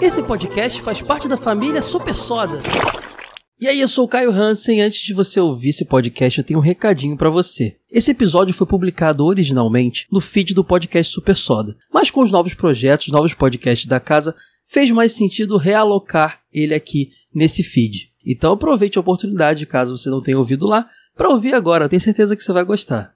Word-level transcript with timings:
Esse 0.00 0.22
podcast 0.22 0.80
faz 0.82 1.00
parte 1.00 1.26
da 1.26 1.36
família 1.36 1.80
Super 1.82 2.14
Soda. 2.14 2.58
E 3.58 3.66
aí, 3.66 3.80
eu 3.80 3.88
sou 3.88 4.04
o 4.04 4.08
Caio 4.08 4.30
Hansen. 4.30 4.82
Antes 4.82 5.00
de 5.00 5.14
você 5.14 5.40
ouvir 5.40 5.70
esse 5.70 5.84
podcast, 5.84 6.38
eu 6.38 6.44
tenho 6.44 6.60
um 6.60 6.62
recadinho 6.62 7.16
para 7.16 7.30
você. 7.30 7.76
Esse 7.90 8.10
episódio 8.10 8.52
foi 8.52 8.66
publicado 8.66 9.24
originalmente 9.24 10.06
no 10.12 10.20
feed 10.20 10.52
do 10.52 10.62
podcast 10.62 11.12
Super 11.12 11.36
Soda, 11.36 11.76
mas 11.92 12.10
com 12.10 12.20
os 12.20 12.30
novos 12.30 12.52
projetos, 12.52 13.08
novos 13.08 13.32
podcasts 13.32 13.86
da 13.86 13.98
casa, 13.98 14.36
fez 14.66 14.90
mais 14.90 15.12
sentido 15.12 15.56
realocar 15.56 16.40
ele 16.52 16.74
aqui 16.74 17.10
nesse 17.34 17.62
feed. 17.62 18.10
Então 18.26 18.52
aproveite 18.52 18.98
a 18.98 19.00
oportunidade, 19.00 19.64
caso 19.64 19.96
você 19.96 20.10
não 20.10 20.20
tenha 20.20 20.36
ouvido 20.36 20.66
lá, 20.66 20.86
para 21.16 21.30
ouvir 21.30 21.54
agora. 21.54 21.88
Tenho 21.88 22.02
certeza 22.02 22.36
que 22.36 22.44
você 22.44 22.52
vai 22.52 22.64
gostar. 22.64 23.15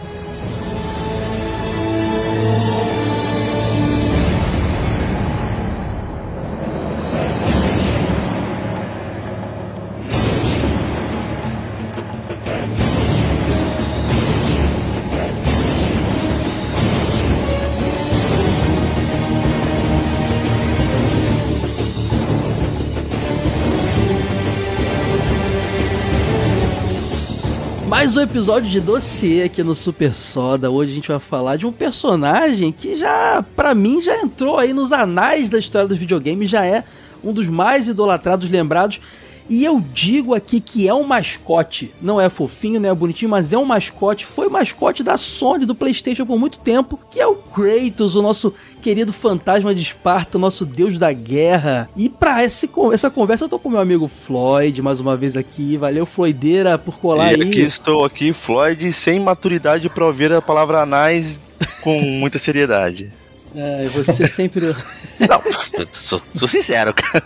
Mais 28.11 28.17
um 28.17 28.23
episódio 28.23 28.69
de 28.69 28.81
dossiê 28.81 29.43
aqui 29.43 29.63
no 29.63 29.73
Super 29.73 30.13
Soda. 30.13 30.69
Hoje 30.69 30.91
a 30.91 30.95
gente 30.95 31.07
vai 31.07 31.17
falar 31.17 31.55
de 31.55 31.65
um 31.65 31.71
personagem 31.71 32.69
que 32.69 32.93
já, 32.93 33.41
pra 33.55 33.73
mim, 33.73 34.01
já 34.01 34.17
entrou 34.17 34.57
aí 34.57 34.73
nos 34.73 34.91
anais 34.91 35.49
da 35.49 35.57
história 35.57 35.87
dos 35.87 35.97
videogames, 35.97 36.49
já 36.49 36.65
é 36.65 36.83
um 37.23 37.31
dos 37.31 37.47
mais 37.47 37.87
idolatrados, 37.87 38.51
lembrados. 38.51 38.99
E 39.49 39.65
eu 39.65 39.83
digo 39.93 40.33
aqui 40.33 40.59
que 40.59 40.87
é 40.87 40.93
um 40.93 41.03
mascote. 41.03 41.91
Não 42.01 42.19
é 42.19 42.29
fofinho, 42.29 42.79
não 42.79 42.89
é 42.89 42.93
bonitinho, 42.93 43.29
mas 43.29 43.51
é 43.51 43.57
um 43.57 43.65
mascote. 43.65 44.25
Foi 44.25 44.47
mascote 44.47 45.03
da 45.03 45.17
Sony, 45.17 45.65
do 45.65 45.75
PlayStation 45.75 46.25
por 46.25 46.39
muito 46.39 46.59
tempo, 46.59 46.99
que 47.09 47.19
é 47.19 47.27
o 47.27 47.35
Kratos, 47.35 48.15
o 48.15 48.21
nosso 48.21 48.53
querido 48.81 49.11
fantasma 49.11 49.73
de 49.75 49.81
Esparta, 49.81 50.37
nosso 50.37 50.65
deus 50.65 50.97
da 50.97 51.11
guerra. 51.11 51.89
E 51.95 52.09
pra 52.09 52.43
esse, 52.43 52.69
essa 52.93 53.09
conversa 53.09 53.45
eu 53.45 53.49
tô 53.49 53.59
com 53.59 53.69
meu 53.69 53.79
amigo 53.79 54.07
Floyd, 54.07 54.81
mais 54.81 54.99
uma 54.99 55.17
vez 55.17 55.35
aqui. 55.35 55.77
Valeu, 55.77 56.05
Floideira, 56.05 56.77
por 56.77 56.97
colar 56.97 57.33
e 57.33 57.41
aí. 57.41 57.49
aqui 57.49 57.61
estou 57.61 58.05
aqui, 58.05 58.33
Floyd, 58.33 58.91
sem 58.91 59.19
maturidade 59.19 59.89
para 59.89 60.05
ouvir 60.05 60.31
a 60.31 60.41
palavra 60.41 60.81
anais 60.81 61.39
com 61.83 61.99
muita 62.01 62.39
seriedade. 62.39 63.20
É, 63.55 63.83
você 63.85 64.25
sempre. 64.27 64.75
Não, 65.19 65.41
sou, 65.91 66.19
sou 66.33 66.47
sincero, 66.47 66.93
cara. 66.93 67.23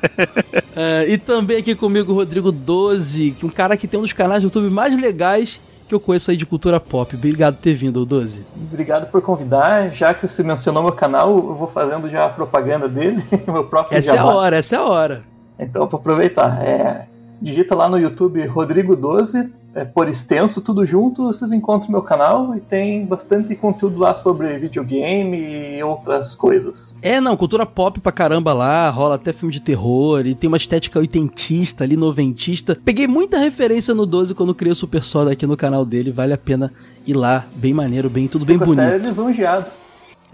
É, 0.75 1.06
e 1.08 1.18
também 1.18 1.58
aqui 1.58 1.75
comigo 1.75 2.12
o 2.12 2.16
Rodrigo 2.16 2.52
12, 2.52 3.31
que 3.31 3.46
é 3.46 3.47
um 3.47 3.52
cara 3.52 3.78
que 3.78 3.88
tem 3.88 4.00
um 4.00 4.03
dos 4.03 4.13
canais 4.13 4.41
do 4.41 4.47
YouTube 4.47 4.69
mais 4.69 5.00
legais 5.00 5.59
que 5.88 5.94
eu 5.94 6.00
conheço 6.00 6.31
aí 6.31 6.38
de 6.38 6.46
cultura 6.46 6.80
pop. 6.80 7.16
Obrigado 7.16 7.56
por 7.56 7.62
ter 7.62 7.74
vindo, 7.75 8.06
12. 8.06 8.46
Obrigado 8.56 9.09
por 9.12 9.22
convidar. 9.22 9.94
Já 9.94 10.14
que 10.14 10.28
você 10.28 10.41
mencionou 10.41 10.81
meu 10.81 10.91
canal, 10.91 11.30
eu 11.35 11.56
vou 11.56 11.68
fazendo 11.68 12.09
já 12.09 12.25
a 12.25 12.30
propaganda 12.30 12.90
dele, 12.90 13.24
meu 13.47 13.66
próprio 13.66 13.97
Essa 13.97 14.16
jabá. 14.16 14.30
é 14.30 14.34
a 14.34 14.35
hora, 14.35 14.56
essa 14.58 14.75
é 14.75 14.80
a 14.80 14.84
hora. 14.84 15.24
Então 15.59 15.88
vou 15.88 16.00
aproveitar. 16.00 16.64
É, 16.64 17.08
digita 17.41 17.75
lá 17.75 17.88
no 17.88 18.00
YouTube 18.00 18.41
Rodrigo12, 18.47 19.50
é, 19.75 19.84
por 19.84 20.08
extenso, 20.08 20.62
tudo 20.62 20.86
junto, 20.86 21.25
vocês 21.25 21.52
encontram 21.52 21.91
meu 21.91 22.02
canal 22.02 22.56
e 22.56 22.62
tem 22.62 23.06
bastante 23.06 23.53
conteúdo 23.56 24.00
lá 24.00 24.16
sobre 24.16 24.58
videogame 24.58 25.38
e 25.78 25.84
outras 25.84 26.34
coisas. 26.34 26.96
É, 27.02 27.19
não, 27.19 27.36
cultura 27.36 27.66
pop 27.66 28.00
pra 28.00 28.12
caramba 28.12 28.53
lá, 28.53 28.90
rola 28.90 29.16
até 29.16 29.34
filme 29.34 29.53
de 29.53 29.59
terror 29.59 30.25
e 30.25 30.34
tem 30.34 30.47
uma 30.47 30.56
estética 30.56 30.97
oitentista 30.97 31.84
ali, 31.84 31.97
noventista. 31.97 32.78
Peguei 32.85 33.06
muita 33.06 33.38
referência 33.38 33.94
no 33.94 34.06
12 34.06 34.34
quando 34.34 34.56
criei 34.56 34.72
o 34.72 34.75
Super 34.75 35.03
Soda 35.03 35.34
aqui 35.34 35.46
no 35.46 35.58
canal 35.58 35.84
dele, 35.84 36.09
vale 36.09 36.31
a 36.31 36.38
pena 36.38 36.72
ir 37.06 37.14
lá, 37.14 37.46
bem 37.56 37.74
maneiro, 37.74 38.09
bem 38.09 38.30
tudo 38.30 38.46
bem 38.46 38.58
Fico 38.58 38.72
até 38.72 38.91
bonito. 38.91 39.09
lisonjeado. 39.09 39.69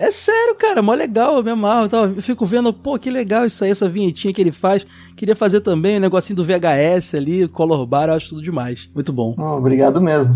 É 0.02 0.10
sério, 0.10 0.56
cara, 0.56 0.82
mó 0.82 0.96
legal, 0.96 1.38
eu 1.38 1.44
me 1.44 1.52
amarro. 1.52 1.88
Tá? 1.88 1.98
Eu 1.98 2.20
fico 2.24 2.44
vendo, 2.44 2.74
pô, 2.74 2.98
que 2.98 3.12
legal 3.12 3.46
isso 3.46 3.64
aí, 3.64 3.70
essa 3.70 3.88
vinhetinha 3.88 4.34
que 4.34 4.42
ele 4.42 4.52
faz. 4.52 4.84
Queria 5.16 5.36
fazer 5.36 5.62
também 5.62 5.94
o 5.94 5.98
um 5.98 6.02
negocinho 6.02 6.38
do 6.38 6.44
VHS 6.44 7.14
ali, 7.14 7.48
Color 7.48 7.86
Bar, 7.86 8.10
eu 8.10 8.16
acho 8.16 8.30
tudo 8.30 8.42
demais. 8.42 8.90
Muito 8.96 9.14
bom. 9.14 9.36
Oh, 9.38 9.58
obrigado 9.58 10.02
mesmo. 10.02 10.34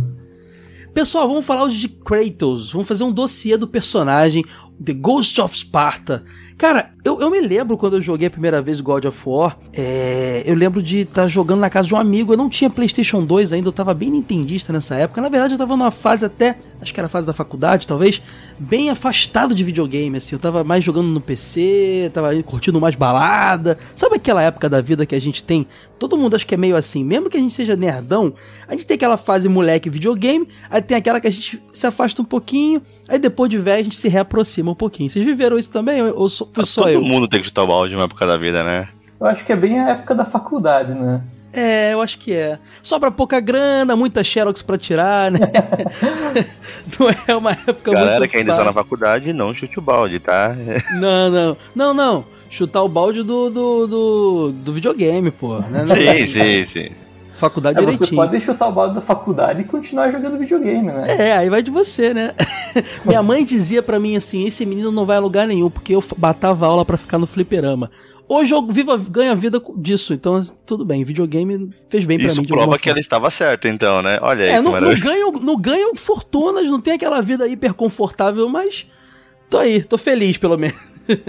Pessoal, 0.94 1.28
vamos 1.28 1.44
falar 1.44 1.64
hoje 1.64 1.80
de 1.80 1.90
Kratos. 1.90 2.72
Vamos 2.72 2.88
fazer 2.88 3.06
um 3.06 3.12
dossiê 3.12 3.58
do 3.58 3.68
personagem, 3.68 4.46
The 4.84 4.94
Ghost 4.94 5.42
of 5.42 5.58
Sparta. 5.58 6.24
Cara, 6.60 6.92
eu, 7.06 7.22
eu 7.22 7.30
me 7.30 7.40
lembro 7.40 7.78
quando 7.78 7.98
eu 7.98 8.02
joguei 8.02 8.28
a 8.28 8.32
primeira 8.32 8.64
vez 8.64 8.82
God 8.82 9.06
of 9.06 9.30
War. 9.30 9.56
É, 9.72 10.42
eu 10.44 10.56
lembro 10.56 10.82
de 10.82 11.02
estar 11.02 11.22
tá 11.22 11.28
jogando 11.28 11.60
na 11.60 11.70
casa 11.70 11.88
de 11.88 11.94
um 11.94 12.00
amigo. 12.00 12.34
Eu 12.34 12.38
não 12.38 12.50
tinha 12.50 12.68
PlayStation 12.68 13.24
2 13.24 13.54
ainda, 13.54 13.68
eu 13.68 13.72
tava 13.72 13.94
bem 13.94 14.10
nintendista 14.10 14.74
nessa 14.74 14.96
época. 14.96 15.22
Na 15.22 15.30
verdade, 15.30 15.54
eu 15.54 15.58
tava 15.60 15.78
numa 15.78 15.92
fase 15.92 16.26
até. 16.26 16.58
Acho 16.82 16.92
que 16.92 17.00
era 17.00 17.06
a 17.06 17.10
fase 17.10 17.28
da 17.28 17.34
faculdade, 17.34 17.86
talvez. 17.86 18.20
Bem 18.58 18.90
afastado 18.90 19.54
de 19.54 19.64
videogame, 19.64 20.18
assim. 20.18 20.36
Eu 20.36 20.40
tava 20.40 20.64
mais 20.64 20.84
jogando 20.84 21.08
no 21.08 21.22
PC, 21.22 22.10
tava 22.12 22.34
curtindo 22.42 22.82
mais 22.82 22.96
balada. 22.96 23.78
Sabe 23.96 24.16
aquela 24.16 24.42
época 24.42 24.68
da 24.68 24.82
vida 24.82 25.06
que 25.06 25.14
a 25.14 25.22
gente 25.22 25.44
tem? 25.44 25.68
Todo 26.00 26.18
mundo 26.18 26.36
acho 26.36 26.46
que 26.46 26.56
é 26.56 26.58
meio 26.58 26.76
assim. 26.76 27.04
Mesmo 27.04 27.30
que 27.30 27.38
a 27.38 27.40
gente 27.40 27.54
seja 27.54 27.76
nerdão, 27.76 28.34
a 28.68 28.72
gente 28.74 28.86
tem 28.86 28.96
aquela 28.96 29.16
fase 29.16 29.48
moleque 29.48 29.90
videogame. 29.90 30.48
Aí 30.70 30.82
tem 30.82 30.98
aquela 30.98 31.22
que 31.22 31.28
a 31.28 31.32
gente 31.32 31.62
se 31.72 31.88
afasta 31.88 32.22
um 32.22 32.26
pouquinho. 32.26 32.82
Aí 33.08 33.20
depois 33.20 33.50
de 33.50 33.58
velho 33.58 33.82
a 33.82 33.84
gente 33.84 33.98
se 33.98 34.10
reaproxima 34.10 34.72
um 34.72 34.76
pouquinho. 34.76 35.10
Vocês 35.10 35.24
viveram 35.24 35.58
isso 35.58 35.70
também? 35.70 36.02
Ou 36.02 36.28
fui 36.28 36.66
só 36.66 36.95
Todo 36.96 37.06
mundo 37.06 37.28
tem 37.28 37.40
que 37.40 37.48
chutar 37.48 37.64
o 37.64 37.68
balde 37.68 37.96
uma 37.96 38.06
época 38.06 38.26
da 38.26 38.38
vida, 38.38 38.64
né? 38.64 38.88
Eu 39.20 39.28
acho 39.28 39.46
que 39.46 39.52
é 39.52 39.56
bem 39.56 39.80
a 39.80 39.90
época 39.90 40.14
da 40.14 40.26
faculdade, 40.26 40.94
né? 40.94 41.22
É, 41.54 41.94
eu 41.94 42.02
acho 42.02 42.18
que 42.20 42.34
é. 42.34 42.60
Sobra 42.84 43.10
pouca 43.10 43.40
grana, 43.40 43.96
muita 43.96 44.22
Xerox 44.24 44.62
pra 44.62 44.78
tirar, 44.78 45.32
né? 45.32 45.40
não 47.00 47.10
é 47.28 47.36
uma 47.36 47.52
época 47.52 47.92
Galera 47.94 48.20
muito 48.20 48.32
que 48.32 48.38
ainda 48.38 48.52
está 48.52 48.64
na 48.66 48.74
faculdade, 48.74 49.32
não 49.32 49.54
chute 49.54 49.80
o 49.80 49.82
balde, 49.82 50.20
tá? 50.20 50.54
Não, 51.00 51.30
não. 51.30 51.58
Não, 51.74 51.94
não. 51.94 52.26
Chutar 52.50 52.84
o 52.84 52.90
balde 52.90 53.24
do, 53.24 53.50
do, 53.50 53.88
do, 53.88 54.52
do 54.52 54.74
videogame, 54.74 55.32
pô. 55.32 55.60
Né? 55.60 55.86
sim, 55.88 56.26
sim, 56.26 56.64
sim. 56.64 57.06
Faculdade 57.36 57.78
É, 57.78 57.82
você 57.82 57.92
direitinho. 57.92 58.22
pode 58.22 58.40
chutar 58.42 58.68
o 58.70 58.72
balde 58.72 58.96
da 58.96 59.02
faculdade 59.02 59.62
e 59.62 59.66
continuar 59.66 60.10
jogando 60.12 60.38
videogame, 60.38 60.92
né? 60.92 61.06
É, 61.30 61.34
aí 61.38 61.50
vai 61.50 61.62
de 61.62 61.70
você, 61.70 62.14
né? 62.14 62.34
Minha 63.06 63.22
mãe 63.22 63.44
dizia 63.44 63.84
pra 63.84 64.00
mim 64.00 64.16
assim: 64.16 64.46
esse 64.46 64.66
menino 64.66 64.92
não 64.92 65.06
vai 65.06 65.18
a 65.18 65.20
lugar 65.20 65.48
nenhum, 65.48 65.70
porque 65.70 65.94
eu 65.96 66.04
batava 66.18 66.66
aula 66.66 66.86
pra 66.86 66.98
ficar 66.98 67.18
no 67.18 67.28
fliperama. 67.28 67.92
Hoje 68.28 68.56
eu 68.56 68.66
vivo, 68.66 68.98
ganho 68.98 69.32
a 69.32 69.36
vida 69.36 69.62
disso, 69.78 70.12
então 70.12 70.42
tudo 70.66 70.84
bem, 70.84 71.04
videogame 71.04 71.70
fez 71.90 72.06
bem 72.06 72.18
pra 72.18 72.26
Isso 72.26 72.42
mim. 72.42 72.48
alguma 72.48 72.64
prova 72.64 72.80
que 72.80 72.90
ela 72.90 72.98
estava 73.00 73.30
certa, 73.30 73.70
então, 73.70 74.02
né? 74.02 74.18
Olha 74.22 74.46
aí 74.46 74.50
É, 74.52 74.62
não, 74.62 74.72
como 74.72 74.86
não, 74.88 74.96
ganho, 75.00 75.32
não 75.44 75.56
ganho 75.56 75.96
fortunas, 75.96 76.66
não 76.66 76.80
tem 76.80 76.94
aquela 76.96 77.22
vida 77.22 77.48
hiper 77.48 77.76
confortável, 77.76 78.50
mas 78.50 78.88
tô 79.48 79.60
aí, 79.60 79.84
tô 79.84 79.96
feliz 79.98 80.38
pelo 80.38 80.58
menos. 80.58 80.76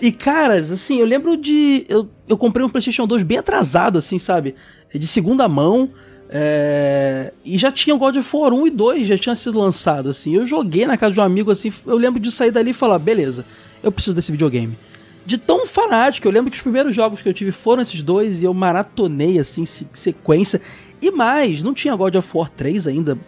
E 0.00 0.12
caras, 0.12 0.70
assim, 0.72 1.00
eu 1.00 1.06
lembro 1.06 1.36
de. 1.36 1.84
Eu, 1.88 2.08
eu 2.28 2.36
comprei 2.36 2.64
um 2.64 2.68
PlayStation 2.68 3.06
2 3.06 3.22
bem 3.22 3.38
atrasado, 3.38 3.98
assim, 3.98 4.18
sabe? 4.18 4.54
De 4.94 5.06
segunda 5.06 5.48
mão. 5.48 5.90
é, 6.28 7.32
E 7.44 7.58
já 7.58 7.70
tinha 7.70 7.94
o 7.94 7.98
God 7.98 8.16
of 8.16 8.36
War 8.36 8.52
1 8.52 8.66
e 8.66 8.70
2, 8.70 9.06
já 9.06 9.18
tinha 9.18 9.36
sido 9.36 9.58
lançado, 9.58 10.08
assim. 10.10 10.34
Eu 10.34 10.46
joguei 10.46 10.86
na 10.86 10.96
casa 10.96 11.14
de 11.14 11.20
um 11.20 11.22
amigo, 11.22 11.50
assim. 11.50 11.72
Eu 11.86 11.96
lembro 11.96 12.20
de 12.20 12.30
sair 12.32 12.50
dali 12.50 12.70
e 12.70 12.74
falar: 12.74 12.98
beleza, 12.98 13.44
eu 13.82 13.92
preciso 13.92 14.14
desse 14.14 14.32
videogame. 14.32 14.76
de 15.24 15.38
tão 15.38 15.66
fanático. 15.66 16.26
Eu 16.26 16.32
lembro 16.32 16.50
que 16.50 16.56
os 16.56 16.62
primeiros 16.62 16.94
jogos 16.94 17.22
que 17.22 17.28
eu 17.28 17.34
tive 17.34 17.52
foram 17.52 17.82
esses 17.82 18.02
dois 18.02 18.42
e 18.42 18.46
eu 18.46 18.54
maratonei 18.54 19.38
assim, 19.38 19.64
se- 19.64 19.88
sequência. 19.92 20.60
E 21.02 21.10
mais, 21.10 21.62
não 21.62 21.74
tinha 21.74 21.94
God 21.94 22.14
of 22.14 22.28
War 22.34 22.48
3 22.48 22.86
ainda, 22.86 23.18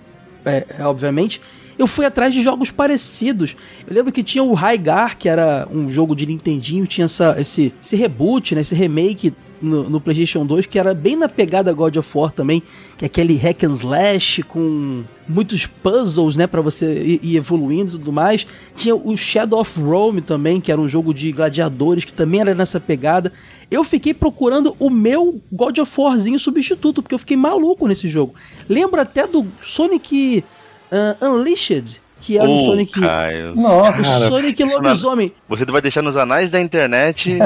é, 0.45 0.65
é, 0.79 0.85
obviamente. 0.87 1.41
Eu 1.79 1.87
fui 1.87 2.05
atrás 2.05 2.35
de 2.35 2.43
jogos 2.43 2.73
parecidos. 2.73 3.57
Eu 3.87 3.95
lembro 3.95 4.13
que 4.13 4.25
tinha 4.25 4.43
o 4.43 4.53
Raigar, 4.53 5.17
que 5.17 5.29
era 5.29 5.69
um 5.73 5.91
jogo 5.91 6.17
de 6.17 6.27
Nintendinho, 6.27 6.87
tinha 6.87 7.05
essa, 7.05 7.37
esse, 7.39 7.73
esse 7.81 7.95
reboot, 7.95 8.55
né, 8.55 8.63
esse 8.63 8.75
remake 8.75 9.33
no, 9.61 9.89
no 9.89 10.01
PlayStation 10.01 10.45
2, 10.45 10.67
que 10.67 10.79
era 10.79 10.93
bem 10.93 11.15
na 11.15 11.29
pegada 11.29 11.73
God 11.73 11.97
of 11.97 12.11
War 12.17 12.33
também, 12.33 12.63
que 12.97 13.05
é 13.05 13.07
aquele 13.07 13.37
hack 13.37 13.65
and 13.65 13.73
slash 13.73 14.43
com 14.43 15.05
muitos 15.29 15.67
puzzles, 15.67 16.35
né, 16.35 16.49
para 16.49 16.61
você 16.61 17.01
ir, 17.01 17.21
ir 17.23 17.37
evoluindo 17.37 17.91
e 17.91 17.93
tudo 17.93 18.13
mais. 18.13 18.45
Tinha 18.75 18.97
o 18.97 19.17
Shadow 19.17 19.61
of 19.61 19.81
Rome 19.81 20.21
também, 20.21 20.61
que 20.61 20.73
era 20.73 20.81
um 20.81 20.89
jogo 20.89 21.15
de 21.15 21.31
gladiadores, 21.31 22.05
que 22.05 22.13
também 22.13 22.41
era 22.41 22.55
nessa 22.57 22.81
pegada. 22.81 23.33
Eu 23.71 23.85
fiquei 23.85 24.15
procurando 24.15 24.75
o 24.81 24.91
meu 24.91 25.41
God 25.53 25.79
of 25.79 26.01
Warzinho 26.01 26.39
substituto, 26.39 27.03
porque 27.03 27.15
eu 27.15 27.19
fiquei 27.19 27.37
maluco 27.37 27.87
nesse 27.87 28.09
jogo. 28.09 28.35
Lembro 28.69 29.01
até 29.01 29.27
do 29.27 29.47
Sonic 29.61 30.43
ah, 30.91 31.17
Unleashed, 31.27 32.01
que 32.21 32.37
era 32.37 32.49
um 32.49 32.57
Ô, 32.57 32.61
Sonic. 32.65 33.01
Caio. 33.01 33.53
O 33.53 33.61
Nossa, 33.61 34.29
Sonic 34.29 34.63
isso 34.63 34.81
na- 34.81 34.89
Lobisomem. 34.91 35.33
Você 35.49 35.65
vai 35.67 35.81
deixar 35.81 36.03
nos 36.03 36.17
anais 36.17 36.51
da 36.51 36.61
internet 36.61 37.39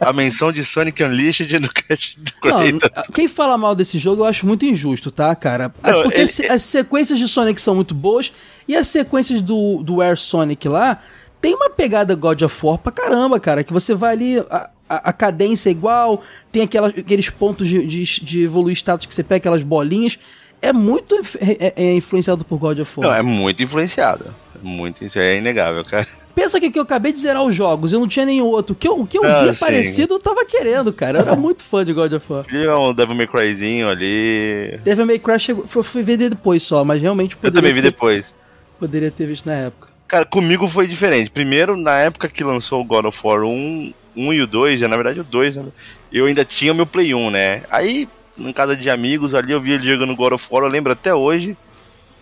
a 0.00 0.12
menção 0.12 0.50
de 0.50 0.64
Sonic 0.64 1.02
Unleashed 1.02 1.58
no 1.58 1.68
cast 1.68 2.18
do 2.18 2.32
Não, 2.44 2.78
Kratos. 2.78 3.10
quem 3.14 3.28
fala 3.28 3.56
mal 3.58 3.74
desse 3.74 3.98
jogo 3.98 4.22
eu 4.22 4.26
acho 4.26 4.46
muito 4.46 4.64
injusto, 4.64 5.10
tá, 5.10 5.34
cara? 5.36 5.72
É 5.82 5.92
Não, 5.92 6.02
Porque 6.04 6.16
ele- 6.18 6.24
as- 6.24 6.40
as 6.40 6.62
sequências 6.62 7.18
de 7.18 7.28
Sonic 7.28 7.60
são 7.60 7.74
muito 7.74 7.94
boas 7.94 8.32
e 8.66 8.74
as 8.74 8.86
sequências 8.86 9.40
do, 9.40 9.82
do 9.82 10.00
Air 10.00 10.16
Sonic 10.16 10.66
lá 10.68 10.98
tem 11.40 11.54
uma 11.54 11.68
pegada 11.70 12.14
God 12.14 12.40
of 12.42 12.56
War 12.66 12.78
pra 12.78 12.90
caramba, 12.90 13.38
cara. 13.38 13.62
Que 13.62 13.72
você 13.72 13.94
vai 13.94 14.12
ali, 14.14 14.38
a, 14.50 14.70
a, 14.88 15.10
a 15.10 15.12
cadência 15.12 15.68
é 15.68 15.72
igual, 15.72 16.22
tem 16.50 16.62
aquela, 16.62 16.88
aqueles 16.88 17.28
pontos 17.28 17.68
de, 17.68 17.86
de, 17.86 18.02
de 18.24 18.42
evoluir 18.44 18.74
status 18.74 19.06
que 19.06 19.14
você 19.14 19.22
pega, 19.22 19.36
aquelas 19.36 19.62
bolinhas. 19.62 20.18
É 20.62 20.72
muito 20.72 21.14
inf- 21.14 21.36
é, 21.40 21.72
é 21.76 21.94
influenciado 21.94 22.44
por 22.44 22.58
God 22.58 22.78
of 22.80 22.92
War. 23.00 23.08
Não, 23.08 23.14
é 23.16 23.22
muito 23.22 23.62
influenciado. 23.62 24.26
É 24.54 24.58
Muito, 24.66 25.04
isso 25.04 25.18
é 25.18 25.36
inegável, 25.36 25.82
cara. 25.88 26.06
Pensa 26.34 26.58
que, 26.60 26.70
que 26.70 26.78
eu 26.78 26.82
acabei 26.82 27.12
de 27.12 27.20
zerar 27.20 27.42
os 27.42 27.54
jogos, 27.54 27.92
eu 27.92 28.00
não 28.00 28.08
tinha 28.08 28.26
nenhum 28.26 28.46
outro. 28.46 28.72
O 28.74 28.76
que 28.76 28.86
eu, 28.88 29.00
o 29.00 29.06
que 29.06 29.16
eu 29.18 29.24
Ah, 29.24 29.42
via 29.44 29.52
sim. 29.52 29.60
parecido, 29.60 30.14
eu 30.14 30.18
tava 30.18 30.44
querendo, 30.44 30.92
cara. 30.92 31.18
Eu 31.18 31.22
era 31.22 31.36
muito 31.36 31.62
fã 31.62 31.84
de 31.84 31.92
God 31.92 32.12
of 32.12 32.32
War. 32.32 32.44
E 32.52 32.68
um 32.68 32.92
Devil 32.92 33.14
May 33.14 33.26
Cryzinho 33.26 33.88
ali. 33.88 34.78
Devil 34.84 35.06
May 35.06 35.18
Cry 35.18 35.38
chegou, 35.40 35.66
foi, 35.66 35.82
fui 35.82 36.02
ver 36.02 36.16
depois 36.16 36.62
só, 36.62 36.84
mas 36.84 37.00
realmente 37.00 37.32
Eu 37.34 37.38
poderia 37.38 37.54
também 37.60 37.74
vi 37.74 37.80
ter- 37.82 37.90
depois. 37.90 38.34
Poderia 38.78 39.10
ter 39.10 39.26
visto 39.26 39.46
na 39.46 39.54
época. 39.54 39.88
Cara, 40.08 40.24
comigo 40.26 40.66
foi 40.68 40.86
diferente. 40.86 41.30
Primeiro, 41.30 41.76
na 41.76 41.96
época 41.98 42.28
que 42.28 42.44
lançou 42.44 42.80
o 42.80 42.84
God 42.84 43.06
of 43.06 43.18
War 43.24 43.42
1, 43.44 43.92
1 44.14 44.32
e 44.34 44.42
o 44.42 44.46
2, 44.46 44.78
já 44.80 44.88
na 44.88 44.96
verdade 44.96 45.20
o 45.20 45.24
2, 45.24 45.56
né? 45.56 45.64
Eu 46.12 46.26
ainda 46.26 46.44
tinha 46.44 46.72
meu 46.74 46.86
Play 46.86 47.14
1, 47.14 47.30
né? 47.30 47.62
Aí, 47.70 48.06
em 48.38 48.52
casa 48.52 48.76
de 48.76 48.88
amigos 48.90 49.34
ali, 49.34 49.52
eu 49.52 49.60
vi 49.60 49.72
ele 49.72 49.88
jogando 49.88 50.16
God 50.16 50.32
of 50.34 50.46
War, 50.50 50.64
eu 50.64 50.68
lembro 50.68 50.92
até 50.92 51.14
hoje. 51.14 51.56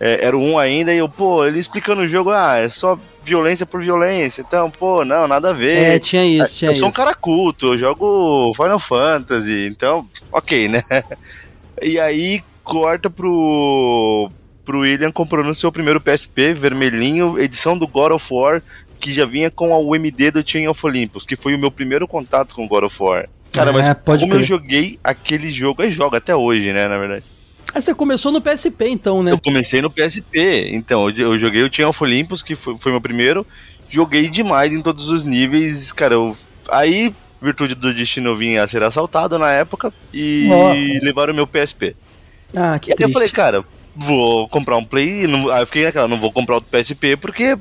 É, 0.01 0.27
era 0.27 0.37
o 0.37 0.43
1 0.43 0.59
ainda, 0.59 0.93
e 0.93 0.99
eu, 0.99 1.09
pô, 1.09 1.47
ele 1.47 1.59
explicando 1.59 2.03
o 2.03 2.09
jogo, 2.09 2.31
ah, 2.31 2.57
é 2.57 2.69
só 2.69 2.99
violência 3.23 3.65
por 3.65 3.81
violência. 3.81 4.43
Então, 4.43 4.71
pô, 4.71 5.05
não, 5.05 5.29
nada 5.29 5.51
a 5.51 5.53
ver. 5.53 5.77
É, 5.77 5.99
tinha 5.99 6.25
isso, 6.27 6.59
tinha 6.59 6.71
eu 6.73 6.75
sou 6.75 6.87
um 6.87 6.91
isso. 6.91 6.97
cara 6.97 7.15
culto, 7.15 7.69
eu 7.69 7.79
jogo 7.79 8.53
Final 8.55 8.81
Fantasy, 8.81 9.67
então, 9.67 10.09
ok, 10.33 10.69
né? 10.69 10.83
E 11.83 11.99
aí 11.99 12.41
corta 12.63 13.11
pro, 13.11 14.31
pro 14.65 14.81
William 14.81 15.11
comprando 15.11 15.51
o 15.51 15.55
seu 15.55 15.73
primeiro 15.73 16.01
PSP 16.01 16.55
vermelhinho, 16.55 17.39
edição 17.39 17.77
do 17.77 17.87
God 17.87 18.13
of 18.13 18.33
War, 18.33 18.63
que 19.01 19.13
já 19.13 19.27
vinha 19.27 19.51
com 19.51 19.75
a 19.75 19.79
UMD 19.79 20.31
do 20.31 20.49
Chain 20.49 20.69
of 20.69 20.87
Olympus, 20.87 21.27
que 21.27 21.37
foi 21.37 21.55
o 21.55 21.59
meu 21.59 21.71
primeiro 21.71 22.07
contato 22.07 22.55
com 22.55 22.67
God 22.67 22.85
of 22.85 23.03
War. 23.03 23.29
Cara, 23.55 23.73
mas 23.73 23.89
É, 23.89 23.95
pode 23.95 24.21
como 24.23 24.35
eu 24.35 24.39
crer. 24.39 24.47
joguei 24.49 24.99
aquele 25.03 25.51
jogo, 25.51 25.83
eu 25.83 25.91
jogo 25.91 26.17
até 26.17 26.35
hoje, 26.35 26.73
né, 26.73 26.89
na 26.89 26.99
verdade. 26.99 27.25
Ah, 27.75 27.81
você 27.81 27.95
começou 27.95 28.31
no 28.31 28.41
PSP 28.41 28.89
então, 28.89 29.23
né? 29.23 29.33
Eu 29.33 29.41
comecei 29.41 29.81
no 29.83 29.91
PSP, 29.91 30.69
então 30.73 31.09
eu, 31.11 31.17
eu 31.33 31.39
joguei 31.39 31.63
o 31.63 31.73
Chain 31.73 31.87
of 31.87 32.03
Olympus, 32.03 32.43
que 32.43 32.55
foi, 32.55 32.77
foi 32.77 32.93
meu 32.93 33.01
primeiro. 33.01 33.47
Joguei 33.89 34.29
demais 34.29 34.73
em 34.73 34.81
todos 34.83 35.09
os 35.09 35.25
níveis, 35.25 35.91
cara. 35.93 36.15
Eu, 36.15 36.37
aí, 36.71 37.15
Virtude 37.41 37.75
do 37.75 37.93
Destino 37.93 38.31
eu 38.31 38.37
vinha 38.37 38.63
a 38.63 38.69
ser 38.69 38.83
assaltado 38.83 39.39
na 39.39 39.51
época 39.51 39.93
e 40.13 40.47
Nossa. 40.49 41.05
levaram 41.05 41.33
o 41.33 41.37
meu 41.37 41.47
PSP. 41.47 41.97
Ah, 42.55 42.79
que 42.79 42.91
E 42.91 42.93
aí 42.93 42.95
eu 42.95 42.97
triste. 42.97 43.13
falei, 43.13 43.29
cara, 43.29 43.65
vou 43.97 44.49
comprar 44.49 44.77
um 44.77 44.85
Play. 44.85 45.27
Não, 45.27 45.51
aí 45.51 45.63
eu 45.63 45.67
fiquei 45.67 45.85
naquela, 45.85 46.09
não 46.09 46.17
vou 46.17 46.33
comprar 46.33 46.57
outro 46.57 46.71
PSP, 46.71 47.17
porque 47.17 47.57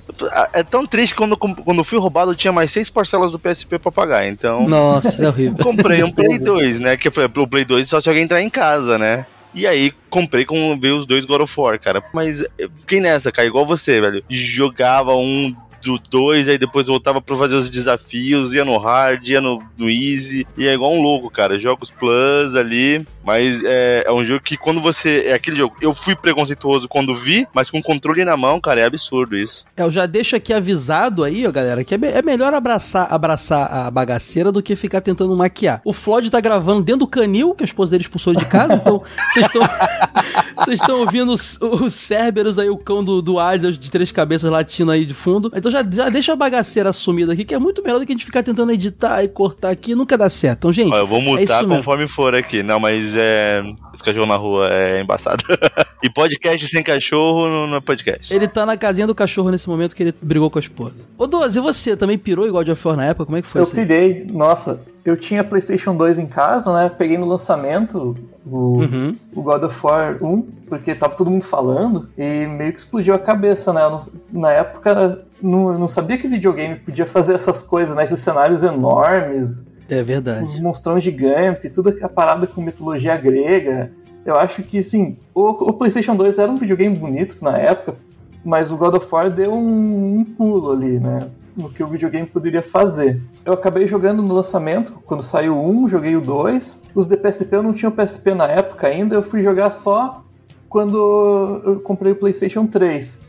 é 0.54 0.64
tão 0.64 0.86
triste 0.86 1.14
que 1.14 1.18
quando, 1.18 1.38
quando 1.38 1.78
eu 1.78 1.84
fui 1.84 2.00
roubado 2.00 2.32
eu 2.32 2.36
tinha 2.36 2.52
mais 2.52 2.72
seis 2.72 2.90
parcelas 2.90 3.32
do 3.32 3.40
PSP 3.40 3.80
pra 3.80 3.92
pagar. 3.92 4.28
Então, 4.28 4.68
Nossa, 4.68 5.24
é 5.24 5.28
horrível. 5.28 5.58
comprei 5.64 6.04
um 6.04 6.12
Play 6.12 6.40
2, 6.40 6.80
né? 6.80 6.98
Que 6.98 7.10
foi 7.10 7.28
pro 7.30 7.48
Play 7.48 7.66
2 7.66 7.88
só 7.88 8.02
se 8.02 8.10
alguém 8.10 8.24
entrar 8.24 8.42
em 8.42 8.50
casa, 8.50 8.98
né? 8.98 9.26
E 9.56 9.68
aí, 9.68 9.94
comprei 10.10 10.46
com 10.46 10.80
veio 10.80 10.98
os 10.98 11.06
dois 11.06 11.26
God 11.26 11.42
of 11.42 11.60
War, 11.60 11.80
cara. 11.80 12.04
Mas 12.12 12.44
eu 12.58 12.72
fiquei 12.76 13.00
nessa, 13.00 13.32
cara, 13.32 13.48
igual 13.48 13.66
você, 13.66 14.02
velho. 14.02 14.24
Jogava 14.28 15.16
um 15.16 15.56
do 15.84 16.00
2, 16.00 16.48
aí 16.48 16.58
depois 16.58 16.88
voltava 16.88 17.22
pra 17.22 17.36
fazer 17.38 17.56
os 17.56 17.70
desafios, 17.70 18.54
ia 18.54 18.64
no 18.66 18.78
hard, 18.78 19.28
ia 19.28 19.42
no, 19.42 19.62
no 19.78 19.90
easy, 19.90 20.48
e 20.58 20.68
é 20.68 20.74
igual 20.74 20.94
um 20.94 21.02
louco, 21.02 21.30
cara. 21.30 21.60
Jogos 21.60 21.92
plus 21.92 22.56
ali, 22.56 23.06
mas 23.24 23.64
é, 23.64 24.04
é 24.08 24.12
um 24.12 24.24
jogo 24.24 24.42
que 24.44 24.58
quando 24.58 24.82
você. 24.82 25.24
É 25.28 25.34
aquele 25.34 25.58
jogo. 25.58 25.76
Eu 25.82 25.94
fui 25.94 26.16
preconceituoso 26.16 26.88
quando 26.88 27.16
vi, 27.16 27.46
mas 27.54 27.70
com 27.70 27.82
controle 27.82 28.24
na 28.26 28.36
mão, 28.38 28.60
cara, 28.60 28.82
é 28.82 28.86
absurdo 28.86 29.36
isso. 29.36 29.66
É, 29.78 29.84
Eu 29.84 29.92
já 29.92 30.06
deixo 30.06 30.36
aqui 30.36 30.54
avisado 30.54 31.24
aí, 31.24 31.46
ó, 31.46 31.52
galera, 31.52 31.84
que 31.84 31.94
é, 31.94 31.98
me- 31.98 32.08
é 32.08 32.22
melhor 32.22 32.54
abraçar, 32.54 33.08
abraçar 33.12 33.72
a 33.72 33.92
bagaceira 33.92 34.52
do 34.52 34.62
que 34.64 34.76
ficar 34.76 35.02
tentando 35.02 35.36
maquiar. 35.36 35.82
O 35.84 35.92
Floyd 35.94 36.30
tá 36.32 36.40
gravando 36.40 36.82
dentro 36.82 37.02
do 37.02 37.08
canil, 37.08 37.54
que 37.54 37.64
a 37.64 37.66
esposa 37.66 37.92
dele 37.92 38.04
expulsou 38.04 38.34
de 38.34 38.46
casa, 38.46 38.76
então 38.76 39.04
vocês 39.34 39.46
estão 39.46 39.62
vocês 40.64 40.80
estão 40.80 41.00
ouvindo 41.00 41.34
os, 41.34 41.58
os 41.62 41.94
Cerberus 41.94 42.58
aí, 42.58 42.70
o 42.70 42.78
cão 42.78 43.04
do, 43.04 43.22
do 43.22 43.40
Hades, 43.40 43.78
de 43.78 43.92
três 43.92 44.12
cabeças 44.12 44.52
latindo 44.52 44.92
aí 44.92 45.06
de 45.06 45.14
fundo. 45.14 45.52
Então 45.56 45.72
já, 45.72 45.84
já 45.90 46.10
deixa 46.10 46.34
a 46.34 46.36
bagaceira 46.36 46.90
assumida 46.90 47.34
aqui, 47.34 47.44
que 47.44 47.54
é 47.54 47.60
muito 47.60 47.82
melhor 47.84 48.00
do 48.00 48.06
que 48.06 48.12
a 48.12 48.16
gente 48.16 48.26
ficar 48.26 48.44
tentando 48.44 48.72
editar 48.72 49.24
e 49.24 49.28
cortar 49.28 49.70
aqui, 49.70 49.96
nunca 49.96 50.18
dá 50.18 50.30
certo. 50.30 50.60
Então, 50.60 50.72
gente, 50.72 50.94
Ó, 50.94 50.98
eu 50.98 51.08
vou 51.08 51.20
é 51.20 51.22
mutar 51.22 51.64
mesmo. 51.64 51.78
conforme 51.78 52.08
for 52.08 52.34
aqui. 52.36 52.64
Não, 52.64 52.80
mas 52.80 53.16
é. 53.16 53.62
Esse 53.94 54.04
cachorro 54.04 54.26
na 54.26 54.36
rua 54.36 54.70
é 54.72 55.02
embaçado. 55.02 55.44
e 56.04 56.10
podcast 56.10 56.68
sem 56.68 56.84
cachorro 56.84 57.48
não, 57.48 57.66
não 57.68 57.78
é 57.78 57.82
podcast. 57.82 58.34
Ele 58.34 58.48
tá 58.48 58.66
na 58.66 58.76
casinha 58.78 59.08
do 59.08 59.16
cachorro 59.16 59.50
nesse 59.50 59.68
momento 59.70 59.96
que 59.96 60.04
ele 60.04 60.14
brigou 60.22 60.50
com 60.52 60.60
a 60.60 60.62
esposa. 60.62 60.96
Ô, 61.18 61.26
Doze, 61.26 61.58
e 61.58 61.62
você 61.62 61.96
também 61.96 62.18
pirou 62.18 62.46
em 62.48 62.52
God 62.52 62.68
of 62.70 62.88
War 62.88 62.98
na 62.98 63.06
época? 63.06 63.26
Como 63.26 63.38
é 63.38 63.42
que 63.42 63.48
foi 63.48 63.62
eu 63.62 63.64
isso 63.64 63.80
aí? 63.80 63.86
pirei. 63.86 64.28
Nossa, 64.30 64.82
eu 65.06 65.16
tinha 65.18 65.44
PlayStation 65.44 65.96
2 65.96 66.20
em 66.20 66.26
casa, 66.28 66.74
né? 66.74 66.90
Peguei 66.90 67.18
no 67.18 67.26
lançamento 67.26 68.16
o, 68.46 68.80
Uhum. 68.82 69.16
o 69.34 69.42
God 69.42 69.64
of 69.64 69.80
War 69.86 70.18
1, 70.22 70.42
porque 70.68 70.94
tava 70.94 71.16
todo 71.16 71.32
mundo 71.32 71.44
falando, 71.44 72.10
e 72.18 72.46
meio 72.48 72.74
que 72.74 72.80
explodiu 72.80 73.14
a 73.16 73.20
cabeça, 73.20 73.72
né? 73.72 73.84
Eu 73.84 73.90
não- 73.92 74.02
na 74.32 74.52
época, 74.52 75.26
não, 75.42 75.72
eu 75.72 75.80
não 75.80 75.88
sabia 75.88 76.18
que 76.18 76.28
videogame 76.28 76.76
podia 76.76 77.06
fazer 77.06 77.34
essas 77.36 77.62
coisas, 77.62 77.96
né? 77.96 78.04
Aqueles 78.04 78.20
cenários 78.24 78.62
enormes, 78.64 79.66
É 79.90 80.02
os 80.02 80.08
verdade. 80.08 80.62
monstrão 80.62 81.00
gigante, 81.00 81.70
tudo 81.70 81.96
a 82.02 82.10
parada 82.10 82.46
com 82.48 82.62
mitologia 82.62 83.16
grega. 83.18 83.92
Eu 84.26 84.38
acho 84.38 84.64
que, 84.64 84.82
sim, 84.82 85.18
o, 85.34 85.50
o 85.50 85.74
PlayStation 85.74 86.16
2 86.16 86.40
era 86.40 86.52
um 86.52 86.56
videogame 86.56 86.96
bonito 86.96 87.38
na 87.42 87.58
época, 87.58 87.98
mas 88.44 88.72
o 88.72 88.78
God 88.78 88.96
of 88.96 89.08
War 89.14 89.30
deu 89.30 89.54
um, 89.54 90.20
um 90.20 90.24
pulo 90.24 90.72
ali, 90.72 91.00
né? 91.00 91.30
No 91.56 91.70
que 91.70 91.84
o 91.84 91.88
videogame 91.88 92.26
poderia 92.26 92.64
fazer. 92.64 93.22
Eu 93.46 93.54
acabei 93.54 93.88
jogando 93.88 94.24
no 94.24 94.34
lançamento, 94.34 94.94
quando 95.06 95.22
saiu 95.22 95.56
o 95.56 95.84
1, 95.84 95.90
joguei 95.90 96.16
o 96.16 96.22
2. 96.22 96.82
Os 96.96 97.06
de 97.06 97.16
PSP 97.16 97.56
eu 97.56 97.64
não 97.64 97.74
tinha 97.74 97.90
o 97.90 97.92
PSP 97.92 98.34
na 98.34 98.48
época 98.48 98.88
ainda, 98.88 99.16
eu 99.16 99.24
fui 99.24 99.44
jogar 99.44 99.70
só 99.70 100.24
quando 100.68 101.62
eu 101.64 101.80
comprei 101.82 102.14
o 102.14 102.16
PlayStation 102.16 102.66
3. 102.66 103.20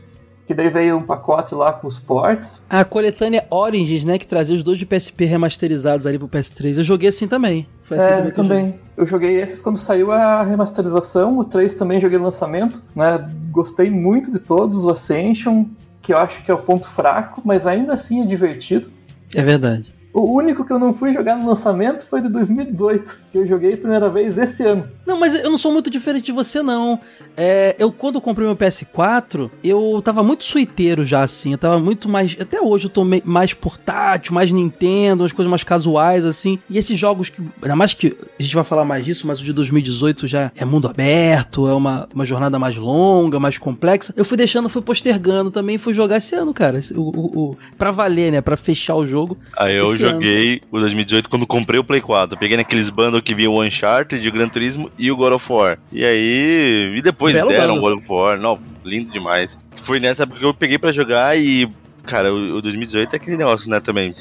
Que 0.47 0.53
daí 0.53 0.69
veio 0.69 0.97
um 0.97 1.01
pacote 1.01 1.55
lá 1.55 1.73
com 1.73 1.87
os 1.87 1.97
ports. 1.97 2.63
A 2.69 2.85
coletânea 2.85 3.45
Origins, 3.49 4.05
né, 4.05 4.19
que 4.19 4.27
trazia 4.27 4.55
os 4.55 4.61
dois 4.61 4.77
de 4.77 4.85
PSP 4.85 5.25
remasterizados 5.25 6.05
ali 6.05 6.19
pro 6.19 6.27
PS3. 6.27 6.77
Eu 6.77 6.83
joguei 6.83 7.09
assim 7.09 7.27
também. 7.27 7.67
Foi 7.81 7.97
assim 7.97 8.07
É, 8.07 8.15
também 8.17 8.31
que 8.31 8.39
eu 8.39 8.43
joguei. 8.43 8.57
também. 8.65 8.79
Eu 8.95 9.07
joguei 9.07 9.41
esses 9.41 9.59
quando 9.61 9.77
saiu 9.77 10.11
a 10.11 10.43
remasterização, 10.43 11.37
o 11.39 11.43
3 11.43 11.73
também 11.75 11.99
joguei 11.99 12.17
no 12.19 12.25
lançamento, 12.25 12.79
né? 12.95 13.27
Gostei 13.51 13.89
muito 13.89 14.31
de 14.31 14.39
todos, 14.39 14.85
o 14.85 14.89
Ascension, 14.89 15.65
que 16.01 16.13
eu 16.13 16.17
acho 16.19 16.43
que 16.43 16.51
é 16.51 16.53
o 16.53 16.59
ponto 16.59 16.87
fraco, 16.87 17.41
mas 17.43 17.65
ainda 17.65 17.93
assim 17.93 18.21
é 18.21 18.25
divertido. 18.25 18.91
É 19.33 19.41
verdade. 19.41 19.94
O 20.15 20.33
único 20.33 20.63
que 20.63 20.71
eu 20.71 20.79
não 20.79 20.93
fui 20.93 21.11
jogar 21.11 21.35
no 21.35 21.45
lançamento 21.45 22.05
foi 22.05 22.21
de 22.21 22.29
2018, 22.29 23.19
que 23.33 23.37
eu 23.37 23.45
joguei 23.45 23.73
a 23.73 23.77
primeira 23.77 24.09
vez 24.09 24.37
esse 24.37 24.63
ano. 24.63 24.87
Não, 25.05 25.19
mas 25.19 25.35
eu 25.35 25.49
não 25.49 25.57
sou 25.57 25.73
muito 25.73 25.89
diferente 25.89 26.27
de 26.27 26.31
você, 26.31 26.63
não. 26.63 26.97
É, 27.35 27.75
eu, 27.77 27.91
quando 27.91 28.15
eu 28.15 28.21
comprei 28.21 28.47
meu 28.47 28.55
PS4, 28.55 29.51
eu 29.61 30.01
tava 30.01 30.23
muito 30.23 30.45
suiteiro 30.45 31.03
já, 31.03 31.21
assim. 31.21 31.51
Eu 31.51 31.57
tava 31.57 31.79
muito 31.79 32.07
mais. 32.07 32.33
Até 32.39 32.61
hoje 32.61 32.85
eu 32.85 32.89
tô 32.89 33.03
mais 33.25 33.53
portátil, 33.53 34.33
mais 34.33 34.53
Nintendo, 34.53 35.23
umas 35.23 35.33
coisas 35.33 35.49
mais 35.49 35.65
casuais, 35.65 36.25
assim. 36.25 36.59
E 36.69 36.77
esses 36.77 36.97
jogos 36.97 37.29
que. 37.29 37.41
Ainda 37.61 37.75
mais 37.75 37.93
que 37.93 38.15
a 38.39 38.41
gente 38.41 38.55
vai 38.55 38.63
falar 38.63 38.85
mais 38.85 39.03
disso, 39.03 39.27
mas 39.27 39.41
o 39.41 39.43
de 39.43 39.51
2018 39.51 40.27
já 40.27 40.49
é 40.55 40.63
mundo 40.63 40.87
aberto, 40.87 41.67
é 41.67 41.73
uma, 41.73 42.07
uma 42.15 42.25
jornada 42.25 42.57
mais 42.57 42.77
longa, 42.77 43.37
mais 43.37 43.57
complexa. 43.57 44.13
Eu 44.15 44.23
fui 44.23 44.37
deixando, 44.37 44.69
fui 44.69 44.81
postergando 44.81 45.51
também, 45.51 45.77
fui 45.77 45.93
jogar 45.93 46.17
esse 46.17 46.33
ano, 46.35 46.53
cara. 46.53 46.79
O, 46.95 47.01
o, 47.01 47.49
o, 47.49 47.57
pra 47.77 47.91
valer, 47.91 48.31
né? 48.31 48.39
Pra 48.39 48.55
fechar 48.55 48.95
o 48.95 49.05
jogo. 49.05 49.37
Aí 49.57 49.75
eu 49.75 49.93
Esse 49.93 50.04
joguei 50.11 50.61
o 50.71 50.79
2018 50.79 51.29
quando 51.29 51.47
comprei 51.47 51.79
o 51.79 51.83
Play 51.83 52.01
4. 52.01 52.37
Peguei 52.37 52.57
naqueles 52.57 52.89
bundles 52.89 53.21
que 53.23 53.35
vinha 53.35 53.49
o 53.49 53.61
Uncharted, 53.61 54.27
o 54.27 54.31
Gran 54.31 54.47
Turismo 54.47 54.91
e 54.97 55.11
o 55.11 55.15
God 55.15 55.33
of 55.33 55.51
War. 55.51 55.77
E 55.91 56.03
aí. 56.03 56.93
E 56.97 57.01
depois 57.01 57.35
Belo 57.35 57.49
deram 57.49 57.77
o. 57.77 57.79
God 57.81 57.97
of 57.97 58.07
War. 58.09 58.39
Não, 58.39 58.59
lindo 58.83 59.11
demais. 59.11 59.59
Foi 59.75 59.99
nessa 59.99 60.23
época 60.23 60.39
que 60.39 60.45
eu 60.45 60.53
peguei 60.53 60.77
pra 60.77 60.91
jogar 60.91 61.37
e. 61.37 61.69
Cara, 62.03 62.33
o, 62.33 62.57
o 62.57 62.61
2018 62.61 63.13
é 63.13 63.15
aquele 63.17 63.37
negócio, 63.37 63.69
né, 63.69 63.79
também. 63.79 64.13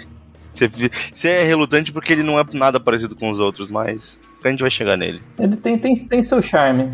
Você, 0.52 0.70
você 1.12 1.28
é 1.28 1.42
relutante 1.42 1.92
porque 1.92 2.12
ele 2.12 2.22
não 2.22 2.38
é 2.38 2.44
nada 2.52 2.78
parecido 2.78 3.16
com 3.16 3.28
os 3.28 3.40
outros, 3.40 3.68
mas 3.68 4.18
a 4.42 4.48
gente 4.48 4.60
vai 4.60 4.70
chegar 4.70 4.96
nele. 4.96 5.20
Ele 5.38 5.56
tem, 5.56 5.78
tem, 5.78 5.94
tem 5.96 6.22
seu 6.22 6.40
charme. 6.40 6.90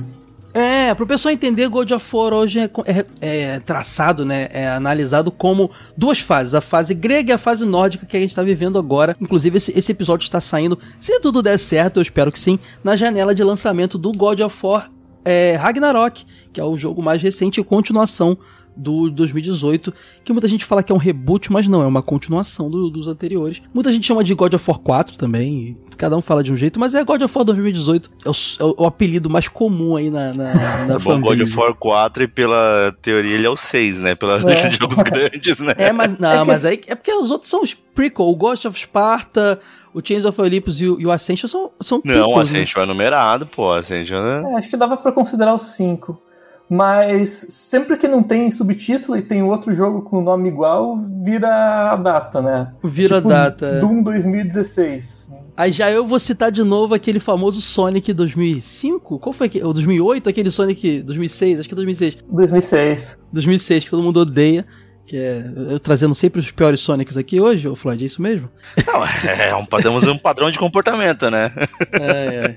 É, 0.53 0.93
pro 0.95 1.07
pessoal 1.07 1.33
entender, 1.33 1.69
God 1.69 1.93
of 1.93 2.17
War 2.17 2.33
hoje 2.33 2.59
é, 2.59 2.71
é- 2.87 3.07
é 3.21 3.61
traçado, 3.61 4.25
né? 4.25 4.49
É 4.53 4.69
analisado 4.69 5.31
como 5.31 5.71
duas 5.97 6.19
fases, 6.19 6.55
a 6.57 6.61
fase 6.61 6.93
grega 6.93 7.31
e 7.31 7.35
a 7.35 7.39
fase 7.39 7.65
nórdica 7.65 8.05
que 8.05 8.17
a 8.17 8.21
gente 8.21 8.35
tá 8.35 8.43
vivendo 8.43 8.77
agora. 8.79 9.17
Inclusive, 9.21 9.59
esse, 9.59 9.73
esse 9.79 9.93
episódio 9.93 10.25
está 10.25 10.41
saindo, 10.41 10.77
se 10.99 11.21
tudo 11.21 11.41
der 11.41 11.57
certo, 11.59 11.99
eu 11.99 12.03
espero 12.03 12.33
que 12.33 12.39
sim, 12.39 12.59
na 12.83 12.97
janela 12.97 13.33
de 13.33 13.45
lançamento 13.45 13.97
do 13.97 14.11
God 14.13 14.41
of 14.41 14.59
War 14.67 14.91
é, 15.25 15.55
Ragnarok, 15.55 16.25
que 16.53 16.61
é 16.61 16.65
o 16.65 16.77
jogo 16.77 17.01
mais 17.01 17.23
recente 17.23 17.61
e 17.61 17.65
continuação 17.65 18.37
do 18.77 19.11
2018, 19.11 19.93
que 20.25 20.33
muita 20.33 20.49
gente 20.49 20.65
fala 20.65 20.83
que 20.83 20.91
é 20.91 20.95
um 20.95 20.99
reboot, 20.99 21.53
mas 21.53 21.69
não, 21.69 21.83
é 21.83 21.87
uma 21.87 22.03
continuação 22.03 22.71
do- 22.71 22.89
dos 22.91 23.09
anteriores. 23.09 23.61
Muita 23.75 23.93
gente 23.93 24.07
chama 24.07 24.25
de 24.25 24.35
God 24.35 24.55
of 24.55 24.65
War 24.71 24.79
4 24.79 25.19
também, 25.19 25.77
e 25.93 25.97
cada 25.97 26.17
um 26.17 26.23
fala 26.23 26.43
de 26.43 26.53
um 26.53 26.57
jeito, 26.57 26.79
mas 26.81 26.95
é 26.95 27.05
God 27.05 27.21
of 27.23 27.37
War 27.37 27.45
2018, 27.45 28.11
é 28.25 28.29
o, 28.31 28.33
é 28.33 28.83
o- 28.83 28.87
apelido 28.87 29.29
mais 29.29 29.49
comum 29.49 29.97
aí 29.97 30.11
na, 30.11 30.33
na, 30.33 30.55
na 30.87 30.95
É 30.95 30.99
bom, 30.99 31.21
God 31.21 31.41
of 31.41 31.57
War 31.59 31.75
4 31.75 32.23
e 32.23 32.29
pela 32.29 32.97
teoria 33.03 33.35
ele 33.35 33.47
é 33.47 33.51
o 33.51 33.57
6, 33.57 34.01
né? 34.01 34.15
Pela 34.15 34.39
lista 34.39 34.69
de 34.71 34.77
jogos 34.79 34.99
grandes, 35.05 35.59
né? 35.59 35.75
É, 35.77 35.93
mas 35.93 36.19
não, 36.19 36.45
mas 36.47 36.65
aí 36.65 36.81
é 36.87 36.95
porque 36.95 37.13
os 37.13 37.31
outros 37.31 37.51
são 37.51 37.63
os 37.63 37.75
prequel, 37.75 38.27
o 38.27 38.37
Ghost 38.37 38.67
of 38.67 38.79
Sparta, 38.79 39.61
o 39.93 40.01
Chains 40.03 40.25
of 40.25 40.41
Olympus 40.41 40.81
e 40.81 40.87
o, 40.87 41.01
e 41.01 41.07
o 41.07 41.11
Ascension 41.11 41.49
são, 41.49 41.71
são 41.81 42.01
Não, 42.05 42.31
o 42.31 42.37
né? 42.37 42.43
Ascension 42.43 42.81
é 42.83 42.87
numerado, 42.87 43.47
pô. 43.47 43.73
Ascension 43.73 44.17
é... 44.25 44.53
É, 44.53 44.55
acho 44.57 44.69
que 44.71 44.77
dava 44.77 44.97
pra 44.97 45.11
considerar 45.13 45.55
os 45.55 45.63
cinco. 45.75 46.21
Mas 46.71 47.47
sempre 47.49 47.97
que 47.97 48.07
não 48.07 48.23
tem 48.23 48.49
subtítulo 48.49 49.19
e 49.19 49.23
tem 49.23 49.43
outro 49.43 49.75
jogo 49.75 50.03
com 50.03 50.21
nome 50.21 50.49
igual, 50.49 50.97
vira 51.25 51.91
a 51.91 51.97
data, 51.97 52.41
né? 52.41 52.73
Vira 52.85 53.17
a 53.17 53.19
Tipo, 53.19 53.29
data, 53.29 53.67
é. 53.67 53.81
Doom 53.81 54.05
2016. 54.05 55.29
Aí 55.57 55.73
já 55.73 55.91
eu 55.91 56.07
vou 56.07 56.21
citar 56.21 56.53
de 56.53 56.63
novo 56.63 56.95
aquele 56.95 57.19
famoso 57.19 57.61
Sonic 57.61 58.13
2005? 58.13 59.19
Qual 59.19 59.33
foi 59.33 59.49
aquele? 59.49 59.65
O 59.65 59.73
2008, 59.73 60.31
aquele 60.31 60.49
Sonic 60.49 61.03
2006, 61.03 61.59
acho 61.59 61.69
que 61.69 61.75
é 61.75 61.77
2006. 61.77 62.19
2006. 62.31 63.19
2006, 63.33 63.85
que 63.85 63.91
todo 63.91 64.03
mundo 64.05 64.21
odeia. 64.21 64.65
Que 65.07 65.17
é. 65.17 65.45
Eu 65.71 65.81
trazendo 65.81 66.15
sempre 66.15 66.39
os 66.39 66.53
piores 66.53 66.81
Sonics 66.81 67.17
aqui 67.17 67.41
hoje, 67.41 67.67
ô 67.67 67.75
Floyd, 67.75 68.05
é 68.05 68.07
isso 68.07 68.23
mesmo? 68.23 68.49
Não, 68.87 69.05
é 69.05 69.57
um, 69.57 69.65
temos 69.83 70.07
um 70.07 70.17
padrão 70.17 70.53
de 70.53 70.59
comportamento, 70.59 71.29
né? 71.33 71.51
É, 72.01 72.57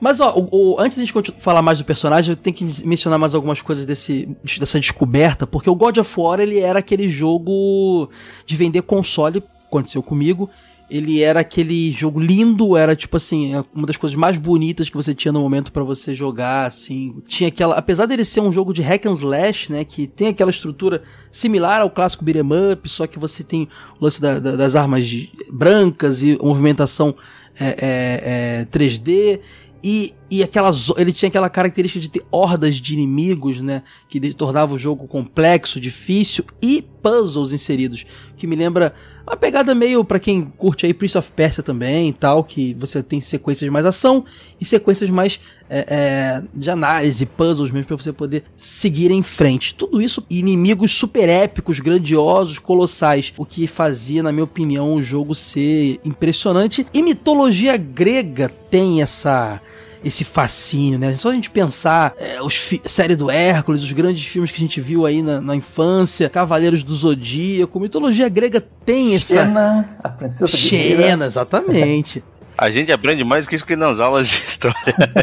Mas, 0.00 0.20
ó, 0.20 0.34
o- 0.36 0.48
o- 0.74 0.76
antes 0.80 0.96
de 0.98 1.02
a 1.02 1.06
gente 1.06 1.32
falar 1.38 1.62
mais 1.62 1.78
do 1.78 1.84
personagem, 1.84 2.32
eu 2.32 2.36
tenho 2.36 2.54
que 2.54 2.64
mencionar 2.86 3.18
mais 3.18 3.34
algumas 3.34 3.60
coisas 3.62 3.86
desse, 3.86 4.28
dessa 4.58 4.78
descoberta, 4.78 5.46
porque 5.46 5.70
o 5.70 5.74
God 5.74 5.98
of 5.98 6.20
War, 6.20 6.40
ele 6.40 6.58
era 6.60 6.78
aquele 6.80 7.08
jogo 7.08 8.08
de 8.44 8.56
vender 8.56 8.82
console, 8.82 9.42
aconteceu 9.64 10.02
comigo, 10.02 10.48
ele 10.88 11.20
era 11.20 11.40
aquele 11.40 11.90
jogo 11.90 12.20
lindo, 12.20 12.76
era 12.76 12.94
tipo 12.94 13.16
assim, 13.16 13.52
é 13.56 13.64
uma 13.74 13.88
das 13.88 13.96
coisas 13.96 14.16
mais 14.16 14.38
bonitas 14.38 14.88
que 14.88 14.96
você 14.96 15.12
tinha 15.12 15.32
no 15.32 15.40
momento 15.40 15.72
pra 15.72 15.82
você 15.82 16.14
jogar, 16.14 16.64
assim. 16.66 17.20
Tinha 17.26 17.48
aquela, 17.48 17.74
apesar 17.76 18.06
dele 18.06 18.24
ser 18.24 18.40
um 18.40 18.52
jogo 18.52 18.72
de 18.72 18.82
hack 18.82 19.04
and 19.06 19.12
slash, 19.14 19.72
né, 19.72 19.84
que 19.84 20.06
tem 20.06 20.28
aquela 20.28 20.50
estrutura 20.50 21.02
similar 21.32 21.80
ao 21.82 21.90
clássico 21.90 22.24
beat'em 22.24 22.72
up, 22.72 22.88
só 22.88 23.04
que 23.08 23.18
você 23.18 23.42
tem 23.42 23.66
o 23.98 24.04
lance 24.04 24.20
da- 24.20 24.38
da- 24.38 24.54
das 24.54 24.76
armas 24.76 25.04
de- 25.06 25.28
brancas 25.52 26.22
e 26.22 26.38
movimentação 26.40 27.16
é, 27.58 27.64
é, 27.66 28.60
é, 28.60 28.64
3D. 28.66 29.40
E, 29.88 30.14
e 30.28 30.42
aquela, 30.42 30.72
zo- 30.72 30.96
ele 30.98 31.12
tinha 31.12 31.28
aquela 31.28 31.48
característica 31.48 32.00
de 32.00 32.08
ter 32.10 32.26
hordas 32.28 32.74
de 32.74 32.94
inimigos, 32.94 33.60
né? 33.60 33.84
Que 34.08 34.34
tornava 34.34 34.74
o 34.74 34.78
jogo 34.78 35.06
complexo, 35.06 35.78
difícil 35.78 36.44
e 36.60 36.82
puzzles 37.00 37.52
inseridos. 37.52 38.04
Que 38.36 38.48
me 38.48 38.56
lembra 38.56 38.92
uma 39.26 39.36
pegada 39.36 39.74
meio 39.74 40.04
pra 40.04 40.20
quem 40.20 40.42
curte 40.56 40.86
aí 40.86 40.94
Prince 40.94 41.18
of 41.18 41.30
Persia 41.32 41.62
também 41.62 42.10
e 42.10 42.12
tal, 42.12 42.44
que 42.44 42.74
você 42.74 43.02
tem 43.02 43.20
sequências 43.20 43.68
mais 43.70 43.84
ação 43.84 44.24
e 44.60 44.64
sequências 44.64 45.10
mais 45.10 45.40
é, 45.68 45.86
é, 45.88 46.42
de 46.54 46.70
análise, 46.70 47.26
puzzles 47.26 47.72
mesmo, 47.72 47.88
pra 47.88 47.96
você 47.96 48.12
poder 48.12 48.44
seguir 48.56 49.10
em 49.10 49.22
frente. 49.22 49.74
Tudo 49.74 50.00
isso, 50.00 50.24
inimigos 50.30 50.92
super 50.92 51.28
épicos, 51.28 51.80
grandiosos, 51.80 52.60
colossais, 52.60 53.32
o 53.36 53.44
que 53.44 53.66
fazia, 53.66 54.22
na 54.22 54.30
minha 54.30 54.44
opinião, 54.44 54.94
o 54.94 55.02
jogo 55.02 55.34
ser 55.34 55.98
impressionante. 56.04 56.86
E 56.94 57.02
mitologia 57.02 57.76
grega 57.76 58.48
tem 58.70 59.02
essa 59.02 59.60
esse 60.04 60.24
fascínio, 60.24 60.98
né? 60.98 61.14
Só 61.14 61.30
a 61.30 61.34
gente 61.34 61.50
pensar 61.50 62.14
é, 62.18 62.40
os 62.40 62.74
série 62.84 63.16
do 63.16 63.30
Hércules, 63.30 63.82
os 63.82 63.92
grandes 63.92 64.24
filmes 64.24 64.50
que 64.50 64.56
a 64.56 64.60
gente 64.60 64.80
viu 64.80 65.06
aí 65.06 65.22
na, 65.22 65.40
na 65.40 65.56
infância, 65.56 66.28
Cavaleiros 66.28 66.82
do 66.82 66.94
Zodíaco, 66.94 67.80
mitologia 67.80 68.28
grega 68.28 68.60
tem 68.60 69.14
essa 69.14 69.44
Xena, 69.44 69.96
a 70.02 70.08
princesa. 70.08 70.46
Xena, 70.46 71.26
exatamente. 71.26 72.22
A 72.58 72.70
gente 72.70 72.90
aprende 72.90 73.22
mais 73.24 73.46
que 73.46 73.54
isso 73.54 73.66
que 73.66 73.76
nas 73.76 74.00
aulas 74.00 74.28
de 74.28 74.36
história. 74.36 74.76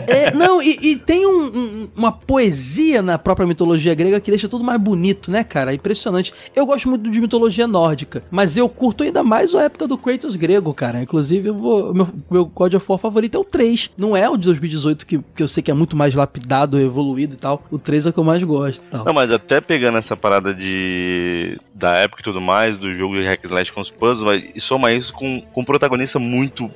É, 0.07 0.31
não, 0.31 0.61
e, 0.61 0.77
e 0.81 0.95
tem 0.97 1.25
um- 1.25 1.45
um- 1.45 1.89
uma 1.95 2.11
poesia 2.11 3.01
na 3.01 3.17
própria 3.17 3.47
mitologia 3.47 3.93
grega 3.95 4.19
que 4.21 4.29
deixa 4.31 4.47
tudo 4.47 4.63
mais 4.63 4.79
bonito, 4.79 5.31
né, 5.31 5.43
cara? 5.43 5.71
É 5.71 5.75
impressionante. 5.75 6.33
Eu 6.55 6.65
gosto 6.65 6.87
muito 6.89 7.09
de 7.09 7.19
mitologia 7.21 7.65
nórdica, 7.67 8.23
mas 8.29 8.55
eu 8.57 8.67
curto 8.69 9.03
ainda 9.03 9.23
mais 9.23 9.53
a 9.55 9.63
época 9.63 9.87
do 9.87 9.97
Kratos 9.97 10.35
grego, 10.35 10.73
cara. 10.73 11.01
Inclusive, 11.01 11.49
eu 11.49 11.55
vou, 11.57 11.93
meu, 11.93 12.07
meu 12.29 12.45
God 12.45 12.73
of 12.75 12.85
War 12.87 12.99
favorito 12.99 13.35
é 13.35 13.39
o 13.39 13.43
3. 13.43 13.89
Não 13.97 14.15
é 14.15 14.29
o 14.29 14.37
de 14.37 14.43
2018, 14.45 15.05
que, 15.05 15.19
que 15.35 15.41
eu 15.43 15.47
sei 15.47 15.63
que 15.63 15.71
é 15.71 15.73
muito 15.73 15.95
mais 15.95 16.13
lapidado, 16.13 16.79
evoluído 16.79 17.33
e 17.33 17.37
tal. 17.37 17.61
O 17.71 17.79
3 17.79 18.05
é 18.05 18.09
o 18.09 18.13
que 18.13 18.19
eu 18.19 18.23
mais 18.23 18.43
gosto 18.43 18.81
tal. 18.91 19.05
Não, 19.05 19.13
mas 19.13 19.31
até 19.31 19.59
pegando 19.59 19.97
essa 19.97 20.15
parada 20.15 20.53
de 20.53 21.57
da 21.73 21.95
época 21.95 22.21
e 22.21 22.23
tudo 22.23 22.39
mais, 22.39 22.77
do 22.77 22.93
jogo 22.93 23.17
de 23.17 23.23
hack 23.23 23.43
slash 23.43 23.71
com 23.71 23.81
os 23.81 23.89
puzzles, 23.89 24.43
e 24.55 24.59
soma 24.61 24.91
isso 24.93 25.13
com, 25.13 25.41
com 25.51 25.61
um 25.61 25.65
protagonista 25.65 26.17
muito 26.19 26.69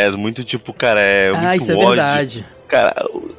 badass, 0.00 0.16
muito 0.16 0.42
tipo, 0.44 0.72
cara, 0.72 1.00
é 1.00 1.30
ah, 1.30 1.38
muito 1.38 1.62
isso 1.62 1.72
é 1.72 1.74
ódio. 1.74 1.88
verdade. 1.88 2.46
Cara, 2.68 2.94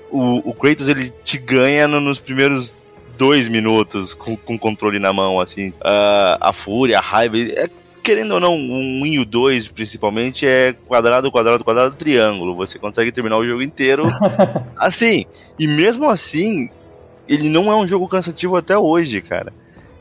o, 0.10 0.50
o 0.50 0.54
Kratos, 0.54 0.88
ele 0.88 1.12
te 1.24 1.38
ganha 1.38 1.88
no- 1.88 2.02
nos 2.02 2.20
primeiros 2.20 2.82
dois 3.18 3.48
minutos 3.48 4.14
com, 4.14 4.36
com 4.36 4.58
controle 4.58 5.00
na 5.00 5.14
mão, 5.14 5.40
assim. 5.40 5.74
Ah, 5.82 6.38
a 6.42 6.54
fúria, 6.54 6.98
a 6.98 7.02
raiva, 7.02 7.38
é, 7.38 7.70
querendo 8.04 8.34
ou 8.34 8.40
não, 8.40 8.56
um 8.56 9.02
1 9.02 9.06
e 9.06 9.20
o 9.20 9.26
2, 9.26 9.70
principalmente, 9.70 10.46
é 10.46 10.74
quadrado, 10.88 11.32
quadrado, 11.32 11.64
quadrado, 11.64 11.96
triângulo. 11.96 12.56
Você 12.56 12.78
consegue 12.78 13.12
terminar 13.12 13.38
o 13.38 13.46
jogo 13.48 13.62
inteiro 13.62 14.04
assim. 14.76 15.26
E 15.58 15.68
mesmo 15.68 16.10
assim, 16.10 16.70
ele 17.28 17.48
não 17.48 17.72
é 17.72 17.76
um 17.76 17.88
jogo 17.88 18.08
cansativo 18.08 18.56
até 18.58 18.78
hoje, 18.78 19.22
cara. 19.22 19.54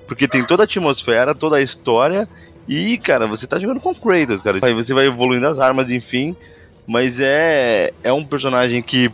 Porque 0.08 0.26
tem 0.26 0.42
toda 0.42 0.62
a 0.62 0.64
atmosfera, 0.64 1.34
toda 1.36 1.56
a 1.56 1.62
história. 1.62 2.28
E, 2.72 2.96
cara, 2.98 3.26
você 3.26 3.48
tá 3.48 3.58
jogando 3.58 3.80
com 3.80 3.92
Kratos, 3.92 4.42
cara. 4.42 4.60
Aí 4.62 4.72
você 4.72 4.94
vai 4.94 5.06
evoluindo 5.06 5.44
as 5.48 5.58
armas, 5.58 5.90
enfim. 5.90 6.36
Mas 6.86 7.18
é, 7.18 7.92
é 8.04 8.12
um 8.12 8.24
personagem 8.24 8.80
que, 8.80 9.10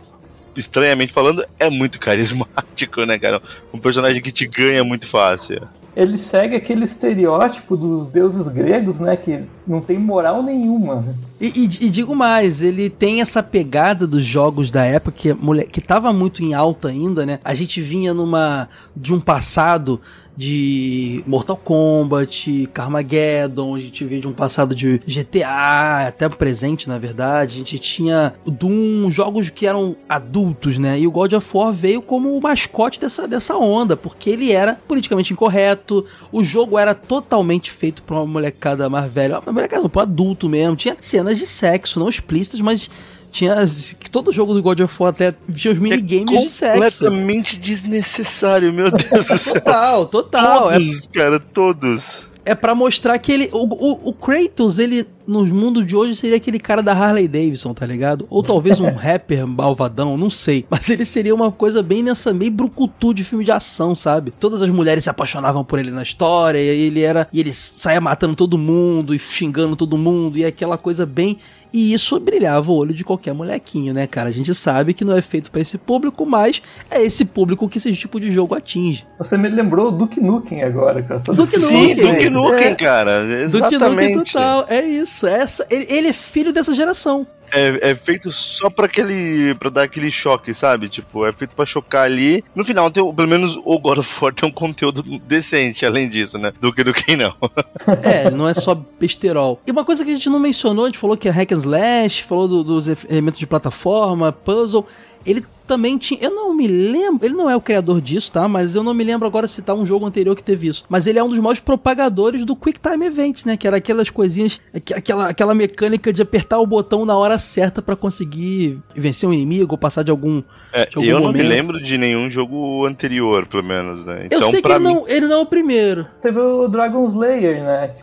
estranhamente 0.55 1.11
falando, 1.11 1.43
é 1.59 1.67
muito 1.67 1.97
carismático, 1.99 3.03
né, 3.03 3.17
cara? 3.17 3.41
Um 3.73 3.79
personagem 3.79 4.21
que 4.21 4.31
te 4.31 4.45
ganha 4.45 4.83
muito 4.83 5.07
fácil. 5.07 5.67
Ele 5.95 6.15
segue 6.19 6.55
aquele 6.55 6.83
estereótipo 6.83 7.75
dos 7.75 8.07
deuses 8.07 8.47
gregos, 8.49 8.99
né? 8.99 9.17
Que 9.17 9.45
não 9.65 9.81
tem 9.81 9.97
moral 9.97 10.43
nenhuma. 10.43 11.03
E, 11.41 11.47
e- 11.47 11.85
e 11.87 11.89
digo 11.89 12.15
mais, 12.15 12.61
ele 12.61 12.87
tem 12.91 13.21
essa 13.21 13.41
pegada 13.41 14.05
dos 14.05 14.23
jogos 14.23 14.69
da 14.69 14.85
época 14.85 15.17
que, 15.17 15.33
que 15.71 15.81
tava 15.81 16.13
muito 16.13 16.43
em 16.43 16.53
alta 16.53 16.89
ainda, 16.89 17.25
né? 17.25 17.39
A 17.43 17.55
gente 17.55 17.81
vinha 17.81 18.13
numa 18.13 18.69
de 18.95 19.11
um 19.11 19.19
passado 19.19 19.99
de 20.37 21.23
Mortal 21.25 21.57
Kombat, 21.57 22.69
Carmageddon, 22.71 23.73
a 23.75 23.79
gente 23.79 24.05
vinha 24.05 24.21
de 24.21 24.27
um 24.27 24.33
passado 24.33 24.75
de 24.75 24.99
GTA, 24.99 26.07
até 26.07 26.27
o 26.27 26.29
presente, 26.29 26.87
na 26.87 26.99
verdade. 26.99 27.55
A 27.55 27.57
gente 27.57 27.79
tinha 27.79 28.35
Doom, 28.45 29.09
jogos 29.09 29.49
que 29.49 29.65
eram 29.65 29.95
adultos, 30.07 30.77
né? 30.77 30.99
E 30.99 31.07
o 31.07 31.11
God 31.11 31.33
of 31.33 31.49
War 31.53 31.73
veio 31.73 32.03
como 32.03 32.37
o 32.37 32.41
mascote 32.41 32.99
dessa, 32.99 33.27
dessa 33.27 33.57
onda, 33.57 33.97
porque 33.97 34.29
ele 34.29 34.51
era 34.51 34.75
politicamente 34.87 35.33
incorreto, 35.33 36.05
o 36.31 36.43
jogo 36.43 36.77
era 36.77 36.93
totalmente 36.93 37.71
feito 37.71 38.03
pra 38.03 38.17
uma 38.17 38.27
molecada 38.27 38.87
mais 38.87 39.11
velha, 39.11 39.39
uma 39.39 39.51
molecada 39.51 39.89
pra 39.89 40.03
adulto 40.03 40.47
mesmo. 40.47 40.75
Tinha 40.75 40.95
cenas 41.01 41.39
de 41.39 41.47
sexo, 41.47 41.99
não 41.99 42.07
explícitas, 42.07 42.59
mas 42.59 42.89
tinha. 43.31 43.55
que 43.99 44.09
Todo 44.09 44.31
jogo 44.31 44.53
do 44.53 44.61
God 44.61 44.79
of 44.81 44.95
War 44.99 45.09
até 45.11 45.33
tinha 45.53 45.73
os 45.73 45.79
minigames 45.79 46.43
de 46.43 46.49
sexo. 46.49 46.73
completamente 47.05 47.57
desnecessário, 47.57 48.73
meu 48.73 48.89
Deus 48.91 49.25
do 49.25 49.37
céu. 49.37 49.53
Total, 49.55 50.05
total. 50.05 50.71
É, 50.71 50.73
Todos, 50.75 51.07
cara, 51.07 51.39
todos. 51.39 52.27
é 52.45 52.55
para 52.55 52.73
mostrar 52.75 53.17
que 53.19 53.31
ele. 53.31 53.49
O, 53.51 53.65
o, 53.65 54.09
o 54.09 54.13
Kratos, 54.13 54.79
ele 54.79 55.05
nos 55.27 55.49
mundos 55.51 55.85
de 55.85 55.95
hoje 55.95 56.15
seria 56.15 56.37
aquele 56.37 56.57
cara 56.59 56.81
da 56.81 56.93
Harley 56.93 57.27
Davidson, 57.27 57.73
tá 57.73 57.85
ligado? 57.85 58.25
Ou 58.29 58.41
talvez 58.41 58.79
um 58.79 58.89
rapper 58.95 59.45
malvadão, 59.45 60.17
não 60.17 60.29
sei. 60.29 60.65
Mas 60.69 60.89
ele 60.89 61.03
seria 61.03 61.35
uma 61.35 61.51
coisa 61.51 61.83
bem 61.83 62.01
nessa 62.01 62.33
meio 62.33 62.51
brucutu 62.51 63.13
de 63.13 63.23
filme 63.23 63.43
de 63.43 63.51
ação, 63.51 63.93
sabe? 63.93 64.31
Todas 64.31 64.61
as 64.61 64.69
mulheres 64.69 65.03
se 65.03 65.09
apaixonavam 65.09 65.63
por 65.63 65.79
ele 65.79 65.91
na 65.91 66.01
história, 66.03 66.59
e 66.59 66.67
ele 66.67 67.01
era. 67.01 67.27
E 67.33 67.39
ele 67.39 67.51
saía 67.53 67.99
matando 67.99 68.35
todo 68.35 68.57
mundo 68.57 69.13
e 69.13 69.19
xingando 69.19 69.75
todo 69.75 69.97
mundo, 69.97 70.37
e 70.37 70.45
aquela 70.45 70.77
coisa 70.77 71.05
bem. 71.05 71.37
E 71.73 71.93
isso 71.93 72.17
brilhava 72.19 72.71
o 72.71 72.75
olho 72.75 72.93
de 72.93 73.03
qualquer 73.03 73.33
molequinho, 73.33 73.93
né, 73.93 74.07
cara? 74.07 74.29
A 74.29 74.31
gente 74.31 74.53
sabe 74.55 74.93
que 74.93 75.03
não 75.03 75.15
é 75.15 75.21
feito 75.21 75.51
para 75.51 75.59
esse 75.59 75.77
público, 75.77 76.25
mas 76.25 76.61
é 76.89 77.03
esse 77.03 77.25
público 77.25 77.67
que 77.67 77.77
esse 77.77 77.91
tipo 77.93 78.19
de 78.21 78.31
jogo 78.31 78.55
atinge. 78.55 79.05
Você 79.17 79.37
me 79.37 79.49
lembrou 79.49 79.89
o 79.89 79.91
Duke 79.91 80.21
Nukem 80.21 80.63
agora, 80.63 81.03
cara. 81.03 81.19
Duke 81.19 81.59
Sim, 81.59 81.89
Nukem. 81.95 82.13
Duke 82.13 82.29
Nukem, 82.29 82.63
É. 82.63 82.75
cara. 82.75 83.21
Duke 83.49 83.75
Exatamente. 83.75 84.15
Nukem 84.15 84.31
total, 84.33 84.65
é 84.69 84.81
isso. 84.87 85.16
Essa, 85.25 85.65
ele, 85.69 85.87
ele 85.89 86.07
é 86.09 86.13
filho 86.13 86.51
dessa 86.53 86.73
geração. 86.73 87.25
É, 87.49 87.91
é 87.91 87.95
feito 87.95 88.29
só 88.29 88.69
pra 88.69 88.87
aquele. 88.87 89.55
pra 89.55 89.69
dar 89.69 89.83
aquele 89.83 90.11
choque, 90.11 90.53
sabe? 90.53 90.89
Tipo, 90.89 91.25
é 91.25 91.31
feito 91.31 91.55
pra 91.55 91.65
chocar 91.65 92.03
ali. 92.03 92.43
No 92.53 92.65
final, 92.65 92.91
tem, 92.91 93.13
pelo 93.15 93.27
menos 93.27 93.55
o 93.63 93.79
God 93.79 93.99
of 93.99 94.17
War 94.21 94.33
tem 94.35 94.49
um 94.49 94.51
conteúdo 94.51 95.01
decente, 95.25 95.85
além 95.85 96.09
disso, 96.09 96.37
né? 96.37 96.51
Do 96.59 96.73
que 96.73 96.83
do 96.83 96.93
que 96.93 97.15
não. 97.15 97.33
É, 98.03 98.29
não 98.29 98.49
é 98.49 98.53
só 98.53 98.75
besterol. 98.99 99.61
E 99.65 99.71
uma 99.71 99.85
coisa 99.85 100.03
que 100.03 100.11
a 100.11 100.13
gente 100.13 100.29
não 100.29 100.39
mencionou, 100.39 100.83
a 100.83 100.87
gente 100.89 100.97
falou 100.97 101.15
que 101.15 101.29
é 101.29 101.31
hack 101.31 101.53
and 101.53 101.59
slash, 101.59 102.23
falou 102.23 102.49
do- 102.49 102.63
dos 102.65 102.87
elementos 103.09 103.39
de 103.39 103.47
plataforma, 103.47 104.33
puzzle. 104.33 104.85
Ele 105.27 105.43
também 105.67 105.97
tinha. 105.97 106.17
Eu 106.21 106.31
não 106.33 106.53
me 106.53 106.65
lembro. 106.65 107.25
Ele 107.25 107.35
não 107.35 107.49
é 107.49 107.55
o 107.55 107.59
criador 107.59 107.99
disso, 107.99 108.31
tá? 108.31 108.47
Mas 108.47 108.73
eu 108.75 108.81
não 108.83 108.93
me 108.93 109.03
lembro 109.03 109.27
agora 109.27 109.47
se 109.49 109.61
tá 109.61 109.73
um 109.73 109.85
jogo 109.85 110.05
anterior 110.05 110.33
que 110.35 110.41
teve 110.43 110.67
isso. 110.69 110.85
Mas 110.87 111.05
ele 111.07 111.19
é 111.19 111.23
um 111.23 111.27
dos 111.27 111.37
maiores 111.39 111.59
propagadores 111.59 112.45
do 112.45 112.55
Quick 112.55 112.79
Time 112.79 113.05
Event, 113.05 113.45
né? 113.45 113.57
Que 113.57 113.67
era 113.67 113.75
aquelas 113.77 114.09
coisinhas. 114.09 114.61
aqu- 114.73 114.93
Aquela, 114.95 115.27
aquela 115.29 115.53
mecânica 115.53 116.13
de 116.13 116.21
apertar 116.21 116.59
o 116.59 116.65
botão 116.65 117.05
na 117.05 117.17
hora 117.17 117.37
certa 117.37 117.81
pra 117.81 117.95
conseguir 117.95 118.79
vencer 118.95 119.27
um 119.27 119.33
inimigo 119.33 119.73
ou 119.73 119.77
passar 119.77 120.03
de 120.03 120.11
algum. 120.11 120.41
É, 120.71 120.85
de 120.85 120.95
algum 120.95 121.07
eu 121.09 121.19
não 121.19 121.33
me 121.33 121.41
lembro 121.43 121.81
de 121.83 121.97
nenhum 121.97 122.29
jogo 122.29 122.85
anterior, 122.85 123.45
pelo 123.45 123.63
menos, 123.63 124.05
né? 124.05 124.27
Eu 124.31 124.37
Então, 124.37 124.49
sei 124.49 124.61
que 124.61 124.67
ele 124.71 124.79
mim. 124.79 124.85
não, 124.85 125.07
ele 125.09 125.27
não 125.27 125.39
é 125.39 125.41
o 125.41 125.45
primeiro. 125.45 126.07
Teve 126.21 126.39
o 126.39 126.67
Dragon 126.69 127.03
Slayer, 127.05 127.61
né? 127.63 127.89
Que, 127.89 128.01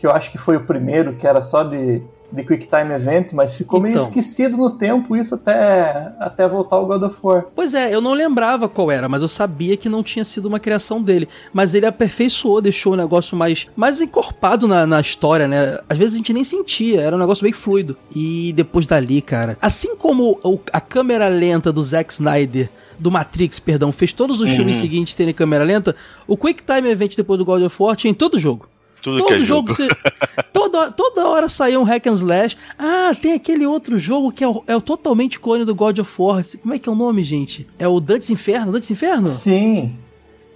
que 0.00 0.06
eu 0.06 0.10
acho 0.10 0.30
que 0.30 0.36
foi 0.36 0.56
o 0.56 0.64
primeiro, 0.66 1.14
que 1.14 1.26
era 1.26 1.40
só 1.40 1.62
de, 1.62 2.02
de 2.32 2.42
Quick 2.42 2.66
Time 2.66 2.92
Event, 2.94 3.32
mas 3.32 3.54
ficou 3.54 3.80
meio 3.80 3.92
Então. 3.94 4.04
esquecido 4.04 4.56
no 4.56 4.70
tempo, 4.70 5.16
isso 5.16 5.34
até, 5.34 6.12
até 6.18 6.46
voltar 6.48 6.78
o 6.78 6.86
God 6.86 7.02
of 7.04 7.16
War. 7.22 7.46
Pois 7.54 7.74
é, 7.74 7.94
eu 7.94 8.00
não 8.00 8.12
lembrava 8.12 8.68
qual 8.68 8.90
era, 8.90 9.08
mas 9.08 9.22
eu 9.22 9.28
sabia 9.28 9.76
que 9.76 9.88
não 9.88 10.02
tinha 10.02 10.24
sido 10.24 10.46
uma 10.46 10.58
criação 10.60 11.00
dele. 11.02 11.28
Mas 11.52 11.74
ele 11.74 11.86
aperfeiçoou, 11.86 12.60
deixou 12.60 12.92
o 12.92 12.96
negócio 12.96 13.36
mais, 13.36 13.66
mais 13.76 14.00
encorpado 14.00 14.66
na, 14.66 14.86
na 14.86 15.00
história, 15.00 15.46
né? 15.46 15.78
Às 15.88 15.96
vezes 15.98 16.14
a 16.14 16.18
gente 16.18 16.32
nem 16.32 16.44
sentia, 16.44 17.00
era 17.00 17.14
um 17.14 17.18
negócio 17.18 17.42
bem 17.42 17.52
fluido. 17.52 17.96
E 18.14 18.52
depois 18.54 18.86
dali, 18.86 19.22
cara, 19.22 19.56
assim 19.62 19.96
como 19.96 20.38
o- 20.42 20.58
a 20.72 20.80
câmera 20.80 21.28
lenta 21.28 21.72
do 21.72 21.82
Zack 21.82 22.12
Snyder, 22.12 22.68
do 22.98 23.10
Matrix, 23.10 23.58
perdão, 23.58 23.92
fez 23.92 24.12
todos 24.12 24.40
os 24.40 24.50
filmes 24.50 24.76
seguintes 24.76 25.14
terem 25.14 25.34
câmera 25.34 25.62
lenta, 25.64 25.94
o 26.26 26.36
Quick 26.36 26.62
Time 26.62 26.88
Event 26.88 27.14
depois 27.16 27.38
do 27.38 27.44
God 27.44 27.62
of 27.62 27.76
War 27.82 27.94
tinha 27.94 28.10
em 28.10 28.14
todo 28.14 28.38
jogo. 28.38 28.66
Tudo 29.06 29.18
Todo 29.18 29.28
que 29.28 29.34
é 29.34 29.38
jogo, 29.38 29.72
jogo. 29.72 29.74
você, 29.74 29.88
toda, 30.52 30.90
toda 30.90 31.28
hora 31.28 31.48
saía 31.48 31.78
um 31.78 31.84
hack 31.84 32.08
and 32.08 32.14
slash. 32.14 32.56
Ah, 32.76 33.12
tem 33.20 33.34
aquele 33.34 33.64
outro 33.64 33.96
jogo 33.98 34.32
que 34.32 34.42
é 34.42 34.48
o, 34.48 34.64
é 34.66 34.74
o 34.74 34.80
totalmente 34.80 35.38
clone 35.38 35.64
do 35.64 35.76
God 35.76 36.00
of 36.00 36.12
War. 36.18 36.42
Como 36.60 36.74
é 36.74 36.78
que 36.80 36.88
é 36.88 36.92
o 36.92 36.96
nome, 36.96 37.22
gente? 37.22 37.68
É 37.78 37.86
o 37.86 38.00
Dantes 38.00 38.30
Inferno? 38.30 38.72
Dantes 38.72 38.90
Inferno? 38.90 39.26
Sim. 39.26 39.94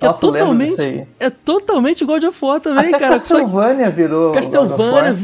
Nossa, 0.00 0.26
é 0.26 0.30
lembro 0.30 0.38
totalmente, 0.38 1.06
é 1.20 1.30
totalmente 1.30 2.04
God 2.04 2.24
of 2.24 2.44
War 2.44 2.58
também, 2.58 2.88
Até 2.88 2.98
cara. 2.98 3.12
Castlevania 3.12 3.90
virou. 3.90 4.32
Castlevania 4.32 5.16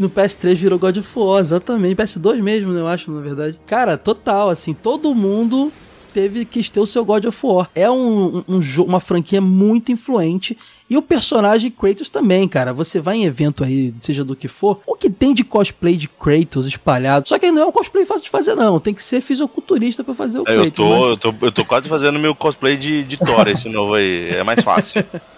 no 0.00 0.08
PS3 0.08 0.54
virou 0.54 0.78
God 0.78 0.96
of 0.96 1.18
War, 1.18 1.40
exatamente. 1.40 1.94
PS2 1.94 2.42
mesmo, 2.42 2.72
eu 2.72 2.88
acho, 2.88 3.12
na 3.12 3.20
verdade. 3.20 3.60
Cara, 3.66 3.96
total, 3.96 4.48
assim, 4.48 4.74
todo 4.74 5.14
mundo 5.14 5.70
teve 6.16 6.46
que 6.46 6.70
ter 6.70 6.80
o 6.80 6.86
seu 6.86 7.04
God 7.04 7.26
of 7.26 7.38
War. 7.46 7.68
É 7.74 7.90
um, 7.90 8.38
um, 8.48 8.58
um 8.58 8.82
uma 8.84 9.00
franquia 9.00 9.38
muito 9.38 9.92
influente. 9.92 10.56
E 10.88 10.96
o 10.96 11.02
personagem 11.02 11.70
Kratos 11.70 12.08
também, 12.08 12.48
cara. 12.48 12.72
Você 12.72 12.98
vai 13.00 13.16
em 13.18 13.24
evento 13.26 13.62
aí, 13.62 13.92
seja 14.00 14.24
do 14.24 14.34
que 14.34 14.48
for, 14.48 14.80
o 14.86 14.94
que 14.96 15.10
tem 15.10 15.34
de 15.34 15.44
cosplay 15.44 15.94
de 15.94 16.08
Kratos 16.08 16.66
espalhado. 16.66 17.28
Só 17.28 17.38
que 17.38 17.50
não 17.52 17.60
é 17.62 17.66
um 17.66 17.72
cosplay 17.72 18.06
fácil 18.06 18.24
de 18.24 18.30
fazer, 18.30 18.54
não. 18.54 18.80
Tem 18.80 18.94
que 18.94 19.02
ser 19.02 19.20
fisiculturista 19.20 20.02
pra 20.02 20.14
fazer 20.14 20.38
o 20.38 20.42
É, 20.42 20.44
Kratos. 20.44 20.64
eu, 20.64 20.70
tô, 20.72 20.88
mas- 20.88 21.02
eu, 21.10 21.16
tô, 21.18 21.34
eu 21.42 21.52
tô 21.52 21.64
quase 21.66 21.86
fazendo 21.86 22.18
meu 22.18 22.34
cosplay 22.34 22.78
de, 22.78 23.04
de 23.04 23.18
Thor, 23.18 23.46
esse 23.48 23.68
novo 23.68 23.92
aí. 23.92 24.30
É 24.30 24.42
mais 24.42 24.62
fácil. 24.64 25.04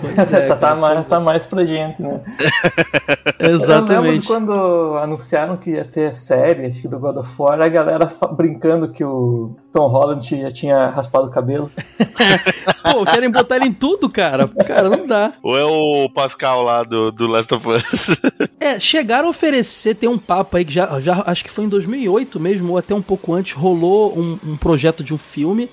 Pois 0.00 0.32
é, 0.32 0.48
tá, 0.48 0.56
tá 0.56 0.68
cara, 0.68 0.74
mais, 0.74 1.08
tá 1.08 1.20
mais 1.20 1.46
pra 1.46 1.64
gente, 1.64 2.02
né? 2.02 2.20
Eu 3.38 3.50
lembro 3.50 3.62
Exatamente. 3.62 4.26
quando 4.26 4.96
anunciaram 4.96 5.56
que 5.56 5.70
ia 5.70 5.84
ter 5.84 6.14
série 6.14 6.66
acho 6.66 6.80
que 6.80 6.88
do 6.88 6.98
God 6.98 7.16
of 7.16 7.30
War, 7.38 7.60
a 7.60 7.68
galera 7.68 8.10
brincando 8.32 8.88
que 8.88 9.04
o 9.04 9.54
Tom 9.72 9.86
Holland 9.88 10.40
já 10.40 10.50
tinha 10.50 10.88
raspado 10.88 11.26
o 11.26 11.30
cabelo. 11.30 11.70
Pô, 12.92 13.04
querem 13.04 13.30
botar 13.30 13.56
ele 13.56 13.66
em 13.66 13.72
tudo, 13.72 14.08
cara. 14.08 14.48
Cara, 14.48 14.88
não 14.88 15.06
dá. 15.06 15.32
Ou 15.42 15.58
é 15.58 15.64
o 15.64 16.08
Pascal 16.08 16.62
lá 16.62 16.82
do, 16.82 17.12
do 17.12 17.26
Last 17.26 17.52
of 17.54 17.68
Us? 17.68 18.16
É, 18.58 18.78
chegaram 18.78 19.26
a 19.26 19.30
oferecer, 19.30 19.94
tem 19.94 20.08
um 20.08 20.18
papo 20.18 20.56
aí 20.56 20.64
que 20.64 20.72
já, 20.72 20.98
já 21.00 21.22
acho 21.26 21.44
que 21.44 21.50
foi 21.50 21.64
em 21.64 21.68
2008 21.68 22.40
mesmo, 22.40 22.72
ou 22.72 22.78
até 22.78 22.94
um 22.94 23.02
pouco 23.02 23.34
antes, 23.34 23.52
rolou 23.52 24.18
um, 24.18 24.38
um 24.44 24.56
projeto 24.56 25.04
de 25.04 25.12
um 25.12 25.18
filme 25.18 25.68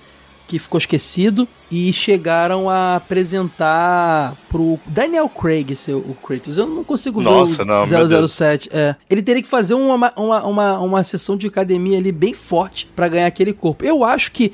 que 0.54 0.60
ficou 0.60 0.78
esquecido 0.78 1.48
e 1.72 1.92
chegaram 1.92 2.70
a 2.70 2.98
apresentar 2.98 4.36
pro 4.48 4.80
Daniel 4.86 5.28
Craig 5.28 5.76
ser 5.76 5.96
o 5.96 6.16
Kratos. 6.24 6.60
Eu 6.60 6.68
não 6.68 6.84
consigo 6.84 7.24
Nossa, 7.24 7.64
ver 7.64 7.66
não, 7.66 7.88
meu 7.88 8.06
o 8.06 8.08
Deus. 8.08 8.32
007. 8.32 8.70
É. 8.72 8.96
Ele 9.10 9.24
teria 9.24 9.42
que 9.42 9.48
fazer 9.48 9.74
uma, 9.74 10.14
uma, 10.16 10.44
uma, 10.44 10.80
uma 10.80 11.04
sessão 11.04 11.36
de 11.36 11.48
academia 11.48 11.98
ali 11.98 12.12
bem 12.12 12.36
forte 12.36 12.86
pra 12.96 13.08
ganhar 13.08 13.26
aquele 13.26 13.52
corpo. 13.52 13.84
Eu 13.84 14.04
acho 14.04 14.32
que 14.32 14.54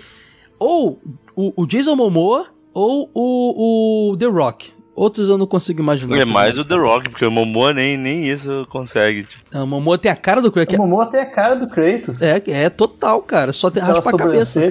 ou 0.57 1.01
o, 1.35 1.63
o 1.63 1.67
Jason 1.67 1.97
Momoa 1.97 2.45
ou 2.73 3.11
o, 3.13 4.11
o 4.13 4.17
The 4.17 4.27
Rock. 4.27 4.71
Outros 4.95 5.27
eu 5.27 5.37
não 5.37 5.47
consigo 5.47 5.81
imaginar. 5.81 6.17
É 6.17 6.23
mais 6.23 6.57
o 6.57 6.63
The 6.63 6.75
Rock, 6.75 7.09
porque 7.09 7.25
o 7.25 7.31
Momoa 7.31 7.73
nem, 7.73 7.97
nem 7.97 8.25
isso 8.25 8.65
consegue. 8.69 9.25
Tipo. 9.25 9.57
A 9.57 9.65
Momoa 9.65 9.97
tem 9.97 10.09
a 10.09 10.15
cara 10.15 10.41
do 10.41 10.49
Kratos. 10.49 10.75
O 10.75 10.81
Momoa 10.81 11.07
tem 11.07 11.19
a 11.19 11.25
cara 11.25 11.55
do 11.55 11.67
Kratos. 11.67 12.21
É, 12.21 12.41
é 12.47 12.69
total, 12.69 13.21
cara. 13.21 13.51
Só 13.51 13.69
tem 13.69 13.83
raspa 13.83 14.11
a 14.11 14.17
cabeça. 14.17 14.61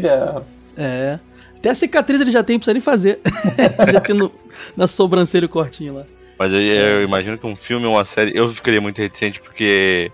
É. 0.79 1.19
Até 1.59 1.71
a 1.71 1.75
cicatriz 1.75 2.21
ele 2.21 2.31
já 2.31 2.43
tem, 2.45 2.57
precisa 2.59 2.73
nem 2.73 2.81
fazer. 2.81 3.21
já 3.93 4.01
tem 4.01 4.15
no- 4.15 4.33
na 4.77 4.87
sobrancelha 4.87 5.47
o 5.47 5.49
cortinho 5.49 5.95
lá. 5.95 6.05
Mas 6.39 6.53
eu, 6.53 6.61
eu 6.61 7.03
imagino 7.03 7.37
que 7.37 7.45
um 7.47 7.57
filme 7.57 7.85
ou 7.85 7.95
uma 7.95 8.05
série. 8.05 8.31
Eu 8.33 8.49
ficaria 8.49 8.81
muito 8.81 8.99
reticente 8.99 9.41
porque 9.41 10.13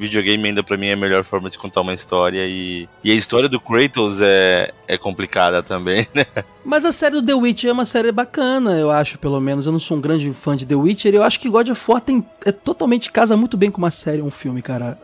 videogame 0.00 0.48
ainda 0.48 0.64
pra 0.64 0.76
mim 0.76 0.88
é 0.88 0.94
a 0.94 0.96
melhor 0.96 1.22
forma 1.22 1.48
de 1.48 1.56
contar 1.56 1.82
uma 1.82 1.94
história. 1.94 2.44
E, 2.44 2.88
e 3.04 3.12
a 3.12 3.14
história 3.14 3.48
do 3.48 3.60
Kratos 3.60 4.18
é, 4.20 4.72
é 4.88 4.98
complicada 4.98 5.62
também, 5.62 6.08
né? 6.12 6.26
Mas 6.64 6.84
a 6.84 6.90
série 6.90 7.20
do 7.20 7.24
The 7.24 7.34
Witcher 7.34 7.70
é 7.70 7.72
uma 7.72 7.84
série 7.84 8.10
bacana, 8.10 8.72
eu 8.78 8.90
acho, 8.90 9.16
pelo 9.18 9.40
menos. 9.40 9.66
Eu 9.66 9.72
não 9.72 9.78
sou 9.78 9.96
um 9.96 10.00
grande 10.00 10.32
fã 10.32 10.56
de 10.56 10.66
The 10.66 10.74
Witcher. 10.74 11.14
Eu 11.14 11.22
acho 11.22 11.38
que 11.38 11.48
God 11.48 11.68
of 11.68 11.80
War 11.88 12.00
tem, 12.00 12.26
é 12.44 12.50
totalmente 12.50 13.12
casa 13.12 13.36
muito 13.36 13.56
bem 13.56 13.70
com 13.70 13.78
uma 13.78 13.90
série, 13.92 14.22
um 14.22 14.30
filme, 14.30 14.60
cara. 14.60 14.98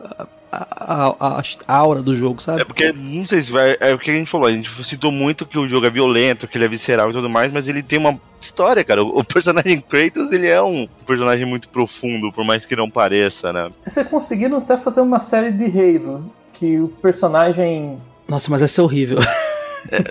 A, 0.51 1.15
a, 1.19 1.41
a- 1.41 1.43
aura 1.77 2.01
do 2.03 2.15
jogo, 2.15 2.41
sabe? 2.41 2.63
É 2.63 2.65
porque, 2.65 2.93
não 2.93 3.27
sei 3.27 3.43
se 3.43 3.51
vai. 3.53 3.77
É 3.81 3.93
o 3.93 3.99
que 3.99 4.11
a 4.11 4.15
gente 4.15 4.31
falou, 4.31 4.47
a 4.47 4.53
gente 4.53 4.71
citou 4.85 5.11
muito 5.11 5.45
que 5.45 5.59
o 5.59 5.67
jogo 5.69 5.87
é 5.87 5.91
violento, 5.91 6.47
que 6.47 6.57
ele 6.57 6.65
é 6.65 6.69
visceral 6.69 7.11
e 7.11 7.13
tudo 7.13 7.29
mais, 7.29 7.53
mas 7.53 7.67
ele 7.69 7.83
tem 7.83 7.99
uma 7.99 8.19
história, 8.41 8.83
cara. 8.85 9.03
O, 9.05 9.19
o 9.19 9.25
personagem 9.25 9.81
Kratos, 9.81 10.33
ele 10.33 10.47
é 10.47 10.63
um 10.63 10.89
personagem 11.07 11.45
muito 11.45 11.69
profundo, 11.69 12.31
por 12.33 12.45
mais 12.45 12.65
que 12.65 12.77
não 12.77 12.89
pareça, 12.91 13.53
né? 13.53 13.71
Vocês 13.85 14.07
conseguiram 14.07 14.59
até 14.59 14.77
fazer 14.77 15.01
uma 15.01 15.19
série 15.21 15.51
de 15.51 15.65
Halo, 15.65 16.33
que 16.53 16.79
o 16.79 16.89
personagem. 16.89 17.99
Nossa, 18.29 18.51
mas 18.51 18.63
essa 18.63 18.81
é 18.81 18.85
horrível. 18.85 19.19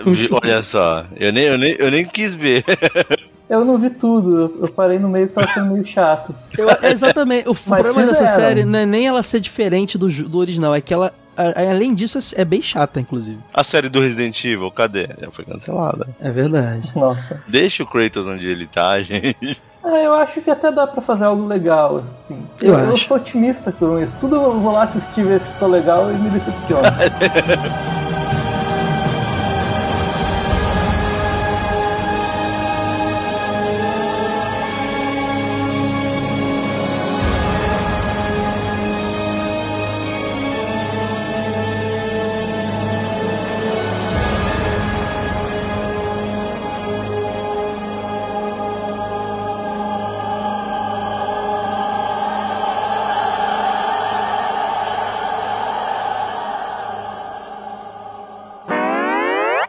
Vi- 0.06 0.28
Olha 0.44 0.62
só, 0.62 1.06
eu 1.18 1.32
nem, 1.34 1.46
eu, 1.46 1.58
nem, 1.58 1.76
eu 1.80 1.90
nem 1.92 2.06
quis 2.06 2.36
ver. 2.36 2.64
Eu 3.50 3.64
não 3.64 3.78
vi 3.78 3.90
tudo, 3.92 4.58
eu- 4.60 4.68
parei 4.70 4.98
no 4.98 5.08
meio 5.08 5.28
que 5.28 5.34
tava 5.34 5.48
sendo 5.48 5.74
meio 5.74 5.86
chato. 5.86 6.34
Eu- 6.58 6.68
é 6.70 6.92
exatamente. 6.92 7.48
O 7.48 7.54
problema 7.56 8.02
dessa 8.02 8.26
fizeram. 8.26 8.36
série 8.36 8.66
não 8.66 8.80
é 8.80 8.86
nem 8.86 9.08
ela 9.08 9.22
ser 9.22 9.40
diferente 9.40 9.98
do, 9.98 10.08
do 10.10 10.38
original, 10.40 10.74
é 10.74 10.82
que 10.82 10.94
ela. 10.94 11.14
a- 11.38 11.70
Além 11.70 11.94
disso, 11.94 12.18
é 12.36 12.44
bem 12.44 12.62
chata, 12.62 13.00
inclusive. 13.00 13.38
A 13.54 13.64
série 13.64 13.88
do 13.90 14.00
Resident 14.00 14.44
Evil, 14.46 14.72
cadê? 14.72 15.10
Já 15.22 15.30
foi 15.32 15.46
cancelada. 15.46 16.08
É 16.20 16.32
verdade. 16.32 16.92
Nossa. 16.96 17.42
Deixa 17.48 17.84
o 17.84 17.86
Kratos 17.86 18.28
onde 18.28 18.48
ele 18.50 18.66
tá, 18.66 19.00
gente. 19.02 19.62
Ah, 19.84 20.00
eu 20.00 20.16
acho 20.16 20.42
que 20.42 20.50
até 20.50 20.72
dá 20.72 20.88
pra 20.88 21.00
fazer 21.00 21.26
algo 21.26 21.46
legal, 21.46 22.02
assim. 22.18 22.42
Eu 22.64 22.74
Eu, 22.74 22.80
eu 22.90 22.98
sou 22.98 23.18
otimista 23.18 23.72
com 23.72 24.00
isso. 24.00 24.18
Tudo 24.18 24.38
eu 24.38 24.60
vou 24.60 24.72
lá 24.72 24.82
assistir, 24.82 25.24
ver 25.24 25.40
se 25.40 25.52
ficou 25.52 25.68
legal 25.70 26.12
e 26.12 26.16
me 26.16 26.32
decepciona. 26.32 26.90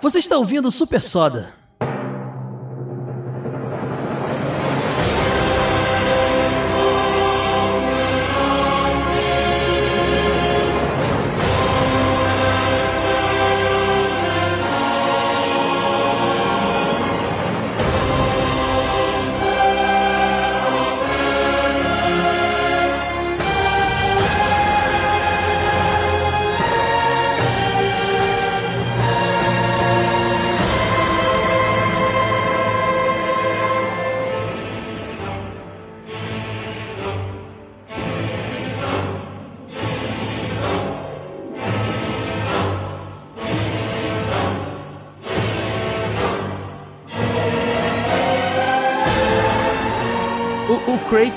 Você 0.07 0.21
está 0.21 0.38
ouvindo 0.38 0.71
Super 0.71 1.03
Soda. 1.03 1.53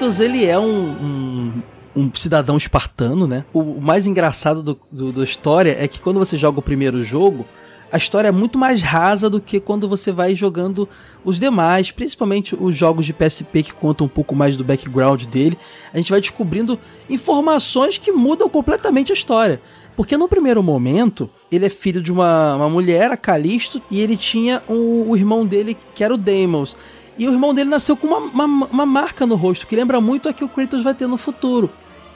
Kratos, 0.09 0.19
ele 0.19 0.45
é 0.45 0.57
um, 0.57 0.63
um, 0.65 1.63
um 1.95 2.11
cidadão 2.13 2.57
espartano, 2.57 3.27
né? 3.27 3.45
O, 3.53 3.79
mais 3.79 4.07
engraçado 4.07 4.63
do, 4.63 4.79
do, 4.91 5.11
da 5.11 5.23
história 5.23 5.75
é 5.79 5.87
que 5.87 6.01
quando 6.01 6.17
você 6.17 6.35
joga 6.35 6.57
o 6.57 6.63
primeiro 6.63 7.03
jogo, 7.03 7.45
a 7.91 7.97
história 7.97 8.29
é 8.29 8.31
muito 8.31 8.57
mais 8.57 8.81
rasa 8.81 9.29
do 9.29 9.39
que 9.39 9.59
quando 9.59 9.87
você 9.87 10.11
vai 10.11 10.35
jogando 10.35 10.89
os 11.23 11.39
demais, 11.39 11.91
principalmente 11.91 12.57
os 12.59 12.75
jogos 12.75 13.05
de 13.05 13.13
PSP 13.13 13.63
que 13.63 13.73
contam 13.73 14.07
um 14.07 14.09
pouco 14.09 14.35
mais 14.35 14.57
do 14.57 14.63
background 14.63 15.25
dele. 15.25 15.57
A 15.93 15.97
gente 15.97 16.11
vai 16.11 16.19
descobrindo 16.19 16.79
informações 17.07 17.99
que 17.99 18.11
mudam 18.11 18.49
completamente 18.49 19.11
a 19.11 19.15
história. 19.15 19.61
Porque 19.95 20.15
no 20.15 20.29
primeiro 20.29 20.63
momento, 20.63 21.29
ele 21.51 21.65
é 21.65 21.69
filho 21.69 22.01
de 22.01 22.11
uma, 22.11 22.55
uma 22.55 22.69
mulher, 22.69 23.11
a 23.11 23.17
Calisto, 23.17 23.81
e 23.91 23.99
ele 23.99 24.15
tinha 24.15 24.63
um, 24.67 25.09
o 25.09 25.17
irmão 25.17 25.45
dele, 25.45 25.77
que 25.93 26.03
era 26.03 26.13
o 26.13 26.17
Deimos. 26.17 26.75
E 27.19 27.27
o 27.27 27.31
irmão 27.33 27.53
dele 27.53 27.69
nasceu 27.69 27.97
com 27.97 28.07
uma, 28.07 28.17
uma, 28.17 28.65
uma 28.67 28.85
marca 28.85 29.25
no 29.25 29.35
rosto, 29.35 29.67
que 29.67 29.75
lembra 29.75 29.99
muito 29.99 30.29
a 30.29 30.33
que 30.33 30.43
o 30.43 30.47
Kratos 30.47 30.81
vai 30.81 30.93
ter 30.93 31.05
no 31.05 31.17
futuro. 31.17 31.69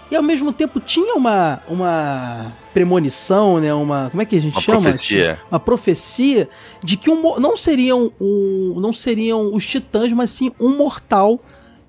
E 0.10 0.16
ao 0.16 0.24
mesmo 0.24 0.54
tempo 0.54 0.80
tinha 0.80 1.16
uma, 1.16 1.62
uma 1.68 2.54
premonição, 2.74 3.60
né? 3.60 3.74
Uma. 3.74 4.10
Como 4.10 4.22
é 4.22 4.26
que 4.26 4.38
a 4.38 4.42
gente 4.42 4.54
Uma 4.54 4.62
chama? 4.62 4.82
profecia. 4.82 5.40
Uma 5.52 5.60
profecia 5.60 6.50
de 6.84 6.98
que 6.98 7.10
um, 7.10 7.40
não 7.40 7.58
seriam 7.58 8.12
um, 8.20 8.76
não 8.80 8.94
seriam 8.94 9.54
os 9.54 9.66
titãs, 9.66 10.14
mas 10.14 10.30
sim 10.30 10.52
um 10.60 10.78
mortal 10.78 11.40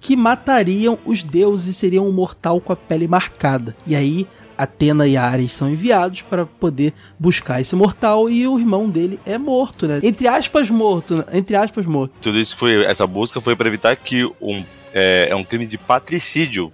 que 0.00 0.16
matariam 0.16 0.98
os 1.04 1.22
deuses 1.22 1.68
e 1.68 1.72
seriam 1.72 2.06
um 2.06 2.12
mortal 2.12 2.60
com 2.60 2.72
a 2.72 2.76
pele 2.76 3.06
marcada. 3.06 3.76
E 3.86 3.94
aí 3.94 4.26
Atena 4.56 5.06
e 5.06 5.16
Ares 5.16 5.52
são 5.52 5.68
enviados 5.70 6.22
para 6.22 6.46
poder 6.46 6.92
buscar 7.18 7.60
esse 7.60 7.74
mortal 7.74 8.28
e 8.30 8.46
o 8.46 8.58
irmão 8.58 8.88
dele 8.88 9.18
é 9.26 9.36
morto, 9.38 9.86
né? 9.86 10.00
Entre 10.02 10.26
aspas 10.28 10.70
morto, 10.70 11.16
né? 11.16 11.24
entre 11.32 11.56
aspas 11.56 11.84
morto. 11.86 12.12
Tudo 12.20 12.38
isso 12.38 12.56
foi. 12.56 12.84
Essa 12.84 13.06
busca 13.06 13.40
foi 13.40 13.54
para 13.56 13.68
evitar 13.68 13.94
que 13.96 14.24
um. 14.40 14.64
É, 14.92 15.28
é 15.30 15.34
um 15.36 15.44
crime 15.44 15.66
de 15.66 15.76
patricídio. 15.76 16.72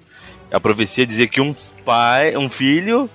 A 0.53 0.61
profecia 0.61 1.07
dizia 1.07 1.27
que 1.27 1.41
um 1.41 1.55
pai, 1.85 2.37
um 2.37 2.49
filho 2.51 3.09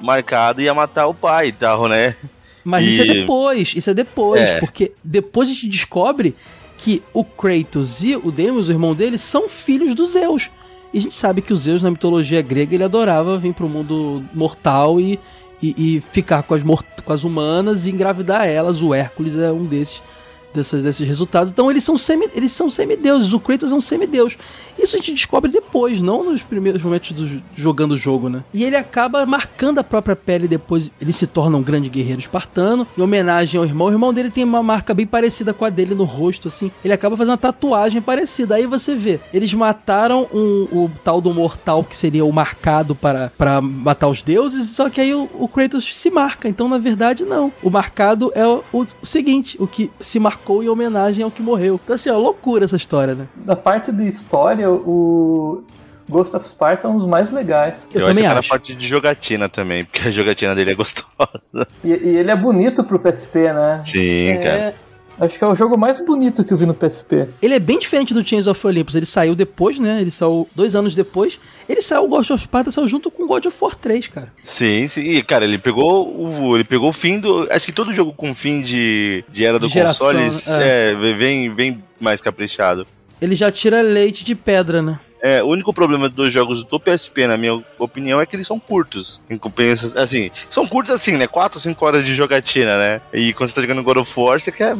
marcado 0.00 0.60
ia 0.62 0.72
matar 0.74 1.06
o 1.06 1.14
pai 1.14 1.48
e 1.48 1.52
tal, 1.52 1.88
né? 1.88 2.14
Mas 2.62 2.84
E- 2.86 2.88
isso 2.90 3.02
é 3.02 3.04
depois, 3.06 3.74
isso 3.76 3.90
é 3.90 3.94
depois, 3.94 4.40
É. 4.40 4.58
porque 4.60 4.92
depois 5.02 5.48
a 5.48 5.52
gente 5.52 5.68
descobre 5.68 6.34
que 6.78 7.02
o 7.12 7.24
Kratos 7.24 8.02
e 8.04 8.16
o 8.16 8.30
Deimos, 8.30 8.68
o 8.68 8.72
irmão 8.72 8.94
dele, 8.94 9.18
são 9.18 9.48
filhos 9.48 9.94
dos 9.94 10.10
Zeus. 10.12 10.50
E 10.94 10.98
a 10.98 11.00
gente 11.00 11.14
sabe 11.14 11.42
que 11.42 11.52
o 11.52 11.56
Zeus, 11.56 11.82
na 11.82 11.90
mitologia 11.90 12.40
grega, 12.40 12.72
ele 12.72 12.84
adorava 12.84 13.36
vir 13.36 13.52
pro 13.52 13.68
mundo 13.68 14.22
mortal 14.32 15.00
e, 15.00 15.18
e, 15.60 15.96
e 15.96 16.00
ficar 16.00 16.44
com 16.44 16.54
as, 16.54 16.62
com 16.62 17.12
as 17.12 17.24
humanas 17.24 17.84
e 17.84 17.90
engravidar 17.90 18.46
elas. 18.46 18.80
O 18.80 18.94
Hércules 18.94 19.36
é 19.36 19.50
um 19.50 19.64
desses, 19.64 20.00
dessas, 20.54 20.82
desses 20.82 21.06
resultados. 21.06 21.50
Então 21.50 21.70
eles 21.70 21.84
são, 21.84 21.98
semi, 21.98 22.28
eles 22.34 22.52
são 22.52 22.70
semideuses, 22.70 23.32
o 23.32 23.40
Kratos 23.40 23.72
é 23.72 23.74
um 23.74 23.80
semideus. 23.80 24.36
Isso 24.78 24.96
a 24.96 24.98
gente 24.98 25.12
descobre 25.14 25.50
depois, 25.50 26.00
não 26.00 26.24
nos 26.24 26.42
primeiros 26.42 26.82
momentos 26.82 27.12
do, 27.12 27.42
jogando 27.54 27.92
o 27.92 27.96
jogo, 27.96 28.28
né? 28.28 28.42
E 28.52 28.64
ele 28.64 28.76
acaba 28.76 29.26
marcando 29.26 29.78
a 29.78 29.84
própria 29.84 30.16
pele 30.16 30.46
depois. 30.48 30.90
Ele 31.00 31.12
se 31.12 31.26
torna 31.26 31.56
um 31.56 31.62
grande 31.62 31.88
guerreiro 31.88 32.20
espartano. 32.20 32.86
Em 32.96 33.02
homenagem 33.02 33.58
ao 33.58 33.64
irmão, 33.66 33.88
o 33.88 33.90
irmão 33.90 34.12
dele 34.14 34.30
tem 34.30 34.44
uma 34.44 34.62
marca 34.62 34.94
bem 34.94 35.06
parecida 35.06 35.52
com 35.52 35.64
a 35.64 35.70
dele 35.70 35.94
no 35.94 36.04
rosto, 36.04 36.48
assim. 36.48 36.70
Ele 36.84 36.92
acaba 36.94 37.16
fazendo 37.16 37.32
uma 37.32 37.38
tatuagem 37.38 38.00
parecida. 38.00 38.54
Aí 38.56 38.66
você 38.66 38.94
vê, 38.94 39.20
eles 39.32 39.52
mataram 39.54 40.28
um- 40.32 40.68
o 40.72 40.90
tal 41.02 41.20
do 41.20 41.32
mortal 41.34 41.82
que 41.82 41.96
seria 41.96 42.24
o 42.24 42.32
marcado 42.32 42.94
para, 42.94 43.32
para 43.36 43.60
matar 43.60 44.08
os 44.08 44.22
deuses, 44.22 44.70
só 44.70 44.88
que 44.90 45.00
aí 45.00 45.14
o, 45.14 45.28
o 45.38 45.48
Kratos 45.48 45.96
se 45.96 46.10
marca. 46.10 46.48
Então, 46.48 46.68
na 46.68 46.78
verdade, 46.78 47.24
não. 47.24 47.52
O 47.62 47.70
marcado 47.70 48.30
é 48.34 48.46
o, 48.46 48.62
o 48.72 48.86
seguinte: 49.02 49.56
o 49.60 49.66
que 49.66 49.90
se 50.00 50.18
marcou 50.18 50.43
em 50.62 50.68
homenagem 50.68 51.22
ao 51.22 51.30
que 51.30 51.42
morreu. 51.42 51.80
Então, 51.82 51.94
assim, 51.94 52.10
ó, 52.10 52.18
loucura 52.18 52.64
essa 52.64 52.76
história, 52.76 53.14
né? 53.14 53.28
Da 53.36 53.56
parte 53.56 53.90
de 53.90 54.06
história, 54.06 54.70
o 54.70 55.64
Ghost 56.08 56.36
of 56.36 56.46
Sparta 56.46 56.86
é 56.86 56.90
um 56.90 56.98
dos 56.98 57.06
mais 57.06 57.30
legais. 57.30 57.88
Eu, 57.92 58.02
acho 58.02 58.08
também 58.10 58.24
tá 58.24 58.34
na 58.34 58.40
acho. 58.40 58.48
parte 58.48 58.74
de 58.74 58.86
jogatina 58.86 59.48
também, 59.48 59.84
porque 59.84 60.08
a 60.08 60.10
jogatina 60.10 60.54
dele 60.54 60.72
é 60.72 60.74
gostosa. 60.74 61.66
E, 61.82 61.88
e 61.88 62.16
ele 62.16 62.30
é 62.30 62.36
bonito 62.36 62.84
pro 62.84 62.98
PSP, 62.98 63.52
né? 63.52 63.80
Sim, 63.82 64.38
cara. 64.42 64.74
É, 65.18 65.24
Acho 65.24 65.38
que 65.38 65.44
é 65.44 65.46
o 65.46 65.54
jogo 65.54 65.76
mais 65.76 66.04
bonito 66.04 66.44
que 66.44 66.52
eu 66.52 66.56
vi 66.56 66.66
no 66.66 66.74
PSP. 66.74 67.28
ele 67.40 67.54
é 67.54 67.58
bem 67.58 67.78
diferente 67.78 68.12
do 68.14 68.26
Chains 68.26 68.46
of 68.46 68.66
Olympus. 68.66 68.94
Ele 68.94 69.06
saiu 69.06 69.34
depois, 69.34 69.78
né? 69.78 70.00
Ele 70.00 70.10
saiu 70.10 70.48
dois 70.54 70.74
anos 70.74 70.94
depois. 70.94 71.38
Ele 71.68 71.80
saiu, 71.80 72.04
o 72.04 72.08
Ghost 72.08 72.32
of 72.32 72.42
Sparta 72.42 72.70
saiu 72.70 72.86
junto 72.88 73.10
com 73.10 73.26
God 73.26 73.46
of 73.46 73.56
War 73.60 73.74
3, 73.74 74.08
cara. 74.08 74.32
Sim, 74.42 74.86
sim. 74.88 75.00
E, 75.00 75.22
cara, 75.22 75.44
ele 75.44 75.58
pegou 75.58 76.14
o. 76.16 76.56
Ele 76.56 76.64
pegou 76.64 76.90
o 76.90 76.92
fim 76.92 77.18
do. 77.18 77.48
Acho 77.50 77.66
que 77.66 77.72
todo 77.72 77.92
jogo 77.92 78.12
com 78.12 78.34
fim 78.34 78.60
de, 78.60 79.24
de 79.30 79.44
era 79.44 79.58
do 79.58 79.66
De 79.66 79.74
geração, 79.74 80.08
consoles 80.08 80.48
é, 80.48 80.94
vem, 81.16 81.54
vem 81.54 81.82
mais 82.00 82.20
caprichado. 82.20 82.86
Ele 83.20 83.34
já 83.34 83.50
tira 83.50 83.80
leite 83.80 84.24
de 84.24 84.34
pedra, 84.34 84.82
né? 84.82 85.00
É, 85.26 85.42
o 85.42 85.46
único 85.46 85.72
problema 85.72 86.06
dos 86.06 86.30
jogos 86.30 86.62
do 86.64 86.78
PSP, 86.78 87.26
na 87.26 87.38
minha 87.38 87.64
opinião, 87.78 88.20
é 88.20 88.26
que 88.26 88.36
eles 88.36 88.46
são 88.46 88.60
curtos. 88.60 89.22
Em 89.30 89.38
compensa, 89.38 89.98
assim, 89.98 90.30
são 90.50 90.68
curtos 90.68 90.92
assim, 90.92 91.16
né? 91.16 91.26
4 91.26 91.56
ou 91.56 91.62
5 91.62 91.86
horas 91.86 92.04
de 92.04 92.14
jogatina, 92.14 92.76
né? 92.76 93.00
E 93.10 93.32
quando 93.32 93.48
você 93.48 93.54
tá 93.54 93.62
jogando 93.62 93.82
God 93.82 93.96
of 93.96 94.20
War, 94.20 94.38
você 94.38 94.52
quer 94.52 94.76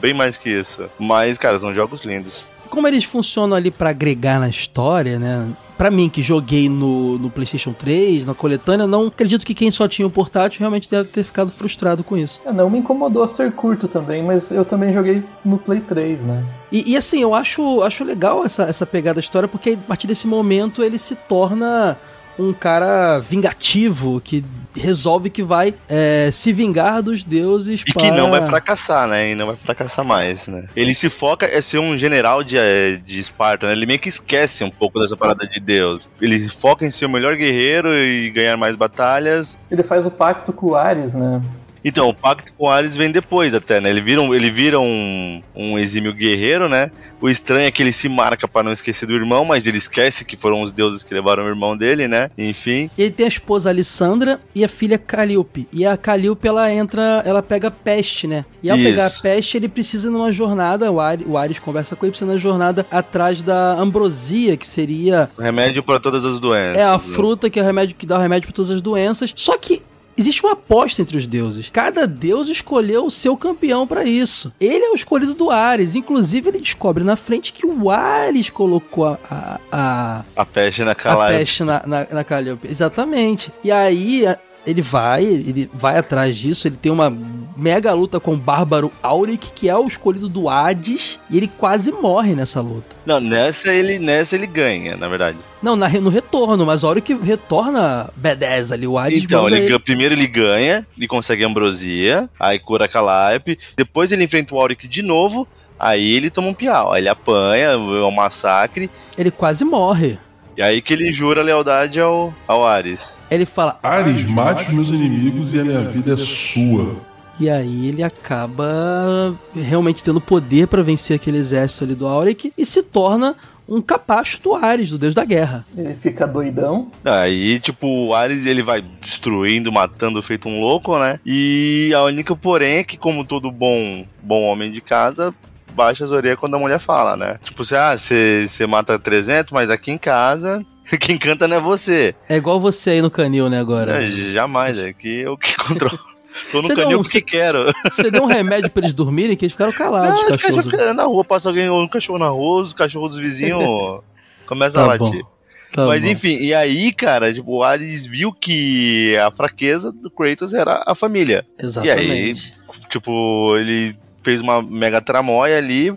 bem 0.00 0.14
mais 0.14 0.36
que 0.36 0.50
isso. 0.50 0.88
Mas, 0.98 1.38
cara, 1.38 1.58
são 1.58 1.74
jogos 1.74 2.02
lindos. 2.02 2.46
Como 2.70 2.88
eles 2.88 3.04
funcionam 3.04 3.56
ali 3.56 3.70
pra 3.70 3.90
agregar 3.90 4.40
na 4.40 4.48
história, 4.48 5.18
né? 5.18 5.48
Pra 5.76 5.90
mim, 5.90 6.08
que 6.08 6.22
joguei 6.22 6.68
no, 6.68 7.18
no 7.18 7.30
PlayStation 7.30 7.72
3, 7.72 8.24
na 8.24 8.34
coletânea, 8.34 8.86
não 8.86 9.08
acredito 9.08 9.44
que 9.44 9.54
quem 9.54 9.70
só 9.70 9.88
tinha 9.88 10.06
o 10.06 10.10
portátil 10.10 10.60
realmente 10.60 10.88
deve 10.88 11.08
ter 11.08 11.24
ficado 11.24 11.50
frustrado 11.50 12.04
com 12.04 12.16
isso. 12.16 12.40
É, 12.44 12.52
não 12.52 12.70
me 12.70 12.78
incomodou 12.78 13.26
ser 13.26 13.52
curto 13.52 13.88
também, 13.88 14.22
mas 14.22 14.50
eu 14.50 14.64
também 14.64 14.92
joguei 14.92 15.22
no 15.44 15.58
Play 15.58 15.80
3, 15.80 16.24
né? 16.24 16.44
E, 16.70 16.92
e, 16.92 16.96
assim, 16.96 17.20
eu 17.20 17.34
acho, 17.34 17.82
acho 17.82 18.04
legal 18.04 18.44
essa, 18.44 18.64
essa 18.64 18.86
pegada 18.86 19.14
da 19.14 19.20
história, 19.20 19.48
porque 19.48 19.70
a 19.70 19.88
partir 19.88 20.06
desse 20.06 20.26
momento 20.26 20.82
ele 20.82 20.98
se 20.98 21.14
torna 21.14 21.98
um 22.38 22.52
cara 22.52 23.18
vingativo 23.18 24.20
que 24.20 24.44
resolve 24.74 25.30
que 25.30 25.42
vai 25.42 25.74
é, 25.88 26.30
se 26.32 26.52
vingar 26.52 27.02
dos 27.02 27.22
deuses 27.22 27.82
E 27.86 27.92
para... 27.92 28.02
que 28.02 28.10
não 28.10 28.30
vai 28.30 28.44
fracassar, 28.44 29.08
né? 29.08 29.30
E 29.30 29.34
não 29.34 29.46
vai 29.46 29.56
fracassar 29.56 30.04
mais, 30.04 30.46
né? 30.46 30.66
Ele 30.74 30.94
se 30.94 31.08
foca 31.08 31.46
é 31.46 31.60
ser 31.60 31.78
um 31.78 31.96
general 31.96 32.42
de, 32.42 32.56
eh, 32.56 33.00
de 33.04 33.20
Esparta, 33.20 33.66
né? 33.66 33.72
Ele 33.72 33.86
meio 33.86 33.98
que 33.98 34.08
esquece 34.08 34.64
um 34.64 34.70
pouco 34.70 35.00
dessa 35.00 35.16
parada 35.16 35.46
de 35.46 35.60
Deus. 35.60 36.08
Ele 36.20 36.38
se 36.38 36.48
foca 36.48 36.84
em 36.84 36.90
ser 36.90 37.06
o 37.06 37.10
melhor 37.10 37.36
guerreiro 37.36 37.94
e 37.94 38.30
ganhar 38.30 38.56
mais 38.56 38.76
batalhas. 38.76 39.58
Ele 39.70 39.82
faz 39.82 40.06
o 40.06 40.10
pacto 40.10 40.52
com 40.52 40.68
o 40.68 40.76
Ares, 40.76 41.14
né? 41.14 41.40
Então, 41.84 42.08
o 42.08 42.14
pacto 42.14 42.52
com 42.54 42.68
Ares 42.68 42.96
vem 42.96 43.10
depois 43.10 43.52
até, 43.52 43.80
né? 43.80 43.90
Ele 43.90 44.00
vira 44.00 44.22
um, 44.22 44.34
ele 44.34 44.50
vira 44.50 44.80
um, 44.80 45.42
um 45.54 45.78
exímio 45.78 46.14
guerreiro, 46.14 46.68
né? 46.68 46.90
O 47.20 47.28
estranho 47.28 47.66
é 47.66 47.70
que 47.70 47.82
ele 47.82 47.92
se 47.92 48.08
marca 48.08 48.48
pra 48.48 48.62
não 48.62 48.72
esquecer 48.72 49.06
do 49.06 49.14
irmão, 49.14 49.44
mas 49.44 49.66
ele 49.66 49.76
esquece 49.76 50.24
que 50.24 50.36
foram 50.36 50.62
os 50.62 50.72
deuses 50.72 51.02
que 51.02 51.12
levaram 51.12 51.44
o 51.44 51.48
irmão 51.48 51.76
dele, 51.76 52.08
né? 52.08 52.30
Enfim. 52.38 52.90
Ele 52.96 53.10
tem 53.10 53.26
a 53.26 53.28
esposa 53.28 53.68
Alissandra 53.68 54.40
e 54.54 54.64
a 54.64 54.68
filha 54.68 54.96
Calíope. 54.96 55.68
E 55.72 55.84
a 55.84 55.96
Calíope, 55.96 56.48
ela 56.48 56.72
entra, 56.72 57.22
ela 57.24 57.42
pega 57.42 57.70
peste, 57.70 58.26
né? 58.26 58.46
E 58.62 58.70
ao 58.70 58.78
Isso. 58.78 58.86
pegar 58.86 59.06
a 59.06 59.10
peste, 59.10 59.56
ele 59.58 59.68
precisa 59.68 60.10
numa 60.10 60.32
jornada, 60.32 60.90
o 60.90 60.98
Ares, 61.00 61.26
o 61.28 61.36
Ares 61.36 61.58
conversa 61.58 61.94
com 61.94 62.06
ele, 62.06 62.12
precisa 62.12 62.30
na 62.30 62.38
jornada 62.38 62.86
atrás 62.90 63.42
da 63.42 63.74
ambrosia, 63.74 64.56
que 64.56 64.66
seria 64.66 65.28
Remédio 65.38 65.82
pra 65.82 66.00
todas 66.00 66.24
as 66.24 66.40
doenças. 66.40 66.76
é 66.76 66.84
a 66.84 66.92
né? 66.92 66.98
fruta 66.98 67.50
que 67.50 67.58
é 67.58 67.62
o 67.62 67.66
remédio 67.66 67.94
que 67.94 68.06
dá 68.06 68.16
o 68.16 68.20
remédio 68.20 68.48
para 68.48 68.56
todas 68.56 68.70
as 68.70 68.80
doenças. 68.80 69.32
Só 69.36 69.56
que 69.58 69.82
Existe 70.16 70.42
uma 70.44 70.52
aposta 70.52 71.02
entre 71.02 71.16
os 71.16 71.26
deuses. 71.26 71.68
Cada 71.72 72.06
deus 72.06 72.48
escolheu 72.48 73.04
o 73.06 73.10
seu 73.10 73.36
campeão 73.36 73.86
para 73.86 74.04
isso. 74.04 74.52
Ele 74.60 74.84
é 74.84 74.90
o 74.90 74.94
escolhido 74.94 75.34
do 75.34 75.50
Ares. 75.50 75.96
Inclusive, 75.96 76.50
ele 76.50 76.60
descobre 76.60 77.02
na 77.02 77.16
frente 77.16 77.52
que 77.52 77.66
o 77.66 77.90
Ares 77.90 78.48
colocou 78.50 79.06
a, 79.06 79.18
a, 79.30 79.60
a, 79.72 80.24
A 80.36 80.44
peste 80.46 80.84
na 80.84 80.92
a 80.92 80.94
Calliope. 80.94 81.32
peste 81.38 81.64
na, 81.64 81.82
na, 81.86 82.06
na 82.10 82.24
Calliope. 82.24 82.68
Exatamente. 82.68 83.52
E 83.64 83.70
aí 83.72 84.26
a- 84.26 84.38
ele 84.66 84.80
vai, 84.80 85.24
ele 85.24 85.68
vai 85.74 85.98
atrás 85.98 86.36
disso, 86.36 86.66
ele 86.68 86.76
tem 86.76 86.90
uma 86.90 87.10
mega 87.56 87.92
luta 87.92 88.18
com 88.18 88.34
o 88.34 88.36
Bárbaro 88.36 88.90
Auric, 89.02 89.52
que 89.54 89.68
é 89.68 89.76
o 89.76 89.86
escolhido 89.86 90.28
do 90.28 90.48
Hades, 90.48 91.18
e 91.30 91.36
ele 91.36 91.48
quase 91.48 91.92
morre 91.92 92.34
nessa 92.34 92.60
luta. 92.60 92.94
Não, 93.06 93.20
nessa 93.20 93.72
ele, 93.72 93.98
nessa 93.98 94.34
ele 94.34 94.46
ganha, 94.46 94.96
na 94.96 95.08
verdade. 95.08 95.38
Não, 95.62 95.76
na, 95.76 95.88
no 95.88 96.10
retorno, 96.10 96.66
mas 96.66 96.82
a 96.84 96.88
hora 96.88 97.00
que 97.00 97.14
retorna 97.14 98.10
B10 98.20 98.72
ali, 98.72 98.86
o 98.86 98.98
Hades 98.98 99.22
Então, 99.22 99.46
ele, 99.48 99.66
ele- 99.66 99.78
primeiro 99.78 100.14
ele 100.14 100.26
ganha, 100.26 100.86
ele 100.96 101.06
consegue 101.06 101.44
ambrosia, 101.44 102.28
aí 102.38 102.58
cura 102.58 102.86
a 102.86 102.88
Calliope, 102.88 103.58
depois 103.76 104.10
ele 104.12 104.24
enfrenta 104.24 104.54
o 104.54 104.58
Auric 104.60 104.86
de 104.88 105.02
novo, 105.02 105.46
aí 105.78 106.12
ele 106.14 106.30
toma 106.30 106.48
um 106.48 106.54
piau, 106.54 106.92
aí 106.92 107.02
ele 107.02 107.08
apanha, 107.08 107.68
é 107.68 107.76
um 107.76 108.10
massacre, 108.10 108.90
ele 109.16 109.30
quase 109.30 109.64
morre. 109.64 110.18
e 110.56 110.62
aí 110.62 110.82
que 110.82 110.92
ele 110.92 111.10
jura 111.12 111.42
lealdade 111.42 112.00
ao, 112.00 112.34
ao 112.46 112.66
Ares. 112.66 113.16
Ele 113.30 113.46
fala, 113.46 113.78
Ares, 113.82 114.24
mate 114.26 114.68
os 114.68 114.74
meus 114.74 114.88
inimigos 114.90 115.54
e 115.54 115.60
a 115.60 115.64
minha 115.64 115.80
vida 115.82 116.12
é 116.14 116.16
sua. 116.16 116.96
E 117.38 117.50
aí 117.50 117.88
ele 117.88 118.02
acaba 118.02 119.34
realmente 119.54 120.02
tendo 120.02 120.20
poder 120.20 120.68
pra 120.68 120.82
vencer 120.82 121.16
aquele 121.16 121.38
exército 121.38 121.84
ali 121.84 121.94
do 121.94 122.06
Auric 122.06 122.52
e 122.56 122.64
se 122.64 122.82
torna 122.82 123.36
um 123.68 123.80
capacho 123.80 124.40
do 124.42 124.54
Ares, 124.54 124.90
do 124.90 124.98
deus 124.98 125.14
da 125.14 125.24
guerra. 125.24 125.66
Ele 125.76 125.94
fica 125.94 126.26
doidão. 126.26 126.90
Aí, 127.04 127.58
tipo, 127.58 127.86
o 127.86 128.14
Ares 128.14 128.46
ele 128.46 128.62
vai 128.62 128.82
destruindo, 129.00 129.72
matando, 129.72 130.22
feito 130.22 130.48
um 130.48 130.60
louco, 130.60 130.98
né? 130.98 131.18
E 131.24 131.90
a 131.94 132.02
única 132.02 132.36
porém 132.36 132.76
é 132.78 132.84
que, 132.84 132.96
como 132.96 133.24
todo 133.24 133.50
bom, 133.50 134.06
bom 134.22 134.42
homem 134.42 134.70
de 134.70 134.80
casa, 134.80 135.34
baixa 135.74 136.04
as 136.04 136.10
orelhas 136.10 136.38
quando 136.38 136.54
a 136.54 136.58
mulher 136.58 136.78
fala, 136.78 137.16
né? 137.16 137.38
Tipo, 137.42 137.64
você, 137.64 137.74
ah, 137.74 137.96
você 137.96 138.46
você 138.46 138.66
mata 138.66 138.98
300, 138.98 139.52
mas 139.52 139.70
aqui 139.70 139.90
em 139.90 139.98
casa, 139.98 140.64
quem 141.00 141.16
canta 141.16 141.48
não 141.48 141.56
é 141.56 141.60
você. 141.60 142.14
É 142.28 142.36
igual 142.36 142.60
você 142.60 142.90
aí 142.90 143.02
no 143.02 143.10
canil, 143.10 143.48
né, 143.48 143.58
agora? 143.58 144.02
É, 144.02 144.06
jamais, 144.06 144.78
é 144.78 144.92
que 144.92 145.20
eu 145.20 145.36
que 145.36 145.56
controlo. 145.56 146.13
Tô 146.50 146.62
no 146.62 146.68
Você 146.68 146.74
canil 146.74 146.98
porque 146.98 147.10
você- 147.12 147.20
quero. 147.22 147.72
Você 147.90 148.10
deu 148.10 148.22
um 148.22 148.26
remédio 148.26 148.70
pra 148.70 148.82
eles 148.82 148.94
dormirem 148.94 149.36
que 149.36 149.44
eles 149.44 149.52
ficaram 149.52 149.72
calados, 149.72 150.08
Não, 150.10 150.22
os 150.30 150.36
os 150.36 150.42
cachorros 150.42 150.64
ficam 150.64 150.94
na 150.94 151.04
rua, 151.04 151.24
passa 151.24 151.48
alguém, 151.48 151.68
um 151.70 151.86
cachorro 151.88 152.18
na 152.18 152.28
rua, 152.28 152.62
os 152.62 152.72
cachorros 152.72 153.10
dos 153.10 153.18
vizinhos 153.20 153.60
começam 154.46 154.84
a 154.84 154.88
Tá 154.92 154.98
bom. 154.98 155.04
latir. 155.04 155.24
Tá 155.72 155.86
Mas 155.86 156.02
bom. 156.04 156.08
enfim, 156.10 156.36
e 156.36 156.54
aí, 156.54 156.92
cara, 156.92 157.32
tipo, 157.34 157.56
o 157.56 157.62
Ares 157.64 158.06
viu 158.06 158.32
que 158.32 159.16
a 159.16 159.30
fraqueza 159.30 159.90
do 159.92 160.08
Kratos 160.10 160.52
era 160.54 160.82
a 160.86 160.94
família. 160.94 161.44
Exatamente. 161.58 162.52
Tipo, 162.88 163.56
ele 163.56 163.96
fez 164.22 164.40
uma 164.40 164.62
mega 164.62 165.00
tramóia 165.00 165.58
ali, 165.58 165.92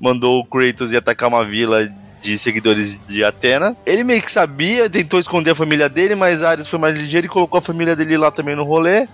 mandou 0.00 0.38
o 0.40 0.44
Kratos 0.44 0.92
ir 0.92 0.96
atacar 0.96 1.28
uma 1.28 1.44
vila 1.44 1.92
de 2.22 2.38
seguidores 2.38 3.00
de 3.06 3.24
Atena. 3.24 3.76
Ele 3.84 4.02
meio 4.04 4.22
que 4.22 4.30
sabia, 4.30 4.88
tentou 4.88 5.18
esconder 5.20 5.50
a 5.50 5.54
família 5.54 5.88
dele, 5.88 6.14
mas 6.14 6.42
Ares 6.42 6.68
foi 6.68 6.78
mais 6.78 6.96
ligeiro 6.98 7.26
e 7.26 7.30
colocou 7.30 7.58
a 7.58 7.62
família 7.62 7.94
dele 7.96 8.16
lá 8.16 8.30
também 8.30 8.54
no 8.56 8.62
rolê. 8.64 9.06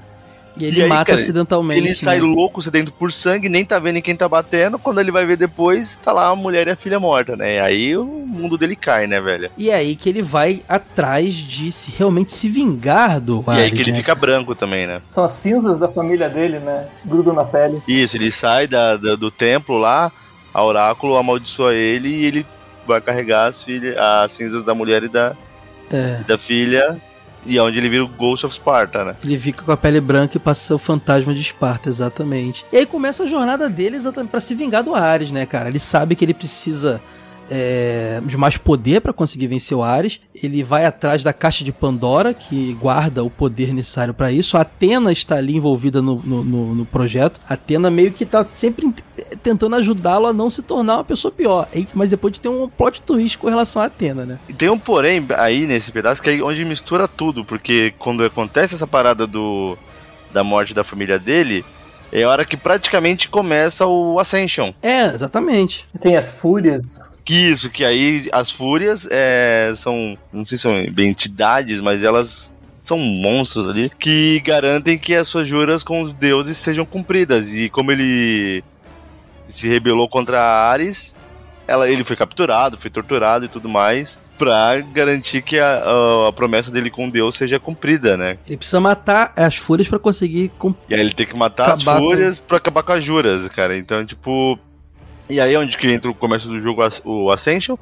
E 0.59 0.67
ele 0.67 0.81
E 0.81 0.83
aí, 0.83 0.89
mata 0.89 1.07
cara, 1.07 1.19
acidentalmente. 1.21 1.81
Ele 1.81 1.95
sai 1.95 2.17
né? 2.21 2.27
louco, 2.27 2.61
sedento 2.61 2.93
por 2.93 3.11
sangue, 3.11 3.49
nem 3.49 3.65
tá 3.65 3.79
vendo 3.79 3.97
em 3.97 4.03
quem 4.03 4.15
tá 4.15 4.29
batendo. 4.29 4.79
Quando 4.79 5.01
ele 5.01 5.11
vai 5.11 5.25
ver 5.25 5.37
depois, 5.37 5.97
tá 5.97 6.13
lá 6.13 6.29
a 6.29 6.37
mulher 6.37 6.67
e 6.69 6.71
a 6.71 6.77
filha 6.77 7.01
morta, 7.01 7.37
né? 7.37 7.57
E 7.57 7.59
aí 7.61 7.97
o 7.97 8.05
mundo 8.05 8.59
dele 8.59 8.77
cai, 8.77 9.07
né, 9.07 9.21
velho? 9.21 9.51
E 9.57 9.71
é 9.71 9.75
aí 9.77 9.97
que 9.97 10.09
ele 10.09 10.21
vai 10.21 10.63
atrás 10.69 11.35
de 11.35 11.73
se, 11.73 11.91
realmente 11.97 12.33
se 12.33 12.49
vingar 12.51 13.19
do 13.21 13.43
e 13.47 13.51
aí 13.51 13.59
Ares, 13.65 13.73
que 13.73 13.81
ele 13.83 13.93
né? 13.93 13.97
fica 13.97 14.15
branco 14.15 14.55
também, 14.55 14.87
né? 14.87 15.01
São 15.09 15.25
as 15.25 15.33
cinzas 15.33 15.79
da 15.79 15.89
família 15.89 16.29
dele, 16.29 16.59
né? 16.59 16.87
Grudam 17.05 17.33
na 17.35 17.45
pele. 17.45 17.83
Isso, 17.89 18.17
ele 18.17 18.31
sai 18.31 18.67
da, 18.67 18.97
da- 18.97 19.17
do 19.17 19.31
templo 19.31 19.79
lá, 19.79 20.13
a 20.53 20.63
oráculo 20.63 21.17
amaldiçoa 21.17 21.73
ele 21.75 22.09
e 22.09 22.25
ele 22.27 22.47
vai 22.87 23.01
carregar 23.01 23.47
as, 23.47 23.63
filhas, 23.63 23.97
as 23.97 24.33
cinzas 24.33 24.63
da 24.65 24.75
mulher 24.75 25.03
e 25.05 25.09
da, 25.09 25.35
É. 25.91 26.19
e 26.21 26.25
da 26.25 26.37
filha. 26.37 27.01
E 27.45 27.59
é 27.59 27.63
onde 27.63 27.79
ele 27.79 27.89
vira 27.89 28.05
o 28.05 28.09
Ghost 28.09 28.47
of 28.47 28.55
Sparta, 28.55 29.05
né? 29.05 29.17
Ele 29.25 29.39
fica 29.39 29.63
com 29.63 29.73
a 29.73 29.77
pele 29.77 30.01
branca 30.01 30.37
e 30.37 30.41
passa 30.41 30.75
o 30.75 30.79
fantasma 30.79 31.35
de 31.35 31.41
Esparta, 31.41 31.89
exatamente. 31.89 32.65
E 32.73 32.77
aí 32.77 32.87
começa 32.87 33.25
a 33.25 33.27
jornada 33.27 33.69
dele 33.69 33.97
exatamente 33.97 34.31
pra 34.31 34.41
se 34.41 34.55
vingar 34.55 34.83
do 34.83 34.95
Ares, 34.95 35.31
né, 35.31 35.45
cara? 35.45 35.69
Ele 35.69 35.81
sabe 35.81 36.15
que 36.15 36.25
ele 36.25 36.35
precisa 36.35 37.01
é, 37.51 38.21
de 38.25 38.37
mais 38.37 38.57
poder 38.57 39.01
pra 39.01 39.13
conseguir 39.13 39.47
vencer 39.47 39.77
o 39.77 39.83
Ares. 39.83 40.21
Ele 40.35 40.63
vai 40.63 40.85
atrás 40.87 41.23
da 41.23 41.33
caixa 41.33 41.63
de 41.65 41.73
Pandora, 41.73 42.33
que 42.35 42.75
guarda 42.75 43.23
o 43.23 43.31
poder 43.31 43.73
necessário 43.75 44.15
pra 44.15 44.31
isso. 44.33 44.57
A 44.57 44.63
Atena 44.63 45.13
está 45.13 45.37
ali 45.37 45.57
envolvida 45.57 46.01
no, 46.03 46.17
no, 46.23 46.43
no- 46.45 46.75
no 46.75 46.85
projeto. 46.87 47.41
A 47.49 47.55
Atena 47.55 47.91
meio 47.91 48.13
que 48.13 48.25
tá 48.25 48.47
sempre 48.55 48.87
ent- 48.87 49.03
tentando 49.43 49.77
ajudá-lo 49.77 50.27
a 50.27 50.33
não 50.33 50.49
se 50.51 50.63
tornar 50.63 50.95
uma 50.97 51.05
pessoa 51.05 51.31
pior. 51.33 51.67
E- 51.75 51.87
Mas 51.95 52.09
depois 52.11 52.33
de 52.33 52.41
ter 52.41 52.49
um 52.49 52.69
plot 52.69 53.03
twist 53.03 53.39
com 53.39 53.49
relação 53.49 53.83
à 53.83 53.87
Atena, 53.87 54.25
né? 54.25 54.39
E 54.49 54.53
tem 54.53 54.69
um 54.71 54.79
porém 54.79 55.25
aí 55.37 55.67
nesse 55.67 55.93
pedaço 55.93 56.23
que 56.23 56.31
é 56.31 56.43
onde 56.43 56.65
mistura 56.65 57.07
tudo, 57.07 57.45
porque 57.45 57.93
quando 57.99 58.25
acontece 58.25 58.75
essa 58.75 58.87
parada 58.87 59.27
do 59.27 59.77
da 60.33 60.43
morte 60.43 60.73
da 60.73 60.83
família 60.83 61.19
dele, 61.19 61.63
é 62.11 62.23
a 62.23 62.29
hora 62.29 62.45
que 62.45 62.57
praticamente 62.57 63.29
começa 63.29 63.87
o 63.87 64.19
Ascension. 64.19 64.73
É, 64.83 65.07
exatamente. 65.07 65.85
Tem 66.01 66.17
as 66.17 66.31
fúrias. 66.31 67.01
Que 67.25 67.35
isso, 67.35 67.71
que 67.71 67.85
aí 67.85 68.29
as 68.33 68.51
fúrias 68.51 69.07
é, 69.11 69.73
são, 69.77 70.19
não 70.33 70.45
sei 70.45 70.59
se 70.59 70.63
são 70.63 70.73
bem 70.93 71.11
entidades, 71.11 71.81
mas 71.81 72.03
elas 72.03 72.53
são 72.83 72.99
monstros 72.99 73.69
ali 73.69 73.89
que 73.97 74.41
garantem 74.41 74.99
que 74.99 75.15
as 75.15 75.29
suas 75.29 75.47
juras 75.47 75.85
com 75.85 76.01
os 76.01 76.13
deuses 76.13 76.57
sejam 76.59 76.85
cumpridas. 76.85 77.55
E 77.55 77.69
como 77.69 77.93
ele 77.93 78.65
se 79.47 79.69
rebelou 79.69 80.09
contra 80.09 80.41
Ares, 80.41 81.17
ela, 81.69 81.89
ele 81.89 82.03
foi 82.03 82.17
capturado, 82.17 82.77
foi 82.77 82.91
torturado 82.91 83.45
e 83.45 83.49
tudo 83.49 83.69
mais, 83.69 84.19
pra 84.37 84.81
garantir 84.81 85.43
que 85.43 85.61
a, 85.61 85.75
a- 85.85 86.29
a 86.29 86.33
promessa 86.33 86.73
dele 86.73 86.91
com 86.91 87.09
Deus 87.09 87.37
seja 87.37 87.61
cumprida, 87.61 88.17
né? 88.17 88.37
Ele 88.49 88.57
precisa 88.57 88.81
matar 88.81 89.33
as 89.37 89.55
fúrias 89.55 89.87
pra 89.87 90.01
conseguir 90.01 90.51
cum- 90.59 90.75
E 90.89 90.95
aí 90.95 91.01
ele 91.01 91.13
tem 91.15 91.25
que 91.27 91.37
matar 91.37 91.71
as 91.73 91.83
Acabar 91.83 92.01
com- 92.01 92.07
fúrias 92.11 92.39
pra 92.41 92.57
acabar 92.57 92.83
com 92.83 92.93
as 92.93 93.05
juras, 93.05 93.49
cara. 93.49 93.79
Então, 93.79 94.05
tipo. 94.05 94.59
E 95.29 95.41
aí 95.41 95.55
é 95.55 95.59
onde 95.59 95.77
que 95.79 95.87
entra 95.91 96.11
o 96.11 96.15
começo 96.15 96.49
do 96.49 96.59
jogo, 96.59 96.83
o 97.05 97.31
Ascension. 97.31 97.77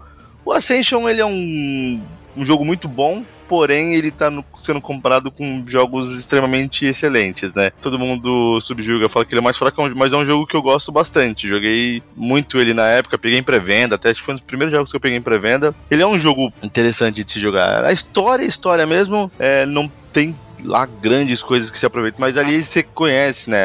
O 0.44 0.52
Ascension, 0.52 1.08
ele 1.08 1.20
é 1.20 1.26
um, 1.26 2.00
um 2.36 2.44
jogo 2.44 2.64
muito 2.64 2.86
bom, 2.88 3.24
porém 3.48 3.94
ele 3.94 4.10
tá 4.10 4.30
no- 4.30 4.44
sendo 4.58 4.80
comparado 4.80 5.30
com 5.30 5.64
jogos 5.66 6.16
extremamente 6.16 6.86
excelentes, 6.86 7.52
né? 7.52 7.72
Todo 7.82 7.98
mundo 7.98 8.60
subjuga, 8.60 9.08
fala 9.08 9.24
que 9.24 9.34
ele 9.34 9.40
é 9.40 9.42
mais 9.42 9.58
fraco, 9.58 9.82
mas 9.96 10.12
é 10.12 10.16
um 10.16 10.24
jogo 10.24 10.46
que 10.46 10.54
eu 10.54 10.62
gosto 10.62 10.92
bastante. 10.92 11.48
Joguei 11.48 12.02
muito 12.16 12.58
ele 12.60 12.72
na 12.72 12.86
época, 12.86 13.18
peguei 13.18 13.38
em 13.38 13.42
pré-venda, 13.42 13.96
até 13.96 14.10
acho 14.10 14.20
que 14.20 14.24
foi 14.26 14.34
um 14.34 14.36
dos 14.36 14.46
primeiros 14.46 14.72
jogos 14.72 14.90
que 14.90 14.96
eu 14.96 15.00
peguei 15.00 15.18
em 15.18 15.22
pré-venda. 15.22 15.74
Ele 15.90 16.02
é 16.02 16.06
um 16.06 16.18
jogo 16.18 16.52
interessante 16.62 17.24
de 17.24 17.32
se 17.32 17.40
jogar. 17.40 17.84
A 17.84 17.92
história, 17.92 18.44
a 18.44 18.48
história 18.48 18.86
mesmo, 18.86 19.30
é, 19.38 19.66
não 19.66 19.90
tem 20.12 20.34
lá 20.64 20.86
grandes 20.86 21.42
coisas 21.42 21.70
que 21.70 21.78
se 21.78 21.86
aproveitam, 21.86 22.20
mas 22.20 22.36
ali 22.36 22.62
você 22.62 22.82
conhece, 22.82 23.48
né? 23.50 23.58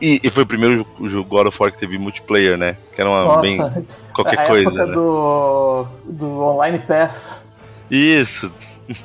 E, 0.00 0.20
e 0.24 0.30
foi 0.30 0.42
o 0.42 0.46
primeiro 0.46 0.86
jogo 1.04 1.28
God 1.28 1.46
of 1.48 1.56
War 1.60 1.72
que 1.72 1.78
teve 1.78 1.98
multiplayer, 1.98 2.56
né? 2.56 2.76
Que 2.94 3.00
era 3.00 3.10
uma 3.10 3.24
Nossa, 3.24 3.40
bem 3.40 3.86
qualquer 4.14 4.38
a 4.40 4.46
coisa, 4.46 4.68
época 4.70 4.86
né? 4.86 4.92
do, 4.92 5.86
do 6.04 6.26
Online 6.42 6.78
Pass. 6.78 7.44
Isso. 7.90 8.52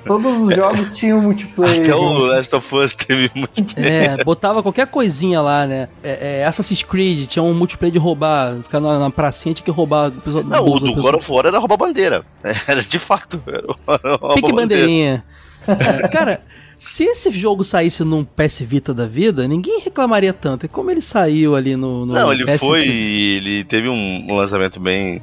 Todos 0.04 0.36
os 0.50 0.56
jogos 0.56 0.94
tinham 0.98 1.22
multiplayer. 1.22 1.82
Até 1.82 1.94
o 1.96 2.18
Last 2.26 2.56
of 2.56 2.76
Us 2.76 2.96
teve 2.96 3.30
multiplayer. 3.36 4.20
É, 4.20 4.24
botava 4.24 4.64
qualquer 4.64 4.88
coisinha 4.88 5.40
lá, 5.42 5.68
né? 5.68 5.90
É, 6.04 6.40
é, 6.42 6.46
Assassin's 6.46 6.82
Creed 6.82 7.28
tinha 7.28 7.44
um 7.44 7.54
multiplayer 7.54 7.94
de 7.94 8.00
roubar, 8.00 8.56
ficar 8.64 8.80
na, 8.80 8.98
na 8.98 9.12
pracinha 9.12 9.54
tinha 9.54 9.64
que 9.66 9.70
roubar. 9.70 10.10
pessoa- 10.12 10.44
Não, 10.44 10.66
o 10.66 10.80
do. 10.80 10.92
God 10.96 11.14
of 11.16 11.32
War 11.32 11.46
era 11.46 11.60
roubar 11.60 11.78
bandeira. 11.78 12.26
Era 12.68 12.82
de 12.82 12.98
fato. 12.98 13.42
Era 13.46 13.64
roubar 14.18 14.34
Pique 14.36 14.52
bandeira. 14.52 14.56
bandeirinha. 14.88 15.24
É, 15.68 16.08
cara, 16.08 16.42
se 16.78 17.04
esse 17.06 17.32
jogo 17.32 17.64
saísse 17.64 18.04
num 18.04 18.24
PS 18.24 18.60
Vita 18.62 18.94
da 18.94 19.06
vida, 19.08 19.48
ninguém 19.48 19.80
reclamaria 19.80 20.34
tanto. 20.34 20.66
E 20.66 20.70
como 20.70 20.92
ele 20.92 21.02
saiu 21.02 21.56
ali 21.56 21.76
no. 21.76 22.06
no 22.06 22.14
Não, 22.14 22.32
ele 22.34 22.44
PS 22.46 22.60
foi. 22.60 22.88
Ele 22.88 23.64
teve 23.64 23.88
um, 23.90 24.34
lançamento 24.36 24.80
bem. 24.80 25.22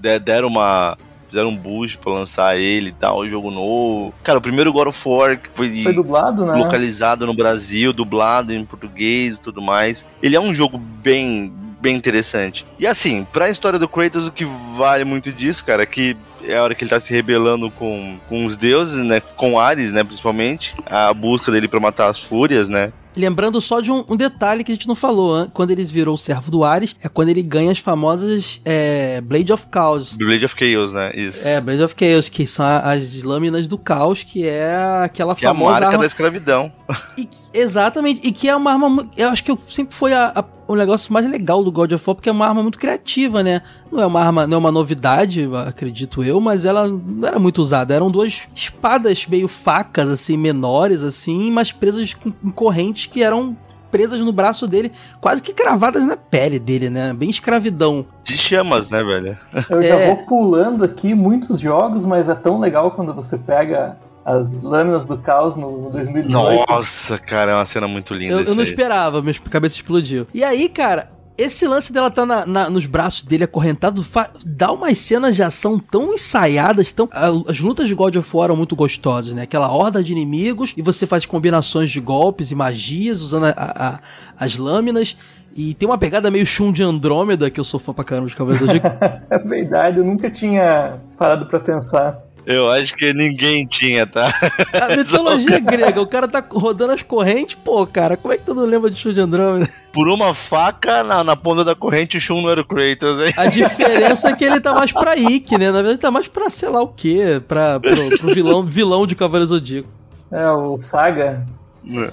de- 0.00 0.18
Deram 0.18 0.48
uma. 0.48 0.96
Fizeram 1.28 1.48
um 1.50 1.56
boost 1.56 1.98
pra 1.98 2.12
lançar 2.12 2.56
ele 2.56 2.90
e 2.90 2.92
tal, 2.92 3.22
um 3.22 3.28
jogo 3.28 3.50
novo. 3.50 4.14
Cara, 4.22 4.38
o 4.38 4.42
primeiro 4.42 4.72
God 4.72 4.86
of 4.86 5.08
War 5.08 5.36
que 5.36 5.48
foi, 5.50 5.82
Foi 5.82 5.92
dublado, 5.92 6.46
né? 6.46 6.54
localizado 6.54 7.26
no 7.26 7.34
Brasil, 7.34 7.92
dublado 7.92 8.52
em 8.54 8.64
português 8.64 9.34
e 9.34 9.40
tudo 9.40 9.60
mais. 9.60 10.06
Ele 10.22 10.36
é 10.36 10.40
um 10.40 10.54
jogo 10.54 10.78
bem, 10.78 11.52
bem 11.82 11.96
interessante. 11.96 12.64
E 12.78 12.86
assim, 12.86 13.26
pra 13.32 13.50
história 13.50 13.80
do 13.80 13.88
Kratos, 13.88 14.28
o 14.28 14.32
que 14.32 14.46
vale 14.76 15.04
muito 15.04 15.32
disso, 15.32 15.64
cara, 15.64 15.82
é 15.82 15.86
que 15.86 16.16
é 16.46 16.56
a 16.56 16.62
hora 16.62 16.74
que 16.74 16.84
ele 16.84 16.90
tá 16.90 17.00
se 17.00 17.12
rebelando 17.12 17.70
com, 17.70 18.18
com 18.28 18.44
os 18.44 18.56
deuses, 18.56 19.04
né? 19.04 19.20
Com 19.20 19.58
Ares, 19.58 19.92
né? 19.92 20.04
Principalmente. 20.04 20.74
A 20.86 21.12
busca 21.12 21.50
dele 21.50 21.68
pra 21.68 21.80
matar 21.80 22.08
as 22.08 22.20
fúrias, 22.20 22.68
né? 22.68 22.92
Lembrando 23.16 23.60
só 23.60 23.80
de 23.80 23.90
um, 23.92 24.04
um 24.08 24.16
detalhe 24.16 24.64
que 24.64 24.72
a 24.72 24.74
gente 24.74 24.88
não 24.88 24.94
falou, 24.94 25.40
hein? 25.42 25.50
quando 25.52 25.70
eles 25.70 25.90
virou 25.90 26.14
o 26.14 26.18
servo 26.18 26.50
do 26.50 26.64
Ares, 26.64 26.96
é 27.02 27.08
quando 27.08 27.28
ele 27.28 27.42
ganha 27.42 27.70
as 27.70 27.78
famosas 27.78 28.60
é, 28.64 29.20
Blade 29.20 29.52
of 29.52 29.66
Chaos. 29.72 30.16
Blade 30.16 30.44
of 30.44 30.54
Chaos, 30.58 30.92
né? 30.92 31.12
Isso. 31.14 31.46
É, 31.46 31.60
Blade 31.60 31.82
of 31.82 31.94
Chaos, 31.98 32.28
que 32.28 32.46
são 32.46 32.64
as 32.66 33.22
lâminas 33.22 33.68
do 33.68 33.78
caos, 33.78 34.22
que 34.22 34.46
é 34.46 34.74
aquela 35.04 35.34
que 35.34 35.44
é 35.46 35.48
a 35.48 35.52
famosa 35.52 35.70
marca 35.72 35.86
arma... 35.88 35.98
da 35.98 36.06
escravidão. 36.06 36.72
E- 37.16 37.28
exatamente, 37.52 38.20
e 38.26 38.32
que 38.32 38.48
é 38.48 38.54
uma 38.56 38.72
arma. 38.72 39.08
Eu 39.16 39.28
acho 39.28 39.42
que 39.44 39.56
sempre 39.68 39.94
foi 39.94 40.12
a- 40.12 40.32
a- 40.34 40.44
o 40.66 40.74
negócio 40.74 41.12
mais 41.12 41.28
legal 41.30 41.62
do 41.62 41.70
God 41.70 41.92
of 41.92 42.02
War, 42.06 42.14
porque 42.14 42.28
é 42.28 42.32
uma 42.32 42.46
arma 42.46 42.62
muito 42.62 42.78
criativa, 42.78 43.42
né? 43.42 43.62
Não 43.92 44.00
é 44.02 44.06
uma 44.06 44.20
arma, 44.20 44.46
não 44.46 44.56
é 44.56 44.58
uma 44.58 44.72
novidade, 44.72 45.48
acredito 45.66 46.24
eu, 46.24 46.40
mas 46.40 46.64
ela 46.64 46.88
não 46.88 47.28
era 47.28 47.38
muito 47.38 47.58
usada. 47.62 47.94
Eram 47.94 48.10
duas 48.10 48.42
espadas 48.54 49.26
meio 49.26 49.46
facas, 49.46 50.08
assim, 50.08 50.36
menores, 50.36 51.02
assim, 51.04 51.50
mas 51.50 51.70
presas 51.70 52.14
com, 52.14 52.32
com 52.32 52.68
que 53.06 53.22
eram 53.22 53.56
presas 53.90 54.18
no 54.20 54.32
braço 54.32 54.66
dele, 54.66 54.90
quase 55.20 55.40
que 55.40 55.52
cravadas 55.54 56.04
na 56.04 56.16
pele 56.16 56.58
dele, 56.58 56.90
né? 56.90 57.12
Bem 57.12 57.30
escravidão. 57.30 58.04
De 58.24 58.36
chamas, 58.36 58.88
né, 58.88 59.04
velho? 59.04 59.38
Eu 59.70 59.82
já 59.82 59.88
É. 59.94 60.06
vou 60.08 60.24
pulando 60.26 60.82
aqui 60.84 61.14
muitos 61.14 61.60
jogos, 61.60 62.04
mas 62.04 62.28
é 62.28 62.34
tão 62.34 62.58
legal 62.58 62.90
quando 62.90 63.14
você 63.14 63.38
pega 63.38 63.96
as 64.24 64.62
lâminas 64.64 65.06
do 65.06 65.16
caos 65.18 65.54
no 65.54 65.90
2018. 65.90 66.66
Nossa, 66.68 67.18
cara, 67.18 67.52
é 67.52 67.54
uma 67.54 67.64
cena 67.64 67.86
muito 67.86 68.12
linda. 68.14 68.32
Eu, 68.34 68.40
eu 68.40 68.54
não 68.56 68.62
aí. 68.64 68.68
esperava, 68.68 69.22
minha 69.22 69.34
cabeça 69.48 69.76
explodiu. 69.76 70.26
E 70.34 70.42
aí, 70.42 70.68
cara, 70.68 71.10
esse 71.36 71.66
lance 71.66 71.92
dela 71.92 72.10
tá 72.10 72.24
na- 72.24 72.46
na- 72.46 72.70
nos 72.70 72.86
braços 72.86 73.22
dele 73.22 73.44
acorrentado 73.44 74.04
dá 74.44 74.70
umas 74.72 74.98
cenas 74.98 75.34
de 75.34 75.42
ação 75.42 75.78
tão 75.78 76.14
ensaiadas, 76.14 76.92
tão. 76.92 77.08
As 77.48 77.58
lutas 77.60 77.88
de 77.88 77.94
God 77.94 78.16
of 78.16 78.36
War 78.36 78.44
eram 78.46 78.56
muito 78.56 78.76
gostosas, 78.76 79.34
né? 79.34 79.42
Aquela 79.42 79.70
horda 79.70 80.02
de 80.02 80.12
inimigos 80.12 80.72
e 80.76 80.82
você 80.82 81.06
faz 81.06 81.26
combinações 81.26 81.90
de 81.90 82.00
golpes 82.00 82.50
e 82.50 82.54
magias 82.54 83.20
usando 83.20 83.44
a- 83.46 83.50
a- 83.56 83.88
a- 83.88 84.00
as 84.38 84.56
lâminas. 84.56 85.16
E 85.56 85.72
tem 85.74 85.88
uma 85.88 85.96
pegada 85.96 86.30
meio 86.32 86.44
Shun 86.44 86.72
de 86.72 86.82
Andrômeda, 86.82 87.48
que 87.48 87.60
eu 87.60 87.64
sou 87.64 87.78
fã 87.78 87.92
pra 87.92 88.02
caramba 88.04 88.28
de 88.28 88.34
do 88.34 88.54
Zodíaco. 88.56 88.86
É 89.30 89.38
verdade, 89.38 89.98
eu 89.98 90.04
nunca 90.04 90.28
tinha 90.28 90.98
parado 91.16 91.46
pra 91.46 91.60
pensar. 91.60 92.18
Eu 92.46 92.68
acho 92.70 92.94
que 92.94 93.12
ninguém 93.14 93.66
tinha, 93.66 94.06
tá? 94.06 94.32
A 94.80 94.92
mitologia 94.96 95.58
grega, 95.58 96.00
o 96.00 96.06
cara 96.06 96.28
tá 96.28 96.46
rodando 96.50 96.92
as 96.92 97.02
correntes, 97.02 97.54
pô, 97.54 97.86
cara, 97.86 98.16
como 98.16 98.34
é 98.34 98.36
que 98.36 98.44
tu 98.44 98.54
não 98.54 98.64
lembra 98.66 98.90
de 98.90 98.98
Shun 98.98 99.12
de 99.14 99.20
Andrômeda? 99.20 99.70
Por 99.92 100.08
uma 100.08 100.34
faca 100.34 101.02
na, 101.02 101.24
na 101.24 101.36
ponta 101.36 101.64
da 101.64 101.74
corrente, 101.74 102.18
o 102.18 102.20
Shun 102.20 102.42
não 102.42 102.50
era 102.50 102.60
o 102.60 102.64
Kratos, 102.66 103.18
hein? 103.18 103.32
A 103.36 103.46
diferença 103.46 104.28
é 104.28 104.34
que 104.34 104.44
ele 104.44 104.60
tá 104.60 104.74
mais 104.74 104.92
pra 104.92 105.16
Ikki, 105.16 105.56
né? 105.56 105.66
Na 105.70 105.80
verdade, 105.80 105.98
tá 105.98 106.10
mais 106.10 106.28
pra 106.28 106.50
sei 106.50 106.68
lá 106.68 106.82
o 106.82 106.88
quê, 106.88 107.40
pra, 107.48 107.80
pro, 107.80 107.94
pro 108.18 108.34
vilão, 108.34 108.62
vilão 108.62 109.06
de 109.06 109.14
Cavaleiro 109.14 109.46
Zodíaco. 109.46 109.88
É, 110.30 110.50
o 110.50 110.78
Saga. 110.78 111.46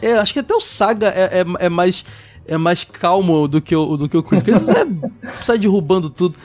É, 0.01 0.13
acho 0.13 0.33
que 0.33 0.39
até 0.39 0.53
o 0.53 0.59
Saga 0.61 1.07
é, 1.07 1.39
é, 1.41 1.65
é 1.65 1.69
mais, 1.69 2.05
é 2.47 2.57
mais 2.57 2.83
calmo 2.83 3.47
do 3.47 3.61
que 3.61 3.75
o, 3.75 3.97
do 3.97 4.07
que 4.07 4.15
o 4.17 4.23
Kratos. 4.23 4.69
É, 4.69 4.85
sai 5.41 5.57
derrubando 5.57 6.09
tudo. 6.09 6.37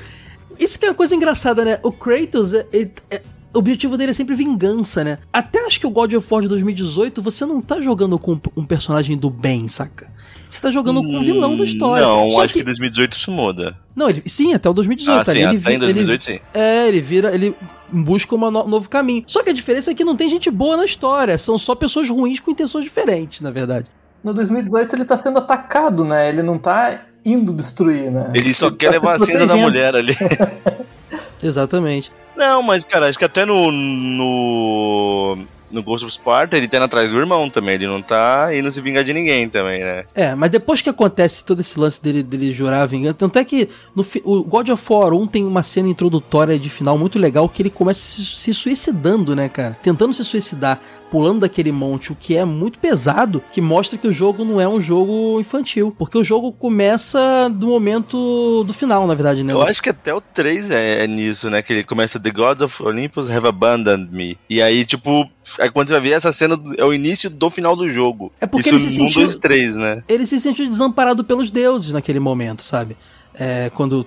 Isso 0.58 0.78
que 0.78 0.86
é 0.86 0.88
uma 0.88 0.94
coisa 0.94 1.14
engraçada, 1.14 1.64
né? 1.64 1.78
O 1.82 1.92
Kratos, 1.92 2.54
é, 2.54 2.66
é- 2.72 2.88
é- 3.10 3.22
o 3.56 3.58
objetivo 3.58 3.96
dele 3.96 4.10
é 4.10 4.14
sempre 4.14 4.34
vingança, 4.34 5.02
né? 5.02 5.18
Até 5.32 5.64
acho 5.66 5.80
que 5.80 5.86
o 5.86 5.90
God 5.90 6.12
of 6.12 6.26
War 6.30 6.42
de 6.42 6.48
2018, 6.48 7.22
você 7.22 7.46
não 7.46 7.60
tá 7.60 7.80
jogando 7.80 8.18
com 8.18 8.38
um 8.54 8.64
personagem 8.64 9.16
do 9.16 9.30
bem, 9.30 9.66
saca? 9.66 10.12
Você 10.48 10.60
tá 10.60 10.70
jogando 10.70 11.02
com 11.02 11.16
um 11.16 11.22
vilão 11.22 11.56
da 11.56 11.64
história. 11.64 12.06
Não, 12.06 12.30
Só 12.30 12.44
acho 12.44 12.54
que... 12.54 12.60
em 12.60 12.64
2018 12.64 13.12
isso 13.14 13.30
muda. 13.32 13.76
Não, 13.94 14.10
ele, 14.10 14.22
sim, 14.26 14.54
até 14.54 14.68
o 14.68 14.72
2018. 14.74 15.18
Ah, 15.18 15.24
sim, 15.24 15.38
ele 15.38 15.56
até 15.56 15.74
em 15.74 15.78
2018 15.78 16.30
ele, 16.30 16.38
sim. 16.38 16.44
É, 16.54 16.88
ele 16.88 17.00
vira, 17.00 17.34
ele 17.34 17.56
busca 17.90 18.34
um 18.34 18.50
novo 18.50 18.88
caminho. 18.88 19.24
Só 19.26 19.42
que 19.42 19.50
a 19.50 19.52
diferença 19.52 19.90
é 19.90 19.94
que 19.94 20.04
não 20.04 20.16
tem 20.16 20.28
gente 20.28 20.50
boa 20.50 20.76
na 20.76 20.84
história, 20.84 21.36
são 21.38 21.56
só 21.56 21.74
pessoas 21.74 22.08
ruins 22.08 22.38
com 22.38 22.50
intenções 22.50 22.84
diferentes, 22.84 23.40
na 23.40 23.50
verdade. 23.50 23.86
No 24.22 24.34
2018 24.34 24.94
ele 24.94 25.04
tá 25.04 25.16
sendo 25.16 25.38
atacado, 25.38 26.04
né? 26.04 26.28
Ele 26.28 26.42
não 26.42 26.58
tá 26.58 27.06
indo 27.24 27.52
destruir, 27.52 28.10
né? 28.10 28.30
Ele 28.34 28.52
só 28.54 28.70
tá 28.70 28.76
quer 28.76 28.86
se 28.86 28.92
levar 28.92 29.14
a 29.14 29.18
cinza 29.18 29.46
da 29.46 29.56
mulher 29.56 29.96
ali. 29.96 30.14
Exatamente. 31.42 32.10
Não, 32.36 32.62
mas, 32.62 32.84
cara, 32.84 33.08
acho 33.08 33.18
que 33.18 33.24
até 33.24 33.44
no. 33.44 33.72
no. 33.72 35.38
No 35.68 35.82
Ghost 35.82 36.06
of 36.06 36.14
Sparta 36.14 36.56
ele 36.56 36.68
tá 36.68 36.76
indo 36.76 36.84
atrás 36.84 37.10
do 37.10 37.18
irmão 37.18 37.50
também. 37.50 37.74
Ele 37.74 37.88
não 37.88 38.00
tá 38.00 38.54
indo 38.54 38.70
se 38.70 38.80
vingar 38.80 39.02
de 39.02 39.12
ninguém 39.12 39.48
também, 39.48 39.82
né? 39.82 40.04
É, 40.14 40.32
mas 40.32 40.48
depois 40.48 40.80
que 40.80 40.88
acontece 40.88 41.44
todo 41.44 41.58
esse 41.58 41.78
lance 41.78 42.00
dele, 42.00 42.22
dele 42.22 42.52
jurar 42.52 42.82
a 42.82 42.86
vingança, 42.86 43.14
tanto 43.14 43.36
é 43.40 43.44
que 43.44 43.68
no, 43.92 44.06
o 44.22 44.44
God 44.44 44.68
of 44.68 44.92
War 44.92 45.12
1 45.12 45.26
tem 45.26 45.44
uma 45.44 45.64
cena 45.64 45.88
introdutória 45.88 46.56
de 46.56 46.70
final 46.70 46.96
muito 46.96 47.18
legal 47.18 47.48
que 47.48 47.62
ele 47.62 47.68
começa 47.68 47.98
se, 47.98 48.24
se 48.24 48.54
suicidando, 48.54 49.34
né, 49.34 49.48
cara? 49.48 49.76
Tentando 49.82 50.14
se 50.14 50.24
suicidar, 50.24 50.80
pulando 51.10 51.40
daquele 51.40 51.70
monte, 51.72 52.12
o 52.12 52.16
que 52.16 52.36
é 52.36 52.44
muito 52.44 52.78
pesado, 52.78 53.42
que 53.52 53.60
mostra 53.60 53.96
que 53.98 54.08
o 54.08 54.12
jogo 54.12 54.44
não 54.44 54.60
é 54.60 54.68
um 54.68 54.80
jogo 54.80 55.38
infantil, 55.40 55.94
porque 55.96 56.18
o 56.18 56.24
jogo 56.24 56.50
começa 56.52 57.48
do 57.48 57.68
momento 57.68 58.64
do 58.64 58.74
final, 58.74 59.06
na 59.06 59.14
verdade, 59.14 59.42
né? 59.44 59.52
Eu 59.52 59.62
acho 59.62 59.82
que 59.82 59.88
até 59.88 60.12
o 60.14 60.20
3 60.20 60.70
é, 60.70 61.04
é 61.04 61.06
nisso, 61.06 61.48
né? 61.48 61.62
Que 61.62 61.72
ele 61.72 61.84
começa 61.84 62.18
The 62.20 62.30
gods 62.30 62.62
of 62.62 62.82
Olympus 62.82 63.30
have 63.30 63.46
abandoned 63.46 64.08
me. 64.12 64.36
E 64.50 64.60
aí, 64.60 64.84
tipo, 64.84 65.28
aí 65.58 65.70
quando 65.70 65.88
você 65.88 65.94
vai 65.94 66.02
ver 66.02 66.10
essa 66.10 66.32
cena, 66.32 66.56
é 66.76 66.84
o 66.84 66.92
início 66.92 67.30
do 67.30 67.48
final 67.50 67.76
do 67.76 67.88
jogo. 67.90 68.32
É 68.40 68.46
porque 68.46 68.68
Isso 68.68 68.76
ele 68.78 68.90
se 68.90 68.98
no 68.98 69.04
1, 69.04 69.08
sentiu- 69.10 69.22
2, 69.22 69.36
3, 69.36 69.76
né? 69.76 70.02
ele 70.08 70.26
se 70.26 70.38
sentiu 70.40 70.66
desamparado 70.68 71.22
pelos 71.24 71.50
deuses 71.50 71.92
naquele 71.92 72.18
momento, 72.20 72.62
sabe? 72.62 72.96
É, 73.34 73.70
quando 73.74 74.06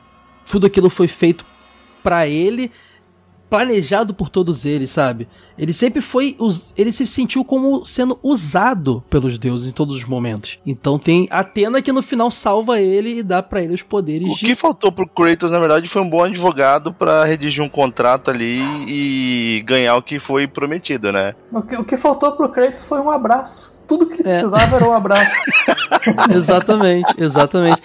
tudo 0.50 0.68
aquilo 0.68 0.90
foi 0.90 1.08
feito 1.08 1.46
pra 2.04 2.28
ele, 2.28 2.72
planejado 3.50 4.14
por 4.14 4.30
todos 4.30 4.66
eles, 4.66 4.92
sabe? 4.92 5.28
Ele 5.58 5.74
sempre 5.74 6.02
foi, 6.02 6.38
ele 6.78 6.92
se 6.92 7.06
sentiu 7.08 7.44
como 7.44 7.86
sendo 7.86 8.18
usado 8.22 9.04
pelos 9.10 9.38
deuses 9.40 9.68
em 9.70 9.72
todos 9.74 9.96
os 9.96 10.04
momentos. 10.04 10.60
Então 10.66 11.00
tem 11.00 11.28
Atena 11.32 11.82
que 11.82 11.92
no 11.92 12.02
final 12.02 12.30
salva 12.30 12.80
ele 12.80 13.20
e 13.20 13.24
dá 13.24 13.42
pra 13.42 13.62
ele 13.62 13.74
os 13.74 13.82
poderes 13.82 14.30
O 14.32 14.36
de 14.36 14.46
que 14.46 14.56
faltou 14.56 14.92
pro 14.92 15.08
Kratos, 15.08 15.52
na 15.52 15.60
verdade, 15.60 15.90
foi 15.90 16.02
um 16.02 16.10
bom 16.10 16.24
advogado 16.24 16.94
pra 16.94 17.24
redigir 17.26 17.64
um 17.64 17.70
contrato 17.70 18.30
ali 18.30 18.60
e 18.88 19.64
ganhar 19.66 19.96
o 19.96 20.02
que 20.04 20.20
foi 20.20 20.48
prometido, 20.48 21.12
né? 21.12 21.34
O 21.52 21.62
que, 21.62 21.76
o 21.76 21.84
que 21.84 21.98
faltou 21.98 22.32
pro 22.34 22.50
Kratos 22.50 22.84
foi 22.84 23.00
um 23.00 23.10
abraço. 23.10 23.74
Tudo 23.88 24.06
que 24.06 24.22
ele 24.22 24.30
É. 24.30 24.40
precisava 24.42 24.76
era 24.76 24.88
um 24.88 24.94
abraço. 24.94 25.32
Exatamente, 26.34 27.16
exatamente. 27.18 27.82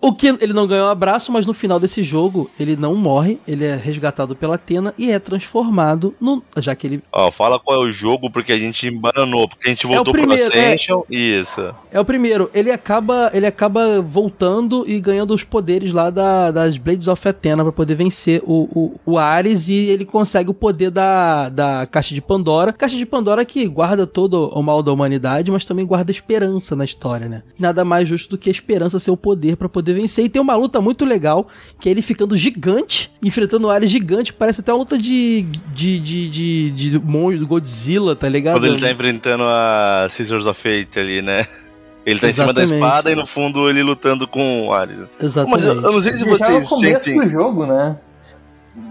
O 0.00 0.12
que 0.12 0.28
ele 0.28 0.52
não 0.52 0.66
ganhou 0.66 0.86
um 0.86 0.90
abraço, 0.90 1.32
mas 1.32 1.44
no 1.44 1.52
final 1.52 1.80
desse 1.80 2.02
jogo 2.04 2.48
ele 2.58 2.76
não 2.76 2.94
morre, 2.94 3.38
ele 3.48 3.64
é 3.64 3.74
resgatado 3.74 4.36
pela 4.36 4.54
Atena 4.54 4.94
e 4.96 5.10
é 5.10 5.18
transformado 5.18 6.14
no. 6.20 6.42
Já 6.58 6.74
que 6.76 6.86
ele 6.86 7.02
Ó, 7.12 7.30
fala 7.32 7.58
qual 7.58 7.82
é 7.82 7.88
o 7.88 7.90
jogo, 7.90 8.30
porque 8.30 8.52
a 8.52 8.58
gente 8.58 8.86
embananou, 8.86 9.48
porque 9.48 9.66
a 9.66 9.70
gente 9.70 9.86
É 9.86 9.88
voltou 9.94 10.12
primeiro, 10.12 10.48
pro 10.50 10.58
Ascension. 10.60 11.02
Isso. 11.10 11.74
É 11.90 11.98
o 11.98 12.04
primeiro. 12.04 12.48
Ele 12.54 12.70
acaba, 12.70 13.30
ele 13.34 13.46
acaba 13.46 14.00
voltando 14.00 14.84
e 14.86 15.00
ganhando 15.00 15.34
os 15.34 15.42
poderes 15.42 15.92
lá 15.92 16.10
da- 16.10 16.50
das 16.50 16.76
Blades 16.76 17.08
of 17.08 17.26
Athena 17.28 17.62
pra 17.64 17.72
poder 17.72 17.94
vencer 17.94 18.40
o, 18.44 18.68
o, 18.72 19.00
o 19.14 19.18
Ares 19.18 19.68
e 19.68 19.74
ele 19.74 20.04
consegue 20.04 20.50
o 20.50 20.54
poder 20.54 20.90
da, 20.90 21.48
da 21.48 21.86
Caixa 21.90 22.14
de 22.14 22.20
Pandora. 22.20 22.72
Caixa 22.72 22.96
de 22.96 23.06
Pandora 23.06 23.44
que 23.44 23.66
guarda 23.66 24.06
todo 24.06 24.48
o 24.50 24.62
mal 24.62 24.82
da 24.82 24.92
humanidade, 24.92 25.50
mas 25.50 25.64
também 25.64 25.84
guarda 25.86 26.10
esperança 26.10 26.76
na 26.76 26.84
história, 26.84 27.28
né? 27.28 27.42
Nada 27.58 27.84
mais 27.84 28.08
justo 28.08 28.30
do 28.30 28.38
que 28.38 28.48
a 28.48 28.52
esperança 28.52 28.98
ser 28.98 29.10
o 29.10 29.16
poder 29.16 29.56
pra 29.56 29.68
poder 29.68 29.87
vencer. 29.92 30.24
E 30.24 30.28
tem 30.28 30.40
uma 30.40 30.56
luta 30.56 30.80
muito 30.80 31.04
legal, 31.04 31.46
que 31.80 31.88
é 31.88 31.92
ele 31.92 32.02
ficando 32.02 32.36
gigante, 32.36 33.10
enfrentando 33.22 33.66
o 33.66 33.70
Ares 33.70 33.90
gigante. 33.90 34.32
Parece 34.32 34.60
até 34.60 34.72
uma 34.72 34.78
luta 34.78 34.98
de, 34.98 35.42
de, 35.74 35.98
de, 35.98 36.28
de, 36.28 36.70
de, 36.70 36.98
monstro 36.98 37.40
do 37.40 37.46
Godzilla, 37.46 38.14
tá 38.16 38.28
ligado? 38.28 38.54
Quando 38.54 38.66
ele 38.66 38.80
tá 38.80 38.90
enfrentando 38.90 39.44
a 39.44 40.06
Scissors 40.08 40.46
of 40.46 40.60
Fate 40.60 40.98
ali, 40.98 41.22
né? 41.22 41.46
Ele 42.06 42.18
tá 42.18 42.30
em 42.30 42.32
cima 42.32 42.54
da 42.54 42.62
Exatamente. 42.62 42.86
espada 42.86 43.12
e 43.12 43.14
no 43.14 43.26
fundo 43.26 43.68
ele 43.68 43.82
lutando 43.82 44.26
com 44.26 44.68
o 44.68 44.72
Ares. 44.72 44.96
Mas 45.20 45.24
Exatamente. 45.24 45.66
eu, 45.66 45.74
eu 45.74 45.92
não 45.92 46.00
sei 46.00 46.12
se 46.12 46.24
E 46.24 46.24
já 46.24 46.32
é 46.32 46.34
o 46.34 46.38
vocês 46.38 46.68
começo 46.68 47.04
sentem. 47.04 47.20
do 47.20 47.28
jogo, 47.28 47.66
né? 47.66 47.98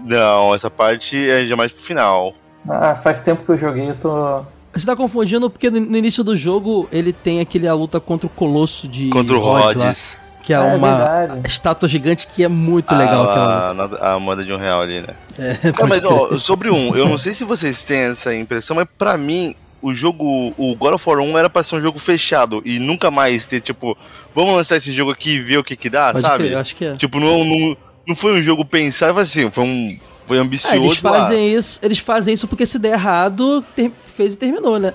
Não, 0.06 0.54
essa 0.54 0.70
parte 0.70 1.18
é 1.28 1.44
já 1.44 1.56
mais 1.56 1.72
pro 1.72 1.82
final. 1.82 2.34
Ah, 2.68 2.94
faz 2.94 3.20
tempo 3.20 3.44
que 3.44 3.50
eu 3.50 3.58
joguei, 3.58 3.90
eu 3.90 3.96
tô. 3.96 4.42
Você 4.72 4.86
tá 4.86 4.94
confundindo 4.94 5.50
porque 5.50 5.70
no 5.70 5.80
no 5.80 5.96
início 5.96 6.22
do 6.22 6.36
jogo 6.36 6.88
ele 6.92 7.12
tem 7.12 7.40
aquele 7.40 7.66
a 7.66 7.74
luta 7.74 7.98
contra 7.98 8.26
o 8.26 8.30
Colosso 8.30 8.86
de 8.86 9.08
Contra 9.10 9.36
o 9.36 9.40
Rhodes 9.40 9.76
lá, 9.76 9.84
Rhodes. 9.86 10.24
Que 10.48 10.52
é, 10.54 10.56
Ah, 10.56 10.64
é 10.64 10.76
uma 10.76 10.96
verdade. 10.96 11.40
estátua 11.46 11.86
gigante 11.86 12.26
que 12.26 12.42
é 12.42 12.48
muito 12.48 12.94
legal 12.94 13.28
aquela 13.28 13.72
luta. 13.72 13.96
a, 13.98 14.12
a, 14.12 14.14
a 14.14 14.18
moeda 14.18 14.42
de 14.42 14.50
um 14.50 14.56
real 14.56 14.80
ali, 14.80 15.02
né? 15.02 15.08
É, 15.38 15.72
pode 15.72 15.90
mas 15.90 15.98
crer. 16.00 16.10
ó, 16.10 16.38
sobre 16.38 16.70
um, 16.70 16.94
eu 16.96 17.06
não 17.06 17.18
sei 17.18 17.34
se 17.34 17.44
vocês 17.44 17.84
têm 17.84 17.98
essa 17.98 18.34
impressão, 18.34 18.74
mas 18.74 18.86
pra 18.96 19.18
mim, 19.18 19.54
o 19.82 19.92
jogo, 19.92 20.54
o 20.56 20.74
God 20.74 20.94
of 20.94 21.06
War 21.06 21.18
1 21.20 21.36
era 21.36 21.50
pra 21.50 21.62
ser 21.62 21.76
um 21.76 21.82
jogo 21.82 21.98
fechado 21.98 22.62
e 22.64 22.78
nunca 22.78 23.10
mais 23.10 23.44
ter, 23.44 23.60
tipo, 23.60 23.94
vamos 24.34 24.54
lançar 24.56 24.76
esse 24.76 24.90
jogo 24.90 25.10
aqui 25.10 25.32
e 25.34 25.40
ver 25.42 25.58
o 25.58 25.64
que 25.64 25.76
que 25.76 25.90
dá, 25.90 26.12
Pode 26.12 26.22
sabe? 26.22 26.44
crer, 26.44 26.52
eu 26.54 26.58
acho 26.60 26.74
que 26.74 26.84
é. 26.86 26.96
Tipo, 26.96 27.20
não, 27.20 27.44
não, 27.44 27.76
não 28.06 28.16
foi 28.16 28.32
um 28.32 28.40
jogo 28.40 28.64
pensado, 28.64 29.20
assim, 29.20 29.50
foi 29.50 29.64
um. 29.64 29.98
Foi 30.26 30.38
Ah, 30.38 30.42
ambicioso. 30.42 30.76
eles 30.84 31.02
lá. 31.02 31.12
fazem 31.12 31.54
isso, 31.54 31.78
eles 31.82 31.98
fazem 31.98 32.32
isso 32.34 32.48
porque 32.48 32.64
se 32.66 32.78
der 32.78 32.92
errado, 32.94 33.62
ter- 33.76 33.92
fez 34.04 34.32
e 34.32 34.36
terminou, 34.36 34.78
né? 34.78 34.92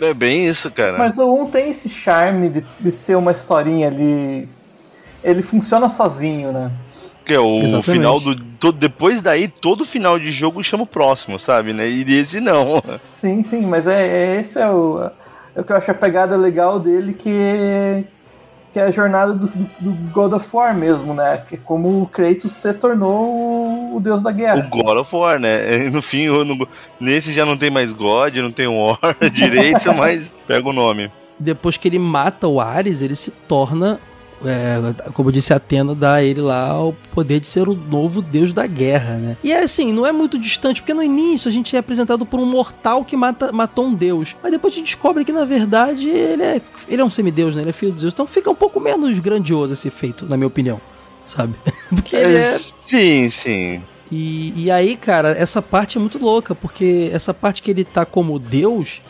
É 0.00 0.12
bem 0.12 0.44
isso, 0.44 0.70
cara. 0.72 0.98
Mas 0.98 1.18
o 1.18 1.24
1 1.32 1.46
tem 1.50 1.70
esse 1.70 1.88
charme 1.88 2.48
de, 2.50 2.64
de 2.80 2.92
ser 2.92 3.16
uma 3.16 3.30
historinha 3.32 3.86
ali. 3.88 4.48
Ele 5.24 5.42
funciona 5.42 5.88
sozinho, 5.88 6.52
né? 6.52 6.70
Porque 7.20 7.36
o 7.38 7.56
Exatamente. 7.56 7.90
final 7.90 8.20
do. 8.20 8.36
todo- 8.36 8.76
depois 8.78 9.22
daí, 9.22 9.48
todo 9.48 9.82
final 9.84 10.18
de 10.18 10.30
jogo 10.30 10.62
chama 10.62 10.82
o 10.82 10.86
próximo, 10.86 11.38
sabe, 11.38 11.72
né? 11.72 11.88
E 11.88 12.02
esse 12.18 12.38
não. 12.40 12.82
Sim, 13.10 13.42
sim, 13.42 13.62
mas 13.66 13.86
é, 13.86 14.06
é- 14.36 14.40
esse 14.40 14.58
é 14.60 14.68
o, 14.70 15.10
é 15.56 15.60
o 15.60 15.64
que 15.64 15.72
eu 15.72 15.76
acho 15.76 15.90
a 15.90 15.94
pegada 15.94 16.36
legal 16.36 16.78
dele, 16.78 17.14
que, 17.14 18.04
que 18.72 18.78
é 18.78 18.82
a 18.82 18.90
jornada 18.90 19.32
do, 19.32 19.46
do- 19.46 19.70
do 19.80 19.90
God 20.12 20.34
of 20.34 20.46
War 20.54 20.74
mesmo, 20.76 21.14
né? 21.14 21.42
Que 21.48 21.54
é 21.54 21.58
como 21.64 22.02
o 22.02 22.06
Kratos 22.06 22.52
se 22.52 22.74
tornou 22.74 23.24
o, 23.92 23.96
o 23.96 24.00
deus 24.00 24.22
da 24.22 24.28
O 24.28 24.34
guerra. 24.34 24.68
God 24.70 24.98
of 24.98 25.16
War, 25.16 25.40
né? 25.40 25.88
No 25.90 26.02
fim, 26.02 26.24
eu 26.24 26.44
não- 26.44 26.58
nesse 27.00 27.32
já 27.32 27.46
não 27.46 27.56
tem 27.56 27.70
mais 27.70 27.90
God, 27.94 28.36
não 28.36 28.52
tem 28.52 28.66
War 28.68 28.98
direito, 29.32 29.92
mas 29.96 30.34
pega 30.46 30.68
o 30.68 30.72
nome. 30.74 31.10
Depois 31.38 31.78
que 31.78 31.88
ele 31.88 31.98
mata 31.98 32.46
o 32.46 32.60
Ares, 32.60 33.00
ele 33.00 33.14
se 33.16 33.30
torna 33.30 33.98
é, 34.44 35.10
como 35.12 35.28
eu 35.28 35.32
disse, 35.32 35.52
Atena 35.52 35.94
dá 35.94 36.14
a 36.14 36.22
ele 36.22 36.40
lá 36.40 36.82
o 36.82 36.92
poder 37.14 37.40
de 37.40 37.46
ser 37.46 37.68
o 37.68 37.74
novo 37.74 38.20
deus 38.20 38.52
da 38.52 38.66
guerra, 38.66 39.16
né? 39.16 39.36
E 39.42 39.52
é 39.52 39.62
assim, 39.62 39.92
não 39.92 40.06
é 40.06 40.12
muito 40.12 40.38
distante, 40.38 40.80
porque 40.80 40.94
no 40.94 41.02
início 41.02 41.48
a 41.48 41.52
gente 41.52 41.74
é 41.74 41.78
apresentado 41.78 42.24
por 42.26 42.40
um 42.40 42.46
mortal 42.46 43.04
que 43.04 43.16
mata, 43.16 43.52
matou 43.52 43.86
um 43.86 43.94
deus. 43.94 44.36
Mas 44.42 44.52
depois 44.52 44.72
a 44.72 44.76
gente 44.76 44.86
descobre 44.86 45.24
que, 45.24 45.32
na 45.32 45.44
verdade, 45.44 46.08
ele 46.08 46.42
é, 46.42 46.60
ele 46.88 47.02
é 47.02 47.04
um 47.04 47.10
semideus, 47.10 47.54
né? 47.54 47.62
Ele 47.62 47.70
é 47.70 47.72
filho 47.72 47.92
de 47.92 48.00
Zeus. 48.00 48.12
Então 48.12 48.26
fica 48.26 48.50
um 48.50 48.54
pouco 48.54 48.80
menos 48.80 49.18
grandioso 49.18 49.72
esse 49.72 49.90
feito, 49.90 50.26
na 50.26 50.36
minha 50.36 50.48
opinião. 50.48 50.80
Sabe? 51.26 51.54
Porque 51.88 52.16
ele 52.16 52.36
é... 52.36 52.58
Sim, 52.58 53.28
sim. 53.28 53.82
E, 54.12 54.64
e 54.64 54.70
aí, 54.70 54.96
cara, 54.96 55.30
essa 55.30 55.62
parte 55.62 55.96
é 55.96 56.00
muito 56.00 56.18
louca, 56.18 56.54
porque 56.54 57.10
essa 57.12 57.32
parte 57.32 57.62
que 57.62 57.70
ele 57.70 57.84
tá 57.84 58.04
como 58.04 58.38
deus, 58.38 59.00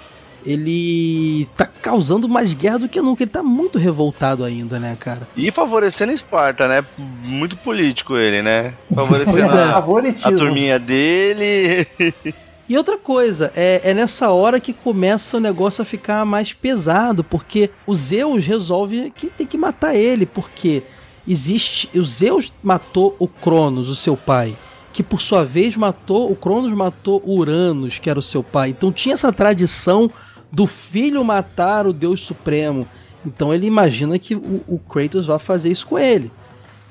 ele 0.44 1.48
tá 1.56 1.66
causando 1.66 2.28
mais 2.28 2.54
guerra 2.54 2.80
do 2.80 2.88
que 2.88 3.00
nunca. 3.00 3.22
Ele 3.22 3.30
tá 3.30 3.42
muito 3.42 3.78
revoltado 3.78 4.44
ainda, 4.44 4.78
né, 4.78 4.96
cara? 4.98 5.26
E 5.36 5.50
favorecendo 5.50 6.12
Esparta, 6.12 6.68
né? 6.68 6.84
Muito 6.98 7.56
político 7.56 8.16
ele, 8.16 8.42
né? 8.42 8.74
Favorecendo 8.94 9.56
é. 9.56 10.14
a, 10.24 10.32
turminha 10.32 10.78
dele. 10.78 11.86
E 12.66 12.78
outra 12.78 12.96
coisa, 12.96 13.52
é, 13.54 13.82
é 13.84 13.92
nessa 13.92 14.30
hora 14.30 14.58
que 14.58 14.72
começa 14.72 15.36
o 15.36 15.40
negócio 15.40 15.82
a 15.82 15.84
ficar 15.84 16.24
mais 16.24 16.54
pesado, 16.54 17.22
porque 17.22 17.68
o 17.86 17.94
Zeus 17.94 18.46
resolve 18.46 19.12
que 19.14 19.26
tem 19.26 19.46
que 19.46 19.58
matar 19.58 19.94
ele, 19.94 20.24
porque 20.24 20.82
existe. 21.28 21.90
O 21.94 22.02
Zeus 22.02 22.50
matou 22.62 23.16
o 23.18 23.28
Cronos, 23.28 23.90
o 23.90 23.94
seu 23.94 24.16
pai. 24.16 24.56
Que 24.94 25.02
por 25.02 25.20
sua 25.20 25.44
vez 25.44 25.76
matou. 25.76 26.30
O 26.30 26.36
Cronos 26.36 26.72
matou 26.72 27.22
Uranus, 27.26 27.98
que 27.98 28.08
era 28.08 28.18
o 28.18 28.22
seu 28.22 28.42
pai. 28.42 28.70
Então 28.70 28.90
tinha 28.90 29.12
essa 29.12 29.30
tradição 29.30 30.10
do 30.54 30.66
filho 30.68 31.24
matar 31.24 31.84
o 31.84 31.92
Deus 31.92 32.20
Supremo. 32.20 32.86
Então 33.26 33.52
ele 33.52 33.66
imagina 33.66 34.18
que 34.18 34.36
o, 34.36 34.62
o 34.68 34.78
Kratos 34.78 35.26
vai 35.26 35.38
fazer 35.38 35.70
isso 35.70 35.86
com 35.86 35.98
ele. 35.98 36.30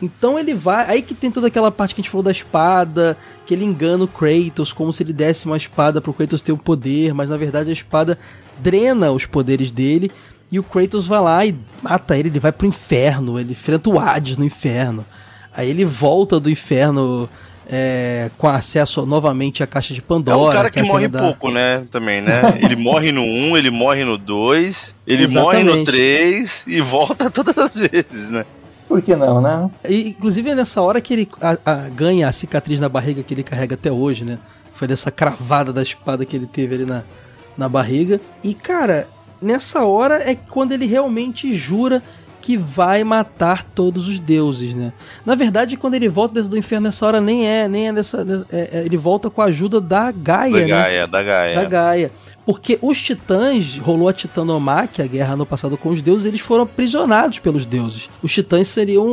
Então 0.01 0.38
ele 0.38 0.53
vai. 0.53 0.89
Aí 0.89 1.01
que 1.01 1.14
tem 1.14 1.32
toda 1.32 1.47
aquela 1.47 1.72
parte 1.72 1.95
que 1.95 2.01
a 2.01 2.03
gente 2.03 2.11
falou 2.11 2.24
da 2.24 2.32
espada, 2.32 3.18
que 3.45 3.53
ele 3.53 3.64
engana 3.64 4.03
o 4.03 4.07
Kratos, 4.07 4.74
como 4.74 4.91
se 4.91 5.01
ele 5.01 5.14
desse 5.14 5.45
uma 5.45 5.55
espada 5.55 6.01
pro 6.01 6.14
Kratos 6.14 6.41
ter 6.41 6.51
o 6.51 6.57
poder, 6.57 7.14
mas 7.14 7.30
na 7.30 7.38
verdade 7.38 7.70
a 7.70 7.74
espada 7.74 8.20
drena 8.59 9.11
os 9.11 9.26
poderes 9.26 9.72
dele. 9.72 10.11
E 10.51 10.59
o 10.59 10.64
Kratos 10.64 11.07
vai 11.07 11.22
lá 11.22 11.45
e 11.45 11.55
mata 11.82 12.18
ele, 12.18 12.28
ele 12.28 12.39
vai 12.39 12.51
pro 12.51 12.68
inferno, 12.68 13.39
ele 13.39 13.53
enfrenta 13.53 13.89
o 13.89 13.97
Hades 13.97 14.38
no 14.38 14.43
inferno. 14.43 15.05
Aí 15.55 15.70
ele 15.70 15.86
volta 15.86 16.39
do 16.39 16.49
inferno 16.49 17.30
é, 17.68 18.30
com 18.38 18.47
acesso 18.47 19.05
novamente 19.05 19.64
à 19.64 19.68
caixa 19.68 19.93
de 19.93 19.99
É 19.99 20.03
Pandora. 20.03 20.38
um 20.38 20.51
cara 20.53 20.70
que 20.70 20.80
é 20.80 20.84
morre 20.84 21.05
aquela 21.05 21.22
da- 21.24 21.28
pouco, 21.30 21.51
né? 21.51 21.86
Também, 21.91 22.22
né? 22.22 22.41
Ele 22.61 22.76
morre 22.76 23.11
no 23.11 23.22
1, 23.24 23.57
ele 23.57 23.70
morre 23.70 24.03
no 24.03 24.18
2, 24.18 24.95
ele 25.07 25.28
morre 25.28 25.64
no 25.64 25.72
Exatamente. 25.72 25.86
3 25.91 26.64
e 26.68 26.82
volta 26.82 27.30
todas 27.32 27.57
as 27.57 27.76
vezes, 27.78 28.30
né? 28.30 28.45
Por 28.88 29.01
que 29.01 29.16
não, 29.16 29.41
né? 29.41 29.70
E, 29.88 30.09
inclusive 30.09 30.49
é 30.49 30.55
nessa 30.55 30.82
hora 30.82 30.99
que 31.01 31.14
ele 31.14 31.30
a- 31.41 31.57
a- 31.66 31.76
ganha 31.89 32.28
a 32.28 32.32
cicatriz 32.32 32.80
na 32.80 32.89
barriga 32.89 33.24
que 33.24 33.34
ele 33.34 33.43
carrega 33.43 33.76
até 33.76 33.91
hoje, 33.91 34.24
né? 34.26 34.38
Foi 34.76 34.88
dessa 34.88 35.09
cravada 35.09 35.72
da 35.72 35.82
espada 35.82 36.26
que 36.26 36.36
ele 36.36 36.45
teve 36.47 36.76
ali 36.76 36.86
na, 36.86 37.03
na 37.57 37.70
barriga. 37.70 38.20
E, 38.43 38.53
cara, 38.53 39.07
nessa 39.41 39.84
hora 39.86 40.16
é 40.30 40.36
quando 40.36 40.74
ele 40.74 40.86
realmente 40.86 41.53
jura 41.55 42.03
que 42.43 42.57
vai 42.57 43.05
matar 43.05 43.63
todos 43.63 44.05
os 44.09 44.19
deuses, 44.19 44.73
né? 44.73 44.91
Na 45.25 45.33
verdade, 45.33 45.77
quando 45.77 45.93
ele 45.93 46.09
volta 46.09 46.43
do 46.43 46.57
inferno 46.57 46.83
nessa 46.87 47.05
hora, 47.07 47.21
nem 47.21 47.47
é, 47.47 47.69
nem 47.69 47.87
é 47.87 47.93
dessa. 47.93 48.17
é- 48.51 48.69
é- 48.79 48.85
ele 48.85 48.97
volta 48.97 49.29
com 49.29 49.41
a 49.41 49.45
ajuda 49.45 49.79
da 49.79 50.11
Gaia, 50.11 50.51
Da 50.51 50.59
né? 50.59 50.67
Gaia, 50.67 51.07
da 51.07 51.23
Gaia. 51.23 51.55
da 51.55 51.63
Gaia. 51.63 52.11
Porque 52.45 52.77
os 52.81 53.01
titãs, 53.01 53.77
rolou 53.77 54.09
a 54.09 54.13
titanomáquia, 54.13 55.05
a 55.05 55.07
guerra 55.07 55.35
no 55.35 55.45
passado 55.45 55.77
com 55.77 55.89
os 55.89 56.01
deuses, 56.01 56.25
eles 56.25 56.41
foram 56.41 56.63
aprisionados 56.63 57.39
pelos 57.39 57.65
deuses. 57.65 58.09
Os 58.21 58.33
titãs 58.33 58.67
seriam 58.67 59.05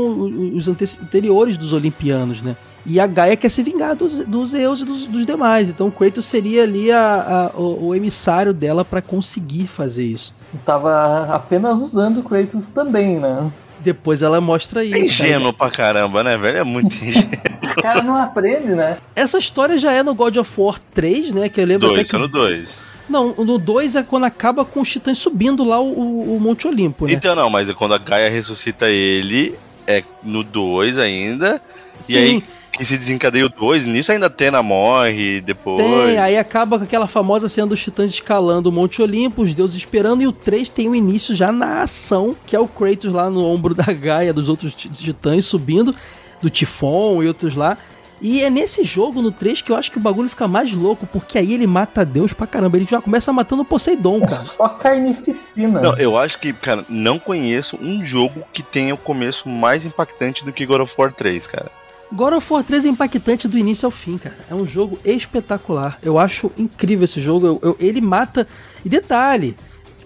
os 0.54 0.66
ante- 0.68 0.98
anteriores 1.02 1.56
dos 1.56 1.72
olimpianos, 1.72 2.42
né? 2.42 2.56
E 2.84 2.98
a 2.98 3.06
Gaia 3.06 3.36
quer 3.36 3.48
se 3.50 3.62
vingar 3.62 3.94
dos, 3.94 4.26
dos 4.26 4.50
Zeus 4.50 4.80
e 4.80 4.84
dos, 4.84 5.06
dos 5.06 5.24
demais. 5.26 5.68
Então 5.68 5.88
o 5.88 5.92
Kratos 5.92 6.24
seria 6.24 6.62
ali 6.64 6.90
a- 6.90 7.50
a- 7.54 7.58
o, 7.60 7.88
o 7.88 7.94
emissário 7.94 8.52
dela 8.54 8.84
para 8.84 9.02
conseguir 9.02 9.66
fazer 9.68 10.04
isso. 10.04 10.34
Tava 10.64 11.24
apenas 11.32 11.80
usando 11.80 12.18
o 12.18 12.22
Kratos 12.22 12.68
também, 12.70 13.18
né? 13.20 13.50
Depois 13.80 14.22
ela 14.22 14.40
mostra 14.40 14.82
É 14.82 14.88
isso. 14.88 15.18
cara. 15.18 15.28
ingênuo 15.30 15.52
pra 15.52 15.70
caramba, 15.70 16.22
né, 16.24 16.36
velho? 16.36 16.58
É 16.58 16.64
muito 16.64 16.94
ingênuo. 17.04 17.30
O 17.78 17.82
cara 17.82 18.02
não 18.02 18.16
aprende, 18.16 18.68
né? 18.74 18.98
Essa 19.14 19.38
história 19.38 19.78
já 19.78 19.92
é 19.92 20.02
no 20.02 20.14
God 20.14 20.36
of 20.36 20.60
War 20.60 20.78
3, 20.92 21.30
né? 21.32 21.48
Que 21.48 21.60
eu 21.60 21.66
lembro 21.66 21.86
até 21.86 21.94
dois, 21.96 22.06
que. 22.08 22.10
só 22.10 22.18
no 22.18 22.28
2. 22.28 22.89
Não, 23.10 23.34
no 23.34 23.58
2 23.58 23.96
é 23.96 24.02
quando 24.02 24.24
acaba 24.24 24.64
com 24.64 24.80
os 24.80 24.88
titãs 24.90 25.18
subindo 25.18 25.64
lá 25.64 25.80
o, 25.80 26.36
o- 26.36 26.40
Monte 26.40 26.66
Olimpo, 26.68 27.06
né? 27.06 27.12
Então, 27.12 27.34
não, 27.34 27.50
mas 27.50 27.68
é 27.68 27.74
quando 27.74 27.92
a 27.94 27.98
Gaia 27.98 28.30
ressuscita 28.30 28.88
ele, 28.88 29.54
é 29.86 30.02
no 30.22 30.42
2 30.44 30.96
ainda. 30.96 31.60
Sim. 32.00 32.12
E 32.12 32.16
aí 32.16 32.44
que 32.72 32.84
se 32.84 32.96
desencadeia 32.96 33.44
o 33.44 33.48
2, 33.50 33.84
nisso 33.84 34.10
ainda 34.10 34.26
Atena 34.26 34.62
morre 34.62 35.40
depois. 35.42 35.84
Tem, 35.84 36.16
aí 36.18 36.38
acaba 36.38 36.78
com 36.78 36.84
aquela 36.84 37.06
famosa 37.06 37.46
cena 37.48 37.66
dos 37.66 37.82
titãs 37.82 38.10
escalando 38.10 38.70
o 38.70 38.72
Monte 38.72 39.02
Olimpo, 39.02 39.42
os 39.42 39.52
deuses 39.52 39.76
esperando, 39.76 40.22
e 40.22 40.26
o 40.26 40.32
3 40.32 40.68
tem 40.70 40.88
o 40.88 40.94
início 40.94 41.34
já 41.34 41.52
na 41.52 41.82
ação, 41.82 42.34
que 42.46 42.56
é 42.56 42.60
o 42.60 42.66
Kratos 42.68 43.12
lá 43.12 43.28
no 43.28 43.44
ombro 43.44 43.74
da 43.74 43.92
Gaia, 43.92 44.32
dos 44.32 44.48
outros 44.48 44.72
ti- 44.72 44.88
titãs 44.88 45.44
subindo, 45.44 45.94
do 46.40 46.48
Tifon 46.48 47.22
e 47.22 47.26
outros 47.28 47.54
lá. 47.54 47.76
E 48.20 48.42
é 48.42 48.50
nesse 48.50 48.84
jogo, 48.84 49.22
no 49.22 49.32
3, 49.32 49.62
que 49.62 49.72
eu 49.72 49.76
acho 49.76 49.90
que 49.90 49.96
o 49.96 50.00
bagulho 50.00 50.28
fica 50.28 50.46
mais 50.46 50.70
louco, 50.72 51.06
porque 51.06 51.38
aí 51.38 51.54
ele 51.54 51.66
mata 51.66 52.04
Deus 52.04 52.32
pra 52.34 52.46
caramba. 52.46 52.76
Ele 52.76 52.86
já 52.90 53.00
começa 53.00 53.32
matando 53.32 53.62
o 53.62 53.64
Poseidon, 53.64 54.16
É 54.18 54.20
cara. 54.20 54.30
só 54.32 54.68
carnificina. 54.68 55.80
Não, 55.80 55.96
eu 55.96 56.16
acho 56.18 56.38
que, 56.38 56.52
cara, 56.52 56.84
não 56.88 57.18
conheço 57.18 57.78
um 57.80 58.04
jogo 58.04 58.42
que 58.52 58.62
tenha 58.62 58.94
o 58.94 58.98
começo 58.98 59.48
mais 59.48 59.86
impactante 59.86 60.44
do 60.44 60.52
que 60.52 60.66
God 60.66 60.82
of 60.82 60.94
War 60.98 61.12
3, 61.12 61.46
cara. 61.46 61.70
God 62.12 62.34
of 62.34 62.52
War 62.52 62.64
3 62.64 62.84
é 62.84 62.88
impactante 62.88 63.46
do 63.46 63.56
início 63.56 63.86
ao 63.86 63.90
fim, 63.90 64.18
cara. 64.18 64.36
É 64.50 64.54
um 64.54 64.66
jogo 64.66 64.98
espetacular. 65.04 65.96
Eu 66.02 66.18
acho 66.18 66.50
incrível 66.58 67.04
esse 67.04 67.20
jogo. 67.20 67.46
Eu- 67.46 67.58
eu- 67.62 67.76
ele 67.78 68.00
mata. 68.00 68.46
E 68.84 68.88
detalhe. 68.88 69.56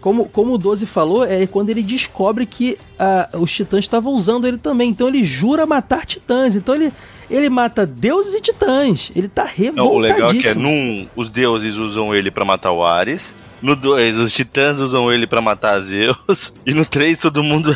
Como, 0.05 0.29
como 0.29 0.53
o 0.53 0.59
12 0.59 0.85
falou, 0.85 1.25
é 1.25 1.47
quando 1.47 1.71
ele 1.71 1.83
descobre 1.83 2.45
que 2.45 2.77
ah, 2.99 3.27
os 3.39 3.51
titãs 3.51 3.87
estavam 3.87 4.13
usando 4.13 4.47
ele 4.47 4.59
também. 4.59 4.91
Então 4.91 5.09
ele 5.09 5.25
jura 5.25 5.65
matar 5.65 6.05
titãs. 6.05 6.55
Então 6.55 6.75
ele, 6.75 6.93
ele 7.31 7.49
mata 7.49 7.87
deuses 7.87 8.35
e 8.35 8.41
titãs. 8.43 9.11
Ele 9.17 9.29
tá 9.29 9.51
Não, 9.75 9.87
o 9.87 9.99
legal 9.99 10.31
é 10.31 10.35
que 10.35 10.49
é, 10.49 10.55
num, 10.55 11.09
os 11.17 11.31
deuses 11.31 11.79
usam 11.79 12.15
ele 12.15 12.31
pra 12.31 12.45
matar 12.45 12.71
o 12.73 12.85
Ares. 12.85 13.35
No 13.63 13.75
2, 13.75 14.19
os 14.19 14.35
titãs 14.35 14.79
usam 14.79 15.11
ele 15.11 15.27
pra 15.27 15.41
matar 15.41 15.81
Zeus. 15.81 16.53
E 16.67 16.75
no 16.75 16.85
3, 16.85 17.19
todo 17.19 17.43
mundo 17.43 17.75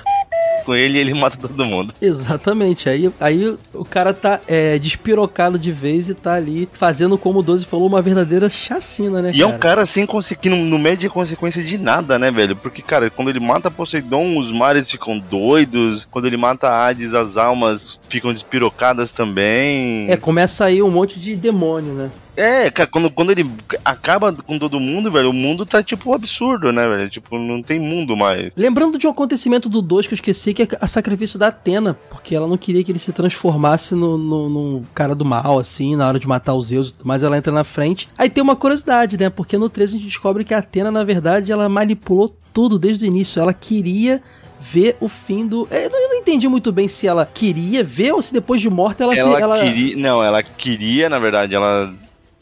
com 0.65 0.75
ele 0.75 0.99
e 0.99 1.01
ele 1.01 1.15
mata 1.15 1.37
todo 1.37 1.65
mundo. 1.65 1.95
Exatamente. 2.01 2.89
Aí, 2.89 3.11
aí 3.21 3.57
o 3.73 3.85
cara 3.85 4.13
tá 4.13 4.41
é, 4.47 4.79
despirocado 4.79 5.59
de 5.59 5.73
vez 5.73 6.09
e 6.09 6.15
tá 6.15 6.35
ali 6.35 6.69
fazendo, 6.73 7.17
como 7.17 7.41
o 7.41 7.43
12 7.43 7.65
falou, 7.65 7.87
uma 7.87 8.03
verdadeira 8.03 8.49
chacina, 8.49 9.23
né, 9.23 9.33
E 9.35 9.43
é 9.43 9.47
um 9.47 9.59
cara 9.59 9.87
sem 9.87 10.07
conseguir, 10.07 10.51
não, 10.51 10.59
não 10.59 10.79
mede 10.79 11.09
consequência 11.09 11.63
de 11.63 11.79
nada, 11.79 12.19
né, 12.19 12.31
velho? 12.31 12.57
Porque, 12.57 12.83
cara, 12.83 13.11
quando 13.11 13.29
ele 13.29 13.41
mata 13.41 13.71
Poseidon, 13.71 14.37
os 14.37 14.53
mares 14.53 14.91
ficam 14.91 15.19
doidos. 15.19 16.07
Quando 16.11 16.27
ele 16.27 16.37
mata 16.37 16.69
Hades, 16.69 17.15
as 17.15 17.37
almas 17.37 18.01
ficam 18.09 18.33
despirocadas 18.33 19.13
também. 19.13 20.11
É, 20.11 20.17
começa 20.17 20.65
aí 20.65 20.83
um 20.83 20.91
monte 20.91 21.19
de 21.19 21.37
demônio, 21.37 21.93
né? 21.93 22.11
É, 22.39 22.71
cara, 22.71 22.89
quando, 22.89 23.11
quando 23.11 23.33
ele 23.33 23.51
acaba 23.85 24.33
com 24.33 24.59
todo 24.61 24.79
mundo, 24.79 25.11
velho, 25.11 25.31
o 25.31 25.33
mundo 25.33 25.67
tá, 25.67 25.83
tipo, 25.83 26.15
absurdo, 26.15 26.73
né, 26.73 26.87
velho? 26.87 27.11
Tipo, 27.11 27.37
não 27.37 27.61
tem 27.61 27.81
mundo 27.81 28.17
mais. 28.17 28.53
Lembrando 28.57 28.97
de 28.97 29.09
um 29.09 29.11
acontecimento 29.11 29.69
do 29.69 29.83
2 29.83 30.07
que 30.07 30.15
eu 30.15 30.17
esqueci, 30.17 30.55
que 30.55 30.63
é 30.63 30.69
a 30.81 30.87
sacrifício 30.87 31.37
da 31.37 31.49
Atena, 31.49 31.99
porque 32.09 32.37
ela 32.37 32.47
não 32.47 32.57
queria 32.57 32.85
que 32.85 32.93
ele 32.93 32.99
se 33.01 33.13
transformasse 33.13 33.97
no, 33.97 34.17
no, 34.17 34.49
no 34.49 34.87
cara 34.95 35.17
do 35.17 35.25
mal, 35.25 35.59
assim, 35.59 35.97
na 35.97 36.07
hora 36.07 36.21
de 36.21 36.29
matar 36.29 36.55
os 36.55 36.69
Zeus 36.69 36.91
e 36.91 36.93
tudo 36.93 37.09
mais, 37.09 37.25
ela 37.25 37.37
entra 37.37 37.53
na 37.53 37.65
frente. 37.65 38.09
Aí 38.17 38.31
tem 38.31 38.41
uma 38.43 38.55
curiosidade, 38.55 39.19
né? 39.19 39.29
Porque 39.29 39.59
no 39.59 39.69
3 39.69 39.91
a 39.91 39.93
gente 39.95 40.07
descobre 40.07 40.45
que 40.45 40.55
a 40.55 40.59
Atena, 40.59 40.93
na 40.93 41.03
verdade, 41.03 41.51
ela 41.51 41.69
manipulou 41.69 42.37
tudo 42.53 42.79
desde 42.79 43.05
o 43.05 43.09
início. 43.09 43.43
Ela 43.43 43.53
queria 43.53 44.23
ver 44.61 44.97
o 45.01 45.09
fim 45.09 45.45
do. 45.45 45.67
É, 45.71 45.87
Eu 45.87 45.91
não, 45.91 46.01
eu 46.01 46.09
não 46.11 46.17
entendi 46.17 46.47
muito 46.49 46.71
bem 46.71 46.87
se 46.87 47.09
ela 47.09 47.27
queria 47.27 47.83
ver 47.83 48.13
ou 48.13 48.23
se 48.23 48.33
depois 48.33 48.61
de 48.61 48.71
morta 48.71 49.03
ela, 49.03 49.15
Ela, 49.15 49.37
se. 49.37 49.43
Ela... 49.43 49.65
queria. 49.65 49.97
Não, 49.97 50.23
ela 50.23 50.43
queria, 50.43 51.09
na 51.09 51.19
verdade, 51.19 51.55
ela 51.55 51.93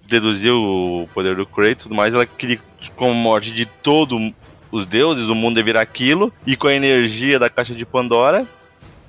deduziu 0.08 0.56
o 0.56 1.08
poder 1.12 1.36
do 1.36 1.46
Kratos 1.46 1.72
e 1.72 1.88
tudo 1.88 1.94
mais, 1.94 2.14
ela 2.14 2.26
queria, 2.26 2.58
com 2.94 3.10
a 3.10 3.14
morte 3.14 3.52
de 3.52 3.66
todos 3.66 4.32
os 4.70 4.86
deuses, 4.86 5.28
o 5.28 5.34
mundo 5.34 5.58
ia 5.58 5.64
virar 5.64 5.80
aquilo, 5.80 6.32
e 6.46 6.56
com 6.56 6.66
a 6.68 6.74
energia 6.74 7.38
da 7.38 7.48
caixa 7.48 7.74
de 7.74 7.84
Pandora, 7.86 8.46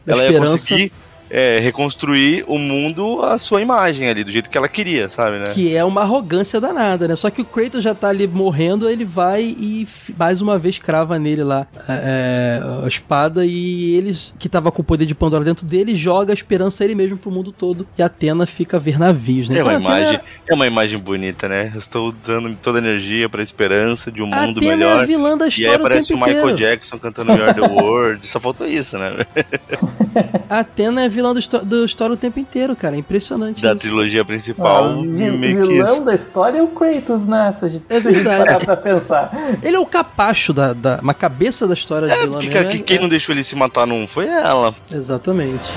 ela 0.06 0.24
ia 0.24 0.30
esperança. 0.30 0.52
conseguir 0.54 0.92
é, 1.30 1.60
reconstruir 1.60 2.44
o 2.48 2.58
mundo 2.58 3.22
à 3.24 3.38
sua 3.38 3.62
imagem 3.62 4.10
ali, 4.10 4.24
do 4.24 4.32
jeito 4.32 4.50
que 4.50 4.58
ela 4.58 4.68
queria, 4.68 5.10
sabe, 5.10 5.40
né? 5.40 5.46
Que 5.54 5.76
é 5.76 5.84
uma 5.84 6.02
arrogância 6.02 6.60
danada, 6.62 7.08
né? 7.08 7.16
Só 7.16 7.30
que 7.30 7.42
o 7.42 7.46
Kratos 7.46 7.84
já 7.84 7.94
tá 7.94 8.10
ali 8.10 8.28
morrendo, 8.28 8.90
ele 8.90 9.06
vai 9.06 9.44
e 9.44 9.88
mais 10.18 10.42
uma 10.42 10.58
vez 10.58 10.78
crava 10.78 11.18
nele 11.20 11.44
lá 11.44 11.68
é, 11.88 12.62
é, 12.62 12.84
a 12.86 12.88
espada 12.88 13.46
e 13.46 13.96
eles, 13.96 14.34
que 14.40 14.48
tava 14.50 14.72
com 14.72 14.82
o 14.82 14.86
poder 14.86 15.06
de 15.06 15.16
Pandora 15.16 15.44
dentro 15.44 15.66
dele, 15.66 15.96
joga 15.96 16.32
a 16.32 16.36
esperança 16.36 16.84
ele 16.84 16.96
mesmo 16.96 17.18
pro 17.18 17.32
mundo 17.32 17.52
todo 17.52 17.88
e 17.98 18.02
Atena 18.02 18.46
fica 18.46 18.78
a 18.78 18.80
ver 18.80 18.98
navios, 19.00 19.50
né? 19.50 19.60
É 19.60 19.64
uma 19.64 19.74
Então, 19.74 19.86
Atena- 19.88 20.00
imagem, 20.02 20.20
é 20.48 20.54
uma 20.56 20.68
imagem 20.68 21.00
bonita, 21.00 21.48
né? 21.50 21.72
Eu 21.74 21.80
estou 21.80 22.12
dando 22.12 22.56
toda 22.62 22.80
a 22.80 22.82
energia 22.82 23.28
pra 23.30 23.42
esperança 23.44 24.12
de 24.12 24.22
um 24.24 24.34
A 24.34 24.46
mundo 24.46 24.60
Atena 24.60 24.72
é 24.72 24.74
a 24.74 24.78
melhor. 24.78 25.06
vilã 25.08 25.38
da 25.38 25.46
E 25.46 25.50
história 25.50 25.72
aí 25.72 25.78
o 25.78 25.80
aparece 25.82 26.14
o 26.14 26.16
tempo 26.16 26.26
Michael 26.28 26.50
inteiro. 26.52 26.72
Jackson 26.72 26.98
cantando 26.98 27.32
We 27.34 27.42
Are 27.44 27.54
the 27.54 27.68
World. 27.68 28.28
Só 28.28 28.40
faltou 28.40 28.68
isso, 28.68 28.98
né? 28.98 29.12
Atena 30.50 31.04
é 31.04 31.10
vilã 31.18 31.34
do, 31.34 31.66
do 31.66 31.86
história 31.86 32.14
o 32.14 32.18
tempo 32.18 32.40
inteiro, 32.40 32.76
cara. 32.76 32.96
É 32.96 33.00
impressionante 33.00 33.62
Da 33.62 33.72
isso. 33.72 33.80
trilogia 33.80 34.22
Ah, 34.22 34.26
principal. 34.26 35.02
vi- 35.02 35.32
meio 35.32 35.62
que 35.62 35.68
vilão 35.74 35.94
isso. 35.96 36.02
da 36.06 36.16
história 36.16 36.60
é 36.60 36.62
o 36.64 36.68
Kratos, 36.68 37.28
né? 37.28 37.54
Se 37.60 37.66
a 37.66 37.68
gente, 37.68 37.84
É 37.90 38.00
se 38.00 38.08
a 38.08 38.12
gente 38.12 38.24
verdade. 38.24 38.46
parar 38.46 38.60
pra 38.60 38.78
pensar. 38.78 39.32
Ele 39.62 39.76
é 39.76 39.80
o 39.80 39.86
capacho 39.86 40.54
da, 40.54 40.74
da 40.74 41.00
uma 41.02 41.14
cabeça 41.14 41.68
da 41.68 41.74
história 41.74 42.08
de 42.08 42.14
É, 42.14 42.18
vilã 42.22 42.32
porque 42.34 42.50
mesmo, 42.50 42.70
que- 42.70 42.78
é- 42.78 42.82
quem 42.82 43.00
não 43.00 43.10
deixou 43.10 43.34
ele 43.36 43.44
se 43.44 43.56
matar 43.56 43.86
não 43.86 44.08
foi 44.08 44.28
ela. 44.28 44.74
Exatamente. 44.94 45.70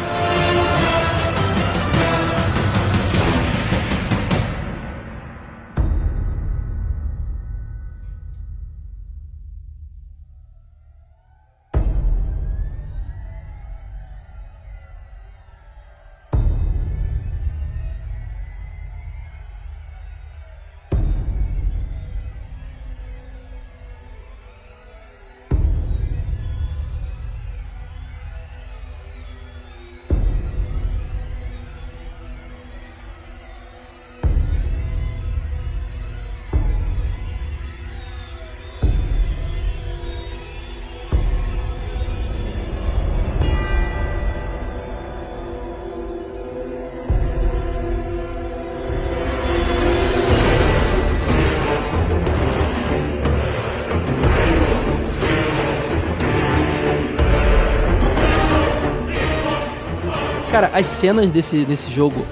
Cara, 60.61 60.79
as 60.79 60.89
cenas 60.89 61.31
desse, 61.31 61.65
desse 61.65 61.91
jogo, 61.91 62.23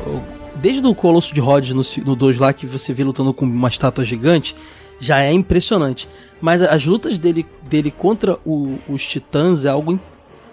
desde 0.56 0.86
o 0.86 0.94
Colosso 0.94 1.32
de 1.32 1.40
Rhodes 1.40 1.72
no, 1.74 2.04
no 2.04 2.14
2 2.14 2.38
lá, 2.38 2.52
que 2.52 2.66
você 2.66 2.92
vê 2.92 3.02
lutando 3.02 3.32
com 3.32 3.46
uma 3.46 3.70
estátua 3.70 4.04
gigante, 4.04 4.54
já 5.00 5.20
é 5.22 5.32
impressionante. 5.32 6.06
Mas 6.38 6.60
as 6.60 6.84
lutas 6.84 7.16
dele, 7.16 7.46
dele 7.62 7.90
contra 7.90 8.38
o- 8.44 8.76
os 8.86 9.02
titãs 9.06 9.64
é 9.64 9.70
algo 9.70 9.98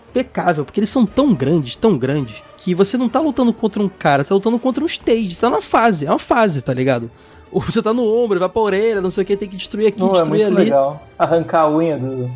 impecável, 0.09 0.63
porque 0.63 0.79
eles 0.79 0.89
são 0.89 1.05
tão 1.05 1.33
grandes, 1.33 1.75
tão 1.75 1.97
grandes, 1.97 2.41
que 2.55 2.73
você 2.73 2.95
não 2.97 3.09
tá 3.09 3.19
lutando 3.19 3.51
contra 3.51 3.83
um 3.83 3.89
cara, 3.89 4.23
você 4.23 4.29
tá 4.29 4.35
lutando 4.35 4.57
contra 4.57 4.81
um 4.81 4.87
stage, 4.87 5.35
você 5.35 5.41
tá 5.41 5.49
numa 5.49 5.61
fase, 5.61 6.05
é 6.05 6.09
uma 6.09 6.17
fase, 6.17 6.61
tá 6.61 6.73
ligado? 6.73 7.11
Ou 7.51 7.59
Você 7.61 7.81
tá 7.81 7.93
no 7.93 8.05
ombro, 8.05 8.39
vai 8.39 8.47
pra 8.47 8.61
orelha, 8.61 9.01
não 9.01 9.09
sei 9.09 9.23
o 9.23 9.27
que, 9.27 9.35
tem 9.35 9.49
que 9.49 9.57
destruir 9.57 9.87
aqui, 9.87 9.99
Não, 9.99 10.11
é 10.11 10.13
destruir 10.13 10.29
muito 10.45 10.45
ali. 10.55 10.63
legal. 10.63 11.05
Arrancar 11.19 11.63
a 11.63 11.69
unha 11.69 11.97
do. 11.97 12.31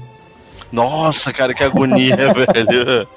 Nossa, 0.69 1.31
cara, 1.31 1.53
que 1.53 1.63
agonia, 1.63 2.17
velho. 2.35 3.07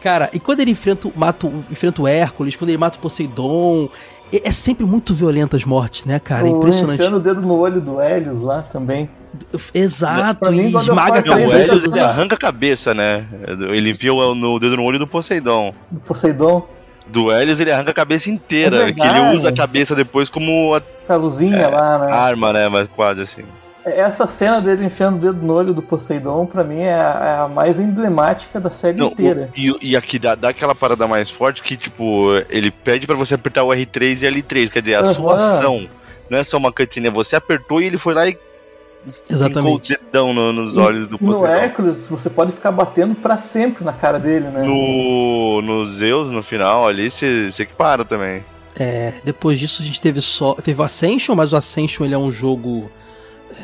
Cara, 0.00 0.30
e 0.32 0.38
quando 0.38 0.60
ele 0.60 0.70
enfrenta, 0.70 1.08
o- 1.08 1.12
mata, 1.16 1.46
o- 1.46 1.64
enfrenta 1.70 2.02
o 2.02 2.06
Hércules, 2.08 2.54
quando 2.56 2.70
ele 2.70 2.78
mata 2.78 2.96
o 2.98 3.00
Poseidon, 3.00 3.88
é, 4.32 4.48
é 4.48 4.52
sempre 4.52 4.86
muito 4.86 5.12
violento 5.12 5.56
as 5.56 5.64
mortes, 5.64 6.04
né, 6.04 6.18
cara? 6.18 6.46
É 6.46 6.50
o 6.50 6.56
impressionante. 6.58 6.94
enfiando 7.00 7.16
o 7.16 7.20
dedo 7.20 7.40
no 7.40 7.54
olho 7.58 7.80
do 7.80 8.00
Helios 8.00 8.42
lá 8.42 8.62
também. 8.62 9.10
Exato, 9.74 10.50
mim, 10.50 10.68
e 10.68 10.76
esmaga 10.76 11.18
a 11.18 11.20
o 11.20 11.24
cabeça. 11.24 11.56
Helios 11.58 11.84
do- 11.84 11.90
ele 11.90 12.00
arranca 12.00 12.34
a 12.34 12.38
cabeça, 12.38 12.94
né? 12.94 13.24
Ele 13.70 13.90
enfia 13.90 14.12
o 14.14 14.34
no 14.34 14.58
dedo 14.58 14.76
no 14.76 14.84
olho 14.84 14.98
do 14.98 15.06
Poseidon. 15.06 15.74
Do 15.90 16.00
Poseidon. 16.00 16.66
Do 17.06 17.32
Helios 17.32 17.58
ele 17.58 17.72
arranca 17.72 17.90
a 17.90 17.94
cabeça 17.94 18.30
inteira, 18.30 18.88
É 18.88 18.92
que 18.92 19.00
ele 19.00 19.34
usa 19.34 19.48
a 19.48 19.52
cabeça 19.52 19.94
depois 19.94 20.28
como 20.28 20.74
a 20.74 20.82
a 21.12 21.16
luzinha 21.16 21.68
lá, 21.68 21.98
né? 21.98 22.12
arma, 22.12 22.52
né? 22.52 22.68
Mas 22.68 22.86
quase 22.88 23.22
assim. 23.22 23.42
Essa 23.96 24.26
cena 24.26 24.60
dele 24.60 24.84
enfiando 24.84 25.16
o 25.16 25.18
dedo 25.20 25.44
no 25.46 25.52
olho 25.54 25.72
do 25.74 25.82
Poseidon, 25.82 26.46
pra 26.46 26.64
mim, 26.64 26.80
é 26.80 26.94
a, 26.94 26.96
é 27.40 27.44
a 27.44 27.48
mais 27.48 27.78
emblemática 27.80 28.58
da 28.60 28.70
série 28.70 28.98
Não, 28.98 29.08
inteira. 29.08 29.50
o- 29.52 29.58
e, 29.58 29.76
e 29.90 29.96
aqui 29.96 30.18
dá, 30.18 30.34
dá 30.34 30.48
aquela 30.50 30.74
parada 30.74 31.06
mais 31.06 31.30
forte 31.30 31.62
que, 31.62 31.76
tipo, 31.76 32.26
ele 32.50 32.70
pede 32.70 33.06
pra 33.06 33.16
você 33.16 33.34
apertar 33.34 33.62
o 33.64 33.68
R3 33.68 34.22
e 34.22 34.26
L3, 34.26 34.70
quer 34.70 34.82
dizer, 34.82 34.96
a 34.96 35.00
Aham. 35.00 35.14
sua 35.14 35.36
ação. 35.36 35.88
Não 36.30 36.36
é 36.38 36.44
só 36.44 36.56
uma 36.58 36.72
cutscene, 36.72 37.08
é 37.08 37.10
você 37.10 37.36
apertou 37.36 37.80
e 37.80 37.86
ele 37.86 37.96
foi 37.98 38.12
lá 38.14 38.28
e 38.28 38.36
Exatamente. 39.30 39.62
ficou 39.62 39.74
o 39.76 39.78
dedão 40.06 40.34
no- 40.34 40.52
nos 40.52 40.76
olhos 40.76 41.08
do 41.08 41.16
E 41.16 41.22
no 41.22 41.26
Poseidon. 41.28 41.52
Hércules, 41.54 42.06
você 42.06 42.28
pode 42.28 42.52
ficar 42.52 42.70
batendo 42.72 43.14
pra 43.14 43.38
sempre 43.38 43.84
na 43.84 43.92
cara 43.92 44.18
dele, 44.18 44.48
né? 44.48 44.62
No, 44.62 45.62
no 45.62 45.84
Zeus, 45.84 46.30
no 46.30 46.42
final, 46.42 46.86
ali, 46.86 47.10
você 47.10 47.50
você 47.50 47.64
que 47.64 47.74
para 47.74 48.04
também. 48.04 48.44
É, 48.78 49.14
depois 49.24 49.58
disso 49.58 49.82
a 49.82 49.84
gente 49.84 50.00
teve 50.00 50.20
só. 50.20 50.54
Teve 50.54 50.80
o 50.80 50.84
Ascension, 50.84 51.34
mas 51.34 51.52
o 51.52 51.56
Ascension 51.56 52.04
ele 52.04 52.14
é 52.14 52.18
um 52.18 52.30
jogo 52.30 52.90